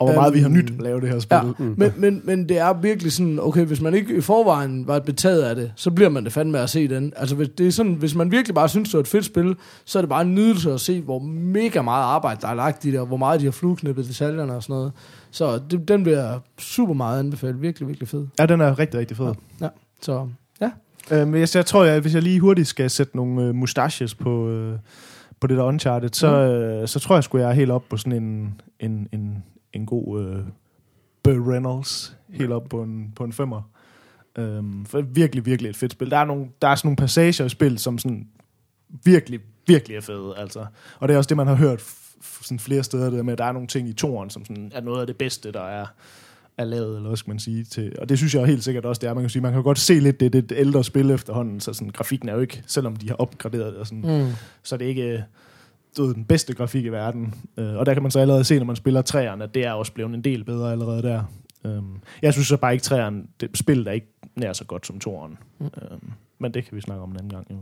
Og 0.00 0.06
hvor 0.06 0.14
meget 0.20 0.34
vi 0.34 0.38
har 0.38 0.48
Øhm, 0.48 0.56
nyt 0.56 0.70
at 0.70 0.80
lave 0.82 1.00
det 1.00 1.08
her 1.08 1.18
spil. 1.18 1.36
Ja, 1.36 1.64
men, 1.76 1.92
men, 1.96 2.20
men 2.24 2.48
det 2.48 2.58
er 2.58 2.72
virkelig 2.72 3.12
sådan, 3.12 3.38
okay, 3.42 3.64
hvis 3.64 3.80
man 3.80 3.94
ikke 3.94 4.16
i 4.16 4.20
forvejen 4.20 4.86
var 4.86 4.98
betaget 4.98 5.42
af 5.42 5.54
det, 5.56 5.72
så 5.76 5.90
bliver 5.90 6.10
man 6.10 6.24
det 6.24 6.32
fandme 6.32 6.58
at 6.58 6.70
se 6.70 6.88
den. 6.88 7.12
Altså, 7.16 7.34
hvis, 7.34 7.48
det 7.48 7.66
er 7.66 7.70
sådan, 7.70 7.94
hvis 7.94 8.14
man 8.14 8.30
virkelig 8.30 8.54
bare 8.54 8.68
synes, 8.68 8.88
det 8.88 8.94
er 8.94 9.00
et 9.00 9.08
fedt 9.08 9.24
spil, 9.24 9.56
så 9.84 9.98
er 9.98 10.02
det 10.02 10.08
bare 10.08 10.22
en 10.22 10.34
nydelse 10.34 10.72
at 10.72 10.80
se, 10.80 11.00
hvor 11.00 11.18
mega 11.28 11.82
meget 11.82 12.04
arbejde, 12.04 12.40
der 12.40 12.48
er 12.48 12.54
lagt 12.54 12.84
i 12.84 12.90
det, 12.90 13.00
og 13.00 13.06
hvor 13.06 13.16
meget 13.16 13.40
de 13.40 13.44
har 13.44 13.52
flueknippet 13.52 14.06
detaljerne 14.08 14.54
og 14.54 14.62
sådan 14.62 14.74
noget. 14.74 14.92
Så 15.30 15.60
det, 15.70 15.88
den 15.88 16.02
bliver 16.02 16.38
super 16.58 16.94
meget 16.94 17.18
anbefalet. 17.18 17.62
Virkelig, 17.62 17.88
virkelig 17.88 18.08
fed. 18.08 18.26
Ja, 18.38 18.46
den 18.46 18.60
er 18.60 18.78
rigtig, 18.78 19.00
rigtig 19.00 19.16
fed. 19.16 19.34
Ja, 19.60 19.68
så 20.02 20.28
ja. 20.60 20.70
Øh, 21.10 21.28
men 21.28 21.40
jeg, 21.40 21.48
jeg 21.54 21.66
tror, 21.66 21.84
jeg, 21.84 22.00
hvis 22.00 22.14
jeg 22.14 22.22
lige 22.22 22.40
hurtigt 22.40 22.68
skal 22.68 22.90
sætte 22.90 23.16
nogle 23.16 23.42
øh, 23.42 23.54
mustaches 23.54 24.14
på, 24.14 24.48
øh, 24.48 24.78
på 25.40 25.46
det 25.46 25.56
der 25.56 25.64
Uncharted, 25.64 26.10
så, 26.12 26.26
øh, 26.36 26.88
så 26.88 27.00
tror 27.00 27.16
jeg 27.16 27.24
sgu, 27.24 27.38
jeg 27.38 27.48
er 27.48 27.52
helt 27.54 27.70
op 27.70 27.82
på 27.90 27.96
sådan 27.96 28.12
en, 28.22 28.60
en, 28.80 29.08
en, 29.12 29.42
en 29.72 29.86
god 29.86 30.22
øh, 30.24 30.44
Burt 31.22 31.48
Reynolds. 31.48 32.16
Helt 32.28 32.52
op 32.52 32.68
på 32.68 32.82
en, 32.82 33.12
på 33.16 33.24
en 33.24 33.32
femmer. 33.32 33.62
Øhm, 34.38 34.84
for 34.86 35.00
virkelig, 35.00 35.46
virkelig 35.46 35.68
et 35.68 35.76
fedt 35.76 35.92
spil. 35.92 36.10
Der 36.10 36.16
er, 36.16 36.24
nogle, 36.24 36.46
der 36.62 36.68
er 36.68 36.74
sådan 36.74 36.86
nogle 36.88 36.96
passager 36.96 37.44
i 37.44 37.48
spillet, 37.48 37.80
som 37.80 37.98
sådan 37.98 38.28
virkelig, 39.04 39.40
virkelig 39.66 39.96
er 39.96 40.00
fede. 40.00 40.34
Altså. 40.36 40.66
Og 40.98 41.08
det 41.08 41.14
er 41.14 41.18
også 41.18 41.28
det, 41.28 41.36
man 41.36 41.46
har 41.46 41.54
hørt 41.54 41.82
sådan 42.42 42.58
flere 42.58 42.82
steder, 42.82 43.10
det 43.10 43.24
med, 43.24 43.32
at 43.32 43.38
der 43.38 43.44
er 43.44 43.52
nogle 43.52 43.68
ting 43.68 43.88
i 43.88 43.92
toren, 43.92 44.30
som 44.30 44.44
sådan 44.44 44.72
er 44.74 44.80
noget 44.80 45.00
af 45.00 45.06
det 45.06 45.16
bedste, 45.16 45.52
der 45.52 45.62
er, 45.62 45.86
er 46.58 46.64
lavet, 46.64 46.96
eller 46.96 47.08
hvad 47.08 47.16
skal 47.16 47.30
man 47.30 47.38
sige. 47.38 47.64
Til, 47.64 47.92
og 47.98 48.08
det 48.08 48.18
synes 48.18 48.34
jeg 48.34 48.46
helt 48.46 48.64
sikkert 48.64 48.84
også, 48.84 49.00
det 49.00 49.08
er. 49.08 49.14
Man 49.14 49.22
kan 49.22 49.30
sige, 49.30 49.42
man 49.42 49.52
kan 49.52 49.62
godt 49.62 49.78
se 49.78 49.94
lidt, 49.98 50.20
det 50.20 50.34
er 50.34 50.38
et 50.38 50.52
ældre 50.56 50.84
spil 50.84 51.10
efterhånden, 51.10 51.60
så 51.60 51.72
sådan, 51.72 51.90
grafikken 51.90 52.28
er 52.28 52.34
jo 52.34 52.40
ikke, 52.40 52.62
selvom 52.66 52.96
de 52.96 53.08
har 53.08 53.16
opgraderet 53.16 53.72
det, 53.72 53.76
og 53.80 53.86
sådan, 53.86 54.22
Mm. 54.24 54.32
så 54.62 54.74
er 54.74 54.78
det 54.78 54.84
ikke 54.84 55.02
øh, 55.02 55.20
du 55.96 56.04
ved, 56.06 56.14
den 56.14 56.24
bedste 56.24 56.54
grafik 56.54 56.84
i 56.84 56.88
verden. 56.88 57.34
Øh, 57.56 57.74
og 57.76 57.86
der 57.86 57.94
kan 57.94 58.02
man 58.02 58.10
så 58.10 58.20
allerede 58.20 58.44
se, 58.44 58.58
når 58.58 58.64
man 58.64 58.76
spiller 58.76 59.02
træerne, 59.02 59.44
at 59.44 59.54
det 59.54 59.66
er 59.66 59.72
også 59.72 59.92
blevet 59.92 60.14
en 60.14 60.24
del 60.24 60.44
bedre 60.44 60.72
allerede 60.72 61.02
der. 61.02 61.22
Øhm, 61.64 62.00
jeg 62.22 62.32
synes 62.32 62.48
så 62.48 62.56
bare 62.56 62.72
ikke, 62.72 62.82
træerne, 62.82 63.22
det 63.40 63.58
spillet 63.58 63.86
er 63.86 63.92
ikke 63.92 64.12
nær 64.36 64.52
så 64.52 64.64
godt 64.64 64.86
som 64.86 65.00
toeren. 65.00 65.38
Mm. 65.58 65.64
Øhm, 65.64 66.10
men 66.38 66.54
det 66.54 66.64
kan 66.64 66.76
vi 66.76 66.80
snakke 66.80 67.02
om 67.02 67.10
en 67.10 67.16
anden 67.16 67.30
gang. 67.30 67.46
Jo. 67.50 67.56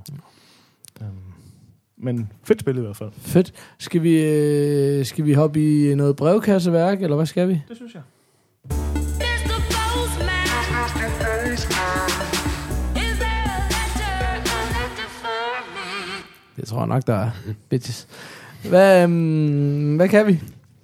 Øhm, 1.02 1.12
men 1.96 2.32
fedt 2.44 2.60
spil 2.60 2.76
i 2.76 2.80
hvert 2.80 2.96
fald. 2.96 3.10
Fedt. 3.12 3.52
Skal 3.78 4.02
vi, 4.02 4.22
øh, 4.22 5.04
skal 5.04 5.24
vi 5.24 5.32
hoppe 5.32 5.90
i 5.90 5.94
noget 5.94 6.16
brevkasseværk, 6.16 7.02
eller 7.02 7.16
hvad 7.16 7.26
skal 7.26 7.48
vi? 7.48 7.62
Det 7.68 7.76
synes 7.76 7.94
jeg. 7.94 8.02
Mr. 8.64 9.58
Postman. 9.70 10.48
Det 16.60 16.68
tror 16.68 16.78
jeg 16.78 16.86
nok, 16.86 17.06
der 17.06 17.14
er. 17.14 17.30
Bitches. 17.68 18.08
Hvad, 18.68 19.02
øhm, 19.02 19.96
hvad 19.96 20.08
kan 20.08 20.26
vi? 20.26 20.40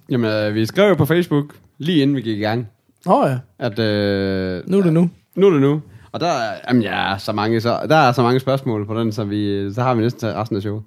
Jamen, 0.09 0.31
øh, 0.31 0.55
vi 0.55 0.65
skrev 0.65 0.89
jo 0.89 0.95
på 0.95 1.05
Facebook, 1.05 1.45
lige 1.77 2.01
inden 2.01 2.15
vi 2.15 2.21
gik 2.21 2.37
i 2.37 2.41
gang, 2.41 2.67
Åh 3.07 3.21
oh, 3.21 3.29
ja, 3.29 3.37
at... 3.59 3.79
Øh, 3.79 4.63
nu 4.67 4.77
er 4.77 4.83
det 4.83 4.93
nu. 4.93 5.09
Nu 5.35 5.47
er 5.47 5.51
det 5.51 5.61
nu. 5.61 5.81
Og 6.11 6.19
der 6.19 6.27
er, 6.27 6.53
jamen, 6.67 6.83
ja, 6.83 7.15
så 7.17 7.31
mange, 7.31 7.61
så, 7.61 7.79
der 7.89 7.95
er 7.95 8.11
så 8.11 8.21
mange 8.21 8.39
spørgsmål 8.39 8.85
på 8.85 8.99
den, 8.99 9.11
så, 9.11 9.23
vi, 9.23 9.73
så 9.73 9.81
har 9.81 9.93
vi 9.93 10.01
næsten 10.01 10.19
til 10.19 10.29
resten 10.29 10.55
af 10.55 10.61
showet. 10.61 10.83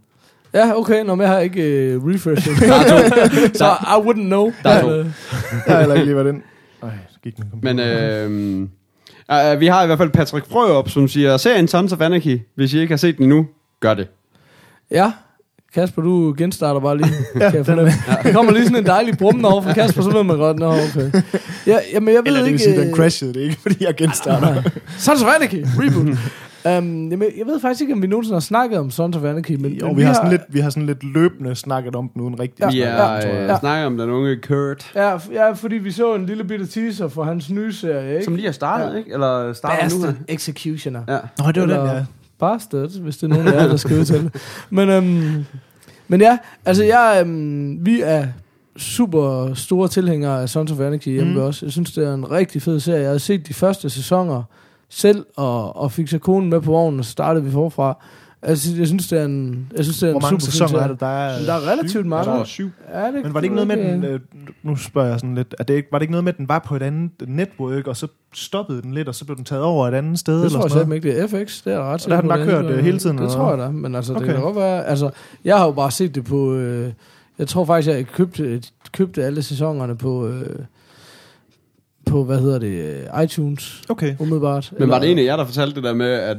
Ja, 0.55 0.79
okay, 0.79 1.05
når 1.05 1.21
jeg 1.21 1.29
har 1.29 1.39
ikke 1.39 1.63
øh, 1.63 2.05
refreshet. 2.05 2.57
så 3.61 3.67
I 3.67 4.09
wouldn't 4.09 4.27
know. 4.27 4.53
Der 4.63 4.71
er 4.71 4.81
to. 4.81 4.89
Men, 4.89 4.99
øh, 4.99 5.07
Jeg 5.67 5.75
har 5.75 5.79
heller 5.79 5.95
ikke 5.95 6.05
lige 6.05 6.17
været 6.17 6.29
ind. 6.29 6.43
Ej, 6.83 6.91
så 7.11 7.19
gik 7.23 7.39
min 7.39 7.51
computer. 7.51 7.75
Men 7.75 8.69
øh, 9.31 9.53
øh, 9.53 9.61
vi 9.61 9.67
har 9.67 9.83
i 9.83 9.87
hvert 9.87 9.99
fald 9.99 10.11
Patrick 10.11 10.47
Frøop, 10.47 10.89
som 10.89 11.09
siger, 11.09 11.37
serien 11.37 11.69
Sons 11.69 11.93
of 11.93 12.01
Anarchy, 12.01 12.41
hvis 12.55 12.75
I 12.75 12.79
ikke 12.81 12.93
har 12.93 12.97
set 12.97 13.17
den 13.17 13.25
endnu, 13.25 13.47
gør 13.81 13.95
det. 13.95 14.09
Ja, 14.91 15.13
Kasper, 15.75 16.03
du 16.03 16.35
genstarter 16.39 16.81
bare 16.81 16.97
lige. 16.97 17.11
Ja, 17.35 17.39
kan 17.39 17.43
jeg 17.45 17.53
den 17.55 17.65
fornemme. 17.65 17.91
Der 18.23 18.33
kommer 18.33 18.53
lige 18.53 18.65
sådan 18.65 18.77
en 18.79 18.87
dejlig 18.87 19.19
brummen 19.19 19.45
over 19.45 19.63
fra 19.63 19.73
Kasper, 19.73 20.03
så 20.03 20.11
ved 20.11 20.23
man 20.25 20.37
godt, 20.37 20.59
nå, 20.59 20.67
okay. 20.73 21.11
Ja, 21.67 21.79
jamen, 21.95 22.15
jeg 22.15 22.19
ved 22.25 22.27
Eller 22.27 22.41
det 22.41 22.47
ikke... 22.47 22.51
vil 22.51 22.61
sige, 22.61 22.77
øh, 22.81 22.87
den 22.87 22.95
crashede 22.97 23.35
det, 23.35 23.41
ikke 23.41 23.57
fordi 23.61 23.85
jeg 23.85 23.95
genstarter. 23.97 24.63
Sons 24.99 25.23
of 25.23 25.29
Anarchy, 25.37 25.65
reboot. 25.79 26.07
um, 26.79 27.11
jamen, 27.11 27.23
jeg 27.39 27.47
ved 27.47 27.61
faktisk 27.61 27.81
ikke, 27.81 27.93
om 27.93 28.03
vi 28.03 28.07
nogensinde 28.07 28.35
har 28.35 28.41
snakket 28.41 28.79
om 28.79 28.91
Sons 28.91 29.17
of 29.17 29.25
Anarchy, 29.25 29.53
men, 29.61 29.73
Jo, 29.73 29.87
men 29.87 29.97
vi 29.97 30.03
har, 30.03 30.13
sådan 30.15 30.31
lidt, 30.31 30.43
vi 30.49 30.61
har 30.61 30.71
sådan 30.71 30.87
lidt 30.87 31.05
løbende 31.05 31.55
snakket 31.55 31.97
om 31.97 32.09
den 32.09 32.23
uden 32.23 32.41
rigtig. 32.41 32.61
Ja, 32.61 32.67
at 32.67 32.73
Vi 32.75 32.81
snakke 32.81 32.97
er, 32.97 33.05
om 33.05 33.21
den, 33.21 33.23
tror 33.23 33.31
jeg. 33.35 33.43
øh, 33.43 33.49
Ja. 33.49 33.59
snakker 33.59 33.87
om 33.87 33.99
den 33.99 34.11
unge 34.11 34.37
Kurt, 34.49 34.91
Ja, 34.95 35.19
ja, 35.33 35.51
fordi 35.53 35.77
vi 35.77 35.91
så 35.91 36.15
en 36.15 36.27
lille 36.27 36.45
bitte 36.45 36.67
teaser 36.67 37.09
for 37.09 37.25
hans 37.25 37.51
nye 37.51 37.73
serie, 37.73 38.13
ikke? 38.13 38.25
som 38.25 38.35
lige 38.35 38.47
har 38.47 38.53
startet, 38.53 38.93
Ja. 38.93 38.99
ikke? 38.99 39.13
Eller 39.13 39.53
starter 39.53 39.77
nu. 39.77 39.83
Bastard 39.83 40.15
her. 40.29 40.35
Executioner. 40.35 41.01
Ja. 41.09 41.13
Nå, 41.15 41.19
det 41.19 41.45
var 41.47 41.53
den, 41.53 41.63
Eller- 41.63 41.95
ja. 41.95 42.05
Bastard, 42.39 43.01
hvis 43.01 43.17
det 43.17 43.23
er 43.23 43.29
nogen 43.35 43.49
af 43.49 43.53
jer, 43.53 43.67
der 43.69 43.77
skal 43.77 43.99
udtale. 44.01 44.31
Men, 44.71 44.89
øhm, 44.89 45.45
men 46.09 46.21
ja, 46.21 46.39
altså 46.65 46.85
jeg, 46.85 47.19
øhm, 47.21 47.87
vi 47.87 48.01
er 48.01 48.27
super 48.77 49.55
store 49.55 49.89
tilhængere 49.89 50.43
af 50.43 50.49
Sons 50.49 50.73
of 50.73 50.81
Anarchy 50.81 51.09
hjemme 51.09 51.33
Mm. 51.35 51.41
os. 51.41 51.63
Jeg 51.63 51.73
synes, 51.73 51.93
det 51.93 52.05
er 52.07 52.15
en 52.15 52.31
rigtig 52.31 52.63
fed 52.63 52.81
serie. 52.81 53.03
Jeg 53.03 53.11
har 53.11 53.19
set 53.19 53.49
de 53.49 53.55
første 53.55 53.91
sæsoner 53.91 54.43
selv, 54.89 55.27
og, 55.37 55.77
og 55.77 55.93
fik 55.93 56.09
så 56.09 56.19
konen 56.19 56.51
med 56.51 56.61
på 56.61 56.71
vognen, 56.73 56.99
og 56.99 57.05
så 57.05 57.11
startede 57.11 57.45
vi 57.45 57.51
forfra. 57.51 58.05
Altså, 58.43 58.77
jeg 58.77 58.87
synes, 58.87 59.09
det 59.09 59.21
er 59.21 59.25
en, 59.25 59.69
jeg 59.77 59.85
synes, 59.85 59.99
det 59.99 60.07
er 60.09 60.11
Hvor 60.13 60.21
en 60.21 60.23
mange 60.23 60.41
super 60.41 60.51
sæsoner 60.53 60.83
er 60.83 60.89
det? 60.89 61.01
Der 61.01 61.07
er, 61.07 61.45
Der 61.47 61.53
er 61.53 61.71
relativt 61.71 61.91
syv, 61.91 62.05
mange. 62.05 62.25
tror 62.25 62.37
jeg. 62.37 62.47
syv. 62.47 62.71
Ja, 62.93 63.07
det, 63.07 63.15
Men 63.25 63.35
var 63.35 63.41
det 63.41 63.45
ikke 63.45 63.55
noget 63.55 63.69
med 63.69 63.77
den, 63.77 64.05
øh, 64.05 64.15
øh, 64.15 64.21
nu 64.63 64.77
spørger 64.77 65.09
jeg 65.09 65.21
sådan 65.21 65.35
lidt, 65.35 65.55
er 65.59 65.65
det 65.65 65.75
ikke, 65.75 65.89
var 65.93 65.99
det 65.99 66.03
ikke 66.03 66.11
noget 66.13 66.25
med, 66.25 66.33
at 66.33 66.37
den 66.39 66.49
var 66.49 66.59
på 66.59 66.77
et 66.77 66.83
andet 66.83 67.11
network, 67.27 67.87
og 67.87 67.97
så 67.97 68.07
stoppede 68.35 68.83
den 68.83 68.95
lidt, 68.95 69.09
og 69.09 69.15
så 69.15 69.25
blev 69.25 69.37
den 69.37 69.45
taget 69.45 69.63
over 69.65 69.89
et 69.89 69.95
andet 69.95 70.19
sted? 70.19 70.35
Det 70.39 70.45
eller 70.45 70.59
tror 70.59 70.65
jeg 70.65 70.71
sådan 70.71 70.87
selv 70.87 70.93
ikke, 70.95 71.09
det 71.09 71.21
er 71.23 71.27
FX. 71.27 71.63
Det 71.65 71.73
er 71.73 71.77
jeg 71.77 71.81
ret 71.85 72.05
der 72.09 72.15
har 72.15 72.21
den 72.21 72.29
bare 72.29 72.45
kørt, 72.45 72.65
det 72.65 72.71
øh, 72.71 72.85
hele 72.85 72.99
tiden, 72.99 73.17
Det 73.19 73.23
eller 73.25 73.35
tror 73.37 73.51
jeg 73.51 73.59
da, 73.59 73.71
men 73.71 73.95
altså, 73.95 74.13
det 74.13 74.17
Okay. 74.17 74.27
kan 74.27 74.37
da 74.37 74.41
godt 74.41 74.57
være. 74.57 74.87
Altså, 74.87 75.11
jeg 75.45 75.59
har 75.59 75.65
jo 75.67 75.73
bare 75.73 75.91
set 75.91 76.15
det 76.15 76.25
på... 76.25 76.55
Øh, 76.55 76.93
jeg 77.39 77.49
tror 77.49 77.65
faktisk, 77.65 77.89
jeg 77.89 78.07
købte, 78.07 78.63
købte 78.93 79.25
alle 79.25 79.43
sæsonerne 79.43 79.97
på... 79.97 80.29
Øh, 80.29 80.59
på, 82.09 82.25
hvad 82.25 82.39
hedder 82.41 82.59
det, 82.59 82.69
øh, 83.17 83.25
iTunes, 83.25 83.83
Okay. 83.89 84.15
umiddelbart. 84.19 84.73
Men 84.79 84.89
var 84.89 84.99
det 84.99 85.11
en 85.11 85.19
af 85.19 85.23
jer, 85.25 85.37
der 85.37 85.45
fortalte 85.45 85.75
det 85.75 85.85
der 85.85 85.95
med, 85.95 86.07
at 86.11 86.37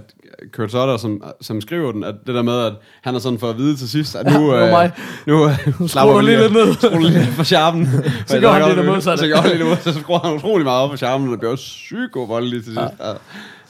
Kurt 0.53 0.71
Sutter, 0.71 0.97
som, 0.97 1.23
som 1.41 1.62
skriver 1.62 1.91
den, 1.91 2.03
at 2.03 2.15
det 2.27 2.36
der 2.36 2.41
med, 2.41 2.53
at 2.65 2.73
han 3.01 3.15
er 3.15 3.19
sådan 3.19 3.39
for 3.39 3.49
at 3.49 3.58
vide 3.58 3.75
til 3.75 3.89
sidst, 3.89 4.15
at 4.15 4.25
nu, 4.25 4.32
Ja, 4.53 4.62
det 4.63 4.71
var 4.71 4.71
mig. 4.71 4.91
nu 5.27 5.45
øh, 5.45 5.89
slapper 5.89 6.17
vi 6.17 6.23
lige 6.25 6.38
lidt 6.39 6.53
ned. 6.53 6.73
skruer 6.82 6.99
lige 6.99 7.12
lidt 7.19 7.27
for 7.29 7.43
charmen. 7.43 7.88
Så 8.27 8.39
gør 8.39 8.51
han 8.51 8.62
lige 8.69 8.77
det 8.77 8.86
modsatte. 8.86 9.23
Så 9.23 9.27
gør 9.27 9.36
han 9.36 9.49
lige 9.49 9.60
det 9.60 9.67
modsatte, 9.67 9.93
så 9.93 9.99
skruer 9.99 10.19
han 10.19 10.36
utrolig 10.36 10.65
meget 10.65 10.84
op 10.84 10.89
for 10.89 10.97
charmen, 10.97 11.27
og 11.27 11.32
det 11.32 11.39
bliver 11.39 11.51
også 11.51 11.63
sygt 11.65 12.12
god 12.12 12.27
voldelig 12.27 12.63
til 12.63 12.73
sidst. 12.73 12.79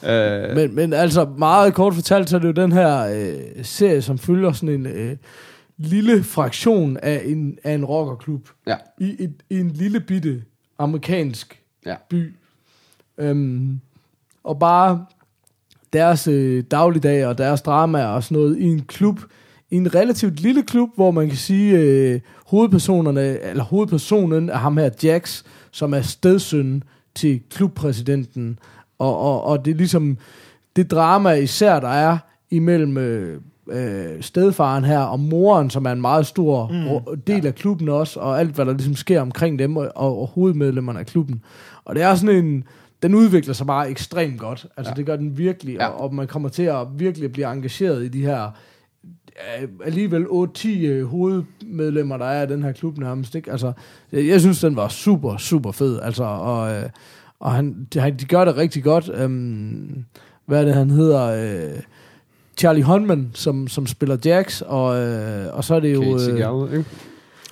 Ja. 0.04 0.50
Øh, 0.50 0.56
Men, 0.56 0.74
men 0.74 0.92
altså, 0.92 1.28
meget 1.38 1.74
kort 1.74 1.94
fortalt, 1.94 2.30
så 2.30 2.36
er 2.36 2.40
det 2.40 2.48
jo 2.48 2.52
den 2.62 2.72
her 2.72 3.06
øh, 3.16 3.64
serie, 3.64 4.02
som 4.02 4.18
følger 4.18 4.52
sådan 4.52 4.68
en 4.68 4.86
øh, 4.86 5.16
lille 5.78 6.22
fraktion 6.22 6.96
af 7.02 7.22
en, 7.24 7.58
af 7.64 7.72
en 7.74 7.84
rockerklub 7.84 8.48
ja. 8.66 8.76
i, 9.00 9.16
et, 9.18 9.32
i 9.50 9.60
en 9.60 9.70
lille 9.70 10.00
bitte 10.00 10.42
amerikansk 10.78 11.59
Ja. 11.86 11.94
by. 12.08 12.34
Øhm, 13.18 13.80
og 14.44 14.58
bare 14.58 15.06
deres 15.92 16.28
øh, 16.28 16.64
dagligdag 16.70 17.26
og 17.26 17.38
deres 17.38 17.62
drama 17.62 18.04
og 18.04 18.24
sådan 18.24 18.38
noget 18.38 18.58
i 18.58 18.64
en 18.64 18.80
klub, 18.80 19.20
i 19.70 19.76
en 19.76 19.94
relativt 19.94 20.40
lille 20.40 20.62
klub, 20.62 20.88
hvor 20.94 21.10
man 21.10 21.28
kan 21.28 21.36
sige, 21.36 21.78
øh, 21.78 22.20
hovedpersonerne, 22.46 23.38
eller 23.40 23.64
hovedpersonen 23.64 24.48
er 24.48 24.56
ham 24.56 24.76
her, 24.76 24.90
Jax, 25.02 25.42
som 25.70 25.94
er 25.94 26.00
stedsøn 26.00 26.82
til 27.14 27.40
klubpræsidenten. 27.50 28.58
Og, 28.98 29.18
og, 29.18 29.44
og 29.44 29.64
det 29.64 29.70
er 29.70 29.76
ligesom 29.76 30.18
det 30.76 30.90
drama 30.90 31.32
især, 31.32 31.80
der 31.80 31.88
er 31.88 32.18
imellem 32.50 32.98
øh, 32.98 33.40
øh, 33.70 34.22
stedfaren 34.22 34.84
her 34.84 34.98
og 34.98 35.20
moren, 35.20 35.70
som 35.70 35.86
er 35.86 35.92
en 35.92 36.00
meget 36.00 36.26
stor 36.26 36.70
mm. 37.06 37.20
del 37.20 37.46
af 37.46 37.54
klubben 37.54 37.88
også, 37.88 38.20
og 38.20 38.40
alt, 38.40 38.54
hvad 38.54 38.66
der 38.66 38.72
ligesom 38.72 38.94
sker 38.94 39.20
omkring 39.20 39.58
dem 39.58 39.76
og, 39.76 39.92
og, 39.94 40.26
hovedmedlemmerne 40.26 40.98
af 40.98 41.06
klubben. 41.06 41.42
Og 41.84 41.94
det 41.94 42.02
er 42.02 42.14
sådan 42.14 42.44
en... 42.44 42.64
Den 43.02 43.14
udvikler 43.14 43.54
sig 43.54 43.66
bare 43.66 43.90
ekstremt 43.90 44.38
godt. 44.38 44.66
Altså, 44.76 44.90
ja. 44.90 44.94
det 44.96 45.06
gør 45.06 45.16
den 45.16 45.38
virkelig, 45.38 45.74
Ja. 45.74 45.86
og, 45.86 46.00
og 46.00 46.14
man 46.14 46.26
kommer 46.26 46.48
til 46.48 46.62
at 46.62 46.86
virkelig 46.96 47.32
blive 47.32 47.52
engageret 47.52 48.04
i 48.04 48.08
de 48.08 48.22
her 48.22 48.50
øh, 49.62 49.68
alligevel 49.84 50.26
8-10 50.26 50.68
øh, 50.68 51.04
hovedmedlemmer, 51.06 52.16
der 52.16 52.24
er 52.24 52.42
i 52.42 52.46
den 52.46 52.62
her 52.62 52.72
klub 52.72 52.98
nærmest. 52.98 53.34
Ikke? 53.34 53.52
Altså, 53.52 53.72
jeg, 54.12 54.40
synes, 54.40 54.60
den 54.60 54.76
var 54.76 54.88
super, 54.88 55.36
super 55.36 55.72
fed. 55.72 56.00
Altså, 56.00 56.24
og, 56.24 56.74
øh, 56.74 56.88
og 57.40 57.52
han, 57.52 57.86
de, 57.94 58.10
de 58.20 58.24
gør 58.24 58.44
det 58.44 58.56
rigtig 58.56 58.84
godt. 58.84 59.10
Øhm, 59.14 60.04
hvad 60.46 60.60
er 60.60 60.64
det, 60.64 60.74
han 60.74 60.90
hedder? 60.90 61.24
Øh, 61.26 61.80
Charlie 62.60 62.82
Hunman, 62.82 63.30
som, 63.34 63.68
som 63.68 63.86
spiller 63.86 64.16
Jax, 64.24 64.60
og, 64.60 64.98
øh, 65.00 65.56
og 65.56 65.64
så 65.64 65.74
er 65.74 65.80
det 65.80 65.94
jo... 65.94 66.00
Kate 66.00 66.12
Øh, 66.14 66.20
Seagal, 66.20 66.68
ikke? 66.78 66.84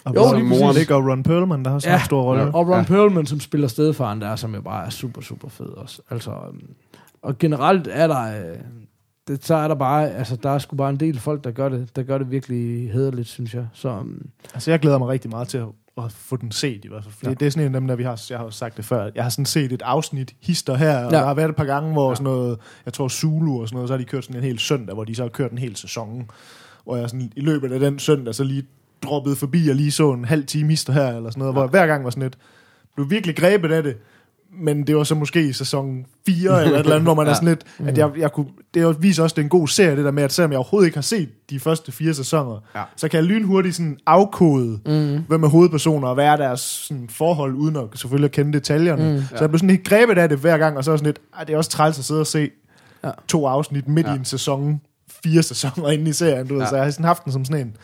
Og 0.04 0.14
Jo, 0.14 0.32
lige 0.34 0.44
moren 0.44 0.62
præcis. 0.66 0.80
ikke, 0.80 0.94
og 0.94 1.06
Ron 1.10 1.22
Perlman, 1.22 1.62
der 1.62 1.68
har 1.70 1.74
også 1.74 1.88
Ja. 1.88 1.94
en 1.98 2.04
stor 2.04 2.22
rolle. 2.22 2.42
Ja. 2.42 2.48
og 2.48 2.66
Ron 2.66 2.70
Ja. 2.70 2.76
ja. 2.78 2.82
Perlman, 2.84 3.26
som 3.26 3.40
spiller 3.40 3.68
stedfaren 3.68 4.20
der, 4.20 4.36
som 4.36 4.54
jo 4.54 4.60
bare 4.60 4.86
er 4.86 4.90
super, 4.90 5.20
super 5.22 5.48
fed 5.48 5.66
også. 5.66 6.02
Altså, 6.10 6.30
øhm, 6.30 6.60
og 7.22 7.38
generelt 7.38 7.88
er 7.90 8.06
der, 8.06 8.22
øh, 8.22 8.56
det, 9.28 9.44
så 9.46 9.54
er 9.54 9.68
der 9.68 9.74
bare, 9.74 10.10
altså 10.10 10.36
der 10.36 10.50
er 10.50 10.58
sgu 10.58 10.76
bare 10.76 10.90
en 10.90 11.00
del 11.00 11.18
folk, 11.20 11.44
der 11.44 11.50
gør 11.50 11.68
det, 11.68 11.96
der 11.96 12.02
gør 12.02 12.18
det 12.18 12.30
virkelig 12.30 12.92
hederligt, 12.92 13.28
synes 13.28 13.54
jeg. 13.54 13.66
Så 13.72 13.88
øhm, 13.88 14.26
Altså, 14.54 14.70
jeg 14.70 14.80
glæder 14.80 14.98
mig 14.98 15.08
rigtig 15.08 15.30
meget 15.30 15.48
til 15.48 15.58
at, 15.58 15.66
at 15.98 16.12
få 16.12 16.36
den 16.36 16.52
set 16.52 16.84
i 16.84 16.88
hvert 16.88 17.02
fald. 17.04 17.14
Fordi 17.14 17.28
Ja. 17.30 17.34
det 17.34 17.46
er 17.46 17.50
sådan 17.50 17.66
en 17.68 17.74
af 17.74 17.80
dem, 17.80 17.88
der 17.88 17.96
vi 17.96 18.02
har, 18.02 18.22
jeg 18.30 18.38
har 18.38 18.50
sagt 18.50 18.76
det 18.76 18.84
før, 18.84 19.10
jeg 19.14 19.22
har 19.22 19.30
sådan 19.30 19.46
set 19.46 19.72
et 19.72 19.82
afsnit 19.82 20.34
hister 20.40 20.74
her, 20.74 21.04
og 21.04 21.12
Ja. 21.12 21.18
der 21.18 21.24
har 21.26 21.34
været 21.34 21.48
et 21.48 21.56
par 21.56 21.64
gange, 21.64 21.92
hvor 21.92 22.08
ja. 22.08 22.14
sådan 22.14 22.24
noget, 22.24 22.58
jeg 22.84 22.92
tror 22.92 23.08
Zulu 23.08 23.60
og 23.60 23.68
sådan 23.68 23.76
noget, 23.76 23.88
så 23.88 23.92
har 23.94 23.98
de 23.98 24.04
kørt 24.04 24.24
sådan 24.24 24.36
en 24.36 24.42
hel 24.44 24.58
søndag, 24.58 24.94
hvor 24.94 25.04
de 25.04 25.14
så 25.14 25.22
har 25.22 25.28
kørt 25.28 25.52
en 25.52 25.58
hel 25.58 25.76
sæson, 25.76 26.30
hvor 26.84 26.96
jeg 26.96 27.10
sådan 27.10 27.32
i 27.36 27.40
løbet 27.40 27.72
af 27.72 27.80
den 27.80 27.98
søndag, 27.98 28.34
så 28.34 28.44
lige 28.44 28.62
droppede 29.02 29.36
forbi 29.36 29.68
og 29.68 29.74
lige 29.74 29.90
så 29.92 30.12
en 30.12 30.24
halv 30.24 30.46
time 30.46 30.68
hister 30.70 30.92
her, 30.92 31.16
eller 31.16 31.30
sådan 31.30 31.38
noget, 31.38 31.52
ja. 31.54 31.58
hvor 31.60 31.66
hver 31.66 31.86
gang 31.86 32.04
var 32.04 32.10
sådan 32.10 32.22
lidt, 32.22 32.38
blev 32.96 33.10
virkelig 33.10 33.36
grebet 33.36 33.72
af 33.72 33.82
det, 33.82 33.96
men 34.52 34.86
det 34.86 34.96
var 34.96 35.04
så 35.04 35.14
måske 35.14 35.48
i 35.48 35.52
sæson 35.52 36.06
4 36.26 36.62
eller 36.62 36.74
et 36.74 36.80
eller 36.80 36.94
andet, 36.94 37.02
hvor 37.06 37.14
man 37.14 37.26
ja. 37.26 37.30
er 37.30 37.34
sådan 37.34 37.48
lidt, 37.48 37.64
at 37.88 37.98
jeg, 37.98 38.10
jeg 38.18 38.32
kunne, 38.32 38.46
det 38.74 39.02
viser 39.02 39.22
også, 39.22 39.34
det 39.34 39.40
er 39.42 39.44
en 39.44 39.48
god 39.48 39.68
serie, 39.68 39.96
det 39.96 40.04
der 40.04 40.10
med, 40.10 40.22
at 40.22 40.32
selvom 40.32 40.50
jeg 40.52 40.58
overhovedet 40.58 40.86
ikke 40.86 40.96
har 40.96 41.02
set 41.02 41.28
de 41.50 41.60
første 41.60 41.92
fire 41.92 42.14
sæsoner, 42.14 42.60
Ja. 42.74 42.82
så 42.96 43.08
kan 43.08 43.16
jeg 43.18 43.24
lynhurtigt 43.24 43.76
sådan 43.76 43.98
afkode, 44.06 44.78
mm. 44.86 45.24
hvem 45.28 45.42
er 45.42 45.48
hovedpersoner, 45.48 46.08
og 46.08 46.14
hvad 46.14 46.26
er 46.26 46.36
deres 46.36 46.60
sådan, 46.60 47.08
forhold, 47.08 47.54
uden 47.54 47.76
at 47.76 47.82
selvfølgelig 47.94 48.24
at 48.28 48.32
kende 48.32 48.52
detaljerne. 48.52 49.12
Mm. 49.16 49.22
Så 49.30 49.36
jeg 49.40 49.48
blev 49.48 49.58
sådan 49.58 49.70
helt 49.70 49.84
grebet 49.88 50.18
af 50.18 50.28
det 50.28 50.38
hver 50.38 50.58
gang, 50.58 50.76
og 50.76 50.84
så 50.84 50.92
er 50.92 50.96
sådan 50.96 51.06
lidt, 51.06 51.18
"Ej, 51.38 51.44
det 51.44 51.52
er 51.52 51.56
også 51.56 51.70
træls 51.70 51.98
at 51.98 52.04
sidde 52.04 52.20
og 52.20 52.26
se 52.26 52.50
ja. 53.04 53.10
to 53.28 53.46
afsnit 53.46 53.88
midt 53.88 54.06
ja. 54.06 54.12
i 54.12 54.16
en 54.16 54.24
sæson, 54.24 54.80
fire 55.24 55.42
sæsoner 55.42 55.88
inde 55.88 56.10
i 56.10 56.12
serien, 56.12 56.46
du 56.46 56.54
ja. 56.54 56.60
ved, 56.60 56.66
så 56.68 56.76
jeg 56.76 56.84
har 56.84 56.90
sådan 56.90 57.04
haft 57.04 57.24
den 57.24 57.32
som 57.32 57.44
sådan 57.44 57.66
en, 57.66 57.76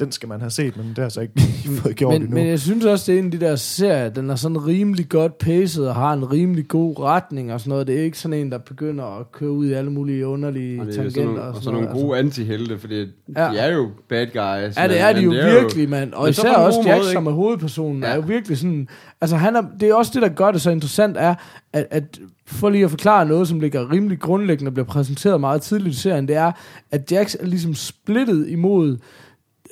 den 0.00 0.12
skal 0.12 0.28
man 0.28 0.40
have 0.40 0.50
set, 0.50 0.76
men 0.76 0.86
det 0.88 0.96
har 0.96 1.02
jeg 1.04 1.12
så 1.12 1.20
ikke 1.20 1.40
fået 1.82 1.96
gjort 1.96 2.12
Men, 2.12 2.22
endnu. 2.22 2.36
men 2.36 2.46
jeg 2.46 2.60
synes 2.60 2.84
også, 2.84 3.12
det 3.12 3.18
er 3.18 3.22
en 3.22 3.24
af 3.24 3.30
de 3.30 3.40
der 3.40 3.56
serier, 3.56 4.08
den 4.08 4.30
er 4.30 4.34
sådan 4.34 4.66
rimelig 4.66 5.08
godt 5.08 5.38
paced 5.38 5.84
og 5.84 5.94
har 5.94 6.12
en 6.12 6.32
rimelig 6.32 6.68
god 6.68 6.98
retning 7.00 7.52
og 7.52 7.60
sådan 7.60 7.68
noget. 7.70 7.86
Det 7.86 7.98
er 7.98 8.02
ikke 8.02 8.18
sådan 8.18 8.38
en, 8.38 8.52
der 8.52 8.58
begynder 8.58 9.04
at 9.20 9.32
køre 9.32 9.50
ud 9.50 9.66
i 9.66 9.72
alle 9.72 9.90
mulige 9.92 10.26
underlige 10.26 10.80
Og 10.80 10.86
det 10.86 10.92
er 10.92 10.96
tangenter 10.96 11.14
sådan 11.14 11.26
nogle, 11.28 11.42
og 11.42 11.48
og 11.48 11.62
sådan 11.62 11.72
nogle 11.72 11.88
noget. 11.88 12.02
gode 12.06 12.18
antihelte, 12.18 12.78
fordi 12.78 12.94
Ja. 13.36 13.50
de 13.52 13.58
er 13.58 13.72
jo 13.72 13.88
bad 14.08 14.26
guys. 14.26 14.36
Altså, 14.64 14.80
ja, 14.80 14.88
det 14.88 15.00
er 15.00 15.12
de 15.12 15.20
jo 15.20 15.32
det 15.32 15.44
virkelig, 15.44 15.88
mand. 15.88 16.12
Og 16.12 16.24
men 16.24 16.32
så 16.34 16.42
især 16.42 16.54
også 16.54 16.80
Jack, 16.86 17.02
måde, 17.02 17.12
som 17.12 17.26
er 17.26 17.30
hovedpersonen, 17.30 18.02
ja. 18.02 18.08
er 18.08 18.14
jo 18.14 18.20
virkelig 18.26 18.58
sådan... 18.58 18.88
Altså, 19.20 19.36
han 19.36 19.56
er, 19.56 19.62
det 19.80 19.88
er 19.88 19.94
også 19.94 20.10
det, 20.14 20.22
der 20.22 20.28
gør 20.28 20.50
det 20.52 20.60
så 20.60 20.70
interessant, 20.70 21.16
er, 21.16 21.34
at, 21.72 21.86
at 21.90 22.20
for 22.46 22.70
lige 22.70 22.84
at 22.84 22.90
forklare 22.90 23.26
noget, 23.26 23.48
som 23.48 23.60
ligger 23.60 23.92
rimelig 23.92 24.20
grundlæggende 24.20 24.68
og 24.68 24.74
bliver 24.74 24.86
præsenteret 24.86 25.40
meget 25.40 25.62
tidligt 25.62 25.94
i 25.94 25.98
serien, 25.98 26.28
det 26.28 26.36
er, 26.36 26.52
at 26.90 27.12
Jax 27.12 27.34
er 27.40 27.46
ligesom 27.46 27.74
splittet 27.74 28.48
imod, 28.48 28.96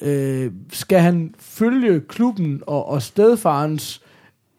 øh, 0.02 0.50
skal 0.72 0.98
han 1.00 1.34
følge 1.38 2.00
klubben 2.00 2.62
og, 2.66 2.88
og 2.88 3.02
stedfarens 3.02 4.00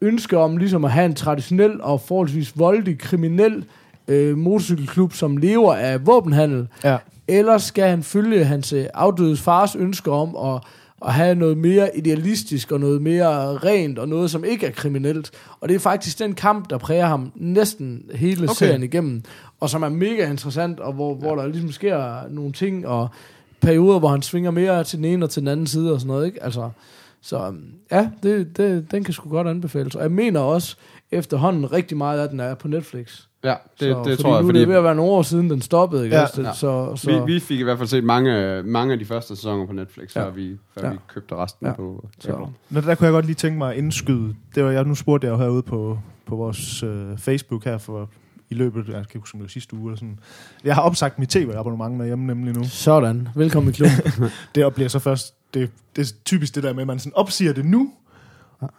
ønske 0.00 0.38
om 0.38 0.56
ligesom 0.56 0.84
at 0.84 0.90
have 0.90 1.06
en 1.06 1.14
traditionel 1.14 1.80
og 1.80 2.00
forholdsvis 2.00 2.58
voldelig 2.58 2.98
kriminel 2.98 3.64
øh, 4.08 4.36
motorcykelklub, 4.38 5.12
som 5.12 5.36
lever 5.36 5.74
af 5.74 6.06
våbenhandel, 6.06 6.68
Ja. 6.84 6.96
eller 7.28 7.58
skal 7.58 7.88
han 7.88 8.02
følge 8.02 8.44
hans 8.44 8.72
øh, 8.72 8.84
afdødes 8.94 9.40
fars 9.40 9.76
ønske 9.76 10.10
om 10.10 10.36
at, 10.54 10.62
at 11.06 11.12
have 11.14 11.34
noget 11.34 11.58
mere 11.58 11.96
idealistisk 11.96 12.72
og 12.72 12.80
noget 12.80 13.02
mere 13.02 13.56
rent 13.56 13.98
og 13.98 14.08
noget, 14.08 14.30
som 14.30 14.44
ikke 14.44 14.66
er 14.66 14.70
kriminelt. 14.70 15.30
Og 15.60 15.68
det 15.68 15.74
er 15.74 15.78
faktisk 15.78 16.18
den 16.18 16.34
kamp, 16.34 16.70
der 16.70 16.78
præger 16.78 17.06
ham 17.06 17.32
næsten 17.34 18.02
hele 18.14 18.42
Okay. 18.44 18.54
serien 18.54 18.82
igennem, 18.82 19.22
og 19.60 19.70
som 19.70 19.82
er 19.82 19.88
mega 19.88 20.30
interessant, 20.30 20.80
og 20.80 20.92
hvor, 20.92 21.14
hvor 21.14 21.34
der 21.36 21.46
ligesom 21.46 21.72
sker 21.72 22.28
nogle 22.30 22.52
ting, 22.52 22.86
og 22.86 23.08
perioder, 23.62 23.98
hvor 23.98 24.08
han 24.08 24.22
svinger 24.22 24.50
mere 24.50 24.84
til 24.84 24.98
den 24.98 25.04
ene 25.04 25.24
og 25.24 25.30
til 25.30 25.42
den 25.42 25.48
anden 25.48 25.66
side 25.66 25.92
og 25.92 26.00
sådan 26.00 26.08
noget, 26.08 26.26
ikke? 26.26 26.42
Altså, 26.42 26.70
så 27.20 27.46
øhm, 27.46 27.64
ja, 27.92 28.10
det, 28.22 28.56
det, 28.56 28.90
den 28.90 29.04
kan 29.04 29.14
sgu 29.14 29.28
godt 29.30 29.48
anbefales. 29.48 29.94
Og 29.94 30.02
jeg 30.02 30.10
mener 30.12 30.40
også, 30.40 30.76
efterhånden 31.10 31.72
rigtig 31.72 31.96
meget 31.96 32.20
af 32.20 32.28
den 32.28 32.40
er 32.40 32.54
på 32.54 32.68
Netflix. 32.68 33.20
Ja, 33.44 33.48
det, 33.50 33.58
så, 33.80 33.86
det 33.86 33.96
fordi 33.96 34.16
tror 34.22 34.32
jeg, 34.34 34.42
nu 34.42 34.48
fordi 34.48 34.58
er 34.58 34.60
det 34.62 34.68
ved 34.68 34.76
at 34.76 34.84
være 34.84 34.94
nogle 34.94 35.12
år 35.12 35.22
siden, 35.22 35.50
den 35.50 35.62
stoppede, 35.62 36.04
ikke? 36.04 36.16
Ja. 36.16 36.26
Det- 36.36 36.44
Ja. 36.44 36.52
Så, 36.52 36.92
så, 36.96 37.24
vi, 37.26 37.32
vi 37.34 37.40
fik 37.40 37.60
i 37.60 37.62
hvert 37.62 37.78
fald 37.78 37.88
set 37.88 38.04
mange, 38.04 38.62
mange 38.62 38.92
af 38.92 38.98
de 38.98 39.04
første 39.04 39.36
sæsoner 39.36 39.66
på 39.66 39.72
Netflix, 39.72 40.16
Ja. 40.16 40.24
før, 40.24 40.30
vi, 40.30 40.56
før 40.78 40.86
Ja. 40.86 40.92
vi 40.92 40.98
købte 41.14 41.34
resten 41.36 41.66
Ja. 41.66 41.72
på 41.72 42.08
så. 42.20 42.46
Nå, 42.70 42.80
der 42.80 42.94
kunne 42.94 43.04
jeg 43.06 43.12
godt 43.12 43.26
lige 43.26 43.34
tænke 43.34 43.58
mig 43.58 43.72
at 43.72 43.78
indskyde. 43.78 44.34
Det 44.54 44.64
var 44.64 44.70
jeg, 44.70 44.84
nu 44.84 44.94
spurgte 44.94 45.26
jeg 45.26 45.32
jo 45.32 45.38
herude 45.38 45.62
på, 45.62 45.98
på 46.26 46.36
vores 46.36 46.82
øh, 46.82 47.18
Facebook 47.18 47.64
her 47.64 47.78
for 47.78 48.08
i 48.52 48.54
løbet, 48.54 48.88
jeg 48.88 49.08
kan 49.08 49.20
huske, 49.20 49.38
sidste 49.48 49.76
uge 49.76 49.88
eller 49.90 49.96
sådan. 49.96 50.18
Jeg 50.64 50.74
har 50.74 50.82
opsagt 50.82 51.18
mit 51.18 51.28
tv-abonnement 51.28 52.00
derhjemme 52.00 52.26
nemlig 52.26 52.54
nu. 52.54 52.64
Sådan. 52.64 53.28
Velkommen 53.34 53.70
i 53.72 53.76
klubben. 53.76 54.30
Det 54.54 54.74
bliver 54.74 54.88
så 54.88 54.98
først, 54.98 55.34
det, 55.54 55.70
det 55.96 56.08
er 56.10 56.14
typisk 56.24 56.54
det 56.54 56.62
der 56.62 56.72
med, 56.72 56.80
at 56.82 56.86
man 56.86 56.98
sådan 56.98 57.14
opsiger 57.16 57.52
det 57.52 57.64
nu, 57.64 57.92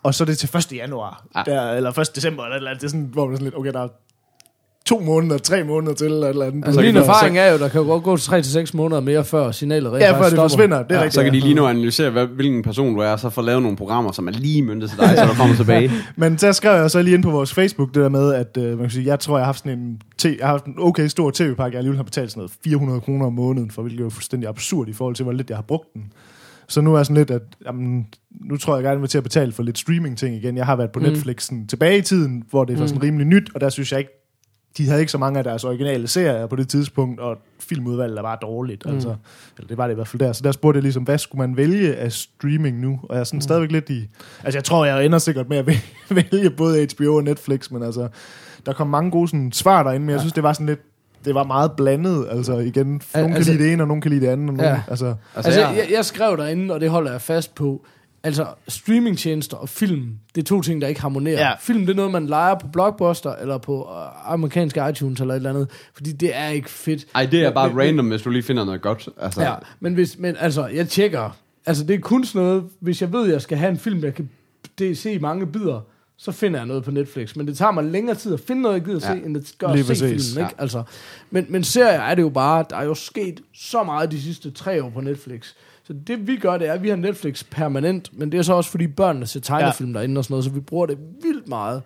og 0.03 0.13
så 0.13 0.23
er 0.23 0.25
det 0.25 0.37
til 0.37 0.57
1. 0.57 0.73
januar, 0.73 1.25
Ja. 1.35 1.43
der, 1.45 1.71
eller 1.71 1.99
1. 1.99 2.15
december, 2.15 2.43
eller 2.43 2.55
eller. 2.57 2.73
Det 2.73 2.83
er 2.83 2.87
sådan, 2.87 3.09
hvor 3.13 3.25
man 3.25 3.33
er 3.33 3.37
sådan 3.37 3.43
lidt, 3.45 3.55
okay, 3.57 3.73
der 3.73 3.79
er 3.83 3.87
to 4.85 4.99
måneder, 4.99 5.37
tre 5.37 5.63
måneder 5.63 5.93
til, 5.93 6.05
eller 6.05 6.27
eller 6.29 6.45
andet. 6.45 6.65
altså, 6.65 6.81
min 6.81 6.95
erfaring 6.97 7.37
er 7.37 7.51
jo, 7.51 7.57
der 7.57 7.67
kan 7.67 7.81
jo 7.81 7.87
godt 7.87 8.03
gå 8.03 8.17
til 8.17 8.31
3-6 8.31 8.71
måneder 8.73 9.01
mere, 9.01 9.23
før 9.23 9.51
signalet 9.51 9.91
rent 9.91 10.01
Ja, 10.03 10.11
før 10.11 10.17
det 10.17 10.25
stopper. 10.31 10.43
forsvinder, 10.43 10.83
det 10.83 10.91
er 10.91 10.95
Ja, 10.95 11.01
rigtigt. 11.01 11.13
så 11.13 11.23
kan 11.23 11.33
de 11.33 11.39
lige 11.39 11.53
nu 11.53 11.65
analysere, 11.65 12.09
hvad, 12.09 12.25
hvilken 12.27 12.63
person 12.63 12.93
du 12.95 12.99
er, 13.01 13.07
og 13.09 13.19
så 13.19 13.29
få 13.29 13.41
lavet 13.41 13.61
nogle 13.61 13.77
programmer, 13.77 14.11
som 14.11 14.27
er 14.27 14.31
lige 14.31 14.61
myndet 14.61 14.89
til 14.89 14.99
dig, 14.99 15.13
så 15.17 15.25
du 15.25 15.33
kommer 15.33 15.55
tilbage. 15.55 15.91
Men 16.15 16.37
så 16.37 16.53
skrev 16.53 16.81
jeg 16.81 16.91
så 16.91 17.01
lige 17.01 17.13
ind 17.13 17.23
på 17.23 17.31
vores 17.31 17.53
Facebook, 17.53 17.93
det 17.93 18.01
der 18.03 18.09
med, 18.09 18.33
at 18.33 18.57
øh, 18.57 18.69
man 18.69 18.77
kan 18.77 18.89
sige, 18.89 19.05
jeg 19.05 19.19
tror, 19.19 19.37
jeg 19.37 19.41
har 19.41 19.45
haft 19.45 19.59
sådan 19.59 19.79
en, 19.79 20.01
te, 20.17 20.35
jeg 20.39 20.47
har 20.47 20.51
haft 20.53 20.65
en 20.65 20.75
okay 20.77 21.07
stor 21.07 21.31
tv-pakke, 21.31 21.75
jeg 21.75 21.77
alligevel 21.77 21.97
har 21.97 22.03
betalt 22.03 22.31
sådan 22.31 22.39
noget 22.39 22.51
400 22.63 23.01
kroner 23.01 23.25
om 23.25 23.33
måneden, 23.33 23.71
for 23.71 23.81
hvilket 23.81 23.99
er 23.99 24.03
jo 24.05 24.09
fuldstændig 24.09 24.49
absurd 24.49 24.87
i 24.89 24.93
forhold 24.93 25.15
til, 25.15 25.23
hvor 25.23 25.33
lidt 25.33 25.49
jeg 25.49 25.57
har 25.57 25.63
brugt 25.67 25.93
den. 25.93 26.01
Så 26.67 26.81
nu 26.81 26.93
er 26.93 26.97
jeg 26.97 27.05
sådan 27.05 27.17
lidt, 27.17 27.31
at 27.31 27.41
jamen, 27.65 28.05
nu 28.49 28.57
tror 28.57 28.75
jeg 28.75 28.83
gerne 28.83 28.99
vil 28.99 29.09
til 29.09 29.17
at 29.17 29.23
betale 29.23 29.51
for 29.51 29.63
lidt 29.63 29.77
streaming-ting 29.77 30.35
igen. 30.35 30.57
Jeg 30.57 30.65
har 30.65 30.75
været 30.75 30.91
på 30.91 30.99
Mm. 30.99 31.05
Netflix 31.05 31.43
sådan, 31.43 31.67
tilbage 31.67 31.97
i 31.97 32.01
tiden, 32.01 32.43
hvor 32.49 32.63
det 32.65 32.79
var 32.79 32.85
sådan 32.87 32.99
Mm. 33.01 33.03
rimelig 33.07 33.27
nyt, 33.27 33.49
og 33.55 33.61
der 33.61 33.69
synes 33.69 33.91
jeg 33.91 33.99
ikke, 33.99 34.11
de 34.77 34.87
havde 34.87 34.99
ikke 34.99 35.11
så 35.11 35.17
mange 35.17 35.37
af 35.37 35.43
deres 35.43 35.63
originale 35.63 36.07
serier 36.07 36.47
på 36.47 36.55
det 36.55 36.69
tidspunkt, 36.69 37.19
og 37.19 37.37
filmudvalget 37.59 38.19
bare 38.23 38.37
dårligt. 38.41 38.85
Mm. 38.85 38.91
Altså, 38.93 39.15
eller 39.57 39.67
det 39.67 39.77
var 39.77 39.87
det 39.87 39.93
i 39.93 39.95
hvert 39.95 40.07
fald 40.07 40.19
der. 40.19 40.33
Så 40.33 40.43
der 40.43 40.51
spurgte 40.51 40.77
jeg 40.77 40.83
ligesom, 40.83 41.03
hvad 41.03 41.17
skulle 41.17 41.47
man 41.47 41.57
vælge 41.57 41.95
af 41.95 42.11
streaming 42.11 42.79
nu? 42.79 42.99
Og 43.03 43.15
jeg 43.15 43.19
er 43.19 43.23
sådan 43.23 43.37
Mm. 43.37 43.41
stadigvæk 43.41 43.71
lidt 43.71 43.89
i... 43.89 44.07
Altså 44.43 44.57
jeg 44.57 44.63
tror, 44.63 44.85
jeg 44.85 45.05
ender 45.05 45.17
sikkert 45.17 45.49
med 45.49 45.57
at 45.57 45.69
væ- 45.69 46.15
vælge 46.31 46.49
både 46.49 46.87
HBO 46.95 47.15
og 47.15 47.23
Netflix, 47.23 47.71
men 47.71 47.83
altså, 47.83 48.07
der 48.65 48.73
kom 48.73 48.87
mange 48.87 49.11
gode 49.11 49.27
sådan, 49.27 49.51
svar 49.51 49.83
derinde, 49.83 49.99
men 50.05 50.09
jeg 50.09 50.15
Ja. 50.17 50.21
synes, 50.21 50.33
det 50.33 50.43
var 50.43 50.53
sådan 50.53 50.65
lidt... 50.65 50.79
Det 51.25 51.35
var 51.35 51.43
meget 51.43 51.71
blandet, 51.71 52.27
altså 52.31 52.57
igen. 52.57 52.87
Nogen 52.87 53.01
Al- 53.13 53.23
kan 53.27 53.33
altså- 53.35 53.51
lide 53.51 53.63
det 53.63 53.73
ene, 53.73 53.83
og 53.83 53.87
nogen 53.87 54.01
kan 54.01 54.11
lide 54.11 54.25
det 54.25 54.31
andet. 54.31 54.49
Og 54.49 54.55
nogen, 54.55 54.71
Ja. 54.71 54.81
altså, 54.87 55.05
Altså, 55.05 55.15
Altså, 55.35 55.59
jeg, 55.61 55.75
jeg, 55.77 55.95
jeg 55.95 56.05
skrev 56.05 56.37
derinde, 56.37 56.73
og 56.73 56.81
det 56.81 56.89
holder 56.89 57.11
jeg 57.11 57.21
fast 57.21 57.55
på, 57.55 57.85
altså 58.23 58.47
streamingtjenester 58.67 59.57
og 59.57 59.69
film, 59.69 60.09
det 60.35 60.41
er 60.41 60.45
to 60.45 60.61
ting, 60.61 60.81
der 60.81 60.87
ikke 60.87 61.01
harmonerer. 61.01 61.39
Ja. 61.47 61.51
Film, 61.59 61.79
det 61.85 61.89
er 61.89 61.95
noget, 61.95 62.11
man 62.11 62.27
leger 62.27 62.55
på 62.59 62.67
Blockbuster, 62.67 63.35
eller 63.35 63.57
på 63.57 63.83
uh, 63.83 64.31
amerikanske 64.33 64.89
iTunes, 64.89 65.21
eller 65.21 65.33
et 65.33 65.35
eller 65.37 65.49
andet, 65.49 65.69
fordi 65.93 66.11
det 66.11 66.35
er 66.37 66.47
ikke 66.47 66.69
fedt. 66.69 67.05
ej, 67.15 67.25
det 67.25 67.43
er 67.43 67.51
bare 67.51 67.67
Men- 67.67 67.77
men- 67.77 67.85
random, 67.85 68.07
hvis 68.07 68.21
du 68.21 68.29
lige 68.29 68.43
finder 68.43 68.65
noget 68.65 68.81
godt. 68.81 69.09
Altså, 69.21 69.41
Ja, 69.41 69.53
men, 69.79 69.93
hvis, 69.93 70.17
men 70.19 70.35
altså, 70.39 70.67
jeg 70.67 70.89
tjekker, 70.89 71.37
altså 71.65 71.83
det 71.83 71.93
er 71.95 71.99
kun 71.99 72.25
sådan 72.25 72.47
noget, 72.47 72.63
hvis 72.79 73.01
jeg 73.01 73.13
ved, 73.13 73.25
at 73.27 73.31
jeg 73.33 73.41
skal 73.41 73.57
have 73.57 73.71
en 73.71 73.77
film, 73.77 74.03
jeg 74.03 74.13
kan 74.13 74.29
det, 74.77 74.97
se 74.97 75.13
i 75.13 75.19
mange 75.19 75.47
bidder, 75.47 75.81
så 76.17 76.31
finder 76.31 76.59
jeg 76.59 76.65
noget 76.67 76.83
på 76.83 76.91
Netflix. 76.91 77.35
Men 77.35 77.47
det 77.47 77.57
tager 77.57 77.71
mig 77.71 77.83
længere 77.83 78.15
tid 78.15 78.33
at 78.33 78.39
finde 78.39 78.61
noget, 78.61 78.75
jeg 78.75 78.83
gider 78.85 78.99
Ja. 79.03 79.13
ja. 79.13 79.19
se, 79.19 79.25
end 79.25 79.35
det 79.35 79.55
gør 79.57 79.67
Lige 79.75 79.79
at 79.79 79.85
se 79.97 80.05
præcis. 80.05 80.33
filmen. 80.33 80.49
Ikke? 80.49 80.61
Altså, 80.61 80.83
men, 81.31 81.45
men 81.49 81.63
serier 81.63 81.99
er 82.01 82.15
det 82.15 82.21
jo 82.21 82.29
bare, 82.29 82.65
der 82.69 82.75
er 82.77 82.83
jo 82.83 82.93
sket 82.93 83.41
så 83.53 83.83
meget 83.83 84.11
de 84.11 84.21
sidste 84.21 84.51
tre 84.51 84.83
år 84.83 84.89
på 84.89 85.01
Netflix. 85.01 85.53
Så 85.87 85.93
det 85.93 86.27
vi 86.27 86.37
gør, 86.37 86.57
det 86.57 86.67
er, 86.67 86.73
at 86.73 86.83
vi 86.83 86.89
har 86.89 86.95
Netflix 86.95 87.43
permanent, 87.51 88.19
men 88.19 88.31
det 88.31 88.37
er 88.37 88.41
så 88.41 88.53
også 88.53 88.69
fordi 88.69 88.87
børnene 88.87 89.25
ser 89.25 89.39
tegnefilm 89.39 89.91
ja. 89.91 89.97
derinde 89.97 90.19
og 90.19 90.23
sådan 90.23 90.33
noget, 90.33 90.45
så 90.45 90.51
vi 90.51 90.59
bruger 90.59 90.85
det 90.85 90.97
vildt 91.21 91.47
meget. 91.47 91.81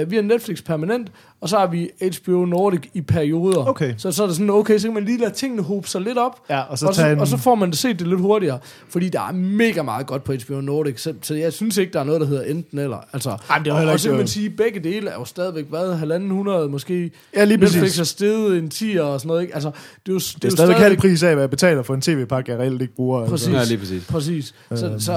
Uh, 0.00 0.10
vi 0.10 0.16
har 0.16 0.22
Netflix 0.22 0.64
permanent, 0.64 1.12
og 1.40 1.48
så 1.48 1.58
har 1.58 1.66
vi 1.66 1.90
HBO 2.20 2.44
Nordic 2.44 2.80
i 2.94 3.00
perioder. 3.00 3.68
Okay. 3.68 3.94
Så, 3.96 4.12
så 4.12 4.22
er 4.22 4.26
det 4.26 4.36
sådan, 4.36 4.50
okay, 4.50 4.78
så 4.78 4.86
kan 4.86 4.94
man 4.94 5.04
lige 5.04 5.18
lade 5.18 5.30
tingene 5.34 5.62
hobe 5.62 5.88
sig 5.88 6.00
lidt 6.00 6.18
op, 6.18 6.40
ja, 6.50 6.60
og 6.60 6.78
så, 6.78 6.86
og, 6.86 6.94
så, 6.94 7.06
en, 7.08 7.18
og 7.20 7.26
så 7.28 7.36
får 7.36 7.54
man 7.54 7.70
det 7.70 7.78
set 7.78 7.98
det 7.98 8.06
lidt 8.06 8.20
hurtigere, 8.20 8.58
fordi 8.88 9.08
der 9.08 9.20
er 9.28 9.32
mega 9.32 9.82
meget 9.82 10.06
godt 10.06 10.24
på 10.24 10.32
HBO 10.46 10.60
Nordic, 10.60 11.00
så, 11.00 11.14
så 11.22 11.34
jeg 11.34 11.52
synes 11.52 11.76
ikke, 11.76 11.92
der 11.92 12.00
er 12.00 12.04
noget, 12.04 12.20
der 12.20 12.26
hedder 12.26 12.42
enten 12.42 12.78
eller. 12.78 12.96
Altså, 13.12 13.36
Ej, 13.50 13.58
det 13.58 13.72
er 13.72 13.82
jo 13.82 13.90
og, 13.92 14.00
så 14.00 14.08
kan 14.08 14.18
man 14.18 14.26
sige, 14.26 14.46
at 14.46 14.56
begge 14.56 14.80
dele 14.80 15.10
er 15.10 15.14
jo 15.14 15.24
stadigvæk, 15.24 15.64
hvad, 15.68 15.94
halvanden 15.94 16.30
hundrede 16.30 16.68
måske. 16.68 17.10
Ja, 17.36 17.44
lige 17.44 17.56
Netflix 17.56 17.80
præcis. 17.82 17.98
er 17.98 18.04
steget 18.04 18.58
en 18.58 18.70
10 18.70 18.96
og 19.00 19.20
sådan 19.20 19.28
noget, 19.28 19.42
ikke? 19.42 19.54
Altså, 19.54 19.70
det 20.06 20.08
er 20.08 20.12
jo, 20.12 20.18
det 20.18 20.36
Det 20.42 20.48
er 20.48 20.50
stadigvæk 20.50 20.76
halv 20.76 20.96
pris 20.96 21.22
af, 21.22 21.34
hvad 21.34 21.42
jeg 21.42 21.50
betaler 21.50 21.82
for 21.82 21.94
en 21.94 22.00
tv-pakke, 22.00 22.52
jeg 22.52 22.60
reelt 22.60 22.82
ikke 22.82 22.94
bruger. 22.94 23.26
Præcis. 23.28 23.48
ja, 23.54 23.64
lige 23.64 23.78
præcis. 23.78 24.04
Præcis. 24.06 24.54
Så, 24.74 24.86
Øhm. 24.86 25.00
så 25.00 25.12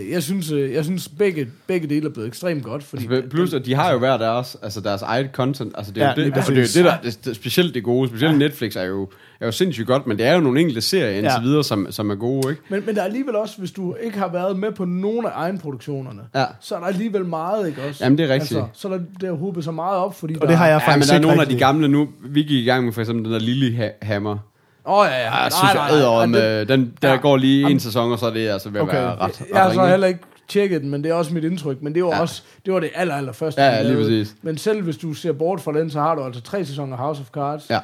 øh, 0.00 0.10
jeg 0.10 0.22
synes, 0.22 0.50
øh, 0.50 0.72
jeg 0.72 0.84
synes 0.84 1.08
begge, 1.08 1.48
begge 1.66 1.88
dele 1.88 2.06
er 2.06 2.10
blevet 2.10 2.28
ekstremt 2.28 2.62
godt. 2.64 2.82
Fordi 2.84 3.06
Altså, 3.10 3.30
plus, 3.30 3.54
at 3.54 3.66
de 3.66 3.74
har 3.74 3.92
jo 3.92 3.98
hver 3.98 4.16
deres, 4.20 4.56
altså 4.62 4.80
deres 4.80 5.02
eget 5.02 5.30
content. 5.32 5.72
Altså, 5.76 5.92
det 5.92 6.02
er 6.02 6.06
Ja, 6.06 6.12
jo 6.16 6.24
det, 6.24 6.36
altså, 6.36 6.50
det, 6.52 6.58
er 6.76 6.82
jo 6.82 6.86
det, 6.90 6.92
der, 7.04 7.10
det, 7.10 7.24
det, 7.24 7.36
specielt 7.36 7.74
det 7.74 7.84
gode. 7.84 8.08
Specielt 8.08 8.38
Netflix 8.38 8.76
er 8.76 8.82
jo, 8.84 9.08
er 9.40 9.46
jo 9.46 9.52
sindssygt 9.52 9.86
godt, 9.86 10.06
men 10.06 10.18
det 10.18 10.26
er 10.26 10.34
jo 10.34 10.40
nogle 10.40 10.60
enkelte 10.60 10.80
serier 10.80 11.08
indtil 11.10 11.24
Ja. 11.36 11.40
videre, 11.40 11.64
som, 11.64 11.86
som 11.90 12.10
er 12.10 12.14
gode, 12.14 12.50
ikke? 12.50 12.62
Men, 12.68 12.82
men 12.86 12.94
der 12.94 13.00
er 13.00 13.04
alligevel 13.04 13.36
også, 13.36 13.58
hvis 13.58 13.70
du 13.70 13.94
ikke 14.02 14.18
har 14.18 14.28
været 14.32 14.56
med 14.58 14.72
på 14.72 14.84
nogen 14.84 15.26
af 15.26 15.30
egenproduktionerne, 15.34 16.20
Ja. 16.34 16.44
så 16.60 16.74
er 16.74 16.78
der 16.78 16.86
alligevel 16.86 17.24
meget, 17.24 17.68
ikke 17.68 17.82
også? 17.88 18.04
Jamen, 18.04 18.18
det 18.18 18.30
er 18.30 18.34
rigtigt. 18.34 18.60
Altså, 18.60 18.80
så 18.80 18.88
er 18.88 18.92
der, 18.92 19.00
der 19.20 19.32
hobet 19.32 19.64
så 19.64 19.70
meget 19.70 19.96
op, 19.98 20.14
fordi 20.18 20.36
Og 20.40 20.48
det 20.48 20.56
har 20.56 20.66
jeg 20.66 20.72
Ja, 20.72 20.78
men 20.78 20.92
faktisk 20.92 21.10
der 21.12 21.18
er 21.18 21.22
nogle 21.22 21.40
af 21.42 21.48
de 21.48 21.58
gamle 21.58 21.88
nu. 21.88 22.08
Vi 22.24 22.40
gik 22.42 22.50
i 22.62 22.64
gang 22.64 22.84
med 22.84 22.92
for 22.92 23.00
eksempel 23.00 23.24
den 23.24 23.32
der 23.32 23.38
Lille 23.38 23.90
Hammer. 24.02 24.38
Åh, 24.86 24.98
oh, 24.98 25.06
ja, 25.10 25.18
ja. 25.18 25.34
Jeg 25.42 25.52
synes, 25.52 25.74
jeg 25.74 25.88
æder 25.92 26.06
om, 26.06 26.34
øh, 26.34 26.68
den, 26.68 26.92
der 27.02 27.10
Ja. 27.10 27.16
går 27.16 27.36
lige 27.36 27.60
en 27.60 27.66
Jamen- 27.66 27.80
sæson, 27.80 28.12
og 28.12 28.18
så 28.18 28.26
er 28.26 28.30
det 28.30 28.48
altså 28.48 28.68
ved 28.70 28.80
at 28.80 28.82
Okay. 28.82 28.96
være 28.96 29.06
ret, 29.10 29.20
ret 29.20 29.42
Jeg 29.54 29.62
har 29.62 29.72
så 29.72 29.86
heller 29.86 30.06
ikke 30.06 30.20
tjekket 30.50 30.82
den, 30.82 30.90
men 30.90 31.04
det 31.04 31.10
er 31.10 31.14
også 31.14 31.34
mit 31.34 31.44
indtryk. 31.44 31.82
Men 31.82 31.94
det 31.94 32.04
var 32.04 32.10
Ja. 32.14 32.20
også 32.20 32.42
det, 32.66 32.74
var 32.74 32.80
det 32.80 32.90
aller, 32.94 33.14
aller 33.14 33.32
første. 33.32 33.62
Ja, 33.62 33.68
ja, 33.76 33.82
lige 33.82 33.96
præcis. 33.96 34.36
Men 34.42 34.58
selv 34.58 34.82
hvis 34.82 34.96
du 34.96 35.14
ser 35.14 35.32
bort 35.32 35.60
fra 35.60 35.72
den, 35.72 35.90
så 35.90 36.00
har 36.00 36.14
du 36.14 36.22
altså 36.22 36.40
tre 36.42 36.64
sæsoner 36.64 36.96
House 36.96 37.20
of 37.20 37.30
Cards. 37.30 37.70
Ja. 37.70 37.78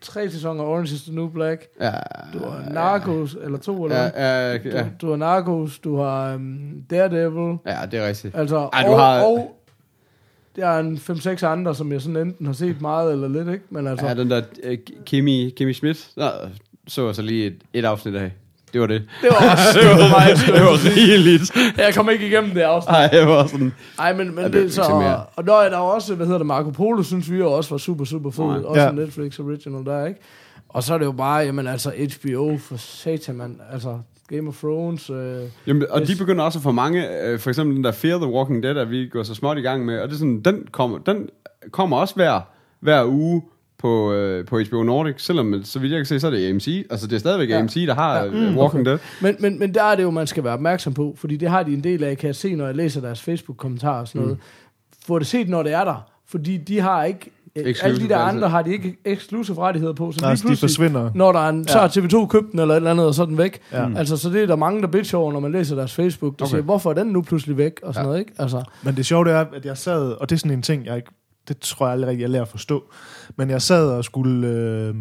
Tre 0.00 0.30
sæsoner 0.30 0.64
Orange 0.64 0.94
is 0.94 1.02
the 1.02 1.14
New 1.14 1.28
Black. 1.28 1.66
Ja, 1.80 1.90
Du 2.32 2.38
har 2.38 2.64
Narcos, 2.72 3.36
eller 3.44 3.58
to, 3.58 3.84
eller 3.84 3.96
ja, 3.98 4.50
ja, 4.50 4.52
ja, 4.52 4.58
Du, 4.82 4.86
du 5.00 5.08
har 5.10 5.16
Narcos, 5.16 5.78
du 5.78 5.96
har 5.96 6.34
um, 6.34 6.82
Daredevil. 6.90 7.56
ja, 7.66 7.76
det 7.90 7.98
er 8.00 8.08
rigtigt. 8.08 8.34
Altså, 8.36 8.68
Ej, 8.72 8.82
du 8.86 8.92
og, 8.92 9.00
har- 9.00 9.22
og 9.22 9.56
der 10.56 10.66
er 10.66 10.78
en 10.80 10.96
5-6 10.96 11.42
andre, 11.46 11.74
som 11.74 11.92
jeg 11.92 12.00
sådan 12.02 12.16
enten 12.16 12.46
har 12.46 12.52
set 12.52 12.80
meget 12.80 13.12
eller 13.12 13.28
lidt, 13.28 13.48
ikke? 13.48 13.64
Men 13.70 13.86
altså, 13.86 14.06
Ja, 14.06 14.14
den 14.14 14.30
der 14.30 14.42
uh, 14.70 14.74
Kimi, 15.04 15.50
Kimi 15.56 15.72
Schmidt, 15.72 16.10
så 16.88 17.06
jeg 17.06 17.14
så 17.14 17.22
lige 17.22 17.46
et, 17.46 17.56
et 17.74 17.84
afsnit 17.84 18.14
af. 18.14 18.32
Det 18.72 18.80
var 18.80 18.86
det. 18.86 19.02
det 19.22 19.30
var 19.30 19.50
også 19.52 19.78
det 19.80 19.88
var 19.88 20.08
mig. 20.08 20.36
det 20.56 20.62
var 20.64 20.96
rigeligt. 20.96 21.56
Jeg 21.78 21.94
kom 21.94 22.10
ikke 22.10 22.26
igennem 22.26 22.50
det 22.50 22.60
afsnit. 22.60 22.90
Ej, 22.96 23.06
det 23.06 23.26
var 23.26 23.46
sådan... 23.46 23.72
Nej, 23.98 24.12
men, 24.12 24.26
men 24.34 24.38
Ja, 24.38 24.44
det 24.44 24.52
det, 24.54 24.72
så... 24.72 24.98
mere. 24.98 25.22
Og 25.36 25.46
der 25.46 25.54
er 25.54 25.68
der 25.68 25.76
også, 25.76 26.14
hvad 26.14 26.26
hedder 26.26 26.38
det, 26.38 26.46
Marco 26.46 26.70
Polo, 26.70 27.02
synes 27.02 27.30
vi 27.30 27.38
jo 27.38 27.52
også 27.52 27.70
var 27.70 27.78
super, 27.78 28.04
super 28.04 28.30
fed. 28.30 28.44
Nej. 28.44 28.58
Også 28.64 28.82
Ja. 28.82 28.90
Netflix 28.90 29.38
original 29.38 29.84
der, 29.84 30.06
ikke? 30.06 30.20
Og 30.68 30.82
så 30.82 30.94
er 30.94 30.98
det 30.98 31.04
jo 31.04 31.12
bare, 31.12 31.36
jamen 31.38 31.66
altså, 31.66 31.92
HBO 32.20 32.58
for 32.58 32.76
satan, 32.76 33.34
man. 33.36 33.60
Altså, 33.72 33.98
Game 34.28 34.48
of 34.48 34.54
Thrones. 34.58 35.10
Øh, 35.10 35.36
Jamen, 35.66 35.86
og 35.90 36.00
de 36.06 36.16
begynder 36.18 36.44
også 36.44 36.58
at 36.58 36.62
få 36.62 36.72
mange, 36.72 37.22
øh, 37.24 37.38
for 37.38 37.50
eksempel 37.50 37.76
den 37.76 37.84
der 37.84 37.92
Fear 37.92 38.18
the 38.18 38.26
Walking 38.32 38.62
Dead, 38.62 38.76
at 38.76 38.90
vi 38.90 39.08
går 39.08 39.22
så 39.22 39.34
småt 39.34 39.58
i 39.58 39.60
gang 39.60 39.84
med, 39.84 39.98
og 40.00 40.08
det 40.08 40.14
er 40.14 40.18
sådan, 40.18 40.40
den 40.40 40.66
kommer, 40.72 40.98
den 40.98 41.28
kommer 41.70 41.96
også 41.96 42.14
hver, 42.14 42.40
hver 42.80 43.04
uge 43.04 43.42
på, 43.80 44.12
øh, 44.12 44.46
på 44.46 44.60
HBO 44.68 44.82
Nordic, 44.82 45.14
selvom, 45.18 45.54
så 45.64 45.78
vidt 45.78 45.92
jeg 45.92 45.98
kan 45.98 46.06
se, 46.06 46.20
så 46.20 46.26
er 46.26 46.30
det 46.30 46.48
AMC. 46.50 46.86
Altså, 46.90 47.06
det 47.06 47.14
er 47.16 47.20
stadigvæk 47.20 47.48
Ja. 47.48 47.58
AMC, 47.58 47.86
der 47.86 47.94
har 47.94 48.16
Ja, 48.18 48.24
ja. 48.24 48.30
mm, 48.30 48.36
mm, 48.38 48.58
Walking 48.58 48.86
Dead. 48.86 48.98
Men, 49.22 49.36
men, 49.40 49.58
men 49.58 49.74
der 49.74 49.82
er 49.82 49.94
det 49.96 50.02
jo, 50.02 50.10
man 50.10 50.26
skal 50.26 50.44
være 50.44 50.52
opmærksom 50.54 50.94
på, 50.94 51.14
fordi 51.18 51.36
det 51.36 51.50
har 51.50 51.62
de 51.62 51.72
en 51.72 51.84
del 51.84 52.04
af, 52.04 52.18
kan 52.18 52.26
jeg 52.26 52.36
se, 52.36 52.54
når 52.54 52.66
jeg 52.66 52.74
læser 52.76 53.00
deres 53.00 53.22
Facebook-kommentarer 53.22 54.00
og 54.00 54.08
sådan 54.08 54.20
noget. 54.22 54.38
Få 55.06 55.18
det 55.18 55.26
set, 55.26 55.48
når 55.48 55.62
det 55.62 55.72
er 55.72 55.84
der, 55.84 56.06
fordi 56.28 56.56
de 56.56 56.80
har 56.80 57.04
ikke... 57.04 57.30
øh, 57.56 57.62
Exclusive 57.66 57.84
Alle 57.84 58.00
de 58.04 58.08
der 58.08 58.18
andre 58.18 58.48
har 58.48 58.62
de 58.62 58.72
ikke 58.72 58.96
exclusive 59.04 59.58
rettigheder 59.58 59.94
på, 59.94 60.12
så 60.12 60.20
Nej, 60.20 60.30
lige 60.30 60.38
så 60.38 60.48
de 60.48 60.56
forsvinder. 60.56 61.10
når 61.14 61.32
der 61.32 61.40
er 61.40 61.48
en, 61.48 61.68
så 61.68 61.78
har 61.78 61.88
TV2 61.88 62.26
købt 62.26 62.52
den 62.52 62.58
eller 62.60 62.74
et 62.74 62.76
eller 62.76 62.90
andet, 62.90 63.06
og 63.06 63.14
så 63.14 63.22
er 63.22 63.26
den 63.26 63.38
væk. 63.38 63.58
Ja. 63.72 63.88
Altså, 63.96 64.16
så 64.16 64.30
det 64.30 64.42
er 64.42 64.46
der 64.46 64.56
mange, 64.56 64.82
der 64.82 64.88
bitcher 64.88 65.18
over, 65.18 65.32
når 65.32 65.40
man 65.40 65.52
læser 65.52 65.76
deres 65.76 65.94
Facebook. 65.94 66.38
Der 66.38 66.44
okay. 66.44 66.50
Okay. 66.50 66.56
siger, 66.56 66.62
hvorfor 66.64 66.90
er 66.90 66.94
den 66.94 67.06
nu 67.06 67.22
pludselig 67.22 67.56
væk? 67.56 67.72
Og 67.82 67.94
sådan 67.94 68.04
ja. 68.04 68.08
noget, 68.08 68.18
ikke? 68.20 68.32
Altså, 68.38 68.62
Men 68.82 68.96
det 68.96 69.06
sjove 69.06 69.24
det 69.24 69.32
er, 69.32 69.44
at 69.56 69.64
jeg 69.66 69.78
sad, 69.78 70.12
og 70.12 70.30
det 70.30 70.36
er 70.36 70.38
sådan 70.38 70.50
en 70.56 70.62
ting, 70.62 70.86
jeg 70.86 70.96
ikke, 70.96 71.10
det 71.48 71.58
tror 71.58 71.86
jeg 71.86 71.92
aldrig 71.92 72.20
jeg 72.20 72.30
lærer 72.30 72.42
at 72.42 72.48
forstå. 72.48 72.84
Men 73.36 73.50
jeg 73.50 73.62
sad 73.62 73.90
og 73.90 74.04
skulle 74.04 74.46
øh, 74.48 74.94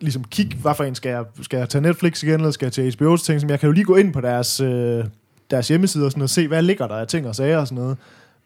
ligesom 0.00 0.24
kigge, 0.24 0.56
hvad 0.56 0.74
for 0.74 0.84
en 0.84 0.94
skal 0.94 1.10
jeg, 1.10 1.24
skal 1.42 1.56
jeg 1.58 1.68
tage 1.68 1.82
Netflix 1.82 2.22
igen, 2.22 2.34
eller 2.34 2.50
skal 2.50 2.66
jeg 2.66 2.72
til 2.72 2.96
HBO's 3.02 3.24
ting, 3.24 3.40
som 3.40 3.50
jeg 3.50 3.60
kan 3.60 3.66
jo 3.66 3.72
lige 3.72 3.84
gå 3.84 3.96
ind 3.96 4.12
på 4.12 4.20
deres, 4.20 4.60
øh, 4.60 5.04
deres 5.50 5.68
hjemmeside 5.68 6.04
og 6.04 6.10
sådan 6.10 6.18
noget, 6.18 6.30
se, 6.30 6.48
hvad 6.48 6.62
ligger 6.62 6.86
der 6.86 6.94
af 6.94 7.06
ting 7.06 7.26
og 7.28 7.34
sager 7.34 7.58
og 7.58 7.66
sådan 7.66 7.82
noget. 7.82 7.96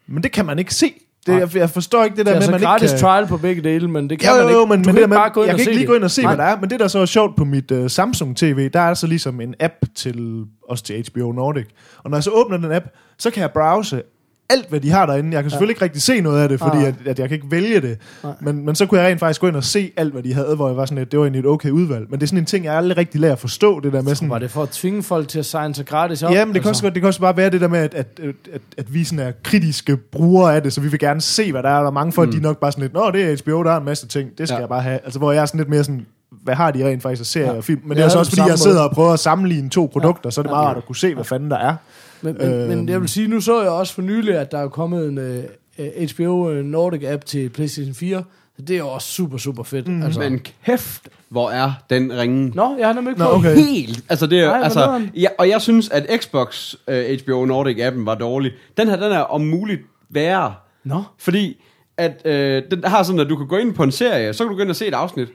Men 0.07 0.23
det 0.23 0.31
kan 0.31 0.45
man 0.45 0.59
ikke 0.59 0.73
se. 0.73 0.93
Det, 1.27 1.39
jeg, 1.39 1.55
jeg 1.55 1.69
forstår 1.69 2.03
ikke 2.03 2.15
det 2.15 2.17
det 2.17 2.25
der 2.25 2.31
er 2.31 2.35
med, 2.35 2.41
altså 2.41 2.51
man 2.51 2.61
gratis 2.61 2.91
ikke 2.91 2.99
kan... 2.99 3.07
trial 3.09 3.27
på 3.27 3.37
begge 3.37 3.61
dele, 3.61 3.87
men 3.87 4.09
det 4.09 4.19
kan 4.19 4.29
Jo, 4.29 4.35
man 4.35 4.41
jo, 4.43 4.47
ikke. 4.47 4.59
jo, 4.59 4.65
men, 4.65 4.69
du 4.69 4.75
men 4.77 4.83
kan 4.85 4.95
det 4.95 4.99
ikke 5.01 5.07
med, 5.07 5.17
bare 5.17 5.29
gå 5.29 5.41
ind 5.41 5.47
jeg 5.47 5.53
og 5.53 5.59
kan 5.59 5.61
ikke 5.61 5.71
lige 5.71 5.79
det. 5.79 5.87
gå 5.87 5.93
ind 5.95 6.03
og 6.03 6.11
se, 6.11 6.21
Nej. 6.21 6.35
hvad 6.35 6.45
der 6.45 6.51
er, 6.51 6.59
men 6.59 6.69
det 6.69 6.79
der 6.79 6.87
så 6.87 6.99
er 6.99 7.05
sjovt 7.05 7.35
på 7.35 7.45
mit 7.45 7.71
uh, 7.71 7.87
Samsung 7.87 8.37
TV, 8.37 8.69
der 8.69 8.79
er 8.79 8.93
så 8.93 9.07
ligesom 9.07 9.41
en 9.41 9.55
app 9.59 9.73
til 9.95 10.43
os 10.69 10.81
til 10.81 11.05
HBO 11.11 11.31
Nordic. 11.31 11.65
Og 11.97 12.09
når 12.09 12.17
jeg 12.17 12.23
så 12.23 12.31
åbner 12.31 12.57
den 12.57 12.71
app, 12.71 12.85
så 13.17 13.31
kan 13.31 13.41
jeg 13.41 13.51
browse 13.51 14.01
alt, 14.49 14.69
hvad 14.69 14.79
de 14.79 14.91
har 14.91 15.05
derinde. 15.05 15.33
Jeg 15.33 15.43
kan 15.43 15.49
selvfølgelig 15.49 15.71
ikke 15.71 15.83
rigtig 15.83 16.01
se 16.01 16.21
noget 16.21 16.41
af 16.43 16.49
det, 16.49 16.59
fordi 16.59 16.77
Nej. 16.77 16.87
at, 16.87 17.07
at 17.07 17.19
jeg 17.19 17.29
kan 17.29 17.35
ikke 17.35 17.51
vælge 17.51 17.81
det. 17.81 17.97
Nej. 18.23 18.33
Men, 18.41 18.65
men 18.65 18.75
så 18.75 18.85
kunne 18.85 19.01
jeg 19.01 19.09
rent 19.09 19.19
faktisk 19.19 19.41
gå 19.41 19.47
ind 19.47 19.55
og 19.55 19.63
se 19.63 19.91
alt, 19.97 20.13
hvad 20.13 20.23
de 20.23 20.33
havde, 20.33 20.55
hvor 20.55 20.67
jeg 20.67 20.77
var 20.77 20.85
sådan, 20.85 20.97
at 20.97 21.11
det 21.11 21.19
var 21.19 21.25
egentlig 21.25 21.39
et 21.39 21.45
okay 21.45 21.69
udvalg. 21.69 22.05
Men 22.09 22.19
det 22.19 22.23
er 22.23 22.27
sådan 22.27 22.39
en 22.39 22.45
ting, 22.45 22.65
jeg 22.65 22.73
aldrig 22.73 22.97
rigtig 22.97 23.21
lærer 23.21 23.31
at 23.33 23.39
forstå, 23.39 23.79
det 23.79 23.93
der 23.93 24.01
med 24.01 24.15
sådan... 24.15 24.29
Var 24.29 24.39
det 24.39 24.51
for 24.51 24.63
at 24.63 24.69
tvinge 24.69 25.03
folk 25.03 25.27
til 25.27 25.39
at 25.39 25.45
signe 25.45 25.75
sig 25.75 25.85
gratis 25.85 26.23
op? 26.23 26.31
Ja, 26.33 26.45
men 26.45 26.53
det 26.53 26.61
kan, 26.61 26.69
altså. 26.69 26.69
også, 26.69 26.83
godt- 26.83 26.93
det 26.93 27.01
kan 27.01 27.07
også 27.07 27.19
bare 27.19 27.37
være 27.37 27.49
det 27.49 27.61
der 27.61 27.67
med, 27.67 27.79
at, 27.79 27.93
at, 27.93 28.07
at, 28.23 28.35
at, 28.53 28.61
at 28.77 28.93
vi 28.93 29.03
sådan 29.03 29.27
er 29.27 29.31
kritiske 29.43 29.97
brugere 29.97 30.55
af 30.55 30.63
det, 30.63 30.73
så 30.73 30.81
vi 30.81 30.87
vil 30.87 30.99
gerne 30.99 31.21
se, 31.21 31.51
hvad 31.51 31.63
der 31.63 31.69
er. 31.69 31.79
Der 31.79 31.87
er 31.87 31.91
mange 31.91 32.11
folk, 32.11 32.27
mm. 32.27 32.31
de 32.31 32.37
er 32.37 32.41
nok 32.41 32.59
bare 32.59 32.71
sådan 32.71 32.81
lidt, 32.81 32.93
nå, 32.93 33.11
det 33.11 33.23
er 33.31 33.37
HBO, 33.43 33.63
der 33.63 33.71
er 33.71 33.77
en 33.77 33.85
masse 33.85 34.07
ting, 34.07 34.29
det 34.37 34.47
skal 34.47 34.53
ja. 34.55 34.57
Ja. 34.57 34.61
jeg 34.61 34.69
bare 34.69 34.81
have. 34.81 34.99
Altså, 35.03 35.19
hvor 35.19 35.31
jeg 35.31 35.41
er 35.41 35.45
sådan 35.45 35.57
lidt 35.57 35.69
mere 35.69 35.83
sådan, 35.83 36.05
hvad 36.43 36.55
har 36.55 36.71
de 36.71 36.87
rent 36.87 37.01
faktisk 37.01 37.19
af 37.21 37.25
serier 37.25 37.51
Ja. 37.51 37.57
og 37.57 37.63
film? 37.63 37.81
Men 37.83 37.89
det 37.89 37.97
er 37.97 38.01
havde 38.01 38.09
så 38.09 38.13
det 38.13 38.19
også, 38.19 38.31
fordi 38.35 38.49
jeg 38.49 38.59
sidder 38.59 38.77
måde. 38.77 38.89
og 38.89 38.95
prøver 38.95 39.13
at 39.13 39.19
sammenligne 39.19 39.69
to 39.69 39.89
produkter, 39.93 40.29
så 40.29 40.41
er 40.41 40.43
det 40.43 40.49
Ja. 40.49 40.55
meget 40.55 40.67
rart 40.67 40.77
at 40.77 40.85
kunne 40.85 40.95
se, 40.95 41.13
hvad 41.15 41.23
fanden 41.23 41.51
der 41.51 41.57
er. 41.57 41.75
Men, 42.23 42.35
men, 42.39 42.51
Øhm. 42.53 42.67
men 42.69 42.89
jeg 42.89 43.01
vil 43.01 43.09
sige, 43.09 43.27
nu 43.27 43.41
så 43.41 43.61
jeg 43.61 43.71
også 43.71 43.93
for 43.93 44.01
nylig, 44.01 44.35
at 44.37 44.51
der 44.51 44.57
er 44.57 44.67
kommet 44.67 45.07
en 45.07 45.17
uh, 45.17 45.85
HBO 46.15 46.49
Nordic 46.63 47.03
app 47.07 47.25
til 47.25 47.49
PlayStation 47.49 47.93
4. 47.95 48.23
Så 48.55 48.61
det 48.61 48.77
er 48.77 48.83
også 48.83 49.07
super, 49.07 49.37
super 49.37 49.63
fedt. 49.63 49.87
Mm. 49.87 50.03
Altså. 50.03 50.19
Men 50.19 50.41
kæft, 50.65 51.09
hvor 51.29 51.49
er 51.49 51.71
den 51.89 52.17
ringen 52.17 52.51
Nå, 52.55 52.75
jeg 52.79 52.87
har 52.87 52.93
nemlig 52.93 53.11
ikke 53.11 53.23
Nå, 53.23 53.29
okay. 53.29 53.55
helt. 53.55 54.03
Altså, 54.09 54.27
det 54.27 54.39
er, 54.39 54.47
Nej, 54.49 54.61
altså, 54.63 55.01
ja, 55.15 55.27
og 55.37 55.49
jeg 55.49 55.61
synes, 55.61 55.89
at 55.89 56.21
Xbox 56.21 56.73
uh, 56.87 56.93
HBO 56.93 57.45
Nordic-appen 57.45 58.05
var 58.05 58.15
dårlig. 58.15 58.51
Den 58.77 58.87
her, 58.87 58.95
den 58.95 59.11
er 59.11 59.19
om 59.19 59.41
muligt 59.41 59.81
værre. 60.09 60.53
Nå. 60.83 61.03
Fordi 61.17 61.61
at 61.97 62.21
øh, 62.25 62.63
den 62.71 62.83
har 62.83 63.03
sådan, 63.03 63.19
at 63.19 63.29
du 63.29 63.35
kan 63.35 63.47
gå 63.47 63.57
ind 63.57 63.73
på 63.73 63.83
en 63.83 63.91
serie, 63.91 64.33
så 64.33 64.43
kan 64.43 64.49
du 64.51 64.55
gå 64.55 64.61
ind 64.61 64.69
og 64.69 64.75
se 64.75 64.87
et 64.87 64.93
afsnit. 64.93 65.27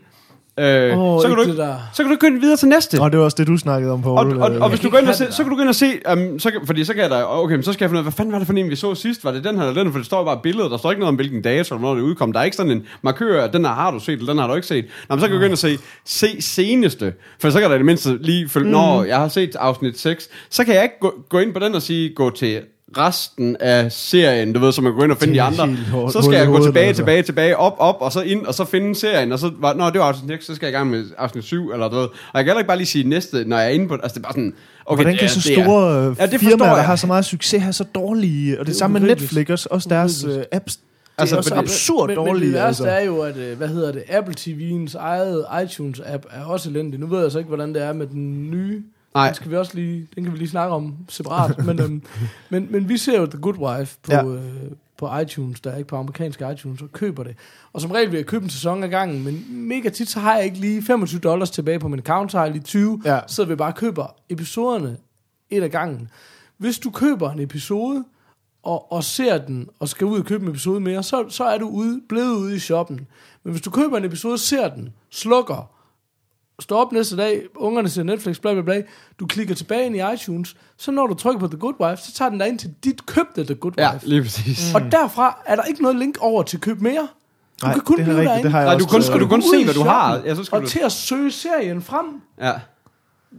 Øh, 0.59 0.99
Åh, 0.99 1.23
så, 1.23 1.29
kan 1.29 1.39
ikke 1.39 1.53
du 1.53 1.57
der. 1.57 1.77
så 1.93 2.03
kan 2.03 2.13
du 2.13 2.19
gå 2.21 2.27
ind 2.27 2.41
videre 2.41 2.57
til 2.57 2.69
næste. 2.69 3.01
Og 3.01 3.11
det 3.13 3.19
var 3.19 3.25
også 3.25 3.35
det, 3.39 3.47
du 3.47 3.57
snakkede 3.57 3.93
om, 3.93 4.07
Og, 4.07 4.25
Poul. 4.27 4.39
og, 4.43 4.51
og, 4.61 4.69
hvis 4.69 4.81
du 4.81 4.91
går 4.91 4.99
ind 4.99 5.05
ikke 5.05 5.11
og 5.11 5.15
se, 5.17 5.33
så 5.33 5.43
kan 5.43 5.51
du 5.51 5.57
gå 5.57 5.61
ind 5.61 5.69
og 5.69 5.75
se, 5.75 5.87
um, 6.13 6.39
så 6.39 6.51
kan, 6.51 6.61
fordi 6.67 6.85
så 6.85 6.95
kan 6.95 7.03
jeg 7.03 7.11
da, 7.11 7.25
okay, 7.25 7.55
men 7.55 7.63
så 7.63 7.73
skal 7.73 7.85
jeg 7.85 7.91
finde 7.91 7.99
ud 7.99 8.01
af, 8.01 8.05
hvad 8.05 8.13
fanden 8.13 8.33
var 8.33 8.39
det 8.39 8.47
for 8.47 8.55
en, 8.55 8.71
vi 8.71 8.77
så 8.77 8.95
sidst? 8.95 9.25
Var 9.25 9.31
det 9.31 9.45
den 9.45 9.57
her 9.57 9.69
eller 9.69 9.83
den? 9.83 9.93
For 9.93 9.99
det 9.99 10.07
står 10.07 10.25
bare 10.25 10.41
billedet, 10.43 10.71
der 10.71 10.77
står 10.77 10.91
ikke 10.91 11.01
noget 11.01 11.09
om, 11.09 11.15
hvilken 11.17 11.43
dato 11.43 11.75
eller 11.75 11.89
når 11.89 11.95
det 11.95 12.03
udkom. 12.03 12.33
Der 12.33 12.41
er 12.41 12.45
ikke 12.45 12.57
sådan 12.57 12.73
en 12.73 12.87
markør, 13.03 13.47
den 13.47 13.65
her 13.65 13.73
har 13.73 13.91
du 13.91 13.99
set, 14.01 14.19
eller 14.19 14.33
den 14.33 14.39
har 14.39 14.47
du 14.49 14.55
ikke 14.55 14.67
set. 14.67 14.85
Nå, 15.09 15.17
men 15.17 15.21
så 15.21 15.27
kan 15.27 15.35
du 15.35 15.41
gå 15.41 15.45
ind 15.45 15.53
og 15.53 15.59
se, 15.59 15.79
se 16.05 16.43
seneste, 16.43 17.13
for 17.41 17.51
så 17.51 17.61
kan 17.61 17.69
der 17.69 17.75
i 17.75 17.79
det 17.79 17.87
mindste 17.87 18.19
lige 18.21 18.49
følge, 18.49 18.67
mm. 18.67 18.73
når 18.73 19.05
jeg 19.05 19.19
har 19.19 19.29
set 19.29 19.57
afsnit 19.57 19.99
6, 19.99 20.29
så 20.51 20.65
kan 20.65 20.75
jeg 20.75 20.83
ikke 20.83 20.99
gå, 21.01 21.15
gå 21.29 21.39
ind 21.39 21.53
på 21.53 21.59
den 21.61 21.75
og 21.75 21.83
sige, 21.83 22.15
gå 22.15 22.31
til 22.31 22.61
resten 22.97 23.57
af 23.61 23.93
serien, 23.93 24.53
du 24.53 24.61
ved, 24.61 24.73
så 24.73 24.83
man 24.83 24.93
kan 24.93 24.97
gå 24.99 25.05
ind 25.05 25.13
og 25.13 25.19
finde 25.19 25.35
Det 25.35 25.57
de 25.57 25.63
andre. 25.63 26.11
Så 26.13 26.23
skal 26.23 26.35
jeg 26.37 26.47
gå 26.47 26.65
tilbage, 26.65 26.87
altså. 26.87 27.01
tilbage, 27.03 27.23
tilbage, 27.23 27.57
op, 27.57 27.75
op, 27.79 27.97
og 28.01 28.13
så 28.13 28.21
ind, 28.21 28.47
og 28.47 28.55
så 28.55 28.65
finde 28.65 28.95
serien, 28.95 29.33
og 29.33 29.39
så 29.39 29.51
var, 29.59 29.75
nå, 29.75 29.87
det 29.91 29.99
var 30.01 30.05
afsnit 30.07 30.31
6, 30.31 30.47
så 30.47 30.55
skal 30.55 30.67
jeg 30.67 30.75
i 30.75 30.77
gang 30.77 30.91
med 30.91 31.05
afsnit 31.19 31.45
7, 31.45 31.71
eller 31.73 31.89
du 31.89 31.95
ved. 31.97 32.03
Og 32.05 32.11
jeg 32.35 32.45
kan 32.45 32.47
heller 32.47 32.59
ikke 32.59 32.69
bare 32.69 32.77
lige 32.77 32.87
sige 32.87 33.09
næste, 33.09 33.45
når 33.45 33.57
jeg 33.59 33.67
er 33.67 33.71
inde 33.71 33.89
på, 33.89 33.95
altså 33.95 34.09
det 34.09 34.17
er 34.17 34.23
bare 34.23 34.33
sådan, 34.33 34.55
okay, 34.87 34.97
Hvordan 34.97 35.13
det 35.13 35.21
kan 35.21 35.29
så 35.29 35.49
det 35.49 35.59
er- 35.59 35.65
store 35.65 36.03
ja, 36.03 36.15
Ja, 36.19 36.27
det 36.27 36.41
firmaer, 36.41 36.75
der 36.75 36.83
har 36.83 36.97
så 36.97 37.07
meget 37.07 37.25
succes, 37.25 37.63
have 37.63 37.73
så 37.73 37.85
dårlige, 37.95 38.61
og 38.61 38.67
det, 38.67 38.73
er 38.73 38.77
samme 38.77 39.01
med. 39.01 39.09
Netflix, 39.09 39.49
også, 39.51 39.69
også 39.71 39.89
deres 39.89 40.25
uh, 40.25 40.31
apps, 40.53 40.77
det 40.77 40.83
Altså, 41.23 41.35
er 41.35 41.39
også 41.39 41.55
absurd 41.55 42.09
men, 42.09 42.17
dårlige. 42.17 42.35
Men 42.35 42.43
det 42.45 42.53
værste 42.55 42.67
altså. 42.85 42.87
er 42.87 43.05
jo, 43.05 43.21
at, 43.21 43.37
øh, 43.37 43.57
hvad 43.57 43.69
hedder 43.69 43.93
det, 43.93 44.03
Apple 44.09 44.35
TV'ens 44.41 44.99
eget 44.99 45.45
iTunes-app 45.65 46.23
er 46.41 46.45
også 46.45 46.71
elendig. 46.71 47.01
Nu 47.01 47.07
ved 47.07 47.23
jeg 47.23 47.33
så 47.33 47.39
ikke, 47.39 47.49
hvordan 47.49 47.75
det 47.75 47.83
er 47.83 47.93
med 47.93 48.07
den 48.07 48.51
nye. 48.51 48.83
Nej. 49.19 49.27
Den, 49.29 49.35
skal 49.35 49.51
vi 49.51 49.57
også 49.57 49.75
lige, 49.75 50.09
den 50.15 50.25
kan 50.25 50.33
vi 50.33 50.39
lige 50.39 50.49
snakke 50.49 50.75
om 50.75 50.95
separat. 51.09 51.67
men, 51.67 51.81
øhm, 51.81 52.03
men, 52.51 52.69
men 52.73 52.89
vi 52.89 52.97
ser 52.97 53.21
jo 53.21 53.27
The 53.27 53.39
Good 53.41 53.59
Wife 53.59 53.97
på, 54.03 54.13
Ja. 54.13 54.25
øh, 54.27 54.43
på 54.99 55.19
iTunes, 55.19 55.61
der 55.61 55.71
er 55.71 55.77
ikke 55.77 55.89
på 55.89 55.97
amerikanske 55.97 56.51
iTunes, 56.53 56.83
og 56.83 56.93
køber 56.93 57.23
det. 57.23 57.37
Og 57.73 57.81
som 57.81 57.91
regel 57.91 58.11
vil 58.11 58.17
jeg 58.17 58.27
købe 58.27 58.45
en 58.45 58.51
sæson 58.51 58.85
ad 58.85 58.89
gangen, 58.89 59.25
men 59.25 59.45
mega 59.69 59.89
tit, 59.89 60.09
så 60.09 60.21
har 60.21 60.37
jeg 60.37 60.45
ikke 60.45 60.59
lige 60.59 60.83
25 60.83 61.21
dollars 61.21 61.51
tilbage 61.51 61.79
på 61.79 61.89
min 61.89 61.99
account, 61.99 62.33
så 62.33 62.39
har 62.39 62.45
jeg 62.45 62.53
lige 62.53 62.63
20, 62.63 63.03
Ja. 63.05 63.21
så 63.27 63.45
vi 63.45 63.55
bare 63.55 63.73
køber 63.73 64.07
episoderne 64.29 64.97
et 65.51 65.63
ad 65.63 65.69
gangen. 65.69 66.09
Hvis 66.57 66.79
du 66.79 66.91
køber 66.91 67.31
en 67.31 67.41
episode, 67.41 68.05
og, 68.63 68.93
og 68.93 69.05
ser 69.05 69.39
den, 69.39 69.69
og 69.81 69.89
skal 69.89 70.05
ud 70.07 70.19
og 70.19 70.25
købe 70.25 70.45
en 70.45 70.51
episode 70.51 70.81
mere, 70.81 71.03
så, 71.03 71.25
så 71.29 71.45
er 71.45 71.59
du 71.59 71.69
ude, 71.69 72.01
blevet 72.09 72.37
ude 72.37 72.57
i 72.57 72.59
shoppen. 72.59 73.01
Men 73.45 73.51
hvis 73.51 73.63
du 73.63 73.71
køber 73.71 73.99
en 73.99 74.05
episode, 74.05 74.39
ser 74.39 74.69
den, 74.69 74.89
slukker, 75.11 75.71
står 76.61 76.77
op 76.85 76.93
næste 76.93 77.17
dag, 77.17 77.43
ungerne 77.55 77.89
ser 77.89 78.03
Netflix, 78.03 78.39
bla 78.41 78.53
bla 78.53 78.63
bla, 78.63 78.83
du 79.21 79.27
klikker 79.27 79.55
tilbage 79.55 79.87
ind 79.87 79.97
i 79.97 80.01
iTunes, 80.15 80.57
så 80.77 80.91
når 80.91 81.07
du 81.07 81.15
trykker 81.15 81.41
på 81.41 81.47
The 81.47 81.59
Good 81.59 81.75
Wife, 81.81 82.03
så 82.03 82.13
tager 82.13 82.29
den 82.29 82.39
dig 82.39 82.49
ind 82.49 82.59
til 82.59 82.75
dit 82.85 83.07
købte 83.07 83.45
The 83.45 83.55
Good 83.55 83.73
Ja, 83.79 83.93
Wife. 83.93 84.07
lige 84.09 84.23
præcis. 84.23 84.75
Og 84.75 84.81
derfra 84.93 85.39
er 85.47 85.57
der 85.57 85.63
ikke 85.63 85.83
noget 85.83 85.97
link 85.99 86.19
over 86.21 86.43
til 86.43 86.61
køb 86.61 86.81
mere. 86.81 87.09
Du 87.63 87.67
Nej, 87.67 87.73
kan 87.73 87.83
kun 87.83 87.97
det 87.97 88.05
blive 88.05 88.17
rigtigt, 88.17 88.29
derinde. 88.31 88.43
det 88.45 88.51
har 88.53 88.59
jeg 88.61 88.69
Nej, 88.69 88.79
du 88.79 88.87
kun, 88.87 88.99
øh, 88.99 89.05
skal 89.05 89.21
du 89.21 89.29
kun 89.29 89.39
Ud 89.39 89.59
se, 89.59 89.65
hvad 89.65 89.75
du 89.75 89.83
har. 89.83 90.17
Ja, 90.25 90.35
så 90.35 90.45
skal 90.45 90.57
og 90.57 90.63
du... 90.63 90.69
til 90.69 90.81
at 90.85 90.93
søge 90.93 91.31
serien 91.33 91.83
frem. 91.83 92.07
Ja. 92.41 92.53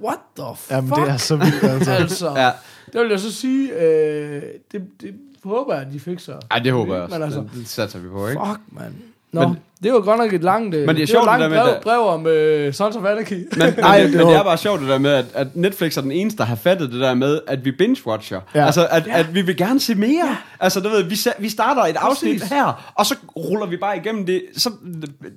What 0.04 0.18
the 0.38 0.46
fuck? 0.56 0.72
Jamen, 0.72 0.90
det 0.92 1.10
er 1.10 1.18
så 1.18 1.36
vildt, 1.36 1.64
altså. 1.64 1.92
altså, 2.02 2.30
Ja. 2.36 2.52
det 2.94 3.02
vil 3.02 3.10
jeg 3.10 3.20
så 3.20 3.32
sige, 3.34 3.74
øh, 3.74 4.42
det, 4.72 4.82
det 5.02 5.14
håber 5.44 5.74
jeg, 5.74 5.84
at 5.88 5.94
de 5.94 6.00
fikser. 6.00 6.40
Ej, 6.52 6.60
det 6.60 6.72
håber 6.72 6.94
jeg 6.94 7.04
også. 7.04 7.16
Men 7.16 7.24
altså, 7.24 7.40
det, 7.40 7.50
det 7.54 7.68
satser 7.68 8.00
vi 8.00 8.08
på, 8.08 8.28
ikke? 8.28 8.42
fuck, 8.48 8.60
mand. 8.72 8.94
Nå, 9.32 9.48
men, 9.48 9.58
det 9.84 9.94
var 9.94 10.00
godt 10.00 10.18
nok 10.20 10.34
et 10.34 10.44
langt, 10.44 10.76
øh, 10.76 10.86
Men 10.88 10.96
det 10.96 11.04
er 11.04 11.08
sjovt, 11.08 11.30
det 11.32 11.40
der 11.40 11.50
med, 11.50 11.58
brev, 11.58 11.74
at- 11.74 11.82
brev 11.84 12.00
om 12.00 12.28
øh, 12.28 12.74
Sons 12.74 12.96
of 12.96 13.06
Anarchy. 13.06 13.34
Men, 13.34 13.48
men, 13.76 13.84
Ej, 13.84 14.00
det, 14.04 14.12
men 14.18 14.28
det 14.28 14.36
er 14.36 14.44
bare 14.44 14.58
sjovt 14.58 14.80
det 14.82 14.90
der 14.90 14.98
med, 14.98 15.12
at, 15.12 15.26
at 15.34 15.48
Netflix 15.56 15.98
er 15.98 16.02
den 16.02 16.12
eneste, 16.12 16.38
der 16.38 16.44
har 16.44 16.56
fattet 16.56 16.92
det 16.92 17.00
der 17.02 17.14
med, 17.14 17.40
at 17.48 17.66
vi 17.66 17.72
binge-watcher. 17.72 18.40
Ja. 18.56 18.66
Altså, 18.66 18.88
at, 18.92 19.08
ja. 19.08 19.20
at 19.20 19.36
vi 19.36 19.42
vil 19.42 19.58
gerne 19.58 19.80
se 19.80 19.96
mere. 19.96 20.28
Ja. 20.28 20.36
Altså, 20.60 20.80
du 20.80 20.90
ved, 20.90 21.04
vi, 21.04 21.18
vi 21.40 21.50
starter 21.50 21.82
et 21.82 21.96
afsnit 21.96 22.36
Præcis. 22.40 22.50
her, 22.50 22.92
og 22.96 23.06
så 23.06 23.16
ruller 23.36 23.66
vi 23.66 23.78
bare 23.78 23.98
igennem 23.98 24.26
det. 24.26 24.42
Så, 24.58 24.70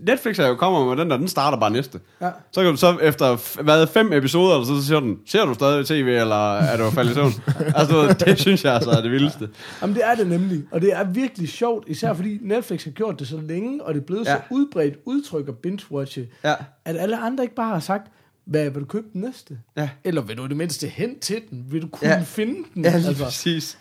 Netflix 0.06 0.38
er 0.38 0.48
jo 0.48 0.54
kommer 0.54 0.94
med 0.94 0.96
den 1.04 1.10
der, 1.10 1.16
den 1.16 1.28
starter 1.28 1.58
bare 1.58 1.70
næste. 1.70 1.98
Ja. 2.20 2.28
Så 2.52 2.62
kan 2.62 2.70
du 2.70 2.76
så 2.76 2.96
efter 3.02 3.60
hvad, 3.62 3.86
fem 3.86 4.12
episoder, 4.12 4.54
eller 4.54 4.66
så, 4.66 4.80
så 4.80 4.86
siger 4.86 5.00
den, 5.00 5.16
ser 5.26 5.44
du 5.44 5.54
stadig 5.54 5.86
tv, 5.86 6.06
eller 6.20 6.58
er 6.58 6.76
du 6.76 6.90
faldet 6.90 7.10
i 7.12 7.14
søvn? 7.14 7.32
altså, 7.76 7.94
du 7.94 8.00
ved, 8.00 8.14
det 8.14 8.40
synes 8.40 8.64
jeg 8.64 8.74
altså 8.74 8.90
er 8.90 9.00
det 9.00 9.10
vildeste. 9.10 9.48
Jamen, 9.82 9.96
det 9.96 10.02
er 10.06 10.14
det 10.14 10.26
nemlig. 10.26 10.62
Og 10.70 10.80
det 10.80 10.92
er 10.92 11.04
virkelig 11.04 11.48
sjovt, 11.48 11.84
især 11.88 12.14
fordi 12.14 12.38
Netflix 12.42 12.84
har 12.84 12.90
gjort 12.90 13.18
det 13.18 13.28
så 13.28 13.36
længe, 13.48 13.84
og 13.84 13.94
det 13.94 14.00
er 14.00 14.04
blevet 14.06 14.26
ja. 14.26 14.31
Ja. 14.32 14.36
så 14.36 14.42
udbredt 14.54 14.94
udtryk 15.04 15.48
at 15.48 15.54
binge-watche, 15.66 16.20
Ja. 16.44 16.54
at 16.84 16.96
alle 16.96 17.18
andre 17.18 17.44
ikke 17.44 17.54
bare 17.54 17.68
har 17.72 17.80
sagt, 17.80 18.10
hvad 18.44 18.70
vil 18.70 18.80
du 18.80 18.86
købe 18.86 19.06
den 19.12 19.20
næste? 19.20 19.58
Ja. 19.76 19.88
Eller 20.04 20.22
vil 20.22 20.36
du 20.36 20.44
i 20.44 20.48
det 20.48 20.56
mindste 20.56 20.86
hen 20.86 21.18
til 21.18 21.36
den? 21.50 21.64
Vil 21.70 21.82
du 21.82 21.88
kunne 21.88 22.08
Ja. 22.10 22.22
finde 22.26 22.54
den? 22.74 22.84
Ja, 22.84 22.88
lige 22.88 22.94
altså, 22.94 23.08
altså. 23.08 23.24
præcis. 23.24 23.78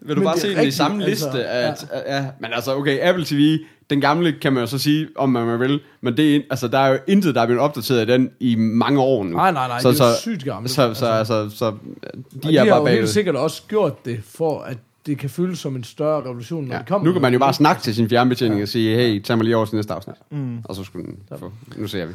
Vil 0.00 0.16
du 0.16 0.20
Men 0.20 0.26
bare 0.26 0.38
se 0.38 0.54
den 0.56 0.66
i 0.66 0.70
samme 0.70 1.04
altså, 1.04 1.26
liste? 1.26 1.44
At, 1.46 1.88
ja. 2.06 2.16
ja. 2.16 2.26
Men 2.40 2.52
altså, 2.52 2.74
okay, 2.76 2.98
Apple 3.02 3.24
TV, 3.24 3.58
den 3.90 4.00
gamle 4.00 4.32
kan 4.32 4.52
man 4.52 4.60
jo 4.62 4.66
så 4.66 4.78
sige, 4.78 5.08
om 5.16 5.28
man 5.30 5.60
vil, 5.60 5.80
men 6.00 6.16
det 6.16 6.44
altså, 6.50 6.68
der 6.68 6.78
er 6.78 6.88
jo 6.88 6.98
intet, 7.06 7.34
der 7.34 7.40
er 7.42 7.46
blevet 7.46 7.62
opdateret 7.62 8.08
i 8.08 8.12
den 8.12 8.30
i 8.40 8.54
mange 8.54 9.00
år 9.00 9.24
nu. 9.24 9.36
Nej, 9.36 9.52
nej, 9.52 9.68
nej, 9.68 9.80
så, 9.80 9.88
det 9.90 10.00
er 10.00 10.06
jo 10.06 10.14
så, 10.14 10.20
sygt 10.20 10.44
gammelt. 10.44 10.70
Så, 10.70 10.94
så, 10.94 11.06
altså, 11.06 11.50
så, 11.50 11.70
de, 11.70 11.74
og 12.04 12.42
de 12.42 12.48
de 12.48 12.56
er 12.56 12.60
har 12.64 12.66
bare 12.70 12.78
jo 12.78 12.84
bagud. 12.84 12.98
helt 12.98 13.08
sikkert 13.08 13.36
også 13.36 13.62
gjort 13.68 14.04
det, 14.04 14.20
for 14.24 14.60
at 14.60 14.78
det 15.06 15.18
kan 15.18 15.30
føles 15.30 15.58
som 15.58 15.76
en 15.76 15.84
større 15.84 16.22
revolution, 16.24 16.64
når 16.64 16.74
Ja. 16.74 16.78
det 16.78 16.88
kommer. 16.88 17.06
Nu 17.06 17.12
kan 17.12 17.22
man 17.22 17.32
jo 17.32 17.38
bare 17.38 17.52
snakke 17.54 17.82
til 17.82 17.94
sin 17.94 18.08
fjernbetjening 18.08 18.62
og 18.62 18.68
sige, 18.68 18.96
hey, 18.96 19.20
tag 19.22 19.36
mig 19.36 19.44
lige 19.44 19.56
over 19.56 19.66
til 19.66 19.74
næste 19.76 19.94
afsnit. 19.94 20.16
Mm. 20.30 20.58
Og 20.64 20.74
så 20.74 20.84
skulle 20.84 21.06
den 21.06 21.18
få, 21.38 21.52
nu 21.76 21.86
ser 21.86 22.06
vi. 22.06 22.12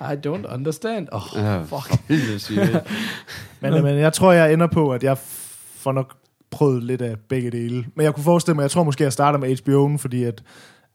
I 0.00 0.16
don't 0.26 0.54
understand. 0.54 1.08
Oh, 1.12 1.20
Ja, 1.36 1.62
fuck. 1.62 2.00
Men, 3.60 3.82
men 3.82 3.98
jeg 3.98 4.12
tror, 4.12 4.32
jeg 4.32 4.52
ender 4.52 4.66
på, 4.66 4.90
at 4.92 5.02
jeg 5.02 5.18
får 5.76 5.92
nok 5.92 6.16
prøvet 6.50 6.82
lidt 6.82 7.02
af 7.02 7.16
begge 7.28 7.50
dele. 7.50 7.84
Men 7.94 8.04
jeg 8.04 8.14
kunne 8.14 8.24
forestille 8.24 8.54
mig, 8.54 8.62
jeg 8.62 8.70
tror 8.70 8.82
måske, 8.84 9.04
jeg 9.04 9.12
starter 9.12 9.38
med 9.38 9.56
HBO'en, 9.60 9.98
fordi 9.98 10.24
at, 10.24 10.42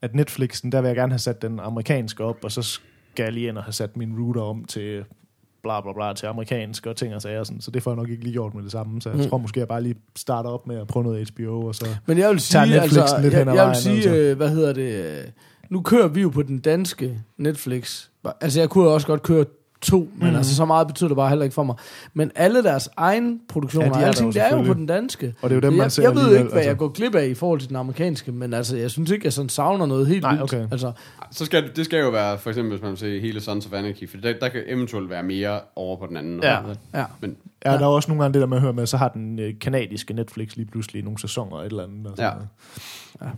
at 0.02 0.14
Netflixen, 0.14 0.72
der 0.72 0.80
vil 0.80 0.88
jeg 0.88 0.96
gerne 0.96 1.12
have 1.12 1.18
sat 1.18 1.42
den 1.42 1.60
amerikanske 1.60 2.24
op, 2.24 2.36
og 2.44 2.52
så 2.52 2.62
skal 2.62 2.82
jeg 3.24 3.32
lige 3.32 3.48
ind 3.48 3.58
og 3.58 3.64
have 3.64 3.72
sat 3.72 3.96
min 3.96 4.16
router 4.18 4.42
om 4.42 4.64
til 4.64 5.04
bla 5.62 5.80
bla 5.80 5.92
bla 5.92 6.12
til 6.12 6.26
amerikansk 6.26 6.86
og 6.86 6.96
ting 6.96 7.14
og 7.14 7.22
sager. 7.22 7.44
Sådan. 7.44 7.60
Så 7.60 7.70
det 7.70 7.82
får 7.82 7.90
jeg 7.90 7.96
nok 7.96 8.08
ikke 8.08 8.22
lige 8.24 8.32
gjort 8.32 8.54
med 8.54 8.62
det 8.62 8.72
samme. 8.72 9.02
Så 9.02 9.10
jeg 9.10 9.18
Mm. 9.18 9.28
tror 9.28 9.38
måske, 9.38 9.60
jeg 9.60 9.68
bare 9.68 9.82
lige 9.82 9.94
starter 10.16 10.50
op 10.50 10.66
med 10.66 10.76
at 10.80 10.86
prøve 10.86 11.04
noget 11.04 11.30
HBO, 11.30 11.66
og 11.66 11.74
så... 11.74 11.86
Men 12.06 12.18
jeg 12.18 12.30
vil 12.30 12.40
sige, 12.40 12.60
Netflixen 12.66 13.00
altså, 13.00 13.20
lidt 13.20 13.32
jeg, 13.32 13.40
hen 13.40 13.48
ad 13.48 13.54
jeg 13.54 13.66
vil 13.68 13.76
sige 13.76 13.94
altså. 13.94 14.14
øh, 14.14 14.36
hvad 14.36 14.48
hedder 14.48 14.72
det, 14.72 15.04
øh, 15.04 15.24
nu 15.70 15.82
kører 15.82 16.08
vi 16.08 16.20
jo 16.22 16.28
på 16.28 16.42
den 16.42 16.58
danske 16.58 17.18
Netflix. 17.38 18.06
Altså, 18.40 18.60
jeg 18.60 18.68
kunne 18.70 18.88
også 18.88 19.06
godt 19.06 19.22
køre 19.22 19.44
to, 19.82 20.08
men 20.18 20.30
mm. 20.30 20.36
altså, 20.36 20.56
så 20.56 20.64
meget 20.64 20.86
betyder 20.86 21.08
det 21.08 21.16
bare 21.16 21.28
heller 21.28 21.44
ikke 21.44 21.54
for 21.54 21.62
mig. 21.62 21.74
Men 22.14 22.30
alle 22.34 22.62
deres 22.62 22.88
egen 22.96 23.40
produktioner, 23.48 23.86
Ja, 23.86 23.94
de 23.94 24.02
er 24.02 24.06
alting, 24.06 24.34
der 24.34 24.44
det 24.44 24.52
er 24.52 24.56
jo 24.56 24.62
på 24.62 24.74
den 24.74 24.86
danske. 24.86 25.34
Og 25.42 25.50
det 25.50 25.56
er 25.56 25.60
jo 25.60 25.60
dem, 25.60 25.72
man 25.72 25.82
jeg, 25.82 25.92
ser 25.92 26.02
jeg 26.02 26.14
ved 26.14 26.22
ikke, 26.22 26.42
hvad 26.42 26.52
altså. 26.52 26.70
jeg 26.70 26.76
går 26.76 26.88
glip 26.88 27.14
af 27.14 27.26
i 27.26 27.34
forhold 27.34 27.60
til 27.60 27.68
den 27.68 27.76
amerikanske, 27.76 28.32
men 28.32 28.54
altså, 28.54 28.76
jeg 28.76 28.90
synes 28.90 29.10
ikke, 29.10 29.24
jeg 29.24 29.32
sådan 29.32 29.48
savner 29.48 29.86
noget 29.86 30.06
helt 30.06 30.22
Nej, 30.22 30.30
vildt. 30.32 30.42
okay. 30.42 30.66
Altså, 30.70 30.92
Så 31.30 31.44
skal, 31.44 31.70
det 31.76 31.84
skal 31.84 32.00
jo 32.00 32.08
være, 32.10 32.38
for 32.38 32.50
eksempel 32.50 32.70
hvis 32.72 32.82
man 32.82 32.90
vil 32.90 32.98
se 32.98 33.20
hele 33.20 33.40
Sons 33.40 33.66
of 33.66 33.72
Anarchy, 33.72 34.08
for 34.10 34.16
der, 34.16 34.32
der 34.40 34.48
kan 34.48 34.62
eventuelt 34.66 35.10
være 35.10 35.22
mere 35.22 35.60
over 35.76 35.96
på 35.96 36.06
den 36.06 36.16
anden. 36.16 36.40
Ja. 36.42 36.58
ja. 36.94 37.04
Men, 37.20 37.36
Ja, 37.66 37.70
der 37.72 37.78
er 37.78 37.86
også 37.86 38.08
nogle 38.10 38.22
gange 38.22 38.34
det 38.34 38.40
der 38.40 38.46
med 38.46 38.56
at 38.56 38.60
høre 38.62 38.72
med, 38.72 38.86
så 38.86 38.96
har 38.96 39.08
den 39.08 39.38
øh, 39.38 39.54
kanadiske 39.60 40.14
Netflix 40.14 40.56
lige 40.56 40.66
pludselig 40.66 41.02
nogle 41.04 41.18
sæsoner 41.20 41.56
og 41.56 41.62
et 41.66 41.70
eller 41.70 41.84
andet. 41.84 42.06
Og 42.06 42.12
sådan 42.16 42.30
Ja. 42.30 42.34
noget. 42.34 42.48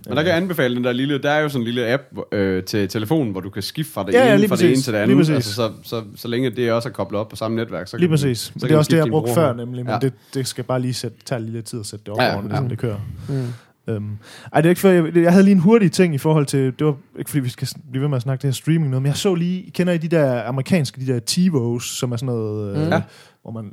men 0.09 0.17
der 0.17 0.23
kan 0.23 0.29
jeg 0.31 0.37
anbefale 0.37 0.77
den 0.77 0.85
der 0.85 0.93
lille, 0.93 1.19
der 1.23 1.31
er 1.31 1.41
jo 1.41 1.49
sådan 1.49 1.61
en 1.61 1.65
lille 1.65 1.87
app 1.93 2.03
øh, 2.33 2.65
til 2.65 2.89
telefonen, 2.89 3.33
hvor 3.33 3.41
du 3.41 3.51
kan 3.51 3.63
skifte 3.63 3.93
fra 3.93 4.07
det 4.07 4.13
Ja, 4.13 4.19
ja, 4.25 4.29
ene, 4.31 4.37
lige 4.39 4.49
fra 4.49 4.57
det 4.57 4.65
ene 4.67 4.77
til 4.77 4.93
det 4.93 4.93
Lige 4.93 5.03
andet. 5.03 5.17
præcis. 5.17 5.35
Altså, 5.35 5.55
så, 5.55 5.73
så, 5.83 6.03
så, 6.17 6.29
længe 6.29 6.51
det 6.51 6.73
også 6.73 6.89
er 6.89 6.93
koblet 6.93 7.21
op 7.21 7.29
på 7.29 7.37
samme 7.37 7.57
netværk, 7.57 7.89
så 7.89 7.97
Lige 7.97 8.07
kan 8.09 8.13
præcis. 8.13 8.39
så 8.39 8.51
Men 8.55 8.61
kan 8.61 8.69
det 8.69 8.75
er 8.75 8.79
også 8.79 8.91
det, 8.91 8.97
jeg 8.99 9.07
brugte 9.09 9.35
før, 9.35 9.53
nemlig. 9.55 9.85
Men 9.85 9.93
Ja. 9.93 9.99
det, 9.99 10.13
det 10.35 10.47
skal 10.47 10.65
bare 10.65 10.81
lige 10.81 10.95
sætte, 10.95 11.17
tage 11.25 11.41
lidt 11.41 11.65
tid 11.65 11.81
at 11.81 11.87
sætte 11.87 12.05
det 12.05 12.13
op, 12.13 12.19
Ja, 12.19 12.25
ja, 12.25 12.31
ja, 12.31 12.37
ordentligt, 12.37 12.57
ja. 12.61 12.63
så 12.65 12.69
det 12.69 12.79
kører. 12.79 12.99
Mm. 13.29 13.47
Øhm, 13.89 14.19
ej, 14.53 14.61
det 14.61 14.67
er 14.67 14.71
ikke 14.71 14.81
før, 14.81 14.91
jeg, 14.91 15.17
jeg 15.17 15.33
havde 15.33 15.45
lige 15.45 15.53
en 15.55 15.59
hurtig 15.61 15.93
ting 15.93 16.15
i 16.15 16.19
forhold 16.19 16.47
til, 16.47 16.75
det 16.79 16.87
var 16.87 16.95
ikke 17.19 17.31
fordi 17.31 17.41
vi 17.41 17.49
skal 17.49 17.69
blive 17.91 18.03
ved 18.03 18.09
med 18.09 18.17
at 18.17 18.23
snakke 18.23 18.43
det 18.43 18.49
her 18.49 18.53
streaming 18.55 18.91
noget, 18.91 19.03
men 19.03 19.09
jeg 19.09 19.17
så 19.17 19.35
lige, 19.35 19.71
kender 19.71 19.93
I 19.93 19.99
de 19.99 20.09
der 20.09 20.43
amerikanske, 20.49 21.01
de 21.01 21.07
der 21.13 21.19
TiVos, 21.21 21.85
som 21.99 22.13
er 22.13 22.17
sådan 22.17 22.27
noget, 22.35 22.77
øh, 22.77 22.83
Ja. 22.91 23.03
hvor 23.43 23.51
man, 23.51 23.73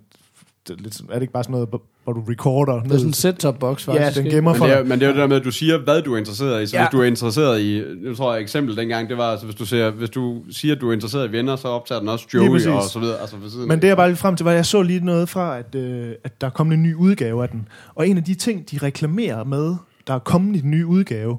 lidt, 0.70 0.96
sådan- 0.96 1.10
er 1.10 1.14
det 1.14 1.22
ikke 1.22 1.34
bare 1.34 1.44
sådan 1.44 1.52
noget, 1.52 1.70
hvor 1.70 1.82
hvor 2.04 2.14
du 2.14 2.24
recorder 2.30 2.74
Det 2.84 2.92
er 2.92 2.96
sådan 2.98 3.08
en 3.08 3.14
set-top 3.14 3.60
box, 3.60 3.88
Ja, 3.88 3.94
faktisk. 3.94 4.18
den 4.18 4.26
ikke? 4.26 4.36
gemmer 4.36 4.52
Men 4.52 4.58
for 4.58 4.66
det, 4.66 4.74
er, 4.76 4.80
dig. 4.80 4.88
men 4.88 5.00
det 5.00 5.06
er 5.06 5.10
jo 5.10 5.14
det 5.14 5.22
der 5.22 5.28
med, 5.28 5.36
at 5.36 5.44
du 5.44 5.52
siger, 5.52 5.78
hvad 5.78 6.02
du 6.02 6.14
er 6.14 6.18
interesseret 6.18 6.64
i. 6.64 6.68
Så 6.68 6.76
Ja. 6.76 6.82
ja. 6.82 6.88
hvis 6.88 6.92
du 6.92 7.00
er 7.02 7.06
interesseret 7.06 7.62
i, 7.62 7.84
nu 8.04 8.16
tror 8.16 8.32
jeg 8.34 8.40
et 8.40 8.44
eksempel 8.44 8.78
dengang, 8.78 9.10
det 9.10 9.18
var, 9.18 9.24
altså, 9.32 9.46
hvis 9.46 9.56
du, 9.56 9.66
ser, 9.66 9.90
hvis 9.90 10.10
du 10.10 10.44
siger, 10.52 10.76
at 10.76 10.82
du 10.82 10.90
er 10.90 10.94
interesseret 10.94 11.30
i 11.30 11.32
venner, 11.32 11.56
så 11.56 11.68
optager 11.68 12.00
den 12.00 12.10
også 12.10 12.26
Lige 12.34 12.44
Joey 12.46 12.52
præcis. 12.56 12.68
og 12.68 12.84
så 12.84 13.00
videre. 13.00 13.20
Altså, 13.22 13.38
ved 13.38 13.50
siden 13.50 13.68
Men 13.68 13.82
det 13.82 13.88
jeg 13.88 13.98
bare 13.98 14.08
lige 14.08 14.18
frem 14.18 14.36
til, 14.36 14.44
var, 14.44 14.52
at 14.52 14.56
jeg 14.58 14.66
så 14.66 14.82
lige 14.82 15.06
noget 15.06 15.30
fra, 15.30 15.58
at, 15.60 15.76
øh, 15.76 16.12
at 16.24 16.42
der 16.42 16.48
er 16.48 16.52
kommet 16.52 16.76
en 16.76 16.84
ny 16.84 16.96
udgave 16.96 17.44
af 17.44 17.50
den. 17.50 17.68
Og 17.96 18.08
en 18.08 18.18
af 18.18 18.24
de 18.24 18.34
ting, 18.34 18.72
de 18.72 18.78
reklamerer 18.78 19.44
med, 19.44 19.76
der 20.08 20.14
er 20.14 20.20
kommet 20.20 20.56
i 20.56 20.60
den 20.62 20.72
nye 20.72 20.86
udgave, 20.86 21.38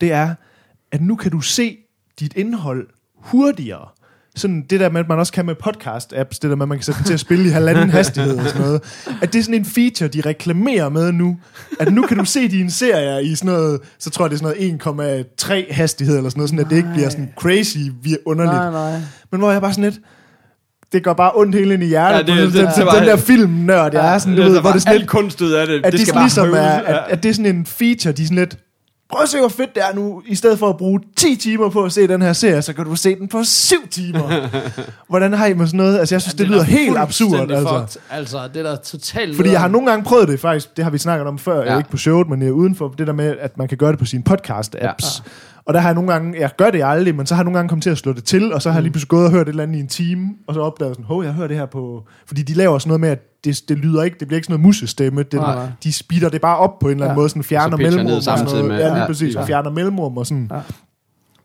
det 0.00 0.12
er, 0.12 0.34
at 0.92 1.00
nu 1.02 1.16
kan 1.16 1.30
du 1.30 1.40
se 1.40 1.76
dit 2.20 2.36
indhold 2.36 2.86
hurtigere. 3.14 3.88
Sådan 4.36 4.64
det 4.70 4.80
der 4.80 4.90
med, 4.90 5.00
at 5.00 5.08
man 5.08 5.18
også 5.18 5.32
kan 5.32 5.46
med 5.46 5.54
podcast-apps, 5.66 6.38
det 6.42 6.42
der 6.42 6.54
med, 6.56 6.62
at 6.62 6.68
man 6.68 6.78
kan 6.78 6.82
sætte 6.84 6.98
den 6.98 7.06
til 7.06 7.14
at 7.14 7.20
spille 7.20 7.44
i 7.46 7.48
halvanden 7.48 7.90
hastighed 8.00 8.36
og 8.38 8.44
sådan 8.48 8.62
noget. 8.62 8.82
At 9.22 9.32
det 9.32 9.38
er 9.38 9.42
sådan 9.42 9.54
en 9.60 9.64
feature, 9.64 10.08
de 10.08 10.20
reklamerer 10.20 10.88
med 10.88 11.12
nu. 11.12 11.36
At 11.80 11.92
nu 11.94 12.02
kan 12.02 12.16
du 12.18 12.24
se 12.24 12.48
dine 12.48 12.70
serier 12.70 13.18
i 13.18 13.34
sådan 13.34 13.52
noget, 13.54 13.80
så 13.98 14.10
tror 14.10 14.24
jeg 14.24 14.30
det 14.30 14.36
er 14.42 14.54
sådan 14.78 14.80
noget 14.86 15.32
1,3 15.68 15.74
hastighed 15.74 16.16
eller 16.16 16.30
sådan 16.30 16.38
noget, 16.38 16.50
sådan 16.50 16.64
at 16.64 16.70
det 16.70 16.76
ikke 16.76 16.88
bliver 16.94 17.08
sådan 17.08 17.28
crazy 17.38 17.76
underligt. 18.26 18.54
Nej, 18.56 18.70
nej. 18.70 19.00
Men 19.30 19.40
hvor 19.40 19.50
jeg 19.52 19.60
bare 19.60 19.72
sådan 19.72 19.84
lidt, 19.84 20.00
det 20.92 21.04
går 21.04 21.12
bare 21.12 21.30
ondt 21.34 21.54
hele 21.54 21.74
ind 21.74 21.82
i 21.82 21.86
hjertet. 21.86 22.28
Ja, 22.28 22.34
Ja, 22.34 22.40
det- 22.44 22.52
det, 22.52 22.60
det- 22.66 22.76
den, 22.76 22.86
det 22.86 22.94
den, 23.00 23.08
der 23.08 23.16
filmnørd, 23.16 23.94
jeg 23.94 24.14
er 24.14 24.18
sådan, 24.18 24.36
du 24.36 24.42
det, 24.42 24.52
ved, 24.52 24.60
hvor 24.60 24.70
det 24.70 24.76
er 24.76 24.80
sådan 24.80 24.98
lidt, 24.98 25.08
kunst 25.10 25.40
ud 25.40 25.52
af 25.52 25.66
det. 25.66 25.84
at 25.84 25.92
det, 25.92 26.00
skal 26.00 26.06
det 26.06 26.14
bare 26.14 26.24
ligesom 26.24 26.44
er, 26.44 26.48
høvles. 26.70 26.88
at, 26.88 27.04
at 27.08 27.22
det 27.22 27.28
er 27.28 27.32
sådan 27.34 27.56
en 27.56 27.66
feature, 27.66 28.12
de 28.12 28.22
er 28.22 28.26
sådan 28.26 28.38
lidt, 28.38 28.56
prøv 29.08 29.22
at 29.22 29.28
se, 29.28 29.38
hvor 29.38 29.48
fedt 29.48 29.74
det 29.74 29.82
er 29.82 29.94
nu, 29.94 30.22
i 30.26 30.34
stedet 30.34 30.58
for 30.58 30.68
at 30.68 30.76
bruge 30.76 31.00
10 31.16 31.36
timer 31.36 31.68
på 31.68 31.84
at 31.84 31.92
se 31.92 32.08
den 32.08 32.22
her 32.22 32.32
serie, 32.32 32.62
så 32.62 32.72
kan 32.72 32.84
du 32.84 32.96
se 32.96 33.16
den 33.16 33.28
på 33.28 33.44
7 33.44 33.88
timer. 33.90 34.48
Hvordan 35.10 35.32
har 35.32 35.46
I 35.46 35.54
med 35.54 35.66
sådan 35.66 35.78
noget? 35.78 35.98
Altså, 35.98 36.14
jeg 36.14 36.22
synes, 36.22 36.34
ja, 36.34 36.38
det, 36.38 36.38
det 36.38 36.48
lyder 36.48 36.60
er 36.60 36.64
helt 36.64 36.98
absurd, 36.98 37.50
altså. 37.50 37.78
fucked. 37.78 38.02
Altså, 38.10 38.48
det 38.54 38.66
er 38.66 38.70
da 38.70 38.76
totalt... 38.76 39.36
Fordi 39.36 39.50
jeg 39.50 39.60
har 39.60 39.68
nogle 39.68 39.90
gange 39.90 40.04
prøvet 40.04 40.28
det 40.28 40.40
faktisk, 40.40 40.76
det 40.76 40.84
har 40.84 40.90
vi 40.90 40.98
snakket 40.98 41.26
om 41.26 41.38
før, 41.38 41.62
ja. 41.62 41.72
Ja. 41.72 41.78
ikke 41.78 41.90
på 41.90 41.96
showet, 41.96 42.28
men 42.28 42.42
øh, 42.42 42.54
udenfor, 42.54 42.88
det 42.88 43.06
der 43.06 43.12
med, 43.12 43.36
at 43.40 43.58
man 43.58 43.68
kan 43.68 43.78
gøre 43.78 43.90
det 43.90 43.98
på 43.98 44.04
sine 44.04 44.22
podcast-apps. 44.30 45.22
Ja. 45.24 45.30
Og 45.66 45.74
der 45.74 45.80
har 45.80 45.88
jeg 45.88 45.94
nogle 45.94 46.12
gange, 46.12 46.40
jeg 46.40 46.50
gør 46.58 46.70
det 46.70 46.82
aldrig, 46.84 47.14
men 47.14 47.26
så 47.26 47.34
har 47.34 47.42
jeg 47.42 47.44
nogle 47.44 47.58
gange 47.58 47.68
kommet 47.68 47.82
til 47.82 47.90
at 47.90 47.98
slå 47.98 48.12
det 48.12 48.24
til, 48.24 48.52
og 48.52 48.62
så 48.62 48.70
har 48.70 48.76
jeg 48.76 48.82
lige 48.82 48.92
pludselig 48.92 49.08
gået 49.08 49.24
og 49.24 49.30
hørt 49.30 49.42
et 49.46 49.48
eller 49.48 49.62
andet 49.62 49.76
i 49.76 49.80
en 49.80 49.88
time, 49.88 50.28
og 50.46 50.54
så 50.54 50.60
opdaget 50.60 50.88
jeg 50.88 50.94
sådan, 50.94 51.04
hov, 51.06 51.24
jeg 51.24 51.32
hører 51.32 51.48
det 51.48 51.56
her 51.56 51.66
på... 51.66 52.04
Fordi 52.26 52.42
de 52.42 52.54
laver 52.54 52.78
sådan 52.78 52.88
noget 52.88 53.00
med, 53.00 53.08
at 53.08 53.18
det, 53.44 53.62
det 53.68 53.78
lyder 53.78 54.02
ikke, 54.02 54.16
det 54.20 54.28
bliver 54.28 54.36
ikke 54.38 54.46
sådan 54.46 54.52
noget 54.60 54.66
musestemme, 54.66 55.22
det, 55.22 55.32
Nej, 55.40 55.66
de 55.84 55.92
speeder 55.92 56.28
det 56.28 56.40
bare 56.40 56.56
op 56.56 56.78
på 56.78 56.86
en 56.86 56.92
eller 56.92 57.04
anden 57.04 57.16
Ja. 57.16 57.20
måde, 57.20 57.28
sådan 57.28 57.44
fjerner 57.44 57.72
Og 57.76 57.78
så 57.78 57.82
mellemrum. 57.82 58.16
og 58.16 58.22
sådan 58.22 58.38
samtidig 58.38 58.62
noget. 58.64 58.80
med- 58.82 58.88
Ja, 58.88 58.94
lige 58.94 59.06
præcis, 59.06 59.34
ja. 59.34 59.40
og 59.40 59.46
fjerner 59.46 59.70
mellemrum 59.70 60.16
og 60.16 60.26
sådan. 60.26 60.50
Ja. 60.52 60.60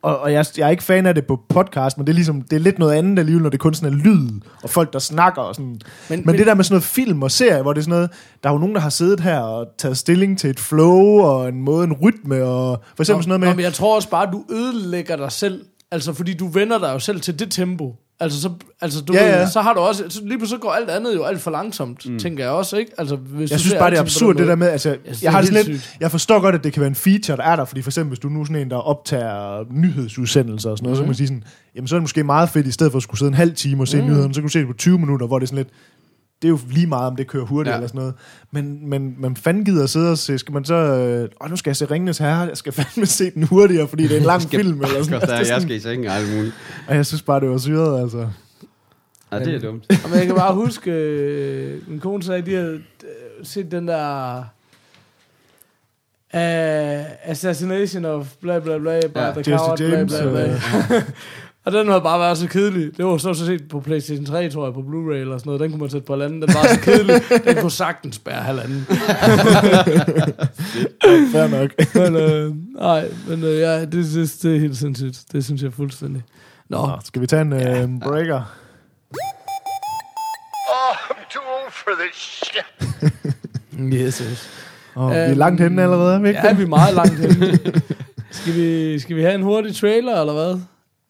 Og, 0.02 0.20
og 0.20 0.34
jeg, 0.34 0.45
jeg 0.58 0.66
er 0.66 0.70
ikke 0.70 0.84
fan 0.84 1.06
af 1.06 1.16
det 1.16 1.26
på 1.26 1.39
podcast, 1.50 1.97
men 1.97 2.08
det 2.08 2.14
er, 2.14 2.16
ligesom, 2.16 2.41
det 2.41 2.56
er 2.56 2.60
lidt 2.60 2.80
noget 2.80 2.93
andet 2.93 3.20
alligevel, 3.20 3.43
når 3.43 3.50
det 3.50 3.60
kun 3.60 3.74
sådan 3.74 3.93
er 3.93 3.97
lyd, 4.04 4.30
og 4.64 4.70
folk, 4.70 4.93
der 4.93 5.00
snakker 5.00 5.41
og 5.41 5.56
sådan. 5.56 5.68
Men, 5.70 5.80
men, 6.10 6.24
men 6.26 6.38
det 6.38 6.47
der 6.47 6.54
med 6.54 6.64
sådan 6.64 6.74
noget 6.74 6.84
film 6.84 7.24
og 7.24 7.32
serie, 7.32 7.62
hvor 7.62 7.74
det 7.74 7.80
er 7.80 7.84
sådan 7.84 7.91
noget, 7.91 8.10
der 8.43 8.50
er 8.50 8.54
jo 8.54 8.60
nogen, 8.60 8.76
der 8.76 8.82
har 8.82 8.89
siddet 8.89 9.20
her 9.20 9.39
og 9.39 9.68
taget 9.78 9.97
stilling 9.97 10.39
til 10.39 10.50
et 10.50 10.60
flow, 10.60 11.20
og 11.20 11.50
en 11.50 11.62
måde, 11.62 11.84
en 11.84 11.93
rytme, 11.93 12.43
og 12.43 12.84
for 12.95 13.04
eksempel 13.04 13.24
sådan 13.24 13.30
noget 13.30 13.39
med... 13.39 13.47
Nå, 13.47 13.56
men 13.56 13.64
jeg 13.64 13.74
tror 13.74 13.95
også 13.95 14.10
bare, 14.10 14.28
at 14.28 14.34
du 14.34 14.43
ødelægger 14.50 15.16
dig 15.16 15.32
selv. 15.32 15.66
Altså, 15.91 16.14
fordi 16.14 16.34
du 16.34 16.47
vender 16.47 16.80
dig 16.80 16.93
jo 16.93 17.00
selv 17.00 17.22
til 17.22 17.39
det 17.39 17.52
tempo. 17.52 17.95
Altså, 18.22 18.42
så, 18.42 18.50
altså 18.82 19.02
du 19.02 19.14
Ja, 19.14 19.26
ja, 19.28 19.40
ja. 19.40 19.50
så 19.50 19.62
har 19.62 19.74
du 19.74 19.80
også... 19.80 20.04
Så 20.10 20.22
lige 20.26 20.38
pludselig 20.38 20.62
går 20.62 20.72
alt 20.72 20.90
andet 20.90 21.16
jo 21.16 21.24
alt 21.24 21.42
for 21.42 21.52
langsomt, 21.52 22.10
mm. 22.10 22.20
tænker 22.20 22.44
jeg 22.44 22.54
også, 22.54 22.78
ikke? 22.78 22.92
Altså, 22.98 23.16
hvis 23.16 23.52
Jeg 23.52 23.58
du 23.58 23.62
synes 23.64 23.76
bare, 23.80 23.90
det 23.90 23.98
er 23.98 24.02
absurd, 24.02 24.36
det 24.36 24.48
der 24.48 24.56
med, 24.56 24.68
altså, 24.70 24.90
synes, 24.90 25.06
jeg, 25.06 25.16
det 25.22 25.28
er 25.28 25.32
har 25.32 25.42
det 25.42 25.52
lidt, 25.54 25.66
sygt. 25.84 25.98
jeg 26.00 26.12
forstår 26.12 26.40
godt, 26.40 26.56
at 26.56 26.64
det 26.64 26.74
kan 26.74 26.80
være 26.82 26.88
en 26.88 26.96
feature, 26.96 27.38
der 27.38 27.44
er 27.44 27.56
der, 27.56 27.66
fordi 27.66 27.82
for 27.82 27.90
eksempel, 27.90 28.10
hvis 28.10 28.20
du 28.20 28.30
nu 28.30 28.42
er 28.42 28.46
sådan 28.46 28.56
en, 28.62 28.70
der 28.70 28.76
optager 28.78 29.64
nyhedsudsendelser 29.72 30.70
og 30.70 30.78
sådan 30.78 30.86
noget, 30.86 30.94
Mhm. 30.94 30.96
så 30.98 31.02
kan 31.04 31.08
man 31.08 31.16
sige 31.16 31.28
sådan, 31.28 31.44
jamen 31.76 31.88
så 31.88 31.96
er 31.96 32.00
det 32.00 32.04
måske 32.04 32.24
meget 32.24 32.50
fedt, 32.50 32.68
i 32.68 32.72
stedet 32.72 32.92
for 32.92 32.98
at 32.98 33.04
skulle 33.04 33.20
sidde 33.20 33.30
en 33.30 33.34
halv 33.36 33.54
time 33.56 33.84
og 33.84 33.88
se 33.88 33.98
Mhm. 33.98 34.06
mm. 34.06 34.12
nyhederne, 34.12 34.34
så 34.34 34.40
kan 34.42 34.48
du 34.48 34.52
se 34.52 34.60
det 34.60 34.68
på 34.68 34.74
20 34.74 35.00
minutter, 35.00 35.28
hvor 35.28 35.40
det 35.40 35.46
er 35.46 35.48
sådan 35.48 35.58
lidt, 35.58 35.70
det 36.42 36.48
er 36.48 36.50
jo 36.50 36.60
lige 36.70 36.88
meget, 36.88 37.08
om 37.08 37.16
det 37.16 37.28
kører 37.28 37.46
hurtigt 37.46 37.72
ja. 37.72 37.76
Eller 37.78 37.88
sådan 37.88 38.00
noget. 38.00 38.14
Men, 38.52 38.90
men 38.90 39.16
man 39.18 39.36
fanden 39.36 39.66
gider 39.66 39.84
at 39.84 39.90
sidde 39.90 40.12
og 40.12 40.18
se, 40.18 40.38
skal 40.38 40.54
man 40.54 40.66
så, 40.66 40.74
øh, 40.76 41.30
åh, 41.42 41.50
nu 41.50 41.56
skal 41.56 41.70
jeg 41.70 41.76
se 41.76 41.86
Ringenes 41.86 42.18
Herre, 42.18 42.40
jeg 42.40 42.58
skal 42.58 42.74
fandme 42.82 43.06
se 43.06 43.32
den 43.32 43.44
hurtigere, 43.44 43.88
fordi 43.88 44.04
det 44.04 44.12
er 44.12 44.18
en 44.20 44.26
lang 44.26 44.42
film, 44.52 44.82
eller 44.82 45.04
sådan 45.04 45.22
noget. 45.28 45.50
jeg 45.50 45.62
skal 45.62 45.76
i 45.76 45.80
sengen 45.80 46.08
og 46.08 46.14
alt 46.16 46.36
muligt. 46.36 46.54
Og 46.88 46.96
jeg 46.96 47.06
synes 47.06 47.22
bare, 47.22 47.40
det 47.40 47.50
var 47.50 47.58
syret, 47.58 48.02
altså. 48.02 48.28
Ja, 49.32 49.40
det 49.40 49.56
er 49.56 49.60
dumt. 49.60 49.86
Men 50.10 50.14
jeg 50.20 50.26
kan 50.26 50.36
bare 50.36 50.54
huske, 50.54 50.92
øh, 50.92 51.90
min 51.90 52.00
kone 52.00 52.24
sagde, 52.24 52.40
at 52.40 52.46
de 52.46 52.56
havde 52.56 52.74
øh, 53.04 53.46
set 53.46 53.72
den 53.72 53.88
der... 53.88 54.38
Uh, 56.34 56.40
assassination 57.24 58.06
of 58.06 58.28
bla 58.42 58.60
bla 58.60 58.78
bla, 58.78 59.00
by 59.08 59.18
Ja, 59.18 59.32
the 59.32 59.38
Jesse 59.38 59.52
coward, 59.58 59.78
bla 59.78 59.98
James, 59.98 60.14
bla 60.22 60.30
bla. 60.30 60.54
øh. 60.54 61.04
Og 61.70 61.74
den 61.76 61.88
havde 61.88 62.02
bare 62.02 62.20
været 62.20 62.38
så 62.38 62.48
kedelig. 62.48 62.98
Det 62.98 63.06
var 63.06 63.18
så 63.18 63.34
så 63.34 63.46
set 63.46 63.68
på 63.68 63.80
PlayStation 63.80 64.26
3, 64.26 64.50
tror 64.50 64.66
jeg, 64.66 64.74
på 64.74 64.80
Blu-ray 64.80 65.14
eller 65.16 65.38
sådan 65.38 65.50
noget. 65.50 65.62
Den 65.62 65.70
kunne 65.72 65.80
man 65.80 65.90
sætte 65.90 66.06
på 66.08 66.14
halvanden. 66.14 66.42
Den 66.42 66.50
var 66.54 66.68
så 66.74 66.80
kedelig. 66.82 67.22
Den 67.46 67.56
kunne 67.56 67.72
sagtens 67.72 68.20
bære 68.20 68.36
halvanden. 68.42 68.86
Fair 71.32 71.48
nok. 71.48 71.70
Men, 71.96 72.16
øh, 72.16 72.56
nej, 72.82 73.06
men 73.28 73.44
øh, 73.44 73.60
ja, 73.60 73.82
det, 73.82 73.92
det, 73.94 74.40
det 74.44 74.56
er 74.56 74.60
helt 74.60 74.78
sindssygt. 74.78 75.24
Det 75.32 75.46
synes 75.46 75.62
jeg 75.64 75.74
fuldstændig. 75.74 76.24
Nå, 76.70 76.78
Nå, 76.86 76.92
skal 77.04 77.22
vi 77.22 77.28
tage 77.28 77.42
en 77.42 77.54
øh, 77.54 78.00
breaker? 78.02 78.42
Oh, 80.70 80.96
I'm 81.10 81.34
too 81.34 81.44
old 81.56 81.72
for 81.72 81.92
this 82.02 82.16
shit. 82.44 82.90
yes, 84.04 84.18
yes. 84.18 84.50
Oh, 84.96 85.12
vi 85.12 85.16
er 85.16 85.30
Øhm, 85.30 85.38
langt 85.38 85.62
henne 85.62 85.84
allerede, 85.84 86.16
er 86.16 86.20
vi 86.20 86.28
ikke 86.28 86.42
Ja, 86.44 86.50
det? 86.50 86.58
vi 86.58 86.64
er 86.64 86.68
meget 86.68 86.96
langt 86.96 87.20
henne. 87.20 87.60
skal, 88.32 88.54
vi, 88.56 89.00
skal 89.00 89.16
vi 89.16 89.22
have 89.22 89.36
en 89.36 89.42
hurtig 89.44 89.76
trailer, 89.76 90.20
eller 90.22 90.34
hvad? 90.34 90.60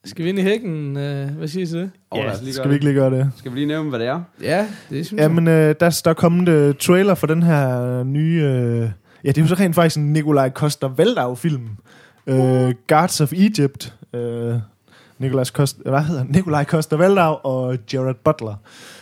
Skal 0.06 0.26
vi 0.26 0.30
ind 0.30 0.40
i 0.40 0.42
hækken? 0.42 0.98
Øh, 0.98 1.30
hvad 1.30 1.48
siger 1.48 1.64
I 1.64 1.68
til 1.68 1.78
det? 1.78 1.92
Os 2.12 2.42
lige 2.42 2.54
Skal 2.54 2.64
gøre 2.64 2.70
vi 2.70 2.74
ikke 2.74 2.86
lige 2.86 2.96
gøre 2.96 3.12
det? 3.12 3.32
Skal 3.38 3.52
vi 3.52 3.58
lige 3.58 3.68
nævne, 3.68 3.90
hvad 3.90 4.00
det 4.00 4.08
er? 4.08 4.22
Ja, 4.42 4.68
det 4.90 5.06
synes 5.06 5.22
Jamen, 5.22 5.48
øh, 5.48 5.76
der, 5.80 6.02
der 6.06 6.10
er 6.10 6.14
kommet 6.14 6.70
uh, 6.70 6.76
trailer 6.76 7.16
for 7.16 7.28
den 7.28 7.44
her 7.44 8.04
nye... 8.04 8.44
Øh, 8.44 8.90
ja, 9.24 9.30
det 9.30 9.38
er 9.38 9.42
jo 9.42 9.48
så 9.48 9.56
rent 9.56 9.76
faktisk 9.76 9.98
en 9.98 10.14
Nikolaj 10.14 10.50
Coster-Waldau-film. 10.60 11.62
Øh, 12.28 12.74
Guards 12.88 13.22
of 13.22 13.34
Egypt. 13.34 13.96
Øh, 14.14 14.56
Nikolaj 15.18 15.46
Coster, 15.46 15.90
hvad 15.90 16.02
hedder 16.02 16.22
han? 16.22 16.32
Nikolaj 16.32 16.64
Coster-Waldau 16.64 17.42
og 17.44 17.78
Jared 17.94 18.16
Butler. 18.16 18.56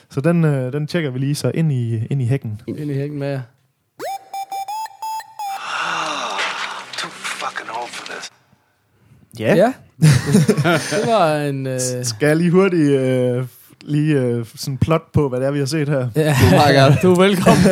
Så 0.10 0.22
den, 0.22 0.44
øh, 0.46 0.74
den 0.74 0.88
tjekker 0.88 1.10
vi 1.10 1.20
lige 1.20 1.36
så 1.36 1.52
ind 1.54 1.72
i, 1.72 2.06
ind 2.10 2.22
i 2.22 2.26
hækken. 2.26 2.62
Ind 2.68 2.92
i 2.92 2.94
hækken 2.94 3.20
med 3.20 3.28
jer. 3.28 3.42
Too 6.98 7.10
fucking 7.10 7.70
old 7.82 7.90
for 7.90 8.06
this. 8.14 8.32
Ja. 9.40 9.56
Ja. 9.56 9.74
det 10.92 11.08
var 11.08 11.36
en... 11.38 11.68
Øh, 11.68 11.80
Skal 12.04 12.28
jeg 12.28 12.36
lige 12.36 12.52
hurtigt 12.52 12.92
øh, 13.00 13.46
lige 13.82 14.16
øh, 14.16 14.46
sådan 14.56 14.78
plot 14.78 15.12
på, 15.14 15.30
hvad 15.30 15.40
det 15.40 15.48
er, 15.48 15.52
vi 15.52 15.60
har 15.60 15.66
set 15.66 15.90
her? 15.90 16.08
ja, 16.16 16.96
du 17.02 17.12
er 17.14 17.20
velkommen. 17.28 17.64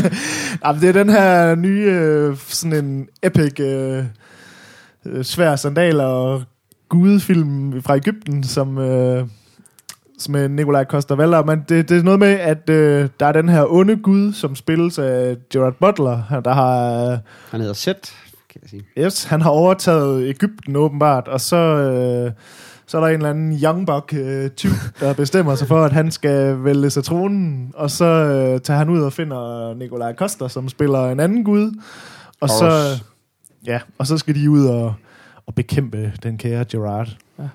Jamen, 0.64 0.80
det 0.82 0.88
er 0.88 0.92
den 0.92 1.08
her 1.08 1.54
nye, 1.54 1.82
øh, 1.90 2.36
sådan 2.48 2.84
en 2.84 3.08
epic, 3.22 3.60
øh, 3.60 4.04
øh, 5.06 5.24
svær 5.24 5.56
sandaler 5.56 6.04
og 6.04 6.42
gudefilm 6.88 7.82
fra 7.82 7.96
Ægypten, 7.96 8.44
som, 8.44 8.78
øh, 8.78 9.24
som 10.18 10.34
er 10.36 10.48
Nikolaj 10.48 10.84
Coster-Waldau. 10.94 11.44
Men 11.44 11.64
det, 11.68 11.88
det 11.88 11.98
er 11.98 12.02
noget 12.02 12.18
med, 12.20 12.28
at 12.28 12.70
øh, 12.70 13.08
der 13.20 13.26
er 13.26 13.32
den 13.32 13.48
her 13.48 13.72
onde 13.72 13.96
gud, 13.96 14.32
som 14.32 14.56
spilles 14.56 14.98
af 14.98 15.36
Gerard 15.52 15.74
Butler, 15.80 16.22
han- 16.28 16.42
der 16.42 16.52
har... 16.54 17.04
Øh, 17.12 17.18
Han 17.50 17.60
hedder 17.60 17.74
Seth, 17.74 18.10
kan 18.60 18.62
jeg 18.62 18.70
sige. 18.70 19.06
Yes, 19.06 19.24
han 19.24 19.40
har 19.42 19.50
overtaget 19.50 20.28
Ægypten 20.28 20.76
åbenbart, 20.76 21.28
og 21.28 21.40
så, 21.40 21.56
øh, 21.56 22.32
så 22.86 22.96
er 22.96 23.00
der 23.00 23.08
en 23.08 23.14
eller 23.14 23.30
anden 23.30 23.58
youngbuck 23.64 24.14
øh, 24.14 24.50
tyv, 24.50 24.70
der 25.00 25.14
bestemmer 25.14 25.54
sig 25.54 25.68
for, 25.68 25.84
at 25.84 25.92
han 25.92 26.10
skal 26.10 26.64
vælge 26.64 26.90
sig 26.90 27.04
tronen, 27.04 27.72
og 27.74 27.90
så 27.90 28.04
øh, 28.04 28.60
tager 28.60 28.78
han 28.78 28.88
ud 28.88 29.00
og 29.00 29.12
finder 29.12 29.74
Nikolaj 29.74 30.12
Koster, 30.12 30.48
som 30.48 30.68
spiller 30.68 31.10
en 31.10 31.20
anden 31.20 31.44
gud, 31.44 31.82
og 32.40 32.48
så, 32.48 33.00
ja, 33.66 33.80
og 33.98 34.06
så 34.06 34.18
skal 34.18 34.34
de 34.34 34.50
ud 34.50 34.66
og, 34.66 34.94
at 35.48 35.54
bekæmpe 35.54 36.12
den 36.22 36.38
kære 36.38 36.64
Gerard. 36.64 37.16
Ja. 37.38 37.48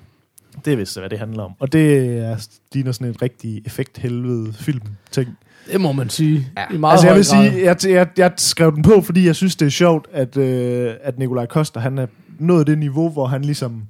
Det 0.64 0.72
er 0.72 0.76
vist, 0.76 0.98
hvad 0.98 1.10
det 1.10 1.18
handler 1.18 1.42
om. 1.42 1.52
Og 1.58 1.72
det 1.72 2.18
er, 2.18 2.48
ligner 2.72 2.92
sådan 2.92 3.06
et 3.06 3.22
rigtig 3.22 3.62
effekthelvede 3.66 4.52
film-ting. 4.52 5.38
Det 5.72 5.80
må 5.80 5.92
man 5.92 6.10
sige. 6.10 6.46
Ja. 6.56 6.74
I 6.74 6.76
meget 6.78 6.92
Altså 6.92 7.06
jeg 7.06 7.16
vil 7.16 7.24
grad. 7.26 7.50
sige, 7.50 7.64
jeg, 7.64 7.96
jeg, 7.96 8.08
jeg 8.18 8.32
skrev 8.36 8.74
den 8.74 8.82
på, 8.82 9.00
fordi 9.00 9.26
jeg 9.26 9.36
synes, 9.36 9.56
det 9.56 9.66
er 9.66 9.70
sjovt, 9.70 10.08
at, 10.12 10.36
øh, 10.36 10.94
at 11.02 11.18
Nikolaj 11.18 11.46
Koster, 11.46 11.80
han 11.80 11.98
er 11.98 12.06
nået 12.38 12.66
det 12.66 12.78
niveau, 12.78 13.10
hvor 13.10 13.26
han 13.26 13.42
ligesom 13.42 13.82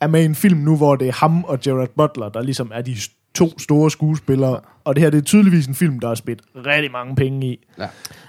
er 0.00 0.06
med 0.06 0.22
i 0.22 0.24
en 0.24 0.34
film 0.34 0.58
nu, 0.58 0.76
hvor 0.76 0.96
det 0.96 1.08
er 1.08 1.12
ham 1.12 1.44
og 1.44 1.60
Gerard 1.60 1.88
Butler, 1.96 2.28
der 2.28 2.42
ligesom 2.42 2.70
er 2.74 2.82
de 2.82 2.96
to 3.34 3.58
store 3.58 3.90
skuespillere. 3.90 4.60
Og 4.84 4.94
det 4.96 5.02
her, 5.02 5.10
det 5.10 5.18
er 5.18 5.22
tydeligvis 5.22 5.66
en 5.66 5.74
film, 5.74 6.00
der 6.00 6.10
er 6.10 6.14
spidt 6.14 6.40
rigtig 6.66 6.92
mange 6.92 7.16
penge 7.16 7.46
i. 7.46 7.66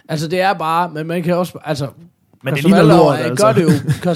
Altså, 0.09 0.27
det 0.27 0.41
er 0.41 0.53
bare, 0.53 0.89
men 0.89 1.07
man 1.07 1.23
kan 1.23 1.35
også, 1.35 1.59
altså, 1.65 1.87
Men 2.43 2.53
det 2.53 2.63
ligner 2.63 2.83
lort, 2.83 3.19
altså. 3.19 3.45
Gør 3.45 3.53
det 3.53 3.63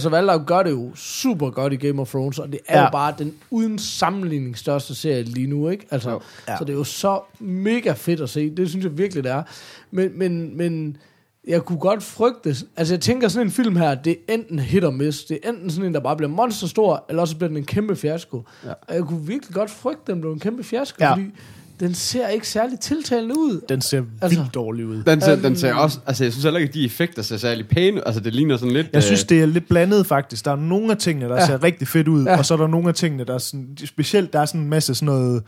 jo, 0.05 0.09
Waldau 0.09 0.43
gør 0.43 0.63
det 0.63 0.71
jo 0.71 0.91
super 0.95 1.49
godt 1.49 1.73
i 1.73 1.75
Game 1.75 2.01
of 2.01 2.09
Thrones, 2.09 2.39
og 2.39 2.51
det 2.51 2.59
er 2.67 2.77
ja. 2.79 2.83
Jo 2.85 2.89
bare 2.91 3.13
den 3.17 3.33
uden 3.51 3.79
sammenligning 3.79 4.57
største 4.57 4.95
serie 4.95 5.23
lige 5.23 5.47
nu, 5.47 5.69
ikke? 5.69 5.87
Altså, 5.91 6.09
Jo. 6.09 6.19
ja. 6.47 6.57
Så 6.57 6.63
det 6.63 6.73
er 6.73 6.77
jo 6.77 6.83
så 6.83 7.19
mega 7.39 7.91
fedt 7.91 8.21
at 8.21 8.29
se. 8.29 8.49
Det 8.49 8.69
synes 8.69 8.83
jeg 8.85 8.97
virkelig, 8.97 9.23
det 9.23 9.31
er. 9.31 9.43
Men, 9.91 10.11
men, 10.19 10.57
men 10.57 10.97
jeg 11.47 11.61
kunne 11.61 11.79
godt 11.79 12.03
frygte, 12.03 12.55
altså 12.77 12.93
jeg 12.93 13.01
tænker 13.01 13.27
sådan 13.27 13.47
en 13.47 13.51
film 13.51 13.75
her, 13.75 13.95
det 13.95 14.17
er 14.27 14.33
enten 14.33 14.59
hit 14.59 14.83
og 14.83 14.93
miss. 14.93 15.25
Det 15.25 15.39
er 15.43 15.49
enten 15.49 15.69
sådan 15.69 15.85
en, 15.85 15.93
der 15.93 15.99
bare 15.99 16.17
bliver 16.17 16.29
monsterstor, 16.29 17.05
eller 17.09 17.21
også 17.21 17.35
bliver 17.35 17.47
den 17.47 17.57
en 17.57 17.65
kæmpe 17.65 17.95
fiasko. 17.95 18.43
Ja. 18.65 18.69
Og 18.87 18.95
jeg 18.95 19.03
kunne 19.03 19.27
virkelig 19.27 19.55
godt 19.55 19.69
frygte, 19.69 20.01
at 20.01 20.07
den 20.07 20.21
blev 20.21 20.33
en 20.33 20.39
kæmpe 20.39 20.63
fiasko. 20.63 21.03
Ja. 21.03 21.11
fordi 21.11 21.31
den 21.79 21.93
ser 21.93 22.27
ikke 22.27 22.47
særlig 22.47 22.79
tiltalende 22.79 23.37
ud. 23.37 23.61
Den 23.69 23.81
ser 23.81 23.99
vildt 24.01 24.11
Altså- 24.23 24.43
dårlig 24.53 24.85
ud. 24.85 25.03
Den 25.03 25.21
ser, 25.21 25.35
den 25.35 25.45
Øhm. 25.45 25.55
ser 25.55 25.73
også, 25.73 25.99
altså 26.05 26.23
jeg 26.23 26.33
synes 26.33 26.43
heller 26.43 26.59
ikke, 26.59 26.69
at 26.69 26.73
de 26.73 26.85
effekter 26.85 27.21
ser 27.21 27.37
særlig 27.37 27.67
pæne 27.67 27.97
ud. 27.97 28.01
Altså 28.05 28.21
det 28.21 28.35
ligner 28.35 28.57
sådan 28.57 28.73
lidt... 28.73 28.87
Jeg 28.93 29.03
synes, 29.03 29.23
øh, 29.23 29.29
det 29.29 29.41
er 29.41 29.45
lidt 29.45 29.67
blandet 29.69 30.05
faktisk. 30.07 30.45
Der 30.45 30.51
er 30.51 30.55
nogle 30.55 30.91
af 30.91 30.97
tingene, 30.97 31.25
der 31.29 31.35
Ja. 31.35 31.45
ser 31.45 31.63
rigtig 31.63 31.87
fedt 31.87 32.07
ud, 32.07 32.23
Ja. 32.25 32.37
og 32.37 32.45
så 32.45 32.53
er 32.53 32.57
der 32.57 32.67
nogle 32.67 32.89
af 32.89 32.95
tingene, 32.95 33.23
der 33.23 33.33
er 33.33 33.37
sådan, 33.37 33.77
specielt 33.85 34.33
der 34.33 34.39
er 34.39 34.45
sådan 34.45 34.61
en 34.61 34.69
masse 34.69 34.95
sådan 34.95 35.05
noget, 35.05 35.43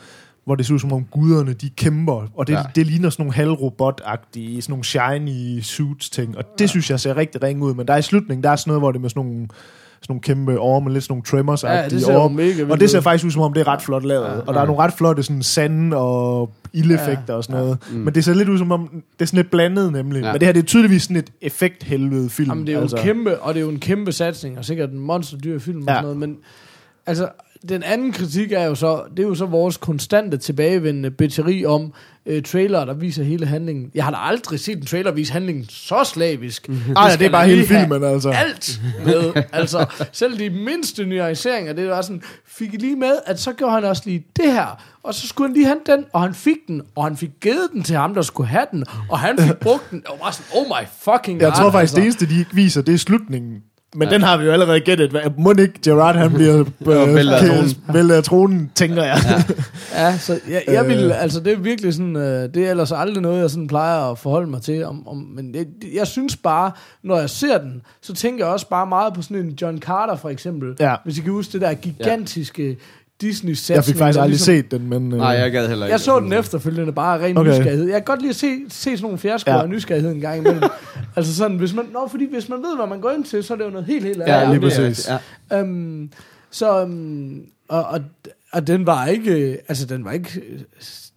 hvor 0.46 0.56
det 0.56 0.66
ser 0.66 0.74
ud 0.74 0.80
som 0.80 0.94
om 0.94 1.04
guderne, 1.12 1.54
de 1.54 1.70
kæmper, 1.70 2.28
og 2.36 2.48
det, 2.48 2.54
Ja. 2.54 2.62
det 2.76 2.88
ligner 2.88 3.10
sådan 3.10 3.24
nogle 3.26 3.36
halvrobot-agtige, 3.36 4.62
sådan 4.62 4.72
nogle 4.72 4.84
shiny 4.86 5.62
suits 5.62 6.10
ting, 6.10 6.38
og 6.38 6.44
det 6.54 6.62
ja. 6.62 6.68
synes 6.68 6.90
jeg 6.90 7.00
ser 7.00 7.18
rigtig 7.18 7.44
ringe 7.44 7.66
ud, 7.66 7.74
men 7.74 7.88
der 7.88 7.94
er 7.94 7.98
i 7.98 8.02
slutningen, 8.02 8.44
der 8.44 8.50
er 8.50 8.56
sådan 8.56 8.70
noget, 8.72 8.82
hvor 8.82 8.92
det 8.92 8.98
er 8.98 9.02
med 9.02 9.10
sådan 9.10 9.24
nogle, 9.26 9.38
sådan 9.42 9.50
nogle 10.10 10.22
kæmpe 10.22 10.60
orme, 10.60 10.94
lidt 10.94 11.04
sådan 11.04 11.12
nogle 11.12 11.24
tremors 11.24 11.64
Ja, 11.64 11.90
det 11.90 12.02
ser 12.02 12.18
orme, 12.18 12.36
mega 12.36 12.66
og 12.72 12.80
det 12.80 12.90
ser 12.90 13.02
faktisk 13.02 13.26
ud 13.26 13.32
som 13.32 13.42
om, 13.42 13.54
det 13.54 13.62
er 13.62 13.68
ret 13.68 13.82
flot 13.82 14.04
lavet, 14.06 14.26
Ja. 14.26 14.32
ja. 14.34 14.40
og 14.48 14.54
der 14.54 14.62
er 14.62 14.66
nogle 14.66 14.82
ret 14.82 14.94
flotte 14.94 15.24
sådan 15.24 15.44
sand 15.44 15.94
og 15.94 16.52
ildeffekter 16.74 17.24
ja. 17.34 17.34
og 17.34 17.44
sådan 17.44 17.62
noget, 17.62 17.78
Mm. 17.92 17.98
men 17.98 18.16
det 18.16 18.24
ser 18.26 18.34
lidt 18.34 18.50
ud 18.50 18.58
som 18.58 18.72
om, 18.72 18.90
det 18.92 19.22
er 19.22 19.26
sådan 19.26 19.38
lidt 19.38 19.52
blandet 19.52 19.92
nemlig, 19.92 20.20
Ja. 20.22 20.26
ja. 20.28 20.34
men 20.34 20.40
det 20.40 20.48
her 20.48 20.54
det 20.54 20.62
er 20.62 20.66
tydeligvis 20.66 21.04
sådan 21.04 21.16
et 21.18 21.30
effekthelvede 21.42 22.30
film. 22.30 22.50
Jamen, 22.50 22.68
det 22.68 22.72
er 22.74 22.76
jo 22.78 22.82
altså. 22.82 22.98
en 22.98 23.04
kæmpe, 23.04 23.40
og 23.42 23.54
det 23.54 23.60
er 23.60 23.64
jo 23.64 23.70
en 23.72 23.80
kæmpe 23.80 24.12
satsning, 24.12 24.58
og 24.58 24.66
sikkert 24.66 24.90
en 24.90 25.00
monsterdyr 25.00 25.60
film 25.60 25.80
ja. 25.80 25.84
og 25.84 25.90
Ja. 25.90 25.94
sådan 25.96 26.04
noget, 26.04 26.18
men 26.18 26.38
altså, 27.06 27.28
den 27.70 27.84
anden 27.84 28.12
kritik 28.12 28.52
er 28.52 28.64
jo 28.64 28.76
så, 28.76 29.04
det 29.18 29.24
er 29.24 29.28
jo 29.28 29.36
så 29.36 29.46
vores 29.46 29.78
konstante 29.78 30.38
tilbagevendende 30.38 31.12
bitcheri 31.12 31.66
om 31.66 31.94
øh, 32.26 32.44
trailer, 32.44 32.86
der 32.86 32.94
viser 32.94 33.24
hele 33.24 33.46
handlingen. 33.46 33.92
Jeg 33.96 34.04
har 34.04 34.12
da 34.12 34.18
aldrig 34.18 34.60
set 34.60 34.78
en 34.78 34.86
trailer 34.86 35.12
vise 35.12 35.34
handlingen 35.34 35.66
så 35.70 36.04
slavisk. 36.04 36.70
Ej, 36.70 37.04
det 37.06 37.14
skal 37.14 37.26
er 37.26 37.32
bare 37.32 37.48
hele 37.48 37.66
filmen, 37.66 38.04
altså. 38.04 38.30
Alt 38.30 38.82
med. 39.06 39.44
Altså, 39.54 39.86
selv 40.12 40.40
de 40.40 40.50
mindste 40.50 41.06
nuanceringer, 41.06 41.74
det 41.74 41.90
var 41.90 42.02
sådan, 42.02 42.22
fik 42.48 42.74
I 42.74 42.78
lige 42.78 42.96
med, 42.96 43.14
at 43.26 43.40
så 43.40 43.54
gjorde 43.54 43.74
han 43.74 43.84
også 43.84 44.04
lige 44.06 44.26
det 44.36 44.52
her, 44.54 44.84
og 45.04 45.14
så 45.14 45.28
skulle 45.28 45.48
han 45.48 45.54
lige 45.56 45.66
have 45.66 45.80
den, 45.86 46.06
og 46.14 46.22
han 46.22 46.34
fik 46.34 46.58
den, 46.68 46.82
og 46.96 47.04
han 47.04 47.18
fik 47.18 47.30
givet 47.42 47.70
den 47.74 47.84
til 47.84 47.96
ham, 47.96 48.14
der 48.14 48.22
skulle 48.22 48.50
have 48.50 48.66
den, 48.72 48.86
og 49.10 49.20
han 49.20 49.38
fik 49.40 49.58
brugt 49.58 49.92
den. 49.92 50.00
Det 50.00 50.08
var 50.10 50.18
bare 50.18 50.34
sådan, 50.34 50.46
oh 50.62 50.66
my 50.68 50.88
fucking 51.02 51.42
Jeg 51.42 51.48
god. 51.52 51.56
tror 51.56 51.72
faktisk, 51.72 51.82
altså. 51.82 51.96
det 51.96 52.04
eneste, 52.04 52.26
de 52.30 52.40
ikke 52.40 52.54
viser, 52.54 52.82
det 52.82 52.94
er 52.94 52.98
slutningen. 52.98 53.64
Men 53.96 54.08
ja. 54.08 54.14
den 54.14 54.22
har 54.24 54.38
vi 54.38 54.46
jo 54.46 54.52
allerede 54.52 54.80
gættet. 54.80 55.18
Må 55.38 55.52
ikke 55.52 55.74
Gerard, 55.86 56.16
han 56.16 56.34
bliver 56.34 56.60
øh, 56.82 57.16
væltet 57.16 57.34
af 57.34 57.42
tronen. 57.48 57.76
væltet 57.94 58.16
af 58.16 58.24
tronen, 58.24 58.72
tænker 58.76 59.04
jeg. 59.04 59.18
Ja. 59.26 59.44
Ja, 60.08 60.18
så 60.18 60.40
jeg, 60.50 60.64
jeg 60.68 60.88
vil, 60.88 60.98
Øh. 61.06 61.22
altså 61.24 61.40
det 61.40 61.54
er 61.54 61.58
virkelig 61.58 61.94
sådan, 61.94 62.16
øh, 62.16 62.54
det 62.54 62.58
er 62.58 62.70
ellers 62.70 62.92
aldrig 62.92 63.22
noget, 63.22 63.42
jeg 63.42 63.50
sådan 63.50 63.68
plejer 63.68 64.12
at 64.12 64.18
forholde 64.18 64.50
mig 64.50 64.62
til, 64.62 64.86
om, 64.86 65.08
om, 65.08 65.18
men 65.18 65.56
jeg, 65.56 65.66
jeg 65.96 66.08
synes 66.08 66.38
bare, 66.38 66.72
når 67.04 67.20
jeg 67.20 67.30
ser 67.30 67.58
den, 67.58 67.82
så 68.02 68.14
tænker 68.14 68.46
jeg 68.46 68.54
også 68.54 68.70
bare 68.70 68.88
meget 68.88 69.14
på 69.14 69.22
sådan 69.22 69.38
en 69.38 69.58
John 69.62 69.80
Carter 69.80 70.16
for 70.16 70.30
eksempel, 70.30 70.76
Ja. 70.80 70.96
hvis 71.04 71.18
I 71.18 71.22
kan 71.22 71.32
huske 71.32 71.54
det 71.54 71.62
der 71.62 71.74
gigantiske 71.74 72.78
disney 73.22 73.56
Jeg 73.70 73.84
fik 73.84 73.96
faktisk 73.96 74.20
aldrig 74.20 74.40
set 74.40 74.72
den, 74.72 74.90
men... 74.90 75.12
Øh, 75.12 75.18
Nej, 75.18 75.28
jeg 75.28 75.52
gad 75.52 75.68
heller 75.68 75.86
ikke. 75.86 75.92
Jeg 75.92 76.00
så 76.00 76.20
den 76.20 76.34
efterfølgende 76.34 76.94
bare 76.94 77.20
af 77.20 77.24
ren 77.24 77.38
okay. 77.38 77.50
Nysgerrighed. 77.50 77.84
Jeg 77.86 77.94
kan 77.94 78.04
godt 78.04 78.20
lide 78.22 78.30
at 78.30 78.36
se, 78.36 78.56
se 78.70 78.84
sådan 78.84 79.00
nogle 79.02 79.18
fiaskoer 79.18 79.56
Ja. 79.56 79.62
af 79.62 79.70
nysgerrighed 79.70 80.12
en 80.12 80.22
gang 80.22 80.38
imellem. 80.40 80.64
altså 81.16 81.36
sådan, 81.36 81.58
hvis 81.58 81.74
man, 81.74 81.86
nå, 81.94 82.08
fordi 82.12 82.30
hvis 82.32 82.50
man 82.50 82.60
ved, 82.60 82.76
hvad 82.78 82.88
man 82.88 83.02
går 83.02 83.12
ind 83.12 83.24
til, 83.24 83.44
så 83.44 83.54
er 83.54 83.58
det 83.58 83.66
jo 83.66 83.70
noget 83.70 83.86
helt, 83.88 84.06
helt 84.06 84.18
Ja, 84.28 84.42
andet. 84.42 84.62
lige 84.62 84.70
det 84.70 84.78
er 84.80 84.88
præcis. 84.90 85.10
Ja. 85.52 85.60
Øhm, 85.60 86.12
så, 86.52 86.82
øhm, 86.82 87.42
og, 87.68 87.84
og, 87.86 88.00
og 88.52 88.68
den 88.68 88.86
var 88.86 89.06
ikke, 89.06 89.52
øh, 89.52 89.58
altså 89.68 89.86
den 89.86 90.06
var 90.06 90.12
ikke, 90.12 90.42
øh, 90.52 90.60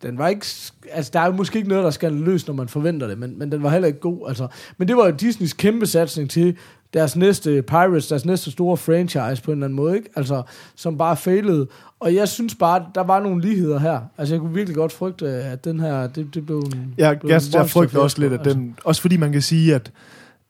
den 0.02 0.18
var 0.18 0.28
ikke, 0.28 0.46
altså 0.92 1.10
der 1.14 1.20
er 1.20 1.26
jo 1.26 1.32
måske 1.32 1.56
ikke 1.56 1.68
noget, 1.68 1.84
der 1.84 1.90
skal 1.90 2.12
løs, 2.12 2.46
når 2.46 2.54
man 2.54 2.68
forventer 2.68 3.06
det, 3.06 3.18
men, 3.18 3.38
men 3.38 3.52
den 3.52 3.62
var 3.62 3.70
heller 3.70 3.88
ikke 3.88 4.00
god, 4.00 4.28
altså. 4.28 4.46
Men 4.78 4.88
det 4.88 4.96
var 4.96 5.04
jo 5.06 5.10
Disneys 5.10 5.52
kæmpe 5.52 5.86
satsning 5.86 6.30
til 6.30 6.56
deres 6.94 7.16
næste 7.16 7.62
Pirates, 7.62 8.08
deres 8.08 8.24
næste 8.24 8.50
store 8.50 8.76
franchise 8.76 9.42
på 9.42 9.50
en 9.50 9.58
eller 9.58 9.66
anden 9.66 9.76
måde, 9.76 9.96
ikke? 9.96 10.08
Altså, 10.16 10.42
som 10.76 10.98
bare 10.98 11.16
failede. 11.16 11.68
Og 12.00 12.14
jeg 12.14 12.28
synes 12.28 12.54
bare, 12.54 12.86
der 12.94 13.00
var 13.00 13.20
nogle 13.20 13.42
ligheder 13.42 13.78
her. 13.78 14.00
Altså, 14.18 14.34
jeg 14.34 14.40
kunne 14.40 14.54
virkelig 14.54 14.76
godt 14.76 14.92
frygte, 14.92 15.28
at 15.28 15.64
den 15.64 15.80
her, 15.80 16.06
det, 16.06 16.34
det 16.34 16.46
blev 16.46 16.58
en... 16.58 16.94
Jeg, 16.98 17.20
blev 17.20 17.30
jeg, 17.30 17.42
en 17.46 17.54
jeg 17.54 17.70
frygter 17.70 18.00
også 18.00 18.20
lidt, 18.20 18.32
at 18.32 18.40
altså. 18.40 18.54
den... 18.54 18.78
Også 18.84 19.00
fordi 19.00 19.16
man 19.16 19.32
kan 19.32 19.42
sige, 19.42 19.74
at, 19.74 19.92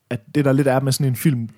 at 0.09 0.19
det 0.35 0.45
der 0.45 0.51
lidt 0.51 0.67
er 0.67 0.79
med 0.79 0.91
sådan 0.91 1.07
en 1.07 1.15
film... 1.15 1.49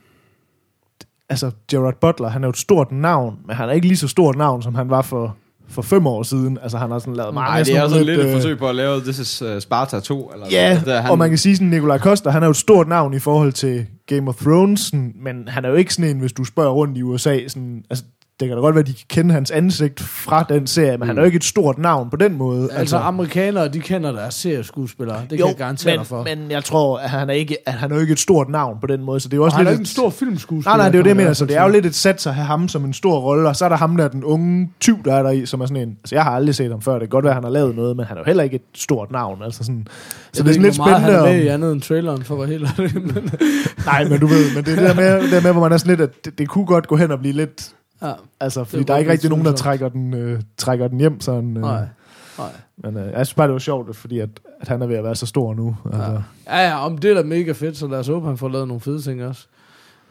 Altså, 1.30 1.52
Gerard 1.72 2.00
Butler, 2.02 2.28
han 2.28 2.44
er 2.44 2.48
jo 2.48 2.50
et 2.50 2.58
stort 2.58 2.92
navn, 2.92 3.40
men 3.46 3.56
han 3.56 3.70
er 3.70 3.74
ikke 3.74 3.88
lige 3.88 3.98
så 3.98 4.08
stort 4.08 4.36
navn, 4.36 4.62
som 4.62 4.76
han 4.76 4.90
var 4.90 5.02
for, 5.02 5.38
for 5.70 5.82
fem 5.82 6.08
år 6.08 6.24
siden. 6.24 6.58
Altså, 6.62 6.78
han 6.78 6.92
har 6.92 7.00
sådan 7.00 7.16
lavet 7.16 7.34
mange 7.34 7.50
Nej, 7.50 7.64
det 7.64 7.76
er 7.76 7.88
sådan 7.88 8.06
lidt 8.06 8.20
et 8.20 8.26
øh, 8.26 8.34
forsøg 8.34 8.58
på 8.58 8.70
at 8.70 8.76
lave 8.76 9.02
This 9.02 9.20
is 9.20 9.42
uh, 9.42 9.60
Sparta 9.60 10.00
2. 10.00 10.32
Eller 10.34 10.48
Ja, 10.52 10.82
der, 10.86 11.02
han... 11.02 11.12
og 11.12 11.18
man 11.18 11.30
kan 11.30 11.38
sige 11.38 11.56
sådan, 11.56 11.68
Nikolaj 11.68 11.98
Koster, 11.98 12.32
han 12.32 12.44
er 12.44 12.48
jo 12.48 12.52
et 12.52 12.58
stort 12.58 12.88
navn 12.88 13.14
i 13.14 13.20
forhold 13.20 13.54
til 13.54 13.86
Game 14.08 14.30
of 14.30 14.36
Thrones, 14.36 14.80
sådan, 14.80 15.14
men 15.24 15.48
han 15.48 15.66
er 15.66 15.70
jo 15.70 15.76
ikke 15.76 15.94
sådan 15.94 16.12
en, 16.12 16.20
hvis 16.20 16.34
du 16.34 16.44
spørger 16.44 16.72
rundt 16.72 16.98
i 16.98 17.02
USA, 17.02 17.48
sådan, 17.48 17.84
altså, 17.90 18.06
det 18.40 18.48
kan 18.48 18.58
da 18.58 18.62
godt 18.62 18.76
være, 18.76 18.82
at 18.82 18.88
de 18.88 18.94
kan 18.94 19.06
kende 19.10 19.34
hans 19.34 19.52
ansigt 19.52 20.00
fra 20.00 20.46
den 20.50 20.68
serie, 20.68 20.92
men 20.92 21.00
mm. 21.00 21.08
han 21.08 21.18
er 21.18 21.22
jo 21.22 21.26
ikke 21.26 21.36
et 21.36 21.44
stort 21.44 21.78
navn 21.78 22.10
på 22.10 22.16
den 22.16 22.38
måde. 22.38 22.70
Altså, 22.72 22.98
amerikanere, 22.98 23.68
de 23.68 23.80
kender 23.80 24.12
deres 24.12 24.34
serieskuespillere. 24.34 25.22
Det 25.30 25.38
kan 25.38 25.48
jeg 25.48 25.56
garantere 25.56 25.92
men, 25.92 26.00
dig 26.00 26.08
for. 26.08 26.24
men 26.24 26.52
jeg 26.52 26.64
tror, 26.64 26.98
at 26.98 27.10
han 27.10 27.30
er, 27.30 27.34
ikke, 27.34 27.58
at 27.66 27.74
han 27.74 27.92
er 27.92 27.96
jo 27.96 28.02
ikke 28.02 28.12
et 28.12 28.20
stort 28.20 28.50
navn 28.50 28.78
på 28.82 28.88
den 28.88 29.04
måde, 29.04 29.20
så 29.20 29.28
det 29.28 29.34
er 29.34 29.38
jo 29.38 29.44
også 29.44 29.56
og 29.56 29.58
han 29.58 29.68
er 29.68 29.72
lidt... 29.72 29.80
ikke 29.80 29.82
en 29.82 29.86
stor 29.86 30.10
filmskuespiller. 30.10 30.78
Nej, 30.78 30.86
nej, 30.86 30.88
det 30.88 30.96
er 30.96 31.00
jo 31.00 31.04
det, 31.04 31.10
jeg 31.10 31.18
mener. 31.18 31.34
Så 31.34 31.46
det 31.46 31.58
er 31.58 31.64
jo 31.64 31.70
lidt 31.70 31.86
et 31.86 31.96
sats 31.96 32.28
at 32.28 32.36
have 32.36 32.46
ham 32.46 32.68
som 32.68 32.86
en 32.86 32.94
stor 32.94 33.20
rolle, 33.20 33.50
og 33.50 33.56
så 33.56 33.66
er 33.66 33.70
der 33.70 33.76
ham 33.76 33.98
der, 33.98 34.08
den 34.08 34.24
unge 34.24 34.70
tyv, 34.80 35.04
der 35.04 35.14
er 35.14 35.24
der 35.24 35.32
i, 35.32 35.46
som 35.46 35.62
er 35.62 35.66
sådan 35.66 35.84
en... 35.84 35.98
Altså, 36.04 36.16
jeg 36.16 36.24
har 36.24 36.32
aldrig 36.32 36.56
set 36.56 36.72
ham 36.72 36.82
før. 36.82 36.94
Det 36.94 37.02
kan 37.02 37.10
godt 37.10 37.24
være, 37.24 37.32
at 37.32 37.36
han 37.36 37.44
har 37.44 37.52
lavet 37.52 37.76
noget, 37.76 37.98
men 37.98 38.06
han 38.06 38.18
er 38.18 38.22
jo 38.22 38.26
heller 38.26 38.44
ikke 38.44 38.56
et 38.56 38.62
stort 38.74 39.12
navn. 39.12 39.44
Altså 39.44 39.64
sådan, 39.64 39.88
så 39.88 39.94
Jeg 39.94 40.34
det 40.34 40.40
er 40.40 40.44
ved 40.44 40.54
sådan 40.54 40.64
lidt 40.64 40.74
ikke, 40.74 40.84
spændende. 40.84 41.00
Han 41.00 41.14
er 41.14 41.34
med 41.34 41.44
i 41.44 41.48
Om, 41.48 41.54
andet 41.54 41.72
end 41.72 41.82
traileren, 41.82 42.24
for 42.24 42.36
være 42.36 42.48
helt. 42.48 42.78
Men, 42.78 43.32
nej, 43.86 44.04
men 44.04 44.20
du 44.20 44.28
ved, 44.28 44.56
men 44.56 44.64
det 44.64 44.72
er 44.72 44.76
det 44.76 44.90
der 44.90 44.96
med, 44.96 45.22
det 45.22 45.32
der 45.32 45.42
med 45.42 45.52
hvor 45.52 45.62
man 45.62 45.72
er 45.72 45.78
sådan 45.78 45.98
lidt, 45.98 46.10
at 46.10 46.26
det, 46.26 46.38
det 46.38 46.50
kunne 46.50 46.66
godt 46.66 46.88
gå 46.88 46.96
hen 46.96 47.12
og 47.12 47.20
blive 47.20 47.34
lidt... 47.34 47.76
ja, 48.08 48.14
Altså, 48.40 48.64
fordi 48.64 48.84
der 48.84 48.94
er 48.94 48.98
ikke 48.98 49.12
rigtig 49.12 49.30
nogen, 49.30 49.46
der 49.46 49.52
trækker 49.52 49.90
den, 49.90 50.14
øh, 50.14 50.42
trækker 50.58 50.88
den 50.88 51.00
hjem. 51.00 51.22
Sådan, 51.22 51.58
øh, 51.58 51.62
nej, 51.62 51.86
nej. 52.38 52.50
Men 52.78 52.98
øh, 52.98 53.12
jeg 53.12 53.26
synes 53.26 53.34
bare, 53.34 53.48
det 53.48 53.54
var 53.54 53.60
sjovt, 53.60 53.96
fordi 53.96 54.20
at, 54.20 54.30
at 54.62 54.68
han 54.68 54.82
er 54.82 54.88
ved 54.88 54.96
at 54.96 55.04
være 55.04 55.16
så 55.16 55.26
stor 55.26 55.54
nu. 55.54 55.78
Altså. 55.86 56.22
Ja, 56.48 56.68
ja, 56.68 56.86
om 56.86 56.98
det 56.98 57.12
er 57.12 57.16
da 57.16 57.24
mega 57.24 57.52
fedt, 57.52 57.78
så 57.78 57.88
lad 57.88 58.00
os 58.00 58.08
håbe, 58.08 58.28
han 58.28 58.38
får 58.38 58.50
lavet 58.50 58.68
nogle 58.68 58.82
fede 58.82 59.02
ting 59.02 59.24
også. 59.24 59.48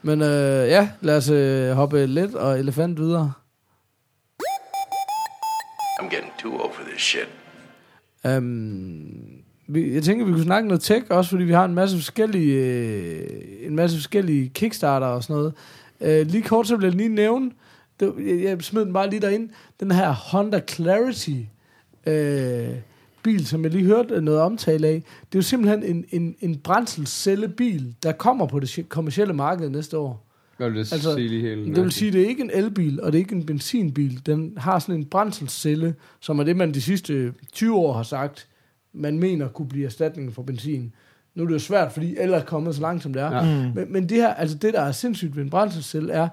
Men 0.03 0.23
øh, 0.23 0.69
ja, 0.69 0.89
lad 1.01 1.17
os 1.17 1.31
øh, 1.31 1.71
hoppe 1.71 2.07
lidt 2.07 2.35
og 2.35 2.59
elefant 2.59 3.01
videre. 3.01 3.33
I'm 6.01 6.09
getting 6.11 6.33
too 6.39 6.53
old 6.53 6.73
for 6.75 6.83
this 6.91 7.03
shit. 7.03 7.29
Um, 8.25 9.45
vi, 9.67 9.95
jeg 9.95 10.03
tænker, 10.03 10.25
vi 10.25 10.33
kunne 10.33 10.43
snakke 10.43 10.69
noget 10.69 10.83
tech 10.83 11.07
også, 11.11 11.31
fordi 11.31 11.45
vi 11.45 11.53
har 11.53 11.65
en 11.65 11.75
masse 11.75 11.97
forskellige, 11.97 12.55
øh, 12.55 13.67
en 13.67 13.77
masse 13.77 13.97
forskellige 13.97 14.49
kickstarter 14.49 15.07
og 15.07 15.23
sådan 15.23 15.37
noget. 15.37 15.55
Øh, 16.01 16.27
lige 16.27 16.43
kort 16.43 16.67
så 16.67 16.77
vil 16.77 16.85
jeg 16.85 16.95
lige 16.95 17.09
nævne, 17.09 17.51
det, 18.01 18.15
jeg, 18.19 18.43
jeg 18.43 18.63
smed 18.63 18.85
den 18.85 18.93
bare 18.93 19.11
lige 19.11 19.21
derind, 19.21 19.49
den 19.81 19.91
her 19.91 20.13
Honda 20.13 20.61
Clarity 20.69 21.31
øh, 22.07 22.69
bil, 23.23 23.47
som 23.47 23.65
jeg 23.65 23.73
lige 23.73 23.85
hørte 23.85 24.21
noget 24.21 24.41
omtale 24.41 24.87
af. 24.87 25.03
Det 25.03 25.35
er 25.35 25.39
jo 25.39 25.43
simpelthen 25.43 25.83
en, 25.83 26.05
en, 26.11 26.37
en 26.41 26.57
brændselscellebil, 26.57 27.95
der 28.03 28.13
kommer 28.13 28.47
på 28.47 28.61
det 28.61 28.85
kommercielle 28.89 29.35
marked 29.35 29.69
næste 29.69 29.99
år. 29.99 30.27
Hvad 30.57 30.71
vil 30.71 30.79
det 30.79 30.93
Altså, 30.93 31.15
sige 31.15 31.29
lige 31.29 31.41
helt? 31.41 31.77
Det 31.77 31.85
vil 31.85 31.93
sige, 31.93 32.09
at 32.09 32.13
det 32.13 32.23
er 32.23 32.29
ikke 32.29 32.43
en 32.43 32.51
elbil, 32.55 33.01
og 33.03 33.13
det 33.13 33.19
er 33.19 33.23
ikke 33.23 33.35
en 33.35 33.47
benzinbil. 33.47 34.27
Den 34.27 34.55
har 34.57 34.79
sådan 34.79 34.95
en 34.95 35.05
brændselscelle, 35.05 35.95
som 36.21 36.39
er 36.39 36.45
det, 36.45 36.57
man 36.57 36.75
de 36.75 36.83
sidste 36.83 37.33
20 37.53 37.77
år 37.77 37.93
har 37.93 38.03
sagt, 38.03 38.49
man 38.93 39.19
mener 39.19 39.49
kunne 39.49 39.69
blive 39.69 39.87
erstatningen 39.87 40.33
for 40.33 40.43
benzin. 40.43 40.95
Nu 41.35 41.43
er 41.43 41.47
det 41.47 41.55
jo 41.55 41.59
svært, 41.59 41.93
fordi 41.93 42.17
el 42.21 42.33
er 42.33 42.45
kommet 42.45 42.75
så 42.75 42.81
langt, 42.81 43.03
som 43.03 43.13
det 43.13 43.23
er. 43.23 43.31
Ja. 43.31 43.45
Ja. 43.45 43.73
Men, 43.75 43.93
men 43.93 44.09
det 44.09 44.17
her, 44.17 44.35
altså 44.35 44.59
det, 44.59 44.75
der 44.75 44.81
er 44.81 44.93
sindssygt 44.93 45.37
ved 45.37 45.43
en 45.43 45.51
brændselscelle, 45.51 46.13
er, 46.13 46.29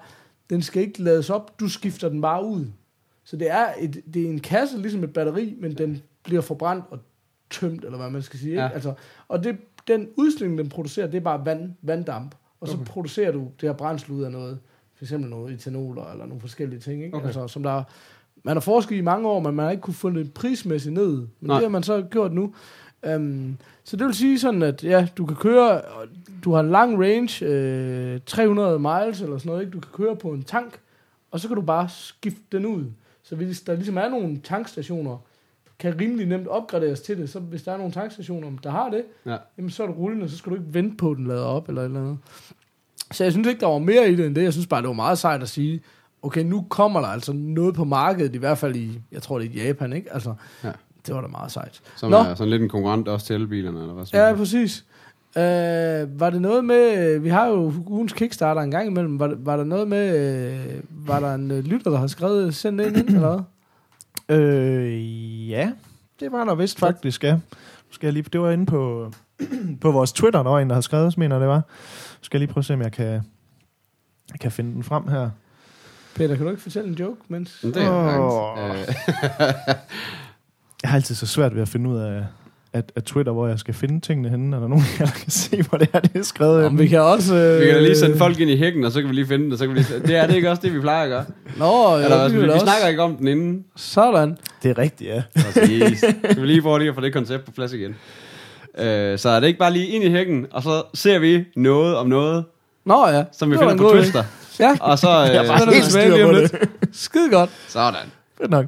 den 0.52 0.62
skal 0.62 0.82
ikke 0.82 1.02
lades 1.02 1.30
op, 1.30 1.60
du 1.60 1.68
skifter 1.68 2.08
den 2.08 2.20
bare 2.20 2.44
ud. 2.44 2.66
Så 3.24 3.36
det 3.36 3.50
er, 3.50 3.66
et, 3.80 4.02
det 4.14 4.22
er 4.22 4.30
en 4.30 4.40
kasse, 4.40 4.78
ligesom 4.78 5.04
et 5.04 5.12
batteri, 5.12 5.56
men 5.60 5.78
den 5.78 6.02
bliver 6.22 6.40
forbrændt 6.40 6.84
og 6.90 6.98
tømt, 7.50 7.84
eller 7.84 7.98
hvad 7.98 8.10
man 8.10 8.22
skal 8.22 8.38
sige. 8.38 8.50
Ikke? 8.50 8.62
Ja. 8.62 8.68
Altså, 8.68 8.94
og 9.28 9.44
det, 9.44 9.56
den 9.88 10.08
udstilling, 10.16 10.58
den 10.58 10.68
producerer, 10.68 11.06
det 11.06 11.16
er 11.16 11.20
bare 11.20 11.46
vand, 11.46 11.72
vanddamp. 11.82 12.34
Og 12.60 12.68
så 12.68 12.74
okay. 12.74 12.84
producerer 12.84 13.32
du 13.32 13.40
det 13.60 13.68
her 13.68 13.72
brændsel 13.72 14.10
ud 14.10 14.22
af 14.22 14.32
noget 14.32 14.58
for 15.02 15.04
eksempel 15.04 15.30
noget 15.30 15.54
etanoler 15.54 16.12
eller 16.12 16.26
nogle 16.26 16.40
forskellige 16.40 16.80
ting, 16.80 17.04
ikke? 17.04 17.16
Okay. 17.16 17.26
Altså, 17.26 17.48
som 17.48 17.62
der, 17.62 17.82
man 18.44 18.56
har 18.56 18.60
forsket 18.60 18.96
i 18.96 19.00
mange 19.00 19.28
år, 19.28 19.40
men 19.40 19.54
man 19.54 19.64
har 19.64 19.70
ikke 19.70 19.80
kunne 19.80 19.94
få 19.94 20.10
det 20.10 20.34
prismæssigt 20.34 20.92
ned. 20.92 21.16
Men. 21.16 21.28
Nej. 21.40 21.56
det 21.56 21.64
har 21.64 21.70
man 21.70 21.82
så 21.82 22.02
gjort 22.02 22.32
nu. 22.32 22.54
Um, 23.16 23.56
så 23.84 23.96
det 23.96 24.06
vil 24.06 24.14
sige 24.14 24.38
sådan, 24.38 24.62
at 24.62 24.84
ja, 24.84 25.08
du 25.16 25.26
kan 25.26 25.36
køre, 25.36 25.80
du 26.44 26.52
har 26.52 26.60
en 26.60 26.70
lang 26.70 26.98
range, 27.02 27.44
øh, 27.46 28.20
300 28.26 28.78
miles 28.78 29.20
eller 29.20 29.38
sådan 29.38 29.50
noget, 29.50 29.60
ikke? 29.60 29.72
Du 29.72 29.80
kan 29.80 29.90
køre 30.04 30.16
på 30.16 30.28
en 30.28 30.42
tank, 30.42 30.78
og 31.30 31.40
så 31.40 31.48
kan 31.48 31.54
du 31.54 31.62
bare 31.62 31.88
skifte 31.88 32.40
den 32.52 32.66
ud. 32.66 32.84
Så 33.22 33.36
hvis 33.36 33.60
der 33.60 33.74
ligesom 33.74 33.96
er 33.96 34.08
nogle 34.08 34.40
tankstationer, 34.44 35.16
kan 35.78 36.00
rimelig 36.00 36.26
nemt 36.26 36.48
opgraderes 36.48 37.00
til 37.00 37.18
det. 37.18 37.30
Så 37.30 37.38
hvis 37.40 37.62
der 37.62 37.72
er 37.72 37.76
nogle 37.76 37.92
tankstationer, 37.92 38.50
der 38.62 38.70
har 38.70 38.90
det, 38.90 39.04
Ja. 39.26 39.36
jamen 39.58 39.70
så 39.70 39.82
er 39.82 39.86
det 39.86 39.96
rullende, 39.96 40.28
så 40.30 40.36
skal 40.36 40.50
du 40.50 40.56
ikke 40.56 40.74
vente 40.74 40.96
på, 40.96 41.10
at 41.10 41.16
den 41.16 41.26
lader 41.26 41.44
op 41.44 41.68
eller 41.68 41.80
et 41.82 41.86
eller 41.86 42.00
andet. 42.00 42.18
Så 43.12 43.24
jeg 43.24 43.32
synes 43.32 43.48
ikke, 43.48 43.60
der 43.60 43.66
var 43.66 43.78
mere 43.78 44.10
i 44.10 44.16
det 44.16 44.26
end 44.26 44.34
det. 44.34 44.42
Jeg 44.42 44.52
synes 44.52 44.66
bare, 44.66 44.80
det 44.82 44.88
var 44.88 44.94
meget 44.94 45.18
sejt 45.18 45.42
at 45.42 45.48
sige, 45.48 45.80
okay, 46.22 46.42
nu 46.44 46.66
kommer 46.68 47.00
der 47.00 47.08
altså 47.08 47.32
noget 47.32 47.74
på 47.74 47.84
markedet, 47.84 48.34
i 48.34 48.38
hvert 48.38 48.58
fald 48.58 48.76
i, 48.76 49.00
jeg 49.12 49.22
tror 49.22 49.38
det 49.38 49.46
er 49.56 49.62
i 49.62 49.66
Japan, 49.66 49.92
ikke? 49.92 50.12
Altså, 50.14 50.34
Ja. 50.64 50.72
Det 51.06 51.14
var 51.14 51.20
da 51.20 51.26
meget 51.26 51.52
sejt. 51.52 51.80
Som 51.96 52.10
Nå. 52.10 52.16
er 52.16 52.34
sådan 52.34 52.50
lidt 52.50 52.62
en 52.62 52.68
konkurrent 52.68 53.08
også 53.08 53.26
til 53.26 53.36
elbilerne, 53.36 53.80
eller 53.80 53.94
hvad? 53.94 54.04
Ja, 54.12 54.34
præcis. 54.34 54.84
Øh, 55.36 56.20
var 56.20 56.30
det 56.30 56.40
noget 56.40 56.64
med, 56.64 57.18
vi 57.18 57.28
har 57.28 57.46
jo 57.46 57.72
ugens 57.86 58.12
Kickstarter 58.12 58.62
en 58.62 58.70
gang 58.70 58.86
imellem, 58.86 59.18
var, 59.18 59.34
var 59.38 59.56
der 59.56 59.64
noget 59.64 59.88
med, 59.88 60.18
øh, 60.18 60.80
var 60.90 61.20
der 61.20 61.34
en 61.34 61.50
øh, 61.50 61.64
lytter, 61.64 61.90
der 61.90 61.98
har 61.98 62.06
skrevet, 62.06 62.54
sendt 62.54 62.78
det 62.78 62.86
ind, 62.86 62.96
ind 62.96 63.08
eller 63.08 63.42
hvad? 64.26 64.38
Øh, 64.38 65.50
ja, 65.50 65.72
det 66.20 66.32
var 66.32 66.44
der 66.44 66.54
vist 66.54 66.78
faktisk, 66.78 67.24
ja. 67.24 67.34
Nu 67.34 67.40
skal 67.90 68.06
jeg 68.06 68.12
lige, 68.12 68.24
det 68.32 68.40
var 68.40 68.50
inde 68.50 68.66
på, 68.66 69.12
på 69.80 69.90
vores 69.90 70.12
Twitter, 70.12 70.42
der 70.42 70.50
var 70.50 70.60
en, 70.60 70.68
der 70.68 70.74
havde 70.74 70.82
skrevet, 70.82 71.12
så 71.12 71.20
mener 71.20 71.38
det 71.38 71.48
var. 71.48 71.56
Nu 71.56 72.22
skal 72.22 72.38
jeg 72.38 72.40
lige 72.46 72.52
prøve 72.52 72.62
at 72.62 72.64
se, 72.64 72.74
om 72.74 72.82
jeg 72.82 72.92
kan, 72.92 73.06
jeg 74.32 74.40
kan 74.40 74.52
finde 74.52 74.74
den 74.74 74.82
frem 74.82 75.08
her. 75.08 75.30
Peter, 76.14 76.36
kan 76.36 76.44
du 76.44 76.50
ikke 76.50 76.62
fortælle 76.62 76.88
en 76.88 76.94
joke, 76.94 77.20
mens... 77.28 77.60
Men 77.62 77.74
det 77.74 77.82
er 77.82 78.18
oh. 78.18 78.58
øh, 80.82 80.84
Jeg 80.84 80.90
har 80.90 80.96
altid 80.96 81.14
så 81.14 81.26
svært 81.26 81.54
ved 81.54 81.62
at 81.62 81.68
finde 81.68 81.90
ud 81.90 81.98
af, 81.98 82.22
at, 82.72 82.92
at 82.96 83.04
Twitter, 83.04 83.32
hvor 83.32 83.46
jeg 83.48 83.58
skal 83.58 83.74
finde 83.74 84.00
tingene 84.00 84.28
henne. 84.28 84.56
Er 84.56 84.60
der 84.60 84.68
nogen, 84.68 84.84
der 84.98 85.06
kan 85.06 85.30
se, 85.30 85.62
hvor 85.62 85.78
det 85.78 85.88
er, 85.92 86.00
det 86.00 86.16
er 86.16 86.22
skrevet 86.22 86.62
henne? 86.64 86.78
vi 86.78 86.88
kan 86.88 87.00
også... 87.00 87.34
Øh, 87.36 87.60
Vi 87.60 87.64
kan 87.66 87.74
da 87.74 87.80
lige 87.80 87.96
sende 87.96 88.16
folk 88.18 88.40
ind 88.40 88.50
i 88.50 88.56
hækken, 88.56 88.84
og 88.84 88.92
så 88.92 89.00
kan 89.00 89.10
vi 89.10 89.14
lige 89.14 89.26
finde 89.26 89.44
den, 89.44 89.52
og 89.52 89.58
så 89.58 89.66
kan 89.66 89.74
vi 89.74 89.78
lige... 89.80 90.00
Det 90.06 90.16
er 90.16 90.26
det 90.26 90.34
ikke 90.36 90.50
også 90.50 90.62
det, 90.62 90.74
vi 90.74 90.80
plejer 90.80 91.02
at 91.02 91.08
gøre? 91.08 91.24
Nå, 91.56 91.94
Eller, 91.96 92.00
ja, 92.00 92.16
hvad? 92.16 92.24
det 92.24 92.34
vi, 92.34 92.40
vi, 92.44 92.48
også. 92.50 92.66
snakker 92.66 92.86
ikke 92.88 93.02
om 93.02 93.16
den 93.16 93.28
inden. 93.28 93.64
Sådan. 93.76 94.36
Det 94.62 94.70
er 94.70 94.78
rigtigt, 94.78 95.10
ja. 95.10 95.22
Præcis. 95.36 95.98
Skal 95.98 96.40
vi 96.42 96.46
lige 96.46 96.62
prøve 96.62 96.78
lige 96.78 96.88
at 96.88 96.94
få 96.94 97.00
det 97.00 97.12
koncept 97.12 97.44
på 97.44 97.50
plads 97.50 97.72
igen. 97.72 97.94
Øh, 98.78 99.18
så 99.18 99.28
er 99.28 99.40
det 99.40 99.46
ikke 99.46 99.58
bare 99.58 99.72
lige 99.72 99.86
ind 99.86 100.04
i 100.04 100.10
hækken, 100.10 100.46
og 100.50 100.62
så 100.62 100.82
ser 100.94 101.18
vi 101.18 101.44
noget 101.56 101.96
om 101.96 102.06
noget, 102.06 102.44
Nå 102.86 103.08
ja. 103.08 103.24
som 103.32 103.50
vi 103.50 103.56
Det 103.56 103.64
var 103.64 103.70
finder 103.70 103.84
på. 103.84 103.90
Twister. 103.94 104.24
Ja, 104.60 104.76
Og 104.80 104.98
så... 104.98 105.08
Øh, 105.08 105.34
Jeg 105.34 105.46
er 105.46 105.52
er 105.52 105.56
helt 105.72 105.84
det 105.84 105.92
styr 105.92 106.26
på 106.26 106.32
det. 106.32 106.40
lidt. 106.52 106.96
skide 106.96 107.30
godt. 107.30 107.50
Sådan. 107.68 107.94
Fedt 108.38 108.50
nok. 108.50 108.66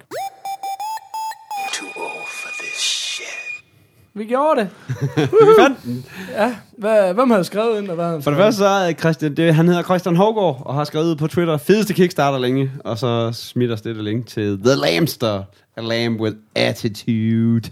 Vi 4.16 4.24
gjorde 4.24 4.60
det. 4.60 4.68
Vi 5.16 5.46
fandt 5.58 5.82
den. 5.84 6.04
Ja, 6.32 6.56
hvad, 6.78 7.14
hvem 7.14 7.30
havde 7.30 7.44
skrevet 7.44 7.82
ind, 7.82 7.88
og 7.88 7.94
hvad 7.94 8.04
havde 8.04 8.22
For 8.22 8.30
det 8.30 8.38
første 8.38 8.58
så 8.58 8.66
er 8.66 8.92
Christian, 8.92 9.36
det, 9.36 9.54
han 9.54 9.68
hedder 9.68 9.82
Christian 9.82 10.16
Hågaard, 10.16 10.62
og 10.66 10.74
har 10.74 10.84
skrevet 10.84 11.18
på 11.18 11.26
Twitter, 11.26 11.56
fedeste 11.56 11.94
Kickstarter 11.94 12.38
længe, 12.38 12.70
og 12.84 12.98
så 12.98 13.32
smitter 13.32 13.76
det 13.76 13.96
link 13.96 14.26
til 14.26 14.58
The 14.64 14.74
Lambster, 14.74 15.42
a 15.76 15.80
lamb 15.80 16.20
with 16.20 16.36
attitude. 16.54 17.70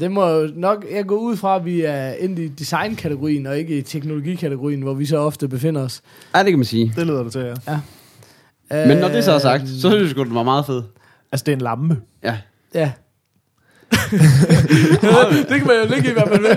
Det 0.00 0.10
må 0.10 0.28
jo 0.28 0.50
nok, 0.54 0.84
jeg 0.94 1.06
går 1.06 1.16
ud 1.16 1.36
fra, 1.36 1.56
at 1.56 1.64
vi 1.64 1.82
er 1.82 2.12
inde 2.12 2.44
i 2.44 2.48
designkategorien, 2.48 3.46
og 3.46 3.58
ikke 3.58 3.78
i 3.78 3.82
teknologikategorien, 3.82 4.82
hvor 4.82 4.94
vi 4.94 5.06
så 5.06 5.18
ofte 5.18 5.48
befinder 5.48 5.80
os. 5.82 6.02
Ja, 6.34 6.38
det 6.38 6.50
kan 6.50 6.58
man 6.58 6.64
sige. 6.66 6.92
Det 6.96 7.06
lyder 7.06 7.22
det 7.22 7.32
til, 7.32 7.52
ja. 7.68 7.80
Men 8.86 8.98
når 8.98 9.08
det 9.08 9.24
så 9.24 9.32
er 9.32 9.38
sagt, 9.38 9.68
så 9.68 9.80
synes 9.90 10.02
jeg 10.02 10.10
sgu, 10.10 10.24
den 10.24 10.34
var 10.34 10.42
meget 10.42 10.66
fed. 10.66 10.82
Altså, 11.32 11.44
det 11.44 11.52
er 11.52 11.56
en 11.56 11.62
lampe. 11.62 11.96
Ja. 12.22 12.36
Ja. 12.74 12.90
Det 14.10 15.58
kan 15.58 15.66
man 15.66 15.76
jo 15.84 15.94
ligge 15.94 16.10
i, 16.10 16.12
hvad 16.12 16.22
man 16.30 16.42
vil. 16.42 16.48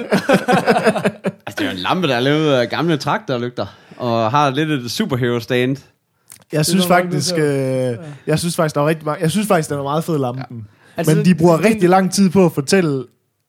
Altså, 1.46 1.56
det 1.58 1.62
er 1.62 1.66
jo 1.66 1.72
en 1.72 1.78
lampe, 1.78 2.08
der 2.08 2.16
er 2.16 2.20
lavet 2.20 2.54
af 2.54 2.70
gamle 2.70 2.98
traktorlygter, 2.98 3.66
og 3.98 4.32
har 4.32 4.50
lidt 4.50 4.70
et 4.72 4.92
superhero 4.92 5.40
stand. 5.40 5.78
Jeg 6.52 6.66
synes 6.66 6.88
faktisk, 6.88 7.38
øh, 7.38 7.96
jeg 8.28 8.40
synes 8.40 8.56
faktisk, 8.56 8.76
der 8.76 8.82
var 8.82 8.88
rigtig 8.90 9.06
mange, 9.06 9.22
jeg 9.22 9.32
synes 9.32 9.48
faktisk, 9.48 9.70
den 9.70 9.78
var 9.78 9.84
meget 9.84 10.04
fed 10.04 10.18
lampen. 10.20 10.68
Altså, 10.98 11.16
Men 11.16 11.26
de 11.26 11.36
bruger 11.36 11.64
rigtig 11.64 11.90
lang 11.90 12.12
tid 12.12 12.30
på 12.30 12.46
at 12.46 12.52
fortælle 12.52 13.04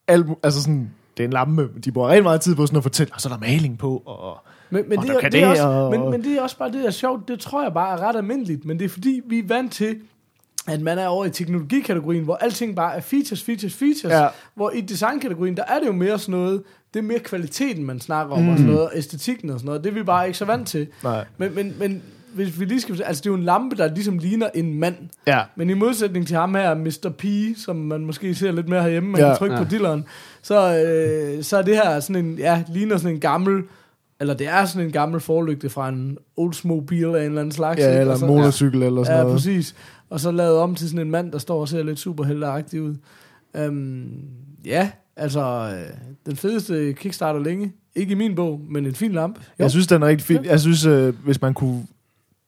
alt, 0.07 0.25
altså 0.43 0.61
sådan, 0.61 0.89
det 1.17 1.23
er 1.23 1.27
en 1.27 1.33
lampe, 1.33 1.61
men 1.73 1.81
de 1.85 1.91
bruger 1.91 2.07
rigtig 2.09 2.23
meget 2.23 2.41
tid 2.41 2.55
på 2.55 2.65
sådan 2.65 2.77
at 2.77 2.83
fortælle, 2.83 3.13
og 3.13 3.21
så 3.21 3.29
er 3.29 3.33
der 3.33 3.39
maling 3.39 3.77
på, 3.77 4.03
og 4.05 4.37
Men, 4.69 4.83
men, 4.89 4.97
Og 4.97 5.03
det, 5.03 5.09
der 5.11 5.17
er, 5.17 5.21
kan 5.21 5.31
det, 5.31 5.43
er 5.43 5.47
også, 5.47 5.67
og- 5.67 5.91
men, 5.91 6.11
men 6.11 6.23
det 6.23 6.37
er 6.37 6.41
også 6.41 6.57
bare 6.57 6.71
det, 6.71 6.81
der 6.81 6.87
er 6.87 6.91
sjovt. 6.91 7.27
Det 7.27 7.39
tror 7.39 7.63
jeg 7.63 7.73
bare 7.73 7.97
er 7.99 8.01
ret 8.09 8.15
almindeligt. 8.15 8.65
Men 8.65 8.79
det 8.79 8.85
er 8.85 8.89
fordi, 8.89 9.21
vi 9.29 9.39
er 9.39 9.43
vant 9.47 9.73
til, 9.73 9.95
at 10.69 10.81
man 10.81 10.97
er 10.99 11.07
over 11.07 11.25
i 11.25 11.29
teknologikategorien, 11.29 12.23
hvor 12.23 12.35
alting 12.35 12.75
bare 12.75 12.95
er 12.95 13.01
features, 13.01 13.43
features, 13.43 13.73
features. 13.73 14.13
Ja. 14.13 14.27
Hvor 14.55 14.71
i 14.71 14.81
designkategorien, 14.81 15.57
der 15.57 15.63
er 15.67 15.79
det 15.79 15.87
jo 15.87 15.91
mere 15.91 16.19
sådan 16.19 16.31
noget, 16.39 16.63
det 16.93 16.99
er 16.99 17.03
mere 17.03 17.19
kvaliteten, 17.19 17.85
man 17.85 17.99
snakker 17.99 18.35
om, 18.35 18.41
mm. 18.43 18.49
og 18.49 18.57
sådan 18.57 18.73
noget, 18.73 18.89
æstetikken 18.95 19.49
og 19.49 19.59
sådan 19.59 19.65
noget. 19.65 19.83
Det 19.83 19.89
er 19.89 19.93
vi 19.93 20.03
bare 20.03 20.25
ikke 20.27 20.37
så 20.37 20.45
vant 20.45 20.67
til. 20.67 20.87
nej. 21.03 21.25
Men, 21.37 21.55
men, 21.55 21.73
men 21.79 22.01
hvis 22.33 22.59
vi 22.59 22.65
lige 22.65 22.81
skal... 22.81 23.01
Altså, 23.03 23.21
det 23.21 23.25
er 23.29 23.31
jo 23.31 23.37
en 23.37 23.43
lampe, 23.43 23.75
der 23.75 23.93
ligesom 23.93 24.17
ligner 24.17 24.49
en 24.55 24.79
mand. 24.79 24.95
Ja, 25.27 25.41
Men 25.55 25.69
i 25.69 25.73
modsætning 25.73 26.27
til 26.27 26.35
ham 26.35 26.55
her, 26.55 26.73
Mr. 26.75 27.09
P, 27.17 27.23
som 27.57 27.75
man 27.75 28.05
måske 28.05 28.35
ser 28.35 28.51
lidt 28.51 28.69
mere 28.69 28.81
herhjemme, 28.83 29.09
man 29.11 29.21
Ja. 29.21 29.27
kan 29.27 29.37
trykke 29.37 29.55
Ja. 29.55 29.63
på 29.63 29.69
dilleren, 29.69 30.05
så, 30.41 30.77
øh, 31.37 31.43
så 31.43 31.57
er 31.57 31.61
det 31.61 31.75
her 31.75 31.99
sådan 31.99 32.25
en, 32.25 32.37
ja, 32.37 32.63
ligner 32.73 32.97
sådan 32.97 33.15
en 33.15 33.19
gammel, 33.19 33.63
eller 34.19 34.33
det 34.33 34.47
er 34.47 34.65
sådan 34.65 34.85
en 34.85 34.91
gammel 34.91 35.19
forlygte 35.21 35.69
fra 35.69 35.89
en 35.89 36.17
Oldsmobile 36.37 37.17
af 37.17 37.21
en 37.21 37.25
eller 37.25 37.41
anden 37.41 37.51
slags. 37.51 37.79
ja 37.79 37.99
eller 37.99 38.15
en 38.15 38.27
motorcykel 38.27 38.83
eller 38.83 39.03
sådan 39.03 39.17
Ja, 39.17 39.23
noget. 39.23 39.35
præcis. 39.37 39.75
Og 40.09 40.19
så 40.19 40.31
lavet 40.31 40.57
om 40.57 40.75
til 40.75 40.89
sådan 40.89 41.05
en 41.05 41.11
mand, 41.11 41.31
der 41.31 41.37
står 41.37 41.61
og 41.61 41.67
ser 41.69 41.83
lidt 41.83 41.99
superhelteagtig 41.99 42.81
ud. 42.81 42.95
Um, 43.67 44.05
ja, 44.65 44.89
altså, 45.15 45.41
øh, 45.73 45.93
den 46.25 46.35
fedeste 46.35 46.93
Kickstarter 46.93 47.39
længe. 47.39 47.71
Ikke 47.95 48.11
i 48.11 48.15
min 48.15 48.35
bog, 48.35 48.61
men 48.69 48.85
en 48.85 48.95
fin 48.95 49.11
lampe. 49.11 49.39
Jo. 49.59 49.63
Jeg 49.63 49.71
synes, 49.71 49.87
den 49.87 50.01
er 50.03 50.07
rigtig 50.07 50.25
fin. 50.27 50.45
Jeg 50.45 50.59
synes, 50.59 50.85
øh, 50.85 51.13
hvis 51.25 51.41
man 51.41 51.53
kunne... 51.53 51.85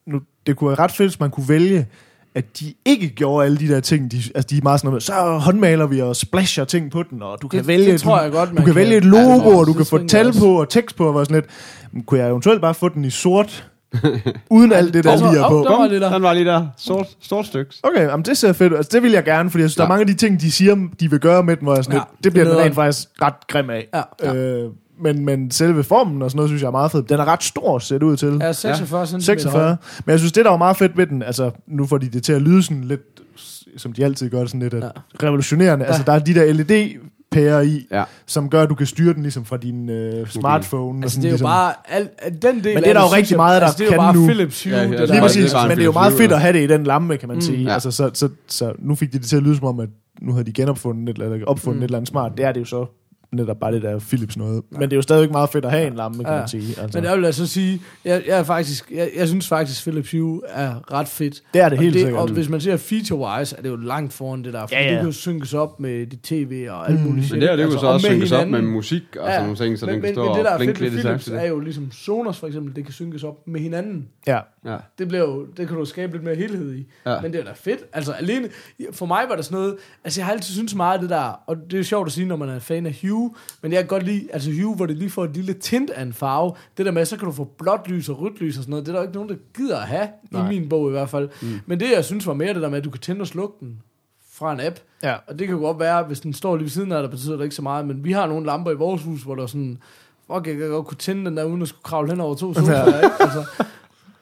Nu, 0.06 0.20
det 0.46 0.56
kunne 0.56 0.68
være 0.68 0.78
ret 0.78 0.90
fedt, 0.92 1.10
hvis 1.10 1.20
man 1.20 1.30
kunne 1.30 1.48
vælge, 1.48 1.86
at 2.34 2.60
de 2.60 2.74
ikke 2.84 3.08
gjorde 3.08 3.44
alle 3.46 3.58
de 3.58 3.68
der 3.68 3.80
ting. 3.80 4.12
De, 4.12 4.16
altså, 4.34 4.46
de 4.50 4.56
er 4.58 4.62
meget 4.62 4.80
sådan 4.80 4.88
noget 4.88 5.02
så 5.02 5.12
håndmaler 5.38 5.86
vi 5.86 6.00
og 6.00 6.16
splasher 6.16 6.64
ting 6.64 6.90
på 6.90 7.02
den, 7.02 7.22
og 7.22 7.42
du 7.42 7.48
kan 7.48 7.58
Det- 7.58 7.66
vælge... 7.66 7.92
det 7.92 8.00
tror 8.00 8.16
du, 8.16 8.22
jeg 8.22 8.32
godt, 8.32 8.50
du 8.50 8.54
kan, 8.54 8.64
kan. 8.64 8.74
vælge 8.74 8.96
et 8.96 9.04
logo, 9.04 9.22
jeg 9.50 9.58
og 9.58 9.66
du 9.66 9.72
kan 9.72 9.86
få 9.86 10.06
tal 10.06 10.32
på 10.38 10.60
og 10.60 10.68
tekst 10.68 10.96
på, 10.96 11.12
og 11.12 11.26
sådan 11.26 11.34
lidt. 11.42 11.46
Men 11.92 12.02
Kunne 12.02 12.20
jeg 12.20 12.28
eventuelt 12.28 12.60
bare 12.60 12.74
få 12.74 12.88
den 12.88 13.04
i 13.04 13.10
sort, 13.10 13.70
uden 14.50 14.72
alt 14.72 14.94
det, 14.94 15.04
der 15.04 15.10
Altså, 15.10 15.30
lige 15.30 15.44
er 15.44 15.48
på? 15.48 15.64
der 15.68 15.76
var 15.78 15.88
det 15.88 16.00
der. 16.00 16.12
Den 16.12 16.22
var 16.22 16.32
lige 16.32 16.44
der. 16.44 16.66
Sort, 16.76 17.06
sort 17.20 17.46
styks. 17.46 17.80
Okay, 17.82 18.06
jamen 18.06 18.24
det 18.24 18.36
ser 18.38 18.52
fedt 18.52 18.72
ud. 18.72 18.76
Altså, 18.76 18.90
det 18.92 19.02
vil 19.02 19.12
jeg 19.12 19.24
gerne, 19.24 19.50
fordi 19.50 19.62
jeg 19.62 19.70
synes, 19.70 19.76
ja. 19.78 19.80
der 19.82 19.86
er 19.86 19.88
mange 19.88 20.00
af 20.00 20.06
de 20.06 20.14
ting, 20.14 20.40
de 20.40 20.52
siger, 20.52 20.76
de 21.00 21.10
vil 21.10 21.20
gøre 21.20 21.42
med 21.42 21.56
den, 21.56 21.64
hvor 21.64 21.74
jeg 21.74 21.84
sådan 21.84 21.98
Ja, 21.98 22.04
lidt, 22.12 22.24
det 22.24 22.32
bliver 22.32 22.44
det 22.44 22.56
den 22.56 22.64
rent 22.64 22.74
faktisk 22.74 23.08
ret 23.22 23.46
grim 23.48 23.70
af. 23.70 23.88
Ja, 23.94 24.02
ja. 24.22 24.34
Øh, 24.34 24.70
men, 25.00 25.24
men 25.24 25.50
selve 25.50 25.84
formen 25.84 26.22
og 26.22 26.30
sådan 26.30 26.36
noget, 26.36 26.50
synes 26.50 26.62
jeg 26.62 26.66
er 26.66 26.72
meget 26.72 26.92
fed. 26.92 27.02
Den 27.02 27.20
er 27.20 27.24
ret 27.24 27.42
stor, 27.42 27.78
ser 27.78 27.98
det 27.98 28.06
ud 28.06 28.16
til. 28.16 28.38
Ja, 28.40 28.52
46 28.52 29.06
cm 29.06 29.18
46. 29.18 29.76
Men 30.06 30.10
jeg 30.10 30.18
synes, 30.18 30.32
det 30.32 30.44
der 30.44 30.50
var 30.50 30.58
meget 30.58 30.76
fedt 30.76 30.96
ved 30.96 31.06
den, 31.06 31.22
altså 31.22 31.50
nu 31.66 31.86
får 31.86 31.98
de 31.98 32.08
det 32.08 32.22
til 32.22 32.32
at 32.32 32.42
lyde 32.42 32.62
sådan 32.62 32.84
lidt, 32.84 33.00
som 33.76 33.92
de 33.92 34.04
altid 34.04 34.30
gør 34.30 34.40
det, 34.40 34.48
sådan 34.48 34.60
lidt 34.60 34.74
ja. 34.74 34.88
revolutionerende. 35.22 35.84
Ja. 35.84 35.88
Altså 35.88 36.02
der 36.06 36.12
er 36.12 36.18
de 36.18 36.34
der 36.34 36.42
LED-pærer 37.34 37.60
i, 37.60 37.86
Ja. 37.92 38.04
som 38.26 38.48
gør, 38.50 38.62
at 38.62 38.68
du 38.68 38.74
kan 38.74 38.86
styre 38.86 39.14
den 39.14 39.22
ligesom 39.22 39.44
fra 39.44 39.56
din 39.56 39.88
øh, 39.90 40.26
smartphone. 40.28 40.98
og 40.98 41.02
Altså, 41.02 41.14
sådan, 41.14 41.22
det 41.22 41.28
er 41.28 41.30
jo 41.30 41.32
ligesom. 41.34 41.46
bare... 41.46 41.72
Al, 41.88 42.08
al, 42.18 42.32
den 42.42 42.64
del 42.64 42.74
Men 42.74 42.82
det 42.82 42.88
er 42.90 42.92
der 42.92 43.00
jo 43.00 43.06
rigtig 43.14 43.36
meget, 43.36 43.60
der 43.60 43.66
altså, 43.66 43.78
det 43.78 43.84
er 43.84 43.88
kan 43.90 43.96
jo 43.96 44.02
bare 44.02 44.14
nu. 44.14 44.26
Philips 44.26 44.64
Hue. 44.64 44.72
Ja, 44.72 44.78
ja, 44.82 44.88
det 44.90 44.98
det 44.98 45.08
Lige 45.08 45.16
er 45.18 45.22
præcis, 45.22 45.52
en 45.52 45.58
men 45.68 45.70
det 45.70 45.78
er 45.82 45.84
jo 45.84 45.92
meget 45.92 46.12
fedt 46.12 46.32
at 46.32 46.40
have 46.40 46.52
det 46.52 46.62
i 46.64 46.66
den 46.66 46.84
lampe, 46.84 47.16
kan 47.16 47.28
man 47.28 47.36
Mm. 47.36 47.40
sige. 47.40 47.62
Ja. 47.62 47.72
Altså, 47.74 47.90
så, 47.90 48.10
så, 48.14 48.28
så 48.48 48.72
nu 48.78 48.94
fik 48.94 49.12
de 49.12 49.18
det 49.18 49.26
til 49.26 49.36
at 49.36 49.42
lyde 49.42 49.56
som 49.56 49.64
om, 49.66 49.80
at 49.80 49.88
nu 50.22 50.32
havde 50.32 50.44
de 50.44 50.52
genopfundet 50.52 51.08
et, 51.18 51.22
eller 51.22 51.46
opfundet 51.46 51.76
Mm. 51.78 51.82
et 51.82 51.88
eller 51.88 51.98
andet 51.98 52.08
smart. 52.08 52.32
Det 52.36 52.44
er 52.44 52.52
det 52.52 52.60
jo 52.60 52.64
så 52.64 52.86
netop 53.32 53.60
bare 53.60 53.72
det 53.72 53.82
der 53.82 53.98
Philips 53.98 54.36
noget. 54.36 54.62
Men 54.70 54.80
det 54.82 54.92
er 54.92 54.96
jo 54.96 55.02
stadigvæk 55.02 55.30
meget 55.30 55.50
fedt 55.50 55.64
at 55.64 55.70
have 55.70 55.86
en 55.86 55.94
lampe, 55.94 56.24
kan 56.24 56.32
Ja. 56.32 56.38
man 56.38 56.48
sige. 56.48 56.80
Altså. 56.80 56.98
Men 56.98 57.04
jeg 57.04 57.16
vil 57.18 57.24
altså 57.24 57.46
sige, 57.46 57.80
jeg, 58.04 58.22
jeg, 58.26 58.38
er 58.38 58.42
faktisk, 58.42 58.90
jeg, 58.90 59.10
jeg 59.16 59.28
synes 59.28 59.48
faktisk, 59.48 59.82
Philips 59.82 60.10
Hue 60.10 60.42
er 60.48 60.92
ret 60.92 61.08
fedt. 61.08 61.42
det 61.54 61.60
er 61.60 61.68
det 61.68 61.78
Og 61.78 61.82
helt 61.82 61.94
det, 61.94 62.02
sikkert. 62.02 62.20
Og 62.22 62.28
hvis 62.28 62.48
man 62.48 62.60
ser 62.60 62.76
feature-wise, 62.76 63.56
er 63.58 63.62
det 63.62 63.68
jo 63.68 63.76
langt 63.76 64.12
foran 64.12 64.44
det 64.44 64.52
der. 64.52 64.66
For 64.66 64.74
Ja, 64.74 64.82
ja. 64.84 64.90
det 64.90 64.96
kan 64.96 65.06
jo 65.06 65.12
synkes 65.12 65.54
op 65.54 65.80
med 65.80 66.06
dit 66.06 66.20
tv 66.22 66.66
og 66.70 66.88
alt 66.90 67.00
Mm. 67.00 67.06
muligt 67.06 67.30
Men 67.32 67.40
det 67.40 67.48
her, 67.48 67.56
det 67.56 67.66
kunne 67.66 67.78
så 67.78 67.86
og 67.86 67.92
også 67.92 68.06
synkes 68.06 68.32
op 68.32 68.38
med 68.38 68.46
hinanden. 68.46 68.72
musik 68.72 69.02
og 69.20 69.26
Ja, 69.26 69.32
sådan 69.32 69.42
nogle 69.42 69.56
ting, 69.56 69.78
så 69.78 69.86
men, 69.86 69.94
den 69.94 70.02
kan 70.02 70.08
men, 70.08 70.14
stå 70.14 70.24
men 70.24 70.36
det 70.36 70.44
der 70.44 70.50
og 70.50 70.54
er 70.54 70.58
blinke 70.58 70.80
lidt 70.80 70.94
i 70.94 70.96
Philips 70.96 71.28
er 71.28 71.46
jo 71.46 71.60
ligesom 71.60 71.92
Sonos 71.92 72.38
for 72.38 72.46
eksempel, 72.46 72.76
det 72.76 72.84
kan 72.84 72.92
synkes 72.92 73.24
op 73.24 73.46
med 73.46 73.60
hinanden. 73.60 74.08
Ja. 74.26 74.38
Ja. 74.64 74.76
Det, 74.98 75.08
bliver 75.08 75.22
jo, 75.22 75.44
det 75.56 75.68
kan 75.68 75.76
du 75.76 75.84
skabe 75.84 76.12
lidt 76.12 76.24
mere 76.24 76.34
helhed 76.34 76.74
i. 76.74 76.86
Ja. 77.06 77.20
Men 77.20 77.32
det 77.32 77.40
er 77.40 77.44
da 77.44 77.52
fedt. 77.54 77.80
Altså 77.92 78.12
alene, 78.12 78.48
for 78.92 79.06
mig 79.06 79.24
var 79.28 79.36
det 79.36 79.44
sådan 79.44 79.58
noget, 79.58 79.76
altså 80.04 80.20
jeg 80.20 80.26
har 80.26 80.32
altid 80.32 80.54
syntes 80.54 80.74
meget 80.74 80.94
af 80.94 81.00
det 81.00 81.10
der, 81.10 81.42
og 81.46 81.56
det 81.56 81.72
er 81.72 81.78
jo 81.78 81.84
sjovt 81.84 82.06
at 82.06 82.12
sige, 82.12 82.26
når 82.26 82.36
man 82.36 82.48
er 82.48 82.58
fan 82.58 82.86
af 82.86 82.98
Hue, 83.02 83.34
men 83.62 83.72
jeg 83.72 83.80
kan 83.80 83.86
godt 83.88 84.02
lide, 84.02 84.28
altså 84.32 84.50
Hue, 84.62 84.76
hvor 84.76 84.86
det 84.86 84.96
lige 84.96 85.10
får 85.10 85.24
et 85.24 85.30
lille 85.36 85.52
tint 85.52 85.90
af 85.90 86.02
en 86.02 86.12
farve, 86.12 86.52
det 86.76 86.86
der 86.86 86.92
med, 86.92 87.04
så 87.04 87.16
kan 87.16 87.26
du 87.26 87.32
få 87.32 87.44
blåt 87.58 87.88
lys 87.88 88.08
og 88.08 88.20
rødt 88.20 88.40
lys 88.40 88.56
og 88.56 88.62
sådan 88.62 88.70
noget, 88.70 88.86
det 88.86 88.92
er 88.92 88.96
der 88.96 89.00
jo 89.00 89.06
ikke 89.08 89.14
nogen, 89.14 89.28
der 89.30 89.36
gider 89.56 89.78
at 89.78 89.86
have, 89.88 90.08
Nej. 90.30 90.50
i 90.50 90.60
min 90.60 90.68
bog 90.68 90.88
i 90.88 90.90
hvert 90.90 91.08
fald. 91.08 91.28
Mm. 91.42 91.60
Men 91.66 91.80
det 91.80 91.90
jeg 91.94 92.04
synes 92.04 92.26
var 92.26 92.34
mere 92.34 92.54
det 92.54 92.62
der 92.62 92.68
med, 92.68 92.78
at 92.78 92.84
du 92.84 92.90
kan 92.90 93.00
tænde 93.00 93.20
og 93.20 93.26
slukke 93.26 93.54
den 93.60 93.78
fra 94.32 94.52
en 94.52 94.60
app, 94.60 94.76
Ja. 95.02 95.14
og 95.26 95.38
det 95.38 95.46
kan 95.46 95.56
jo 95.56 95.62
godt 95.62 95.78
være, 95.80 96.02
hvis 96.02 96.20
den 96.20 96.32
står 96.34 96.56
lige 96.56 96.64
ved 96.64 96.70
siden 96.70 96.92
af 96.92 97.02
dig, 97.02 97.10
betyder 97.10 97.36
det 97.36 97.44
ikke 97.44 97.56
så 97.56 97.62
meget, 97.62 97.86
men 97.86 98.04
vi 98.04 98.12
har 98.12 98.26
nogle 98.26 98.46
lamper 98.46 98.70
i 98.70 98.74
vores 98.74 99.02
hus, 99.02 99.22
hvor 99.22 99.34
der 99.34 99.42
er 99.42 99.46
sådan, 99.46 99.78
fuck, 100.26 100.46
jeg 100.46 100.56
kan 100.56 100.68
godt 100.68 100.86
kunne 100.86 100.98
tænde 100.98 101.24
den 101.24 101.36
der, 101.36 101.44
uden 101.44 101.62
at 101.62 101.68
skulle 101.68 101.82
kravle 101.82 102.10
hen 102.10 102.20
over 102.20 102.34
to 102.34 102.54
sofaer, 102.54 102.86
ikke? 103.04 103.10
Altså, 103.20 103.44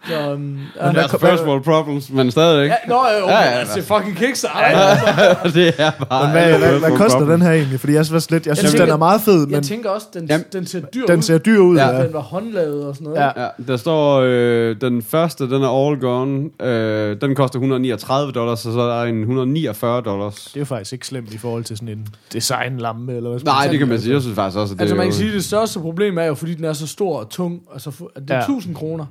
Så, 0.08 0.32
um, 0.34 0.58
ja, 0.80 0.88
Det 0.88 0.96
er 0.96 1.02
altså 1.02 1.18
first 1.18 1.42
world 1.44 1.62
problems, 1.64 2.10
men 2.10 2.30
stadigvæk. 2.30 2.68
ja, 2.70 2.74
nå, 2.88 2.94
jo, 3.20 3.28
Ja, 3.28 3.36
ja, 3.36 3.42
altså, 3.42 3.82
fucking 3.82 4.16
Kickstarter. 4.16 4.68
Ja, 4.68 5.50
det 5.60 5.74
er 5.78 5.90
bare... 6.08 6.24
Men 6.24 6.32
hvad, 6.32 6.58
hvad, 6.58 6.78
hvad 6.88 6.98
koster 6.98 7.18
den 7.18 7.42
her 7.42 7.52
egentlig? 7.52 7.80
Fordi 7.80 7.92
jeg, 7.92 8.06
synes 8.06 8.30
lidt, 8.30 8.46
jeg 8.46 8.56
synes, 8.56 8.70
tænker- 8.72 8.84
den 8.84 8.92
er 8.94 8.98
meget 8.98 9.20
fed, 9.20 9.46
men 9.46 9.54
Jeg 9.54 9.62
tænker 9.62 9.90
også, 9.90 10.06
den, 10.14 10.26
Jamen, 10.26 10.44
den 10.52 10.66
ser 10.66 10.80
dyr 10.80 11.06
den 11.06 11.18
ud. 11.18 11.22
ser 11.22 11.38
dyr 11.38 11.58
ud. 11.58 11.76
Ja. 11.76 11.88
Ja. 11.88 12.02
Den 12.04 12.12
var 12.12 12.20
håndlavet 12.20 12.86
og 12.86 12.94
sådan 12.94 13.04
noget. 13.04 13.20
Ja. 13.36 13.42
Ja, 13.42 13.48
der 13.68 13.76
står, 13.76 14.20
øh, 14.24 14.76
den 14.80 15.02
første, 15.02 15.44
den 15.50 15.62
er 15.62 15.86
all 15.86 16.00
gone. 16.00 16.50
Øh, 16.62 17.16
den 17.20 17.34
koster 17.34 17.58
139 17.58 18.32
dollars, 18.32 18.66
og 18.66 18.72
så 18.72 18.80
er 18.80 18.98
der 18.98 19.02
en 19.04 19.20
149 19.20 20.00
dollars. 20.00 20.34
Det 20.44 20.56
er 20.56 20.60
jo 20.60 20.64
faktisk 20.64 20.92
ikke 20.92 21.06
slemt 21.06 21.34
i 21.34 21.38
forhold 21.38 21.64
til 21.64 21.76
sådan 21.76 21.88
en 21.88 22.06
designlampe, 22.32 23.12
eller 23.16 23.30
hvad 23.30 23.40
Nej, 23.40 23.66
det 23.70 23.78
kan 23.78 23.88
man 23.88 24.00
sige. 24.00 24.12
Jeg 24.14 24.22
synes 24.22 24.34
faktisk 24.34 24.58
også, 24.58 24.72
at 24.74 24.78
det 24.78 24.82
Altså 24.82 24.96
man 24.96 25.06
kan 25.06 25.14
sige, 25.14 25.28
at 25.28 25.34
det 25.34 25.44
største 25.44 25.80
problem 25.80 26.18
er 26.18 26.24
jo, 26.24 26.34
fordi 26.34 26.54
den 26.54 26.64
er 26.64 26.72
så 26.72 26.86
stor 26.86 27.18
og 27.20 27.28
tung, 27.28 27.60
altså 27.72 27.90
det 28.14 28.30
er 28.30 28.34
Ja. 28.34 28.40
1000 28.40 28.74
kroner. 28.74 29.04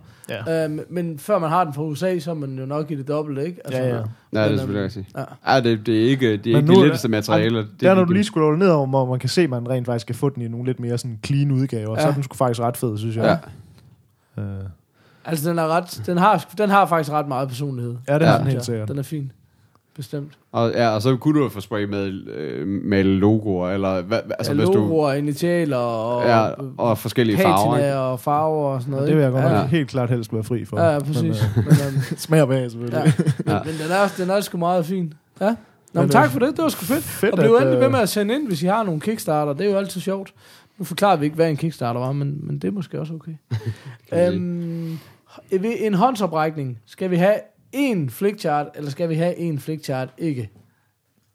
Ja. 0.48 0.66
Øhm, 0.66 0.80
men 0.90 1.20
før 1.20 1.40
man 1.40 1.50
har 1.50 1.64
den 1.64 1.74
fra 1.74 1.84
USA, 1.84 2.20
så 2.20 2.30
er 2.32 2.36
man 2.36 2.60
jo 2.60 2.66
nok 2.66 2.92
i 2.92 2.96
det 2.96 3.08
dobbelte, 3.08 3.46
ikke? 3.46 3.62
Altså, 3.66 3.82
Ja, 3.82 3.88
ja. 3.88 3.96
Ja, 3.96 4.00
det 4.00 4.08
er 4.34 4.46
øhm, 4.48 4.58
selvfølgelig 4.58 4.84
rigtigt. 4.84 5.08
ja. 5.18 5.54
Ja, 5.54 5.62
det, 5.62 5.86
det 5.86 6.04
er 6.06 6.10
ikke, 6.10 6.32
det 6.38 6.48
er 6.52 6.58
ikke 6.58 6.68
nu- 6.74 6.76
de 6.76 6.82
letteste 6.82 7.08
materialer. 7.08 7.60
Det 7.62 7.70
Der 7.82 7.92
er 7.92 7.96
når 7.96 8.04
du 8.06 8.14
lige 8.14 8.24
scroller 8.24 8.58
ned 8.58 8.70
over, 8.70 8.88
hvor 8.88 9.06
man 9.06 9.20
kan 9.20 9.30
se, 9.30 9.42
at 9.42 9.50
man 9.50 9.70
rent 9.70 9.86
faktisk 9.86 10.06
kan 10.06 10.16
få 10.16 10.30
den 10.30 10.42
i 10.44 10.48
nogle 10.48 10.66
lidt 10.66 10.80
mere 10.80 10.98
sådan 10.98 11.20
clean 11.26 11.52
udgaver, 11.52 11.96
Ja. 11.96 12.02
så 12.02 12.08
er 12.08 12.12
den 12.14 12.24
sgu 12.24 12.36
faktisk 12.36 12.60
ret 12.62 12.78
fed, 12.78 12.98
synes 12.98 13.16
jeg. 13.16 13.40
Ja. 14.38 14.42
Øh, 14.44 14.48
Altså, 15.26 15.50
den, 15.50 15.60
er 15.60 15.68
ret, 15.68 16.02
den, 16.06 16.18
har, 16.18 16.46
den 16.58 16.70
har 16.70 16.86
faktisk 16.86 17.12
ret 17.12 17.28
meget 17.28 17.48
personlighed. 17.48 17.96
ja, 18.08 18.14
det 18.14 18.22
Ja. 18.26 18.26
har 18.32 18.38
den 18.38 18.48
helt 18.48 18.66
sikkert. 18.66 18.88
Den 18.88 18.98
er 18.98 19.04
fin. 19.04 19.32
Bestemt. 20.00 20.32
Og, 20.52 20.72
ja, 20.72 20.90
og 20.90 21.02
så 21.02 21.16
kunne 21.18 21.40
du 21.44 21.50
få 21.50 21.62
spray 21.62 21.84
med, 21.84 22.28
øh, 22.36 22.68
med 22.68 23.04
logoer, 23.04 23.70
eller 23.70 24.02
hvad, 24.02 24.18
altså 24.18 24.34
Altså, 24.38 24.54
hvis 24.54 24.66
du... 24.68 24.74
logoer, 24.74 25.14
initialer 25.14 25.78
og, 25.78 26.24
Ja, 26.28 26.50
og 26.78 26.98
forskellige 26.98 27.38
farver. 27.38 27.78
ikke? 27.78 27.96
og 27.98 28.20
farver 28.20 28.68
og 28.74 28.82
sådan 28.82 28.92
noget. 28.92 29.08
Det 29.08 29.16
vil 29.16 29.24
jeg 29.24 29.32
godt 29.32 29.44
Ja. 29.46 29.66
helt 29.66 29.90
klart 29.90 30.10
helst 30.10 30.34
være 30.34 30.44
fri 30.44 30.66
for. 30.66 30.80
Ja, 30.82 30.94
ja, 30.94 31.00
præcis. 31.00 31.22
Men, 31.24 31.34
Men, 31.66 31.66
øh, 31.66 32.18
smager 32.18 32.46
bag, 32.46 32.72
selvfølgelig. 32.72 32.98
ja. 33.06 33.12
Men, 33.38 33.54
Ja. 33.54 33.60
men 33.66 33.74
den, 33.74 33.92
er, 33.92 34.08
den 34.18 34.30
er 34.30 34.42
sgu 34.42 34.58
meget 34.58 34.86
fin. 34.86 35.14
Ja. 35.42 35.46
Nå, 35.46 35.54
men, 35.94 36.02
Men, 36.02 36.10
tak 36.10 36.26
øh, 36.26 36.32
for 36.32 36.40
det. 36.40 36.56
Det 36.58 36.64
var 36.64 36.70
sgu 36.70 36.86
fedt. 36.86 37.04
Fedt, 37.04 37.32
og 37.34 37.40
bliv 37.40 37.52
at, 37.52 37.62
endelig 37.62 37.76
øh, 37.76 37.82
ved 37.82 37.90
med 37.90 38.00
at 38.00 38.10
sende 38.10 38.36
ind, 38.36 38.48
hvis 38.48 38.64
I 38.64 38.66
har 38.66 38.84
nogle 38.84 39.00
Kickstarter. 39.02 39.54
Det 39.54 39.66
er 39.66 39.72
jo 39.72 39.78
altid 39.78 40.02
sjovt. 40.02 40.34
Nu 40.78 40.86
forklarer 40.86 41.16
vi 41.18 41.26
ikke, 41.26 41.36
hvad 41.36 41.50
en 41.50 41.58
Kickstarter 41.58 42.00
var, 42.00 42.12
men, 42.12 42.38
men 42.44 42.60
det 42.60 42.68
er 42.68 42.72
måske 42.72 43.00
også 43.00 43.14
okay. 43.14 43.32
øhm, 44.34 45.00
ved 45.52 45.74
en 45.80 45.94
håndsoprækning, 45.94 46.80
skal 46.86 47.12
vi 47.12 47.16
have 47.16 47.36
en 47.72 48.10
flickchart, 48.10 48.68
eller 48.76 48.92
skal 48.92 49.10
vi 49.10 49.16
have 49.16 49.38
en 49.38 49.60
flickchart 49.60 50.10
ikke? 50.18 50.50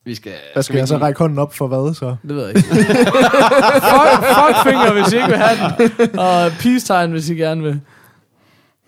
Vi 0.04 0.14
skal... 0.14 0.32
Hvad 0.52 0.62
skal 0.62 0.76
jeg 0.76 0.88
så 0.88 0.96
række 0.96 1.18
hånden 1.18 1.38
op 1.38 1.54
for 1.54 1.66
hvad, 1.66 1.94
så? 1.94 2.16
Det 2.28 2.36
ved 2.36 2.46
jeg 2.46 2.56
ikke. 2.56 2.68
fuck, 2.68 4.24
fuck 4.36 4.56
finger, 4.66 4.92
hvis 4.92 5.12
I 5.12 5.16
ikke 5.16 5.28
vil 5.28 5.36
have 5.36 5.72
den. 5.78 6.18
Og 6.18 6.50
peace-tegn, 6.60 7.10
hvis 7.10 7.28
I 7.28 7.34
gerne 7.34 7.62
vil. 7.62 7.80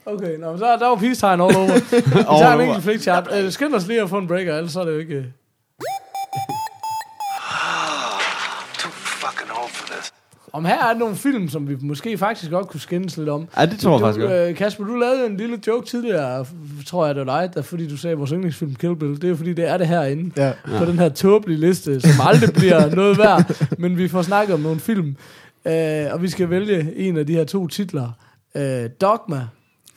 Okay, 0.06 0.38
nå, 0.38 0.56
så 0.56 0.64
der 0.64 0.88
var 0.88 0.96
peace-tegn 0.96 1.40
all 1.40 1.56
over. 1.56 1.74
Vi 2.16 2.22
tager 2.40 2.54
en 2.54 2.60
enkelt 2.60 2.82
flickchart. 2.82 3.28
Øh, 3.34 3.50
skynd 3.50 3.74
os 3.74 3.86
lige 3.86 4.02
at 4.02 4.08
få 4.08 4.18
en 4.18 4.26
breaker, 4.26 4.56
ellers 4.56 4.72
så 4.72 4.80
er 4.80 4.84
det 4.84 4.92
jo 4.92 4.98
ikke... 4.98 5.32
Om 10.56 10.64
her 10.64 10.84
er 10.84 10.94
nogle 10.98 11.16
film, 11.16 11.48
som 11.48 11.68
vi 11.68 11.76
måske 11.80 12.18
faktisk 12.18 12.50
godt 12.50 12.68
kunne 12.68 12.80
skændes 12.80 13.16
lidt 13.16 13.28
om. 13.28 13.48
Ja, 13.56 13.66
det 13.66 13.78
tror 13.78 13.90
jeg 13.90 14.00
du, 14.00 14.04
faktisk 14.04 14.20
godt. 14.26 14.48
øh, 14.48 14.54
Kasper, 14.54 14.84
du 14.84 14.94
lavede 14.94 15.26
en 15.26 15.36
lille 15.36 15.58
joke 15.66 15.86
tidligere, 15.86 16.46
tror 16.86 17.06
jeg, 17.06 17.14
det 17.14 17.26
var 17.26 17.40
dig, 17.40 17.54
der, 17.54 17.62
fordi 17.62 17.88
du 17.88 17.96
sagde 17.96 18.16
vores 18.16 18.30
yndlingsfilm 18.30 18.74
Kill 18.74 18.96
Bill. 18.96 19.22
Det 19.22 19.30
er 19.30 19.34
fordi, 19.36 19.52
det 19.52 19.68
er 19.68 19.76
det 19.76 19.86
herinde. 19.86 20.32
Ja. 20.36 20.52
På 20.78 20.84
den 20.84 20.98
her 20.98 21.08
tåbelige 21.08 21.60
liste, 21.60 22.00
som 22.00 22.26
aldrig 22.28 22.52
bliver 22.54 22.90
noget 22.94 23.18
værd. 23.18 23.56
Men 23.78 23.98
vi 23.98 24.08
får 24.08 24.22
snakket 24.22 24.54
om 24.54 24.60
nogle 24.60 24.80
film. 24.80 25.16
Øh, 25.66 26.04
og 26.12 26.22
vi 26.22 26.28
skal 26.28 26.50
vælge 26.50 26.96
en 26.96 27.16
af 27.16 27.26
de 27.26 27.32
her 27.32 27.44
to 27.44 27.66
titler. 27.66 28.10
Øh, 28.54 28.90
Dogma 29.00 29.46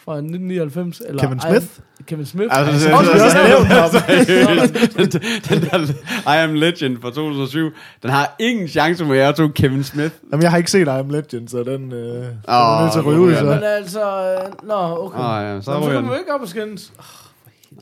fra 0.04 0.14
1999. 0.16 1.02
Eller 1.08 1.22
Kevin 1.22 1.40
Smith? 1.40 1.66
Kevin 2.08 2.26
Smith. 2.26 2.48
Altså, 2.58 2.88
det- 2.88 2.94
Også 2.98 3.12
det- 3.14 3.22
også 3.24 3.38
nævnt 3.48 3.68
ham. 3.68 3.90
den, 4.98 5.12
den 5.50 5.70
der 5.70 6.34
I 6.34 6.44
Am 6.44 6.54
Legend 6.54 6.98
fra 7.02 7.10
2007, 7.12 7.72
den 8.04 8.10
har 8.10 8.36
ingen 8.40 8.68
chance 8.68 9.06
med 9.06 9.18
jer 9.18 9.32
to 9.32 9.48
Kevin 9.48 9.84
Smith. 9.84 10.12
Jamen, 10.32 10.44
jeg 10.44 10.52
har 10.52 10.58
ikke 10.58 10.72
set 10.72 10.86
I 10.88 10.90
Am 10.90 11.10
Legend, 11.10 11.48
så 11.48 11.58
den, 11.64 11.94
øh, 11.94 12.00
den 12.00 12.24
Åh, 12.48 12.56
er 12.56 12.82
nødt 12.82 12.92
til 12.92 13.00
at 13.00 13.06
ryge 13.06 13.20
ud, 13.20 13.30
nu 13.30 13.36
så. 13.36 13.42
ryger 13.44 13.56
Men 13.56 13.64
altså, 13.64 14.02
øh, 14.34 14.68
nå, 14.68 15.06
okay. 15.06 15.20
Åh, 15.20 15.44
ja, 15.44 15.60
så 15.62 15.66
Så, 15.66 15.72
så 15.72 15.72
kommer 15.72 15.92
den. 16.02 16.10
vi 16.10 16.16
ikke 16.20 16.34
op 16.34 16.42
og 16.42 16.48
skændes. 16.48 16.92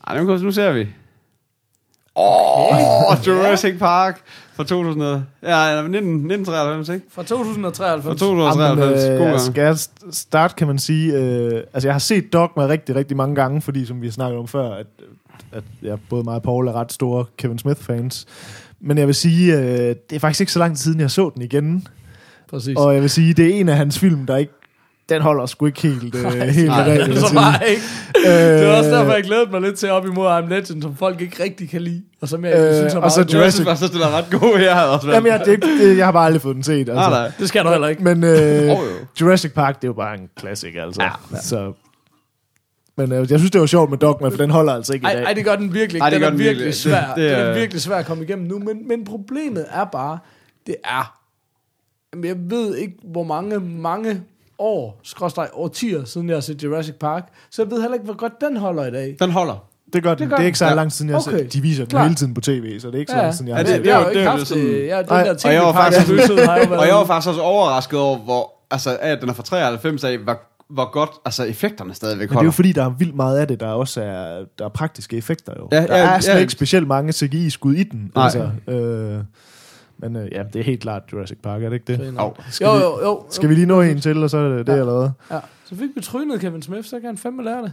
Ej, 0.06 0.20
nu, 0.22 0.36
nu 0.36 0.50
ser 0.52 0.72
vi. 0.72 0.86
Åh, 2.18 3.10
oh, 3.10 3.16
Jurassic 3.26 3.78
Park 3.78 4.20
fra 4.56 4.64
2000. 4.64 5.02
og- 5.02 5.22
Ja, 5.42 5.82
19, 5.82 5.90
1993, 5.92 6.88
ikke? 6.88 7.06
Fra 7.12 7.22
2093. 7.22 8.04
Fra 8.04 8.14
2093. 8.14 9.02
Jamen, 9.04 9.18
God 9.18 9.26
øh, 9.26 9.30
gang. 9.32 9.40
skal 9.40 9.62
jeg 9.62 9.72
st- 9.72 10.12
starte, 10.12 10.54
kan 10.54 10.66
man 10.66 10.78
sige. 10.78 11.12
Øh, 11.14 11.62
altså, 11.74 11.88
jeg 11.88 11.94
har 11.94 11.98
set 11.98 12.32
Dogma 12.32 12.66
rigtig, 12.66 12.94
rigtig 12.94 13.16
mange 13.16 13.34
gange, 13.34 13.60
fordi, 13.62 13.86
som 13.86 14.00
vi 14.00 14.06
har 14.06 14.12
snakket 14.12 14.38
om 14.38 14.48
før, 14.48 14.70
at, 14.74 14.86
at 15.52 15.62
ja, 15.82 15.96
både 16.10 16.24
mig 16.24 16.34
og 16.34 16.42
Paul 16.42 16.68
er 16.68 16.72
ret 16.72 16.92
store 16.92 17.24
Kevin 17.38 17.58
Smith-fans. 17.58 18.26
Men 18.80 18.98
jeg 18.98 19.06
vil 19.06 19.14
sige, 19.14 19.56
øh, 19.58 19.62
det 20.10 20.16
er 20.16 20.18
faktisk 20.18 20.40
ikke 20.40 20.52
så 20.52 20.58
lang 20.58 20.76
tid 20.76 20.82
siden, 20.82 21.00
jeg 21.00 21.10
så 21.10 21.30
den 21.34 21.42
igen. 21.42 21.86
Præcis. 22.50 22.76
Og 22.76 22.94
jeg 22.94 23.02
vil 23.02 23.10
sige, 23.10 23.34
det 23.34 23.44
er 23.46 23.60
en 23.60 23.68
af 23.68 23.76
hans 23.76 23.98
film, 23.98 24.26
der 24.26 24.36
ikke 24.36 24.52
den 25.08 25.22
holder 25.22 25.46
sgu 25.46 25.66
ikke 25.66 25.82
helt, 25.82 26.14
øh, 26.14 26.24
helt 26.24 26.66
nej, 26.68 26.88
med 26.88 26.98
det 26.98 27.06
dagen. 27.06 27.20
så 27.20 27.34
bare 27.34 27.68
ikke. 27.70 27.82
Øh, 28.26 28.32
Det 28.32 28.62
er 28.68 28.76
også 28.78 28.90
derfor, 28.90 29.12
jeg 29.12 29.22
glædede 29.24 29.50
mig 29.50 29.60
lidt 29.60 29.76
til 29.78 29.90
op 29.90 30.06
imod 30.06 30.26
I'm 30.38 30.48
Legend, 30.48 30.82
som 30.82 30.96
folk 30.96 31.20
ikke 31.20 31.42
rigtig 31.42 31.70
kan 31.70 31.82
lide. 31.82 32.02
Og 32.20 32.28
som 32.28 32.44
jeg 32.44 32.54
Øh, 32.58 32.68
øh, 32.68 32.74
synes 32.74 32.94
er 32.94 32.98
og 32.98 33.10
så 33.10 33.24
god. 33.24 33.40
Jeg 33.42 33.52
synes 33.52 33.68
faktisk, 33.68 33.92
den 33.92 34.00
er 34.02 34.16
ret 34.16 34.24
god 34.40 34.58
her. 34.64 34.80
Også, 34.80 35.10
Jamen, 35.10 35.32
jeg, 35.32 35.42
det, 35.44 35.62
det, 35.62 35.96
jeg 35.96 36.04
har 36.06 36.12
bare 36.12 36.26
aldrig 36.26 36.42
fået 36.42 36.54
den 36.54 36.62
set. 36.62 36.78
Altså. 36.78 36.92
Ah, 36.94 37.10
nej. 37.10 37.32
Det 37.38 37.48
skal 37.48 37.64
du 37.64 37.70
heller 37.70 37.88
ikke. 37.88 38.04
Men 38.04 38.24
øh, 38.24 38.68
jo. 38.68 38.76
Jurassic 39.20 39.52
Park, 39.52 39.76
det 39.76 39.84
er 39.84 39.88
jo 39.88 39.92
bare 39.92 40.14
en 40.18 40.28
klassiker, 40.36 40.82
altså. 40.82 41.02
Ja, 41.02 41.10
ja. 41.32 41.40
Så, 41.40 41.72
men 42.96 43.12
øh, 43.12 43.30
jeg 43.30 43.38
synes, 43.38 43.50
det 43.50 43.60
var 43.60 43.66
sjovt 43.66 43.90
med 43.90 43.98
Dogma, 43.98 44.28
for 44.28 44.36
den 44.36 44.50
holder 44.50 44.72
altså 44.74 44.94
ikke 44.94 45.04
i 45.04 45.06
Ej, 45.06 45.14
dag. 45.14 45.24
ej, 45.24 45.32
det 45.32 45.44
gør 45.44 45.56
den 45.56 45.74
virkelig 45.74 46.00
Ej, 46.00 46.06
ikke. 46.08 46.14
det 46.14 46.20
Den 46.20 46.22
er 46.22 46.26
gør 46.26 46.30
den 46.30 46.38
virkelig 46.38 46.56
virkelig. 46.64 46.74
svær. 46.74 47.06
Det- 47.06 47.16
Det, 47.16 47.30
det 47.30 47.32
er- 47.38 47.44
er 47.44 47.54
virkelig 47.58 47.82
svær 47.82 47.96
at 47.96 48.06
komme 48.06 48.24
igennem 48.24 48.46
nu. 48.46 48.58
Men, 48.58 48.88
men 48.88 49.04
problemet 49.04 49.66
er 49.70 49.84
bare, 49.84 50.18
det 50.66 50.74
er... 50.84 51.14
Jeg 52.24 52.36
ved 52.38 52.76
ikke, 52.76 52.94
hvor 53.12 53.22
mange, 53.24 53.60
mange 53.60 54.20
år, 54.58 55.00
skråstrej 55.02 55.48
årtier, 55.54 56.04
siden 56.04 56.28
jeg 56.28 56.36
har 56.36 56.40
set 56.40 56.62
Jurassic 56.64 56.94
Park. 56.94 57.28
Så 57.50 57.62
jeg 57.62 57.70
ved 57.70 57.80
heller 57.80 57.94
ikke, 57.94 58.04
hvor 58.04 58.16
godt 58.16 58.32
den 58.40 58.56
holder 58.56 58.86
i 58.86 58.90
dag. 58.90 59.16
Den 59.20 59.30
holder. 59.30 59.64
Det 59.92 60.02
gør 60.02 60.10
den. 60.14 60.18
Det 60.18 60.20
Det, 60.20 60.28
gør 60.30 60.36
det 60.36 60.42
er 60.42 60.46
ikke 60.46 60.58
så 60.58 60.66
Ja. 60.66 60.74
lang 60.74 60.90
tid 60.92 60.96
siden, 60.96 61.10
jeg 61.10 61.18
Okay. 61.18 61.32
okay. 61.32 61.46
De 61.52 61.60
viser 61.60 61.82
den 61.84 61.90
Klar. 61.90 62.02
hele 62.02 62.14
tiden 62.14 62.34
på 62.34 62.40
tv, 62.40 62.80
så 62.80 62.86
det 62.88 62.94
er 62.94 62.98
ikke 62.98 63.12
så 63.12 63.16
lang 63.18 63.30
tid 63.32 63.36
siden, 63.36 63.48
jeg 63.48 63.52
Ja, 63.52 63.56
har 63.56 63.62
det- 63.64 63.72
set 63.74 63.84
det 63.84 63.90
er 63.90 63.94
har 63.94 64.02
jo 64.02 64.08
ikke 64.08 64.18
det 64.18 64.26
er 64.26 64.30
jo 64.32 64.36
haft 64.38 64.48
sådan- 64.48 64.64
det. 64.64 64.86
Jeg, 64.88 64.98
den 64.98 65.06
Nej. 65.12 65.22
der 65.24 65.30
Og 65.48 65.52
jeg 65.54 65.62
var 65.62 65.72
faktisk-. 65.72 66.10
Og 66.80 66.86
jeg 66.86 66.94
var 66.94 67.04
faktisk 67.04 67.28
også 67.28 67.40
overrasket 67.40 67.98
over, 67.98 68.18
hvor, 68.18 68.52
altså, 68.70 68.96
at 69.00 69.20
den 69.20 69.28
er 69.28 69.32
fra 69.32 69.42
93 69.42 70.04
af, 70.04 70.18
hvor, 70.18 70.38
hvor 70.70 70.90
godt 70.92 71.10
altså, 71.24 71.44
effekterne 71.44 71.94
stadigvæk 71.94 72.20
Men 72.22 72.28
det 72.28 72.32
er 72.32 72.34
holder. 72.36 72.46
jo 72.48 72.52
fordi, 72.52 72.72
der 72.72 72.84
er 72.84 72.90
vildt 72.90 73.14
meget 73.16 73.38
af 73.38 73.48
det, 73.48 73.60
der 73.60 73.66
også 73.68 74.02
er, 74.02 74.44
der 74.58 74.64
er 74.64 74.68
praktiske 74.68 75.16
effekter 75.16 75.52
jo. 75.58 75.68
Ja, 75.72 75.76
der 75.86 75.96
ja, 75.96 76.04
er 76.14 76.20
slet 76.20 76.34
ja. 76.34 76.38
ikke 76.38 76.52
specielt 76.52 76.86
mange 76.88 77.12
CGI-skud 77.12 77.74
i 77.74 77.82
den. 77.82 78.12
Nej. 78.14 78.24
Altså, 78.24 78.50
øh, 78.68 79.18
men 79.98 80.16
øh, 80.16 80.28
ja, 80.32 80.42
det 80.52 80.60
er 80.60 80.64
helt 80.64 80.80
klart 80.80 81.02
Jurassic 81.12 81.38
Park, 81.42 81.62
er 81.62 81.68
det 81.68 81.74
ikke 81.88 82.04
det? 82.04 82.14
Au. 82.18 82.34
Skal, 82.50 82.64
Jo, 82.66 82.72
vi, 82.74 82.80
jo, 82.80 83.00
jo. 83.02 83.24
skal 83.30 83.48
vi 83.48 83.54
lige 83.54 83.66
nå 83.66 83.80
en 83.80 84.00
til, 84.00 84.22
og 84.22 84.30
så 84.30 84.36
er 84.38 84.48
det 84.56 84.66
det, 84.66 84.72
Ja. 84.72 84.76
jeg 84.76 84.86
lavede? 84.86 85.12
Ja, 85.30 85.38
så 85.64 85.74
fik 85.76 85.88
vi 85.94 86.00
trynet 86.00 86.40
Kevin 86.40 86.62
Smith, 86.62 86.88
så 86.88 86.96
kan 87.00 87.06
han 87.06 87.18
fandme 87.18 87.44
lære 87.44 87.62
det. 87.62 87.72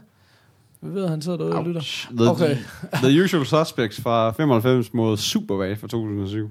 Vi 0.82 0.93
ved, 0.95 1.03
at 1.03 1.09
han 1.09 1.21
sidder 1.21 1.38
derude 1.38 1.55
og 1.55 1.63
lytter. 1.63 1.82
The, 2.17 2.30
Okay. 2.30 2.57
The 2.93 3.23
Usual 3.23 3.45
Suspects 3.45 4.01
fra 4.01 4.32
95 4.32 4.93
mod 4.93 5.17
Superbad 5.17 5.76
fra 5.76 5.88
2007. 5.88 6.49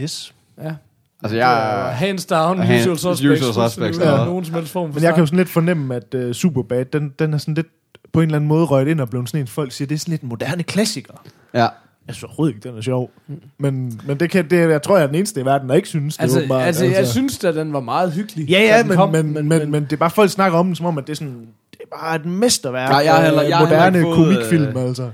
Yes. 0.00 0.34
Ja. 0.62 0.74
Altså, 1.22 1.36
Jeg, 1.36 1.94
hands 1.96 2.26
down, 2.26 2.58
Hand- 2.58 2.80
usual 2.80 2.98
suspects. 2.98 3.42
Usual 3.48 3.70
Suspects, 3.70 3.98
Ja. 4.00 4.24
Nogen 4.24 4.44
som 4.44 4.54
helst 4.54 4.72
form 4.72 4.92
for 4.92 4.94
Men 4.94 5.04
jeg 5.04 5.14
kan 5.14 5.20
jo 5.22 5.26
sådan 5.26 5.36
lidt 5.36 5.48
fornemme, 5.48 5.94
at 5.94 6.14
uh, 6.14 6.32
Superbad, 6.32 6.84
den, 6.84 7.12
den 7.18 7.34
er 7.34 7.38
sådan 7.38 7.54
lidt 7.54 7.66
på 8.12 8.20
en 8.20 8.24
eller 8.26 8.36
anden 8.36 8.48
måde 8.48 8.64
røget 8.64 8.88
ind 8.88 9.00
og 9.00 9.10
blevet 9.10 9.28
sådan 9.28 9.40
en, 9.40 9.46
folk 9.46 9.72
siger, 9.72 9.88
det 9.88 9.94
er 9.94 9.98
sådan 9.98 10.10
lidt 10.12 10.22
en 10.22 10.28
moderne 10.28 10.62
klassiker. 10.62 11.12
Ja. 11.54 11.66
Jeg 12.06 12.14
synes 12.14 12.24
overhovedet 12.24 12.54
ikke, 12.56 12.68
den 12.68 12.76
er 12.78 12.82
sjov. 12.82 13.10
Men, 13.58 14.00
men 14.06 14.20
det 14.20 14.30
kan, 14.30 14.50
det, 14.50 14.70
jeg 14.70 14.82
tror, 14.82 14.96
jeg 14.96 15.02
er 15.02 15.06
den 15.06 15.16
eneste 15.16 15.40
i 15.40 15.44
verden, 15.44 15.68
der 15.68 15.74
ikke 15.74 15.88
synes 15.88 16.16
det. 16.16 16.22
Altså, 16.22 16.38
åbenbart. 16.38 16.62
altså, 16.66 16.84
jeg 16.84 17.06
synes 17.06 17.38
da, 17.38 17.52
den 17.54 17.72
var 17.72 17.80
meget 17.80 18.12
hyggelig. 18.12 18.48
Ja, 18.50 18.60
ja, 18.62 18.84
men, 18.84 18.96
kom, 18.96 19.08
men, 19.12 19.32
men, 19.34 19.48
men, 19.48 19.70
men 19.70 19.84
det 19.84 19.92
er 19.92 19.96
bare, 19.96 20.10
folk 20.10 20.30
snakker 20.30 20.58
om 20.58 20.66
den, 20.66 20.74
som 20.74 20.86
om, 20.86 20.98
at 20.98 21.06
det 21.06 21.12
er 21.12 21.16
sådan, 21.16 21.46
det 21.70 21.78
er 21.92 21.96
bare 21.96 22.16
et 22.16 22.26
mesterværk. 22.26 22.90
Nej, 22.90 22.98
jeg 22.98 23.14
har 23.14 23.22
heller- 23.24 23.42
jeg 23.42 23.58
moderne 23.60 24.02
fået, 24.02 24.14
komikfilm, 24.16 24.76
øh, 24.76 24.82
altså. 24.84 25.10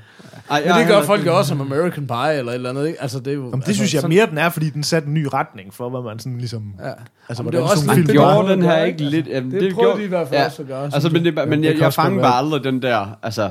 Ej, 0.50 0.62
Men 0.66 0.74
det 0.78 0.86
gør 0.88 1.02
folk 1.02 1.26
jo 1.26 1.36
også 1.38 1.48
som 1.48 1.60
American 1.60 2.06
Pie 2.06 2.32
eller 2.38 2.52
et 2.52 2.54
eller 2.54 2.70
andet, 2.70 2.86
ikke? 2.86 3.02
Altså, 3.02 3.18
det 3.18 3.26
er 3.26 3.32
jo... 3.32 3.40
Jamen, 3.40 3.52
det 3.52 3.66
altså, 3.66 3.74
synes 3.74 3.94
jeg 3.94 4.00
sådan- 4.00 4.16
mere, 4.16 4.26
den 4.26 4.38
er, 4.38 4.48
fordi 4.48 4.70
den 4.70 4.82
satte 4.82 5.08
en 5.08 5.14
ny 5.14 5.26
retning 5.32 5.74
for, 5.74 5.90
hvad 5.90 6.00
man 6.02 6.18
sådan 6.18 6.38
ligesom... 6.38 6.62
Ja. 6.80 6.84
Altså, 7.28 7.42
Jamen, 7.42 7.52
det 7.52 7.58
er 7.58 7.62
også 7.62 7.76
sådan 7.76 7.94
film 7.94 8.06
det, 8.06 8.12
gjorde 8.14 8.48
den 8.52 8.62
her 8.62 8.84
ikke 8.84 9.02
lidt... 9.04 9.14
altså. 9.26 9.32
Jamen, 9.34 9.50
Det, 9.50 9.60
det 9.60 9.74
prøvede 9.74 9.90
gjorde- 9.90 10.00
de 10.00 10.04
i 10.04 10.08
hvert 10.08 10.28
fald 10.28 10.40
ja. 10.40 10.46
også 10.46 10.62
at 10.62 10.68
gøre. 10.68 10.84
Altså, 10.84 11.08
men, 11.08 11.24
jeg. 11.26 11.36
det, 11.36 11.48
men 11.48 11.62
det 11.62 11.72
jeg, 11.72 11.80
jeg 11.80 11.92
fangede 11.94 12.22
bare 12.22 12.34
aldrig 12.38 12.64
den 12.64 12.82
der, 12.82 13.18
altså... 13.22 13.50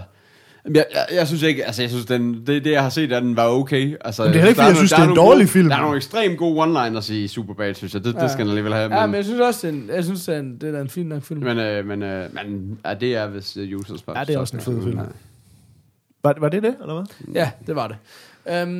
Jeg, 0.66 0.86
jeg, 0.94 1.06
jeg 1.14 1.28
synes 1.28 1.44
ikke, 1.44 1.66
altså 1.66 1.82
jeg 1.82 1.90
synes, 1.90 2.06
den, 2.06 2.34
det, 2.48 2.64
det 2.66 2.72
jeg 2.72 2.84
har 2.84 2.90
set 2.90 3.12
af 3.12 3.22
den 3.22 3.36
var 3.36 3.48
okay. 3.48 3.96
Altså, 4.06 4.24
Men 4.24 4.34
det 4.34 4.42
er 4.42 4.48
ikke, 4.48 4.58
der 4.58 4.64
fordi 4.64 4.70
jeg 4.70 4.76
synes, 4.78 4.92
det 4.92 5.00
er 5.00 5.04
en 5.04 5.08
nogle 5.10 5.22
dårlig 5.22 5.46
gode, 5.46 5.52
film. 5.52 5.70
Der 5.70 5.76
er 5.76 5.82
nogle 5.82 5.98
ekstremt 5.98 6.38
gode 6.38 6.64
one-liners 6.64 7.14
i 7.14 7.28
Superbad, 7.28 7.74
synes 7.74 7.94
jeg. 7.94 8.04
Det, 8.04 8.16
Ja. 8.16 8.20
det 8.20 8.32
skal 8.32 8.46
den 8.46 8.50
alligevel 8.50 8.74
have. 8.74 8.96
Ja, 8.96 9.02
Men, 9.02 9.12
men 9.12 9.16
jeg 9.18 9.26
synes 9.26 9.40
også, 9.42 9.68
det 9.68 9.74
er 9.74 9.78
en, 9.78 9.90
jeg 9.96 10.04
synes, 10.04 10.26
det 10.26 10.36
er 10.36 10.40
en, 10.40 10.58
det 10.62 10.76
er 10.76 10.82
en 10.82 10.90
fin 10.90 11.06
nok 11.06 11.24
film. 11.24 11.44
men, 11.44 11.60
øh, 11.60 11.86
men, 11.88 12.04
øh, 12.04 12.34
men 12.34 12.78
ja, 12.86 12.94
det 12.94 13.16
er 13.16 13.28
vist 13.28 13.58
uh, 13.58 13.64
Usual 13.64 13.86
Suspects. 13.86 14.20
Ja, 14.20 14.24
det 14.26 14.36
er 14.36 14.40
også 14.40 14.58
en 14.58 14.64
fed 14.64 14.84
film. 14.84 14.98
Ja. 14.98 15.04
Var, 16.24 16.36
var 16.40 16.50
det 16.50 16.64
det, 16.64 16.76
eller 16.82 16.94
hvad? 16.94 17.34
Ja, 17.36 17.52
det 17.68 17.76
var 17.76 17.88
det. 17.88 17.96
Øhm, 18.50 18.72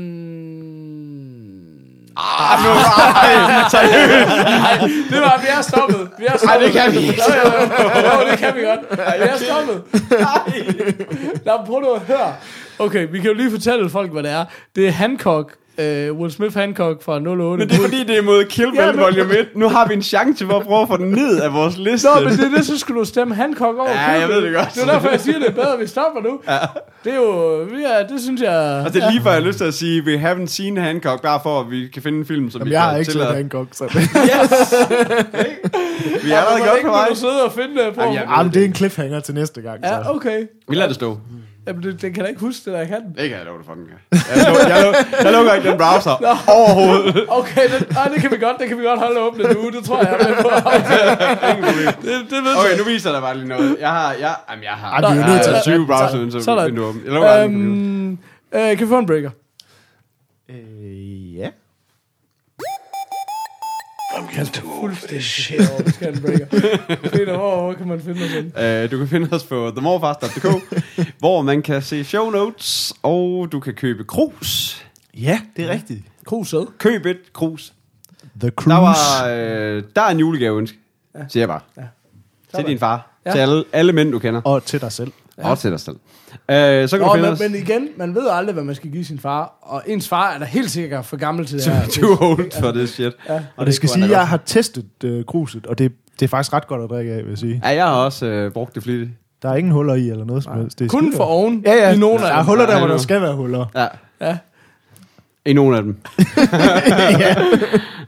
Ah, 2.18 2.64
nu, 2.64 2.70
ej, 2.70 3.70
seriøst. 3.70 5.10
Det 5.12 5.22
var, 5.22 5.40
vi 5.42 5.48
er 5.58 5.62
stoppet. 5.62 6.10
Vi 6.20 6.26
er 6.28 6.38
stoppet. 6.38 6.50
Ej, 6.50 6.58
det 6.58 6.72
kan 6.74 6.92
vi 6.92 6.98
ikke. 6.98 7.22
Jo, 7.28 7.34
jo, 8.24 8.32
det 8.32 8.40
kan 8.40 8.56
vi 8.56 8.62
godt. 8.62 8.80
Vi 8.92 9.28
er 9.28 9.38
stoppet. 9.38 9.84
Lad 11.46 11.58
mig 11.58 11.66
prøve 11.68 11.96
at 11.96 12.02
høre. 12.02 12.34
Okay, 12.80 13.08
vi 13.12 13.20
kan 13.20 13.28
jo 13.28 13.34
lige 13.34 13.52
fortælle 13.52 13.90
folk, 13.90 14.12
hvad 14.12 14.24
det 14.24 14.32
er. 14.32 14.46
Det 14.76 14.88
er 14.88 14.92
Hancock. 14.92 15.54
Uh, 16.12 16.20
Will 16.20 16.32
Smith 16.32 16.56
Hancock 16.58 17.04
fra 17.04 17.16
08. 17.16 17.30
Men 17.58 17.70
det 17.70 17.76
er 17.78 17.82
fordi, 17.82 18.04
det 18.04 18.18
er 18.18 18.22
mod 18.22 18.46
Kill 18.46 18.72
Bill 18.72 18.84
Ja, 18.84 18.92
men- 18.92 19.00
Volume 19.02 19.38
1. 19.38 19.48
Nu 19.56 19.70
har 19.70 19.88
vi 19.88 19.94
en 19.94 20.02
chance 20.02 20.46
for 20.46 20.60
at 20.60 20.66
prøve 20.66 20.82
at 20.82 20.88
få 20.88 20.98
den 20.98 21.12
ned 21.12 21.42
af 21.42 21.54
vores 21.54 21.78
liste. 21.78 22.08
Nå, 22.16 22.22
men 22.30 22.34
det 22.34 22.46
er 22.46 22.56
det, 22.58 22.66
så 22.66 22.78
skulle 22.78 23.00
du 23.00 23.06
stemme 23.06 23.36
Hancock 23.36 23.78
over. 23.80 23.90
Ja, 23.90 24.20
jeg 24.20 24.30
ved 24.30 24.42
det 24.42 24.54
godt. 24.56 24.68
Det 24.76 24.82
er 24.84 24.86
derfor, 24.94 25.10
jeg 25.10 25.20
siger, 25.20 25.40
det 25.40 25.48
er 25.48 25.52
bedre, 25.52 25.74
at 25.74 25.80
vi 25.80 25.88
stopper 25.88 26.22
nu. 26.22 26.40
Ja. 26.48 26.58
Det 27.04 27.12
er 27.12 27.16
jo, 27.16 27.62
ja, 27.78 28.14
det 28.14 28.22
synes 28.22 28.42
jeg... 28.42 28.84
Og 28.86 28.94
det 28.94 29.04
er 29.04 29.12
lige 29.12 29.22
før, 29.24 29.32
jeg 29.32 29.42
har 29.42 29.48
lyst 29.48 29.58
til 29.58 29.66
at 29.66 29.74
sige, 29.74 30.04
we 30.04 30.18
haven't 30.32 30.46
seen 30.48 30.78
Hancock, 30.78 31.22
bare 31.22 31.40
for 31.44 31.60
at 31.60 31.72
vi 31.72 31.88
kan 31.94 32.02
finde 32.02 32.18
en 32.20 32.26
film, 32.26 32.52
som 32.52 32.60
Jamen, 32.60 32.70
vi 32.70 32.74
jeg 32.74 32.82
har 32.82 32.90
kan 32.92 33.00
ikke 33.00 33.12
set. 33.12 33.22
Hancock, 33.26 33.68
så... 33.72 33.84
Vi 36.24 36.32
er 36.32 36.38
allerede 36.38 36.58
Hvor 36.58 36.66
godt 36.66 36.76
længe 36.76 36.88
på 36.88 36.92
vej. 36.92 37.06
vil 37.08 37.16
du 37.16 37.20
sidde 37.20 37.44
og 37.46 37.52
finde 37.52 37.84
det 37.86 37.94
på? 37.96 38.02
Jamen, 38.02 38.16
jeg- 38.16 38.26
Ah, 38.28 38.46
men 38.46 38.54
det 38.54 38.62
er 38.62 38.66
en 38.66 38.76
cliffhanger 38.76 39.20
til 39.20 39.34
næste 39.34 39.62
gang, 39.62 39.80
så. 39.84 39.90
Ja, 39.94 40.16
okay. 40.16 40.40
Vi 40.70 40.76
lader 40.76 40.88
det 40.88 40.96
stå. 40.96 41.18
Jamen, 41.68 41.84
det, 41.84 42.02
det 42.02 42.14
kan 42.14 42.24
da 42.24 42.30
ikke 42.30 42.42
huske 42.42 42.62
det, 42.66 42.74
der 42.74 42.80
jeg 42.80 42.88
kan. 42.88 43.02
Det 43.18 43.30
kan 43.30 43.38
jeg 43.38 43.46
love 43.46 43.58
det 43.58 43.66
for, 43.66 43.74
den 43.74 43.86
kan. 43.86 43.98
Jeg, 44.12 44.48
lukker, 44.48 44.68
jeg, 44.76 44.84
lukker, 44.86 45.02
jeg 45.24 45.32
lukker 45.34 45.54
ikke 45.54 45.70
den 45.70 45.78
browser 45.78 46.16
overhovedet. 46.58 47.26
Okay, 47.40 47.66
det, 47.74 47.98
ej, 47.98 48.08
det 48.14 48.22
kan 48.22 48.32
vi 48.32 48.38
godt, 48.38 48.58
det 48.60 48.68
kan 48.68 48.78
vi 48.80 48.84
godt 48.84 49.00
holde 49.00 49.20
åbent 49.20 49.44
nu. 49.58 49.70
Det 49.70 49.84
tror 49.86 49.98
jeg, 50.04 50.08
jeg 50.12 50.20
er 50.20 50.30
med 50.30 50.44
på. 50.44 50.50
det, 52.08 52.14
det 52.32 52.40
ved 52.46 52.54
Okay, 52.60 52.78
nu 52.78 52.84
viser 52.84 53.12
der 53.12 53.22
bare 53.22 53.38
lige 53.38 53.48
noget. 53.48 53.78
Jeg 53.80 53.90
har, 53.90 54.14
jeg, 54.14 54.36
jamen, 54.50 54.64
jeg 54.64 54.72
har, 54.72 54.90
Ej, 55.02 55.14
vi 55.14 55.20
er 55.22 55.28
nødt 55.28 55.44
til 55.44 55.52
at- 55.52 55.64
20 55.64 55.86
browser, 55.88 56.30
så 56.32 56.40
Sådan. 56.40 56.66
vinduet 56.68 56.88
åbent. 56.90 57.04
Jeg 57.06 57.14
lukker 57.14 57.42
den. 57.44 57.56
Øhm, 57.56 58.12
øh, 58.62 58.78
kan 58.78 58.80
vi 58.80 58.88
få 58.88 59.00
en 59.00 59.06
breaker? 59.06 59.30
Øh, 60.50 61.36
ja. 61.38 61.50
Old 64.40 64.96
for 64.96 65.08
this 65.08 65.24
shit. 65.24 65.60
Jo, 65.60 65.66
vi 65.86 65.92
skal 65.92 66.06
have 66.08 66.16
en 66.16 66.22
breaker. 66.22 66.46
Peter, 67.10 67.38
hvor, 67.38 67.62
hvor 67.62 67.74
kan 67.74 67.88
man 67.88 68.02
finde 68.02 68.22
os 68.24 68.32
hen? 68.32 68.64
Øh, 68.64 68.92
du 68.92 68.98
kan 68.98 69.08
finde 69.08 69.28
os 69.32 69.44
på 69.44 69.72
themorfast.dk, 69.76 70.46
hvor 71.20 71.42
man 71.42 71.62
kan 71.62 71.82
se 71.82 72.04
show 72.04 72.30
notes, 72.30 72.94
og 73.04 73.48
du 73.52 73.60
kan 73.60 73.74
købe 73.74 74.04
krus. 74.04 74.84
Ja, 75.18 75.40
det 75.56 75.66
er 75.66 75.70
rigtigt. 75.70 76.00
Kruset. 76.26 76.68
Køb 76.78 77.06
et 77.06 77.18
krus. 77.34 77.74
The 78.40 78.50
Der, 78.50 78.52
Cruise. 78.56 78.70
var, 78.70 79.28
øh, 79.28 79.84
der 79.96 80.02
er 80.02 80.10
en 80.10 80.20
julegave, 80.20 80.58
ønske, 80.58 80.78
siger 81.30 81.42
jeg 81.42 81.48
bare. 81.48 81.62
Til 81.76 81.84
Sådan. 82.52 82.66
din 82.66 82.80
far. 82.80 83.08
Ja. 83.26 83.32
Til 83.32 83.40
alle, 83.40 83.64
alle 83.74 83.94
mænd, 83.94 84.12
du 84.12 84.20
kender. 84.20 84.42
Og 84.42 84.64
til 84.64 84.82
dig 84.82 84.92
selv. 84.92 85.12
Og 85.38 85.60
til 85.60 85.72
dig 85.72 85.80
selv. 85.80 85.96
Øh, 86.52 86.90
så 86.90 86.98
kan 86.98 87.06
Nå, 87.06 87.08
du 87.08 87.14
finde 87.14 87.22
men, 87.28 87.34
os. 87.34 87.40
men 87.40 87.56
igen, 87.56 87.88
man 87.98 88.16
ved 88.16 88.28
aldrig, 88.32 88.54
hvad 88.54 88.64
man 88.64 88.76
skal 88.76 88.92
give 88.92 89.06
sin 89.06 89.20
far. 89.20 89.58
Og 89.62 89.84
ens 89.88 90.08
far 90.10 90.32
er 90.32 90.40
da 90.40 90.46
helt 90.46 90.72
sikkert 90.72 91.06
for 91.06 91.18
gammel 91.18 91.46
til 91.46 91.58
det 91.58 91.68
her. 91.68 91.86
Too 91.90 92.18
old 92.30 92.52
for 92.60 92.72
this 92.72 92.90
shit. 92.90 93.14
Ja. 93.30 93.42
Og 93.58 93.66
det 93.66 93.74
skal 93.76 93.90
sige, 93.90 94.04
at 94.06 94.12
jeg 94.12 94.28
har 94.28 94.38
testet 94.46 94.86
øh, 95.04 95.26
kruset, 95.26 95.68
og 95.68 95.78
det, 95.78 95.92
det 96.20 96.26
er 96.26 96.30
faktisk 96.30 96.54
ret 96.54 96.68
godt 96.68 96.84
at 96.84 96.90
drikke 96.90 97.12
af, 97.12 97.18
vil 97.24 97.30
jeg 97.30 97.38
sige. 97.38 97.62
Ja, 97.64 97.70
jeg 97.70 97.86
har 97.86 97.94
også 97.96 98.26
øh, 98.26 98.52
brugt 98.52 98.76
det 98.76 98.84
flittigt. 98.84 99.12
Der 99.42 99.50
er 99.50 99.56
ingen 99.56 99.74
huller 99.74 99.94
i, 99.96 100.10
eller 100.10 100.26
noget 100.26 100.44
som 100.44 100.58
helst. 100.58 100.80
Det 100.80 100.86
er 100.86 100.90
Kun 100.90 101.14
for 101.16 101.24
oven 101.24 101.62
Ja, 101.66 101.74
ja. 101.74 101.94
i 101.94 101.98
nogle 101.98 102.20
der 102.20 102.26
af 102.28 102.32
er 102.34 102.38
dem. 102.38 102.46
huller 102.46 102.66
der, 102.66 102.74
Ja, 102.74 102.80
hvor 102.80 102.88
der 102.88 102.98
skal 102.98 103.22
være 103.22 103.36
huller. 103.36 103.66
Ja. 103.76 103.88
Ja. 104.28 104.38
I 105.46 105.54
nogle 105.54 105.78
af 105.78 105.84
dem. 105.84 105.98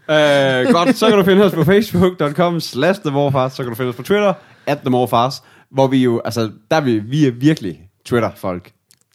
øh, 0.09 0.73
godt, 0.73 0.95
så 0.97 1.07
kan 1.09 1.17
du 1.17 1.23
finde 1.23 1.43
os 1.45 1.51
på 1.51 1.63
facebook.com 1.63 2.59
slash 2.59 3.01
themorfars, 3.01 3.53
så 3.53 3.63
kan 3.63 3.69
du 3.69 3.75
finde 3.75 3.89
os 3.89 3.95
på 3.95 4.03
Twitter, 4.03 4.33
at 4.67 4.79
themorfars, 4.79 5.43
hvor 5.71 5.87
vi 5.87 5.97
jo, 6.03 6.21
altså, 6.25 6.49
der 6.71 6.77
er 6.77 6.81
vi, 6.81 6.99
vi 6.99 7.27
er 7.27 7.31
virkelig 7.31 7.79
Twitter-folk, 8.05 8.71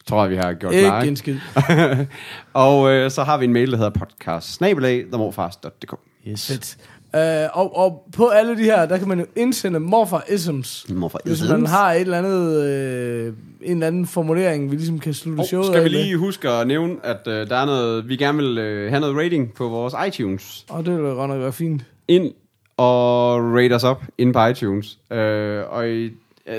tror 0.06 0.22
jeg, 0.22 0.30
vi 0.30 0.36
har 0.36 0.52
gjort 0.52 0.72
klar. 0.72 1.00
Ikke 1.00 1.10
en 1.10 1.16
skid. 1.16 1.36
og 2.52 2.90
øh, 2.90 3.10
så 3.10 3.22
har 3.22 3.38
vi 3.38 3.44
en 3.44 3.52
mail, 3.52 3.70
der 3.70 3.76
hedder 3.76 3.90
podcast. 3.90 4.60
Yes. 6.28 6.46
Fedt. 6.46 6.76
Øh, 7.16 7.48
og, 7.52 7.76
og 7.76 8.08
på 8.16 8.26
alle 8.28 8.56
de 8.56 8.62
her, 8.62 8.86
der 8.86 8.98
kan 8.98 9.08
man 9.08 9.18
jo 9.20 9.26
indsende 9.36 9.80
morfar-isms. 9.80 10.86
Morfar 10.94 11.20
Hvis 11.24 11.48
man 11.50 11.66
har 11.66 11.92
et 11.92 12.00
eller 12.00 12.18
andet, 12.18 12.64
øh, 12.64 13.32
en 13.62 13.72
eller 13.72 13.86
anden 13.86 14.06
formulering, 14.06 14.70
vi 14.70 14.76
ligesom 14.76 14.98
kan 14.98 15.14
slutte 15.14 15.40
Og 15.40 15.46
showet 15.46 15.66
skal 15.66 15.80
vi 15.80 15.84
af 15.84 15.90
med. 15.90 16.02
lige 16.02 16.16
huske 16.16 16.48
at 16.50 16.66
nævne, 16.66 16.96
at 17.02 17.20
øh, 17.26 17.48
der 17.48 17.56
er 17.56 17.66
noget, 17.66 18.08
vi 18.08 18.16
gerne 18.16 18.38
vil 18.38 18.58
øh, 18.58 18.90
have 18.90 19.00
noget 19.00 19.16
rating 19.16 19.54
på 19.54 19.68
vores 19.68 19.94
iTunes. 20.08 20.64
Og 20.68 20.86
det 20.86 20.94
vil 20.94 21.02
godt 21.02 21.30
nok 21.30 21.40
være 21.40 21.52
fint. 21.52 21.84
ind 22.08 22.32
og 22.76 23.36
rate 23.56 23.72
os 23.74 23.84
op 23.84 24.02
inde 24.18 24.32
på 24.32 24.46
iTunes. 24.46 24.98
Øh, 25.12 25.62
og 25.70 25.88
i, 25.88 26.10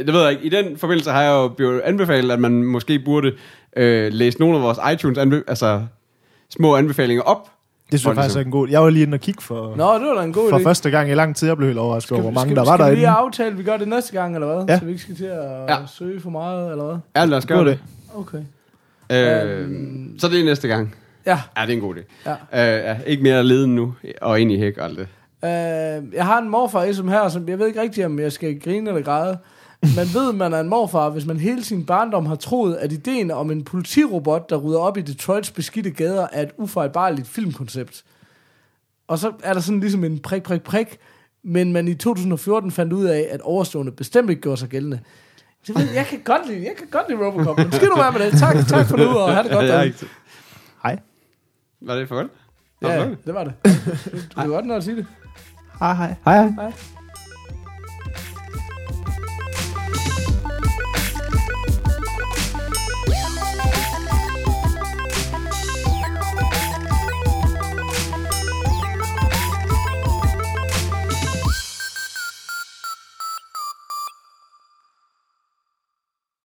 det 0.05 0.13
ved 0.13 0.21
jeg 0.21 0.31
ikke, 0.31 0.43
i 0.43 0.49
den 0.49 0.77
forbindelse 0.77 1.11
har 1.11 1.21
jeg 1.21 1.31
jo 1.31 1.47
blevet 1.47 1.81
anbefalet, 1.81 2.31
at 2.31 2.39
man 2.39 2.63
måske 2.63 2.99
burde 2.99 3.31
øh, 3.77 4.13
læse 4.13 4.39
nogle 4.39 4.55
af 4.57 4.61
vores 4.63 4.79
iTunes 4.93 5.17
anbe- 5.17 5.43
altså 5.47 5.81
små 6.49 6.75
anbefalinger 6.75 7.23
op. 7.23 7.49
Det 7.91 7.99
synes 7.99 8.07
jeg 8.09 8.15
faktisk 8.15 8.35
ligesom- 8.35 8.41
er 8.41 8.45
en 8.45 8.51
god... 8.51 8.69
Jeg 8.69 8.81
var 8.83 8.89
lige 8.89 9.03
inde 9.05 9.15
og 9.15 9.19
kigge 9.19 9.41
for, 9.41 9.75
Nå, 9.75 9.93
det 9.93 10.07
var 10.07 10.13
da 10.15 10.23
en 10.23 10.33
god 10.33 10.49
for 10.49 10.59
idé. 10.59 10.63
første 10.63 10.89
gang 10.89 11.09
i 11.09 11.13
lang 11.13 11.35
tid. 11.35 11.47
Jeg 11.47 11.57
blev 11.57 11.67
helt 11.69 11.79
overrasket 11.79 12.11
over, 12.11 12.21
hvor 12.21 12.31
mange 12.31 12.47
skal, 12.49 12.55
der 12.55 12.65
var 12.71 12.77
skal 12.77 12.85
vi 12.89 12.95
lige 12.95 13.05
derinde. 13.05 13.19
aftale, 13.19 13.49
at 13.49 13.57
vi 13.57 13.63
gør 13.63 13.77
det 13.77 13.87
næste 13.87 14.13
gang, 14.13 14.35
eller 14.35 14.55
hvad? 14.55 14.65
Ja. 14.67 14.79
Så 14.79 14.85
vi 14.85 14.91
ikke 14.91 15.03
skal 15.03 15.15
til 15.15 15.25
at 15.25 15.41
Ja. 15.69 15.77
søge 15.87 16.19
for 16.21 16.29
meget, 16.29 16.71
eller 16.71 16.83
hvad? 16.85 16.95
Ja, 17.15 17.25
lad 17.25 17.37
os 17.37 17.45
gøre 17.45 17.65
det. 17.65 17.79
Okay. 18.15 18.37
Øh, 19.11 19.59
Øhm. 19.61 20.15
så 20.19 20.27
det 20.27 20.39
er 20.39 20.45
næste 20.45 20.67
gang. 20.67 20.95
Ja. 21.25 21.39
Ja, 21.57 21.61
det 21.61 21.69
er 21.69 21.73
en 21.73 21.79
god 21.81 21.95
idé. 21.95 22.29
Ja. 22.53 22.77
Øh, 22.77 22.83
ja, 22.85 22.97
ikke 23.05 23.23
mere 23.23 23.43
leden 23.43 23.75
nu, 23.75 23.93
og 24.21 24.39
ind 24.41 24.51
i 24.51 24.57
hæk 24.59 24.77
og 24.77 24.85
alt 24.85 24.97
det. 24.99 25.07
Øh, 25.43 26.13
jeg 26.15 26.25
har 26.25 26.41
en 26.41 26.49
morfar 26.49 26.91
som 26.91 27.07
her, 27.07 27.29
som 27.29 27.49
jeg 27.49 27.59
ved 27.59 27.67
ikke 27.67 27.81
rigtigt, 27.81 28.05
om 28.05 28.19
jeg 28.19 28.31
skal 28.31 28.59
grine 28.59 28.89
eller 28.89 29.01
græde. 29.03 29.37
Man 29.95 30.07
ved, 30.13 30.33
man 30.33 30.53
er 30.53 30.59
en 30.59 30.69
morfar, 30.69 31.09
hvis 31.09 31.25
man 31.25 31.37
hele 31.39 31.63
sin 31.63 31.85
barndom 31.85 32.25
har 32.25 32.35
troet, 32.35 32.75
at 32.75 32.91
ideen 32.91 33.31
om 33.31 33.51
en 33.51 33.63
politirobot, 33.63 34.49
der 34.49 34.57
rydder 34.57 34.79
op 34.79 34.97
i 34.97 35.01
Detroits 35.01 35.51
beskidte 35.51 35.91
gader, 35.91 36.27
er 36.31 36.41
et 36.41 36.51
ufejlbarligt 36.57 37.27
filmkoncept. 37.27 38.03
Og 39.07 39.19
så 39.19 39.31
er 39.43 39.53
der 39.53 39.59
sådan 39.61 39.79
ligesom 39.79 40.03
en 40.03 40.19
prik, 40.19 40.43
prik, 40.43 40.61
prik, 40.63 40.97
men 41.43 41.73
man 41.73 41.87
i 41.87 41.95
2014 41.95 42.71
fandt 42.71 42.93
ud 42.93 43.05
af, 43.05 43.27
at 43.31 43.41
overstående 43.41 43.91
bestemt 43.91 44.29
ikke 44.29 44.41
gjorde 44.41 44.57
sig 44.57 44.69
gældende. 44.69 44.99
Så 45.63 45.73
jeg, 45.75 45.83
ved, 45.85 45.93
jeg 45.93 46.05
kan 46.05 46.19
godt 46.25 46.47
lide, 46.47 46.59
jeg 46.63 46.73
kan 46.77 46.87
godt 46.91 47.09
lide 47.09 47.25
Robocop, 47.25 47.57
men 47.57 47.71
skal 47.71 47.87
du 47.87 47.95
være 47.97 48.11
med 48.11 48.19
det? 48.31 48.39
Tak, 48.39 48.55
tak 48.67 48.87
for 48.87 48.97
nu, 48.97 49.07
og 49.09 49.31
have 49.33 49.43
det 49.43 49.51
godt. 49.51 49.65
Er 49.65 49.71
derude. 49.71 49.85
ikke- 49.87 50.05
Hej. 50.83 50.99
Var 51.81 51.95
det 51.95 52.07
for 52.07 52.15
godt? 52.15 52.27
Ja, 52.81 53.05
det 53.25 53.33
var 53.33 53.43
det. 53.43 53.53
Du 54.35 54.41
kan 54.41 54.49
godt 54.49 54.65
nå 54.65 54.73
at 54.73 54.83
sige 54.83 54.95
det. 54.95 55.05
Hej, 55.79 55.93
hej. 55.93 56.15
Hej 56.25 56.35
hej. 56.35 56.49
Hej. 56.49 56.71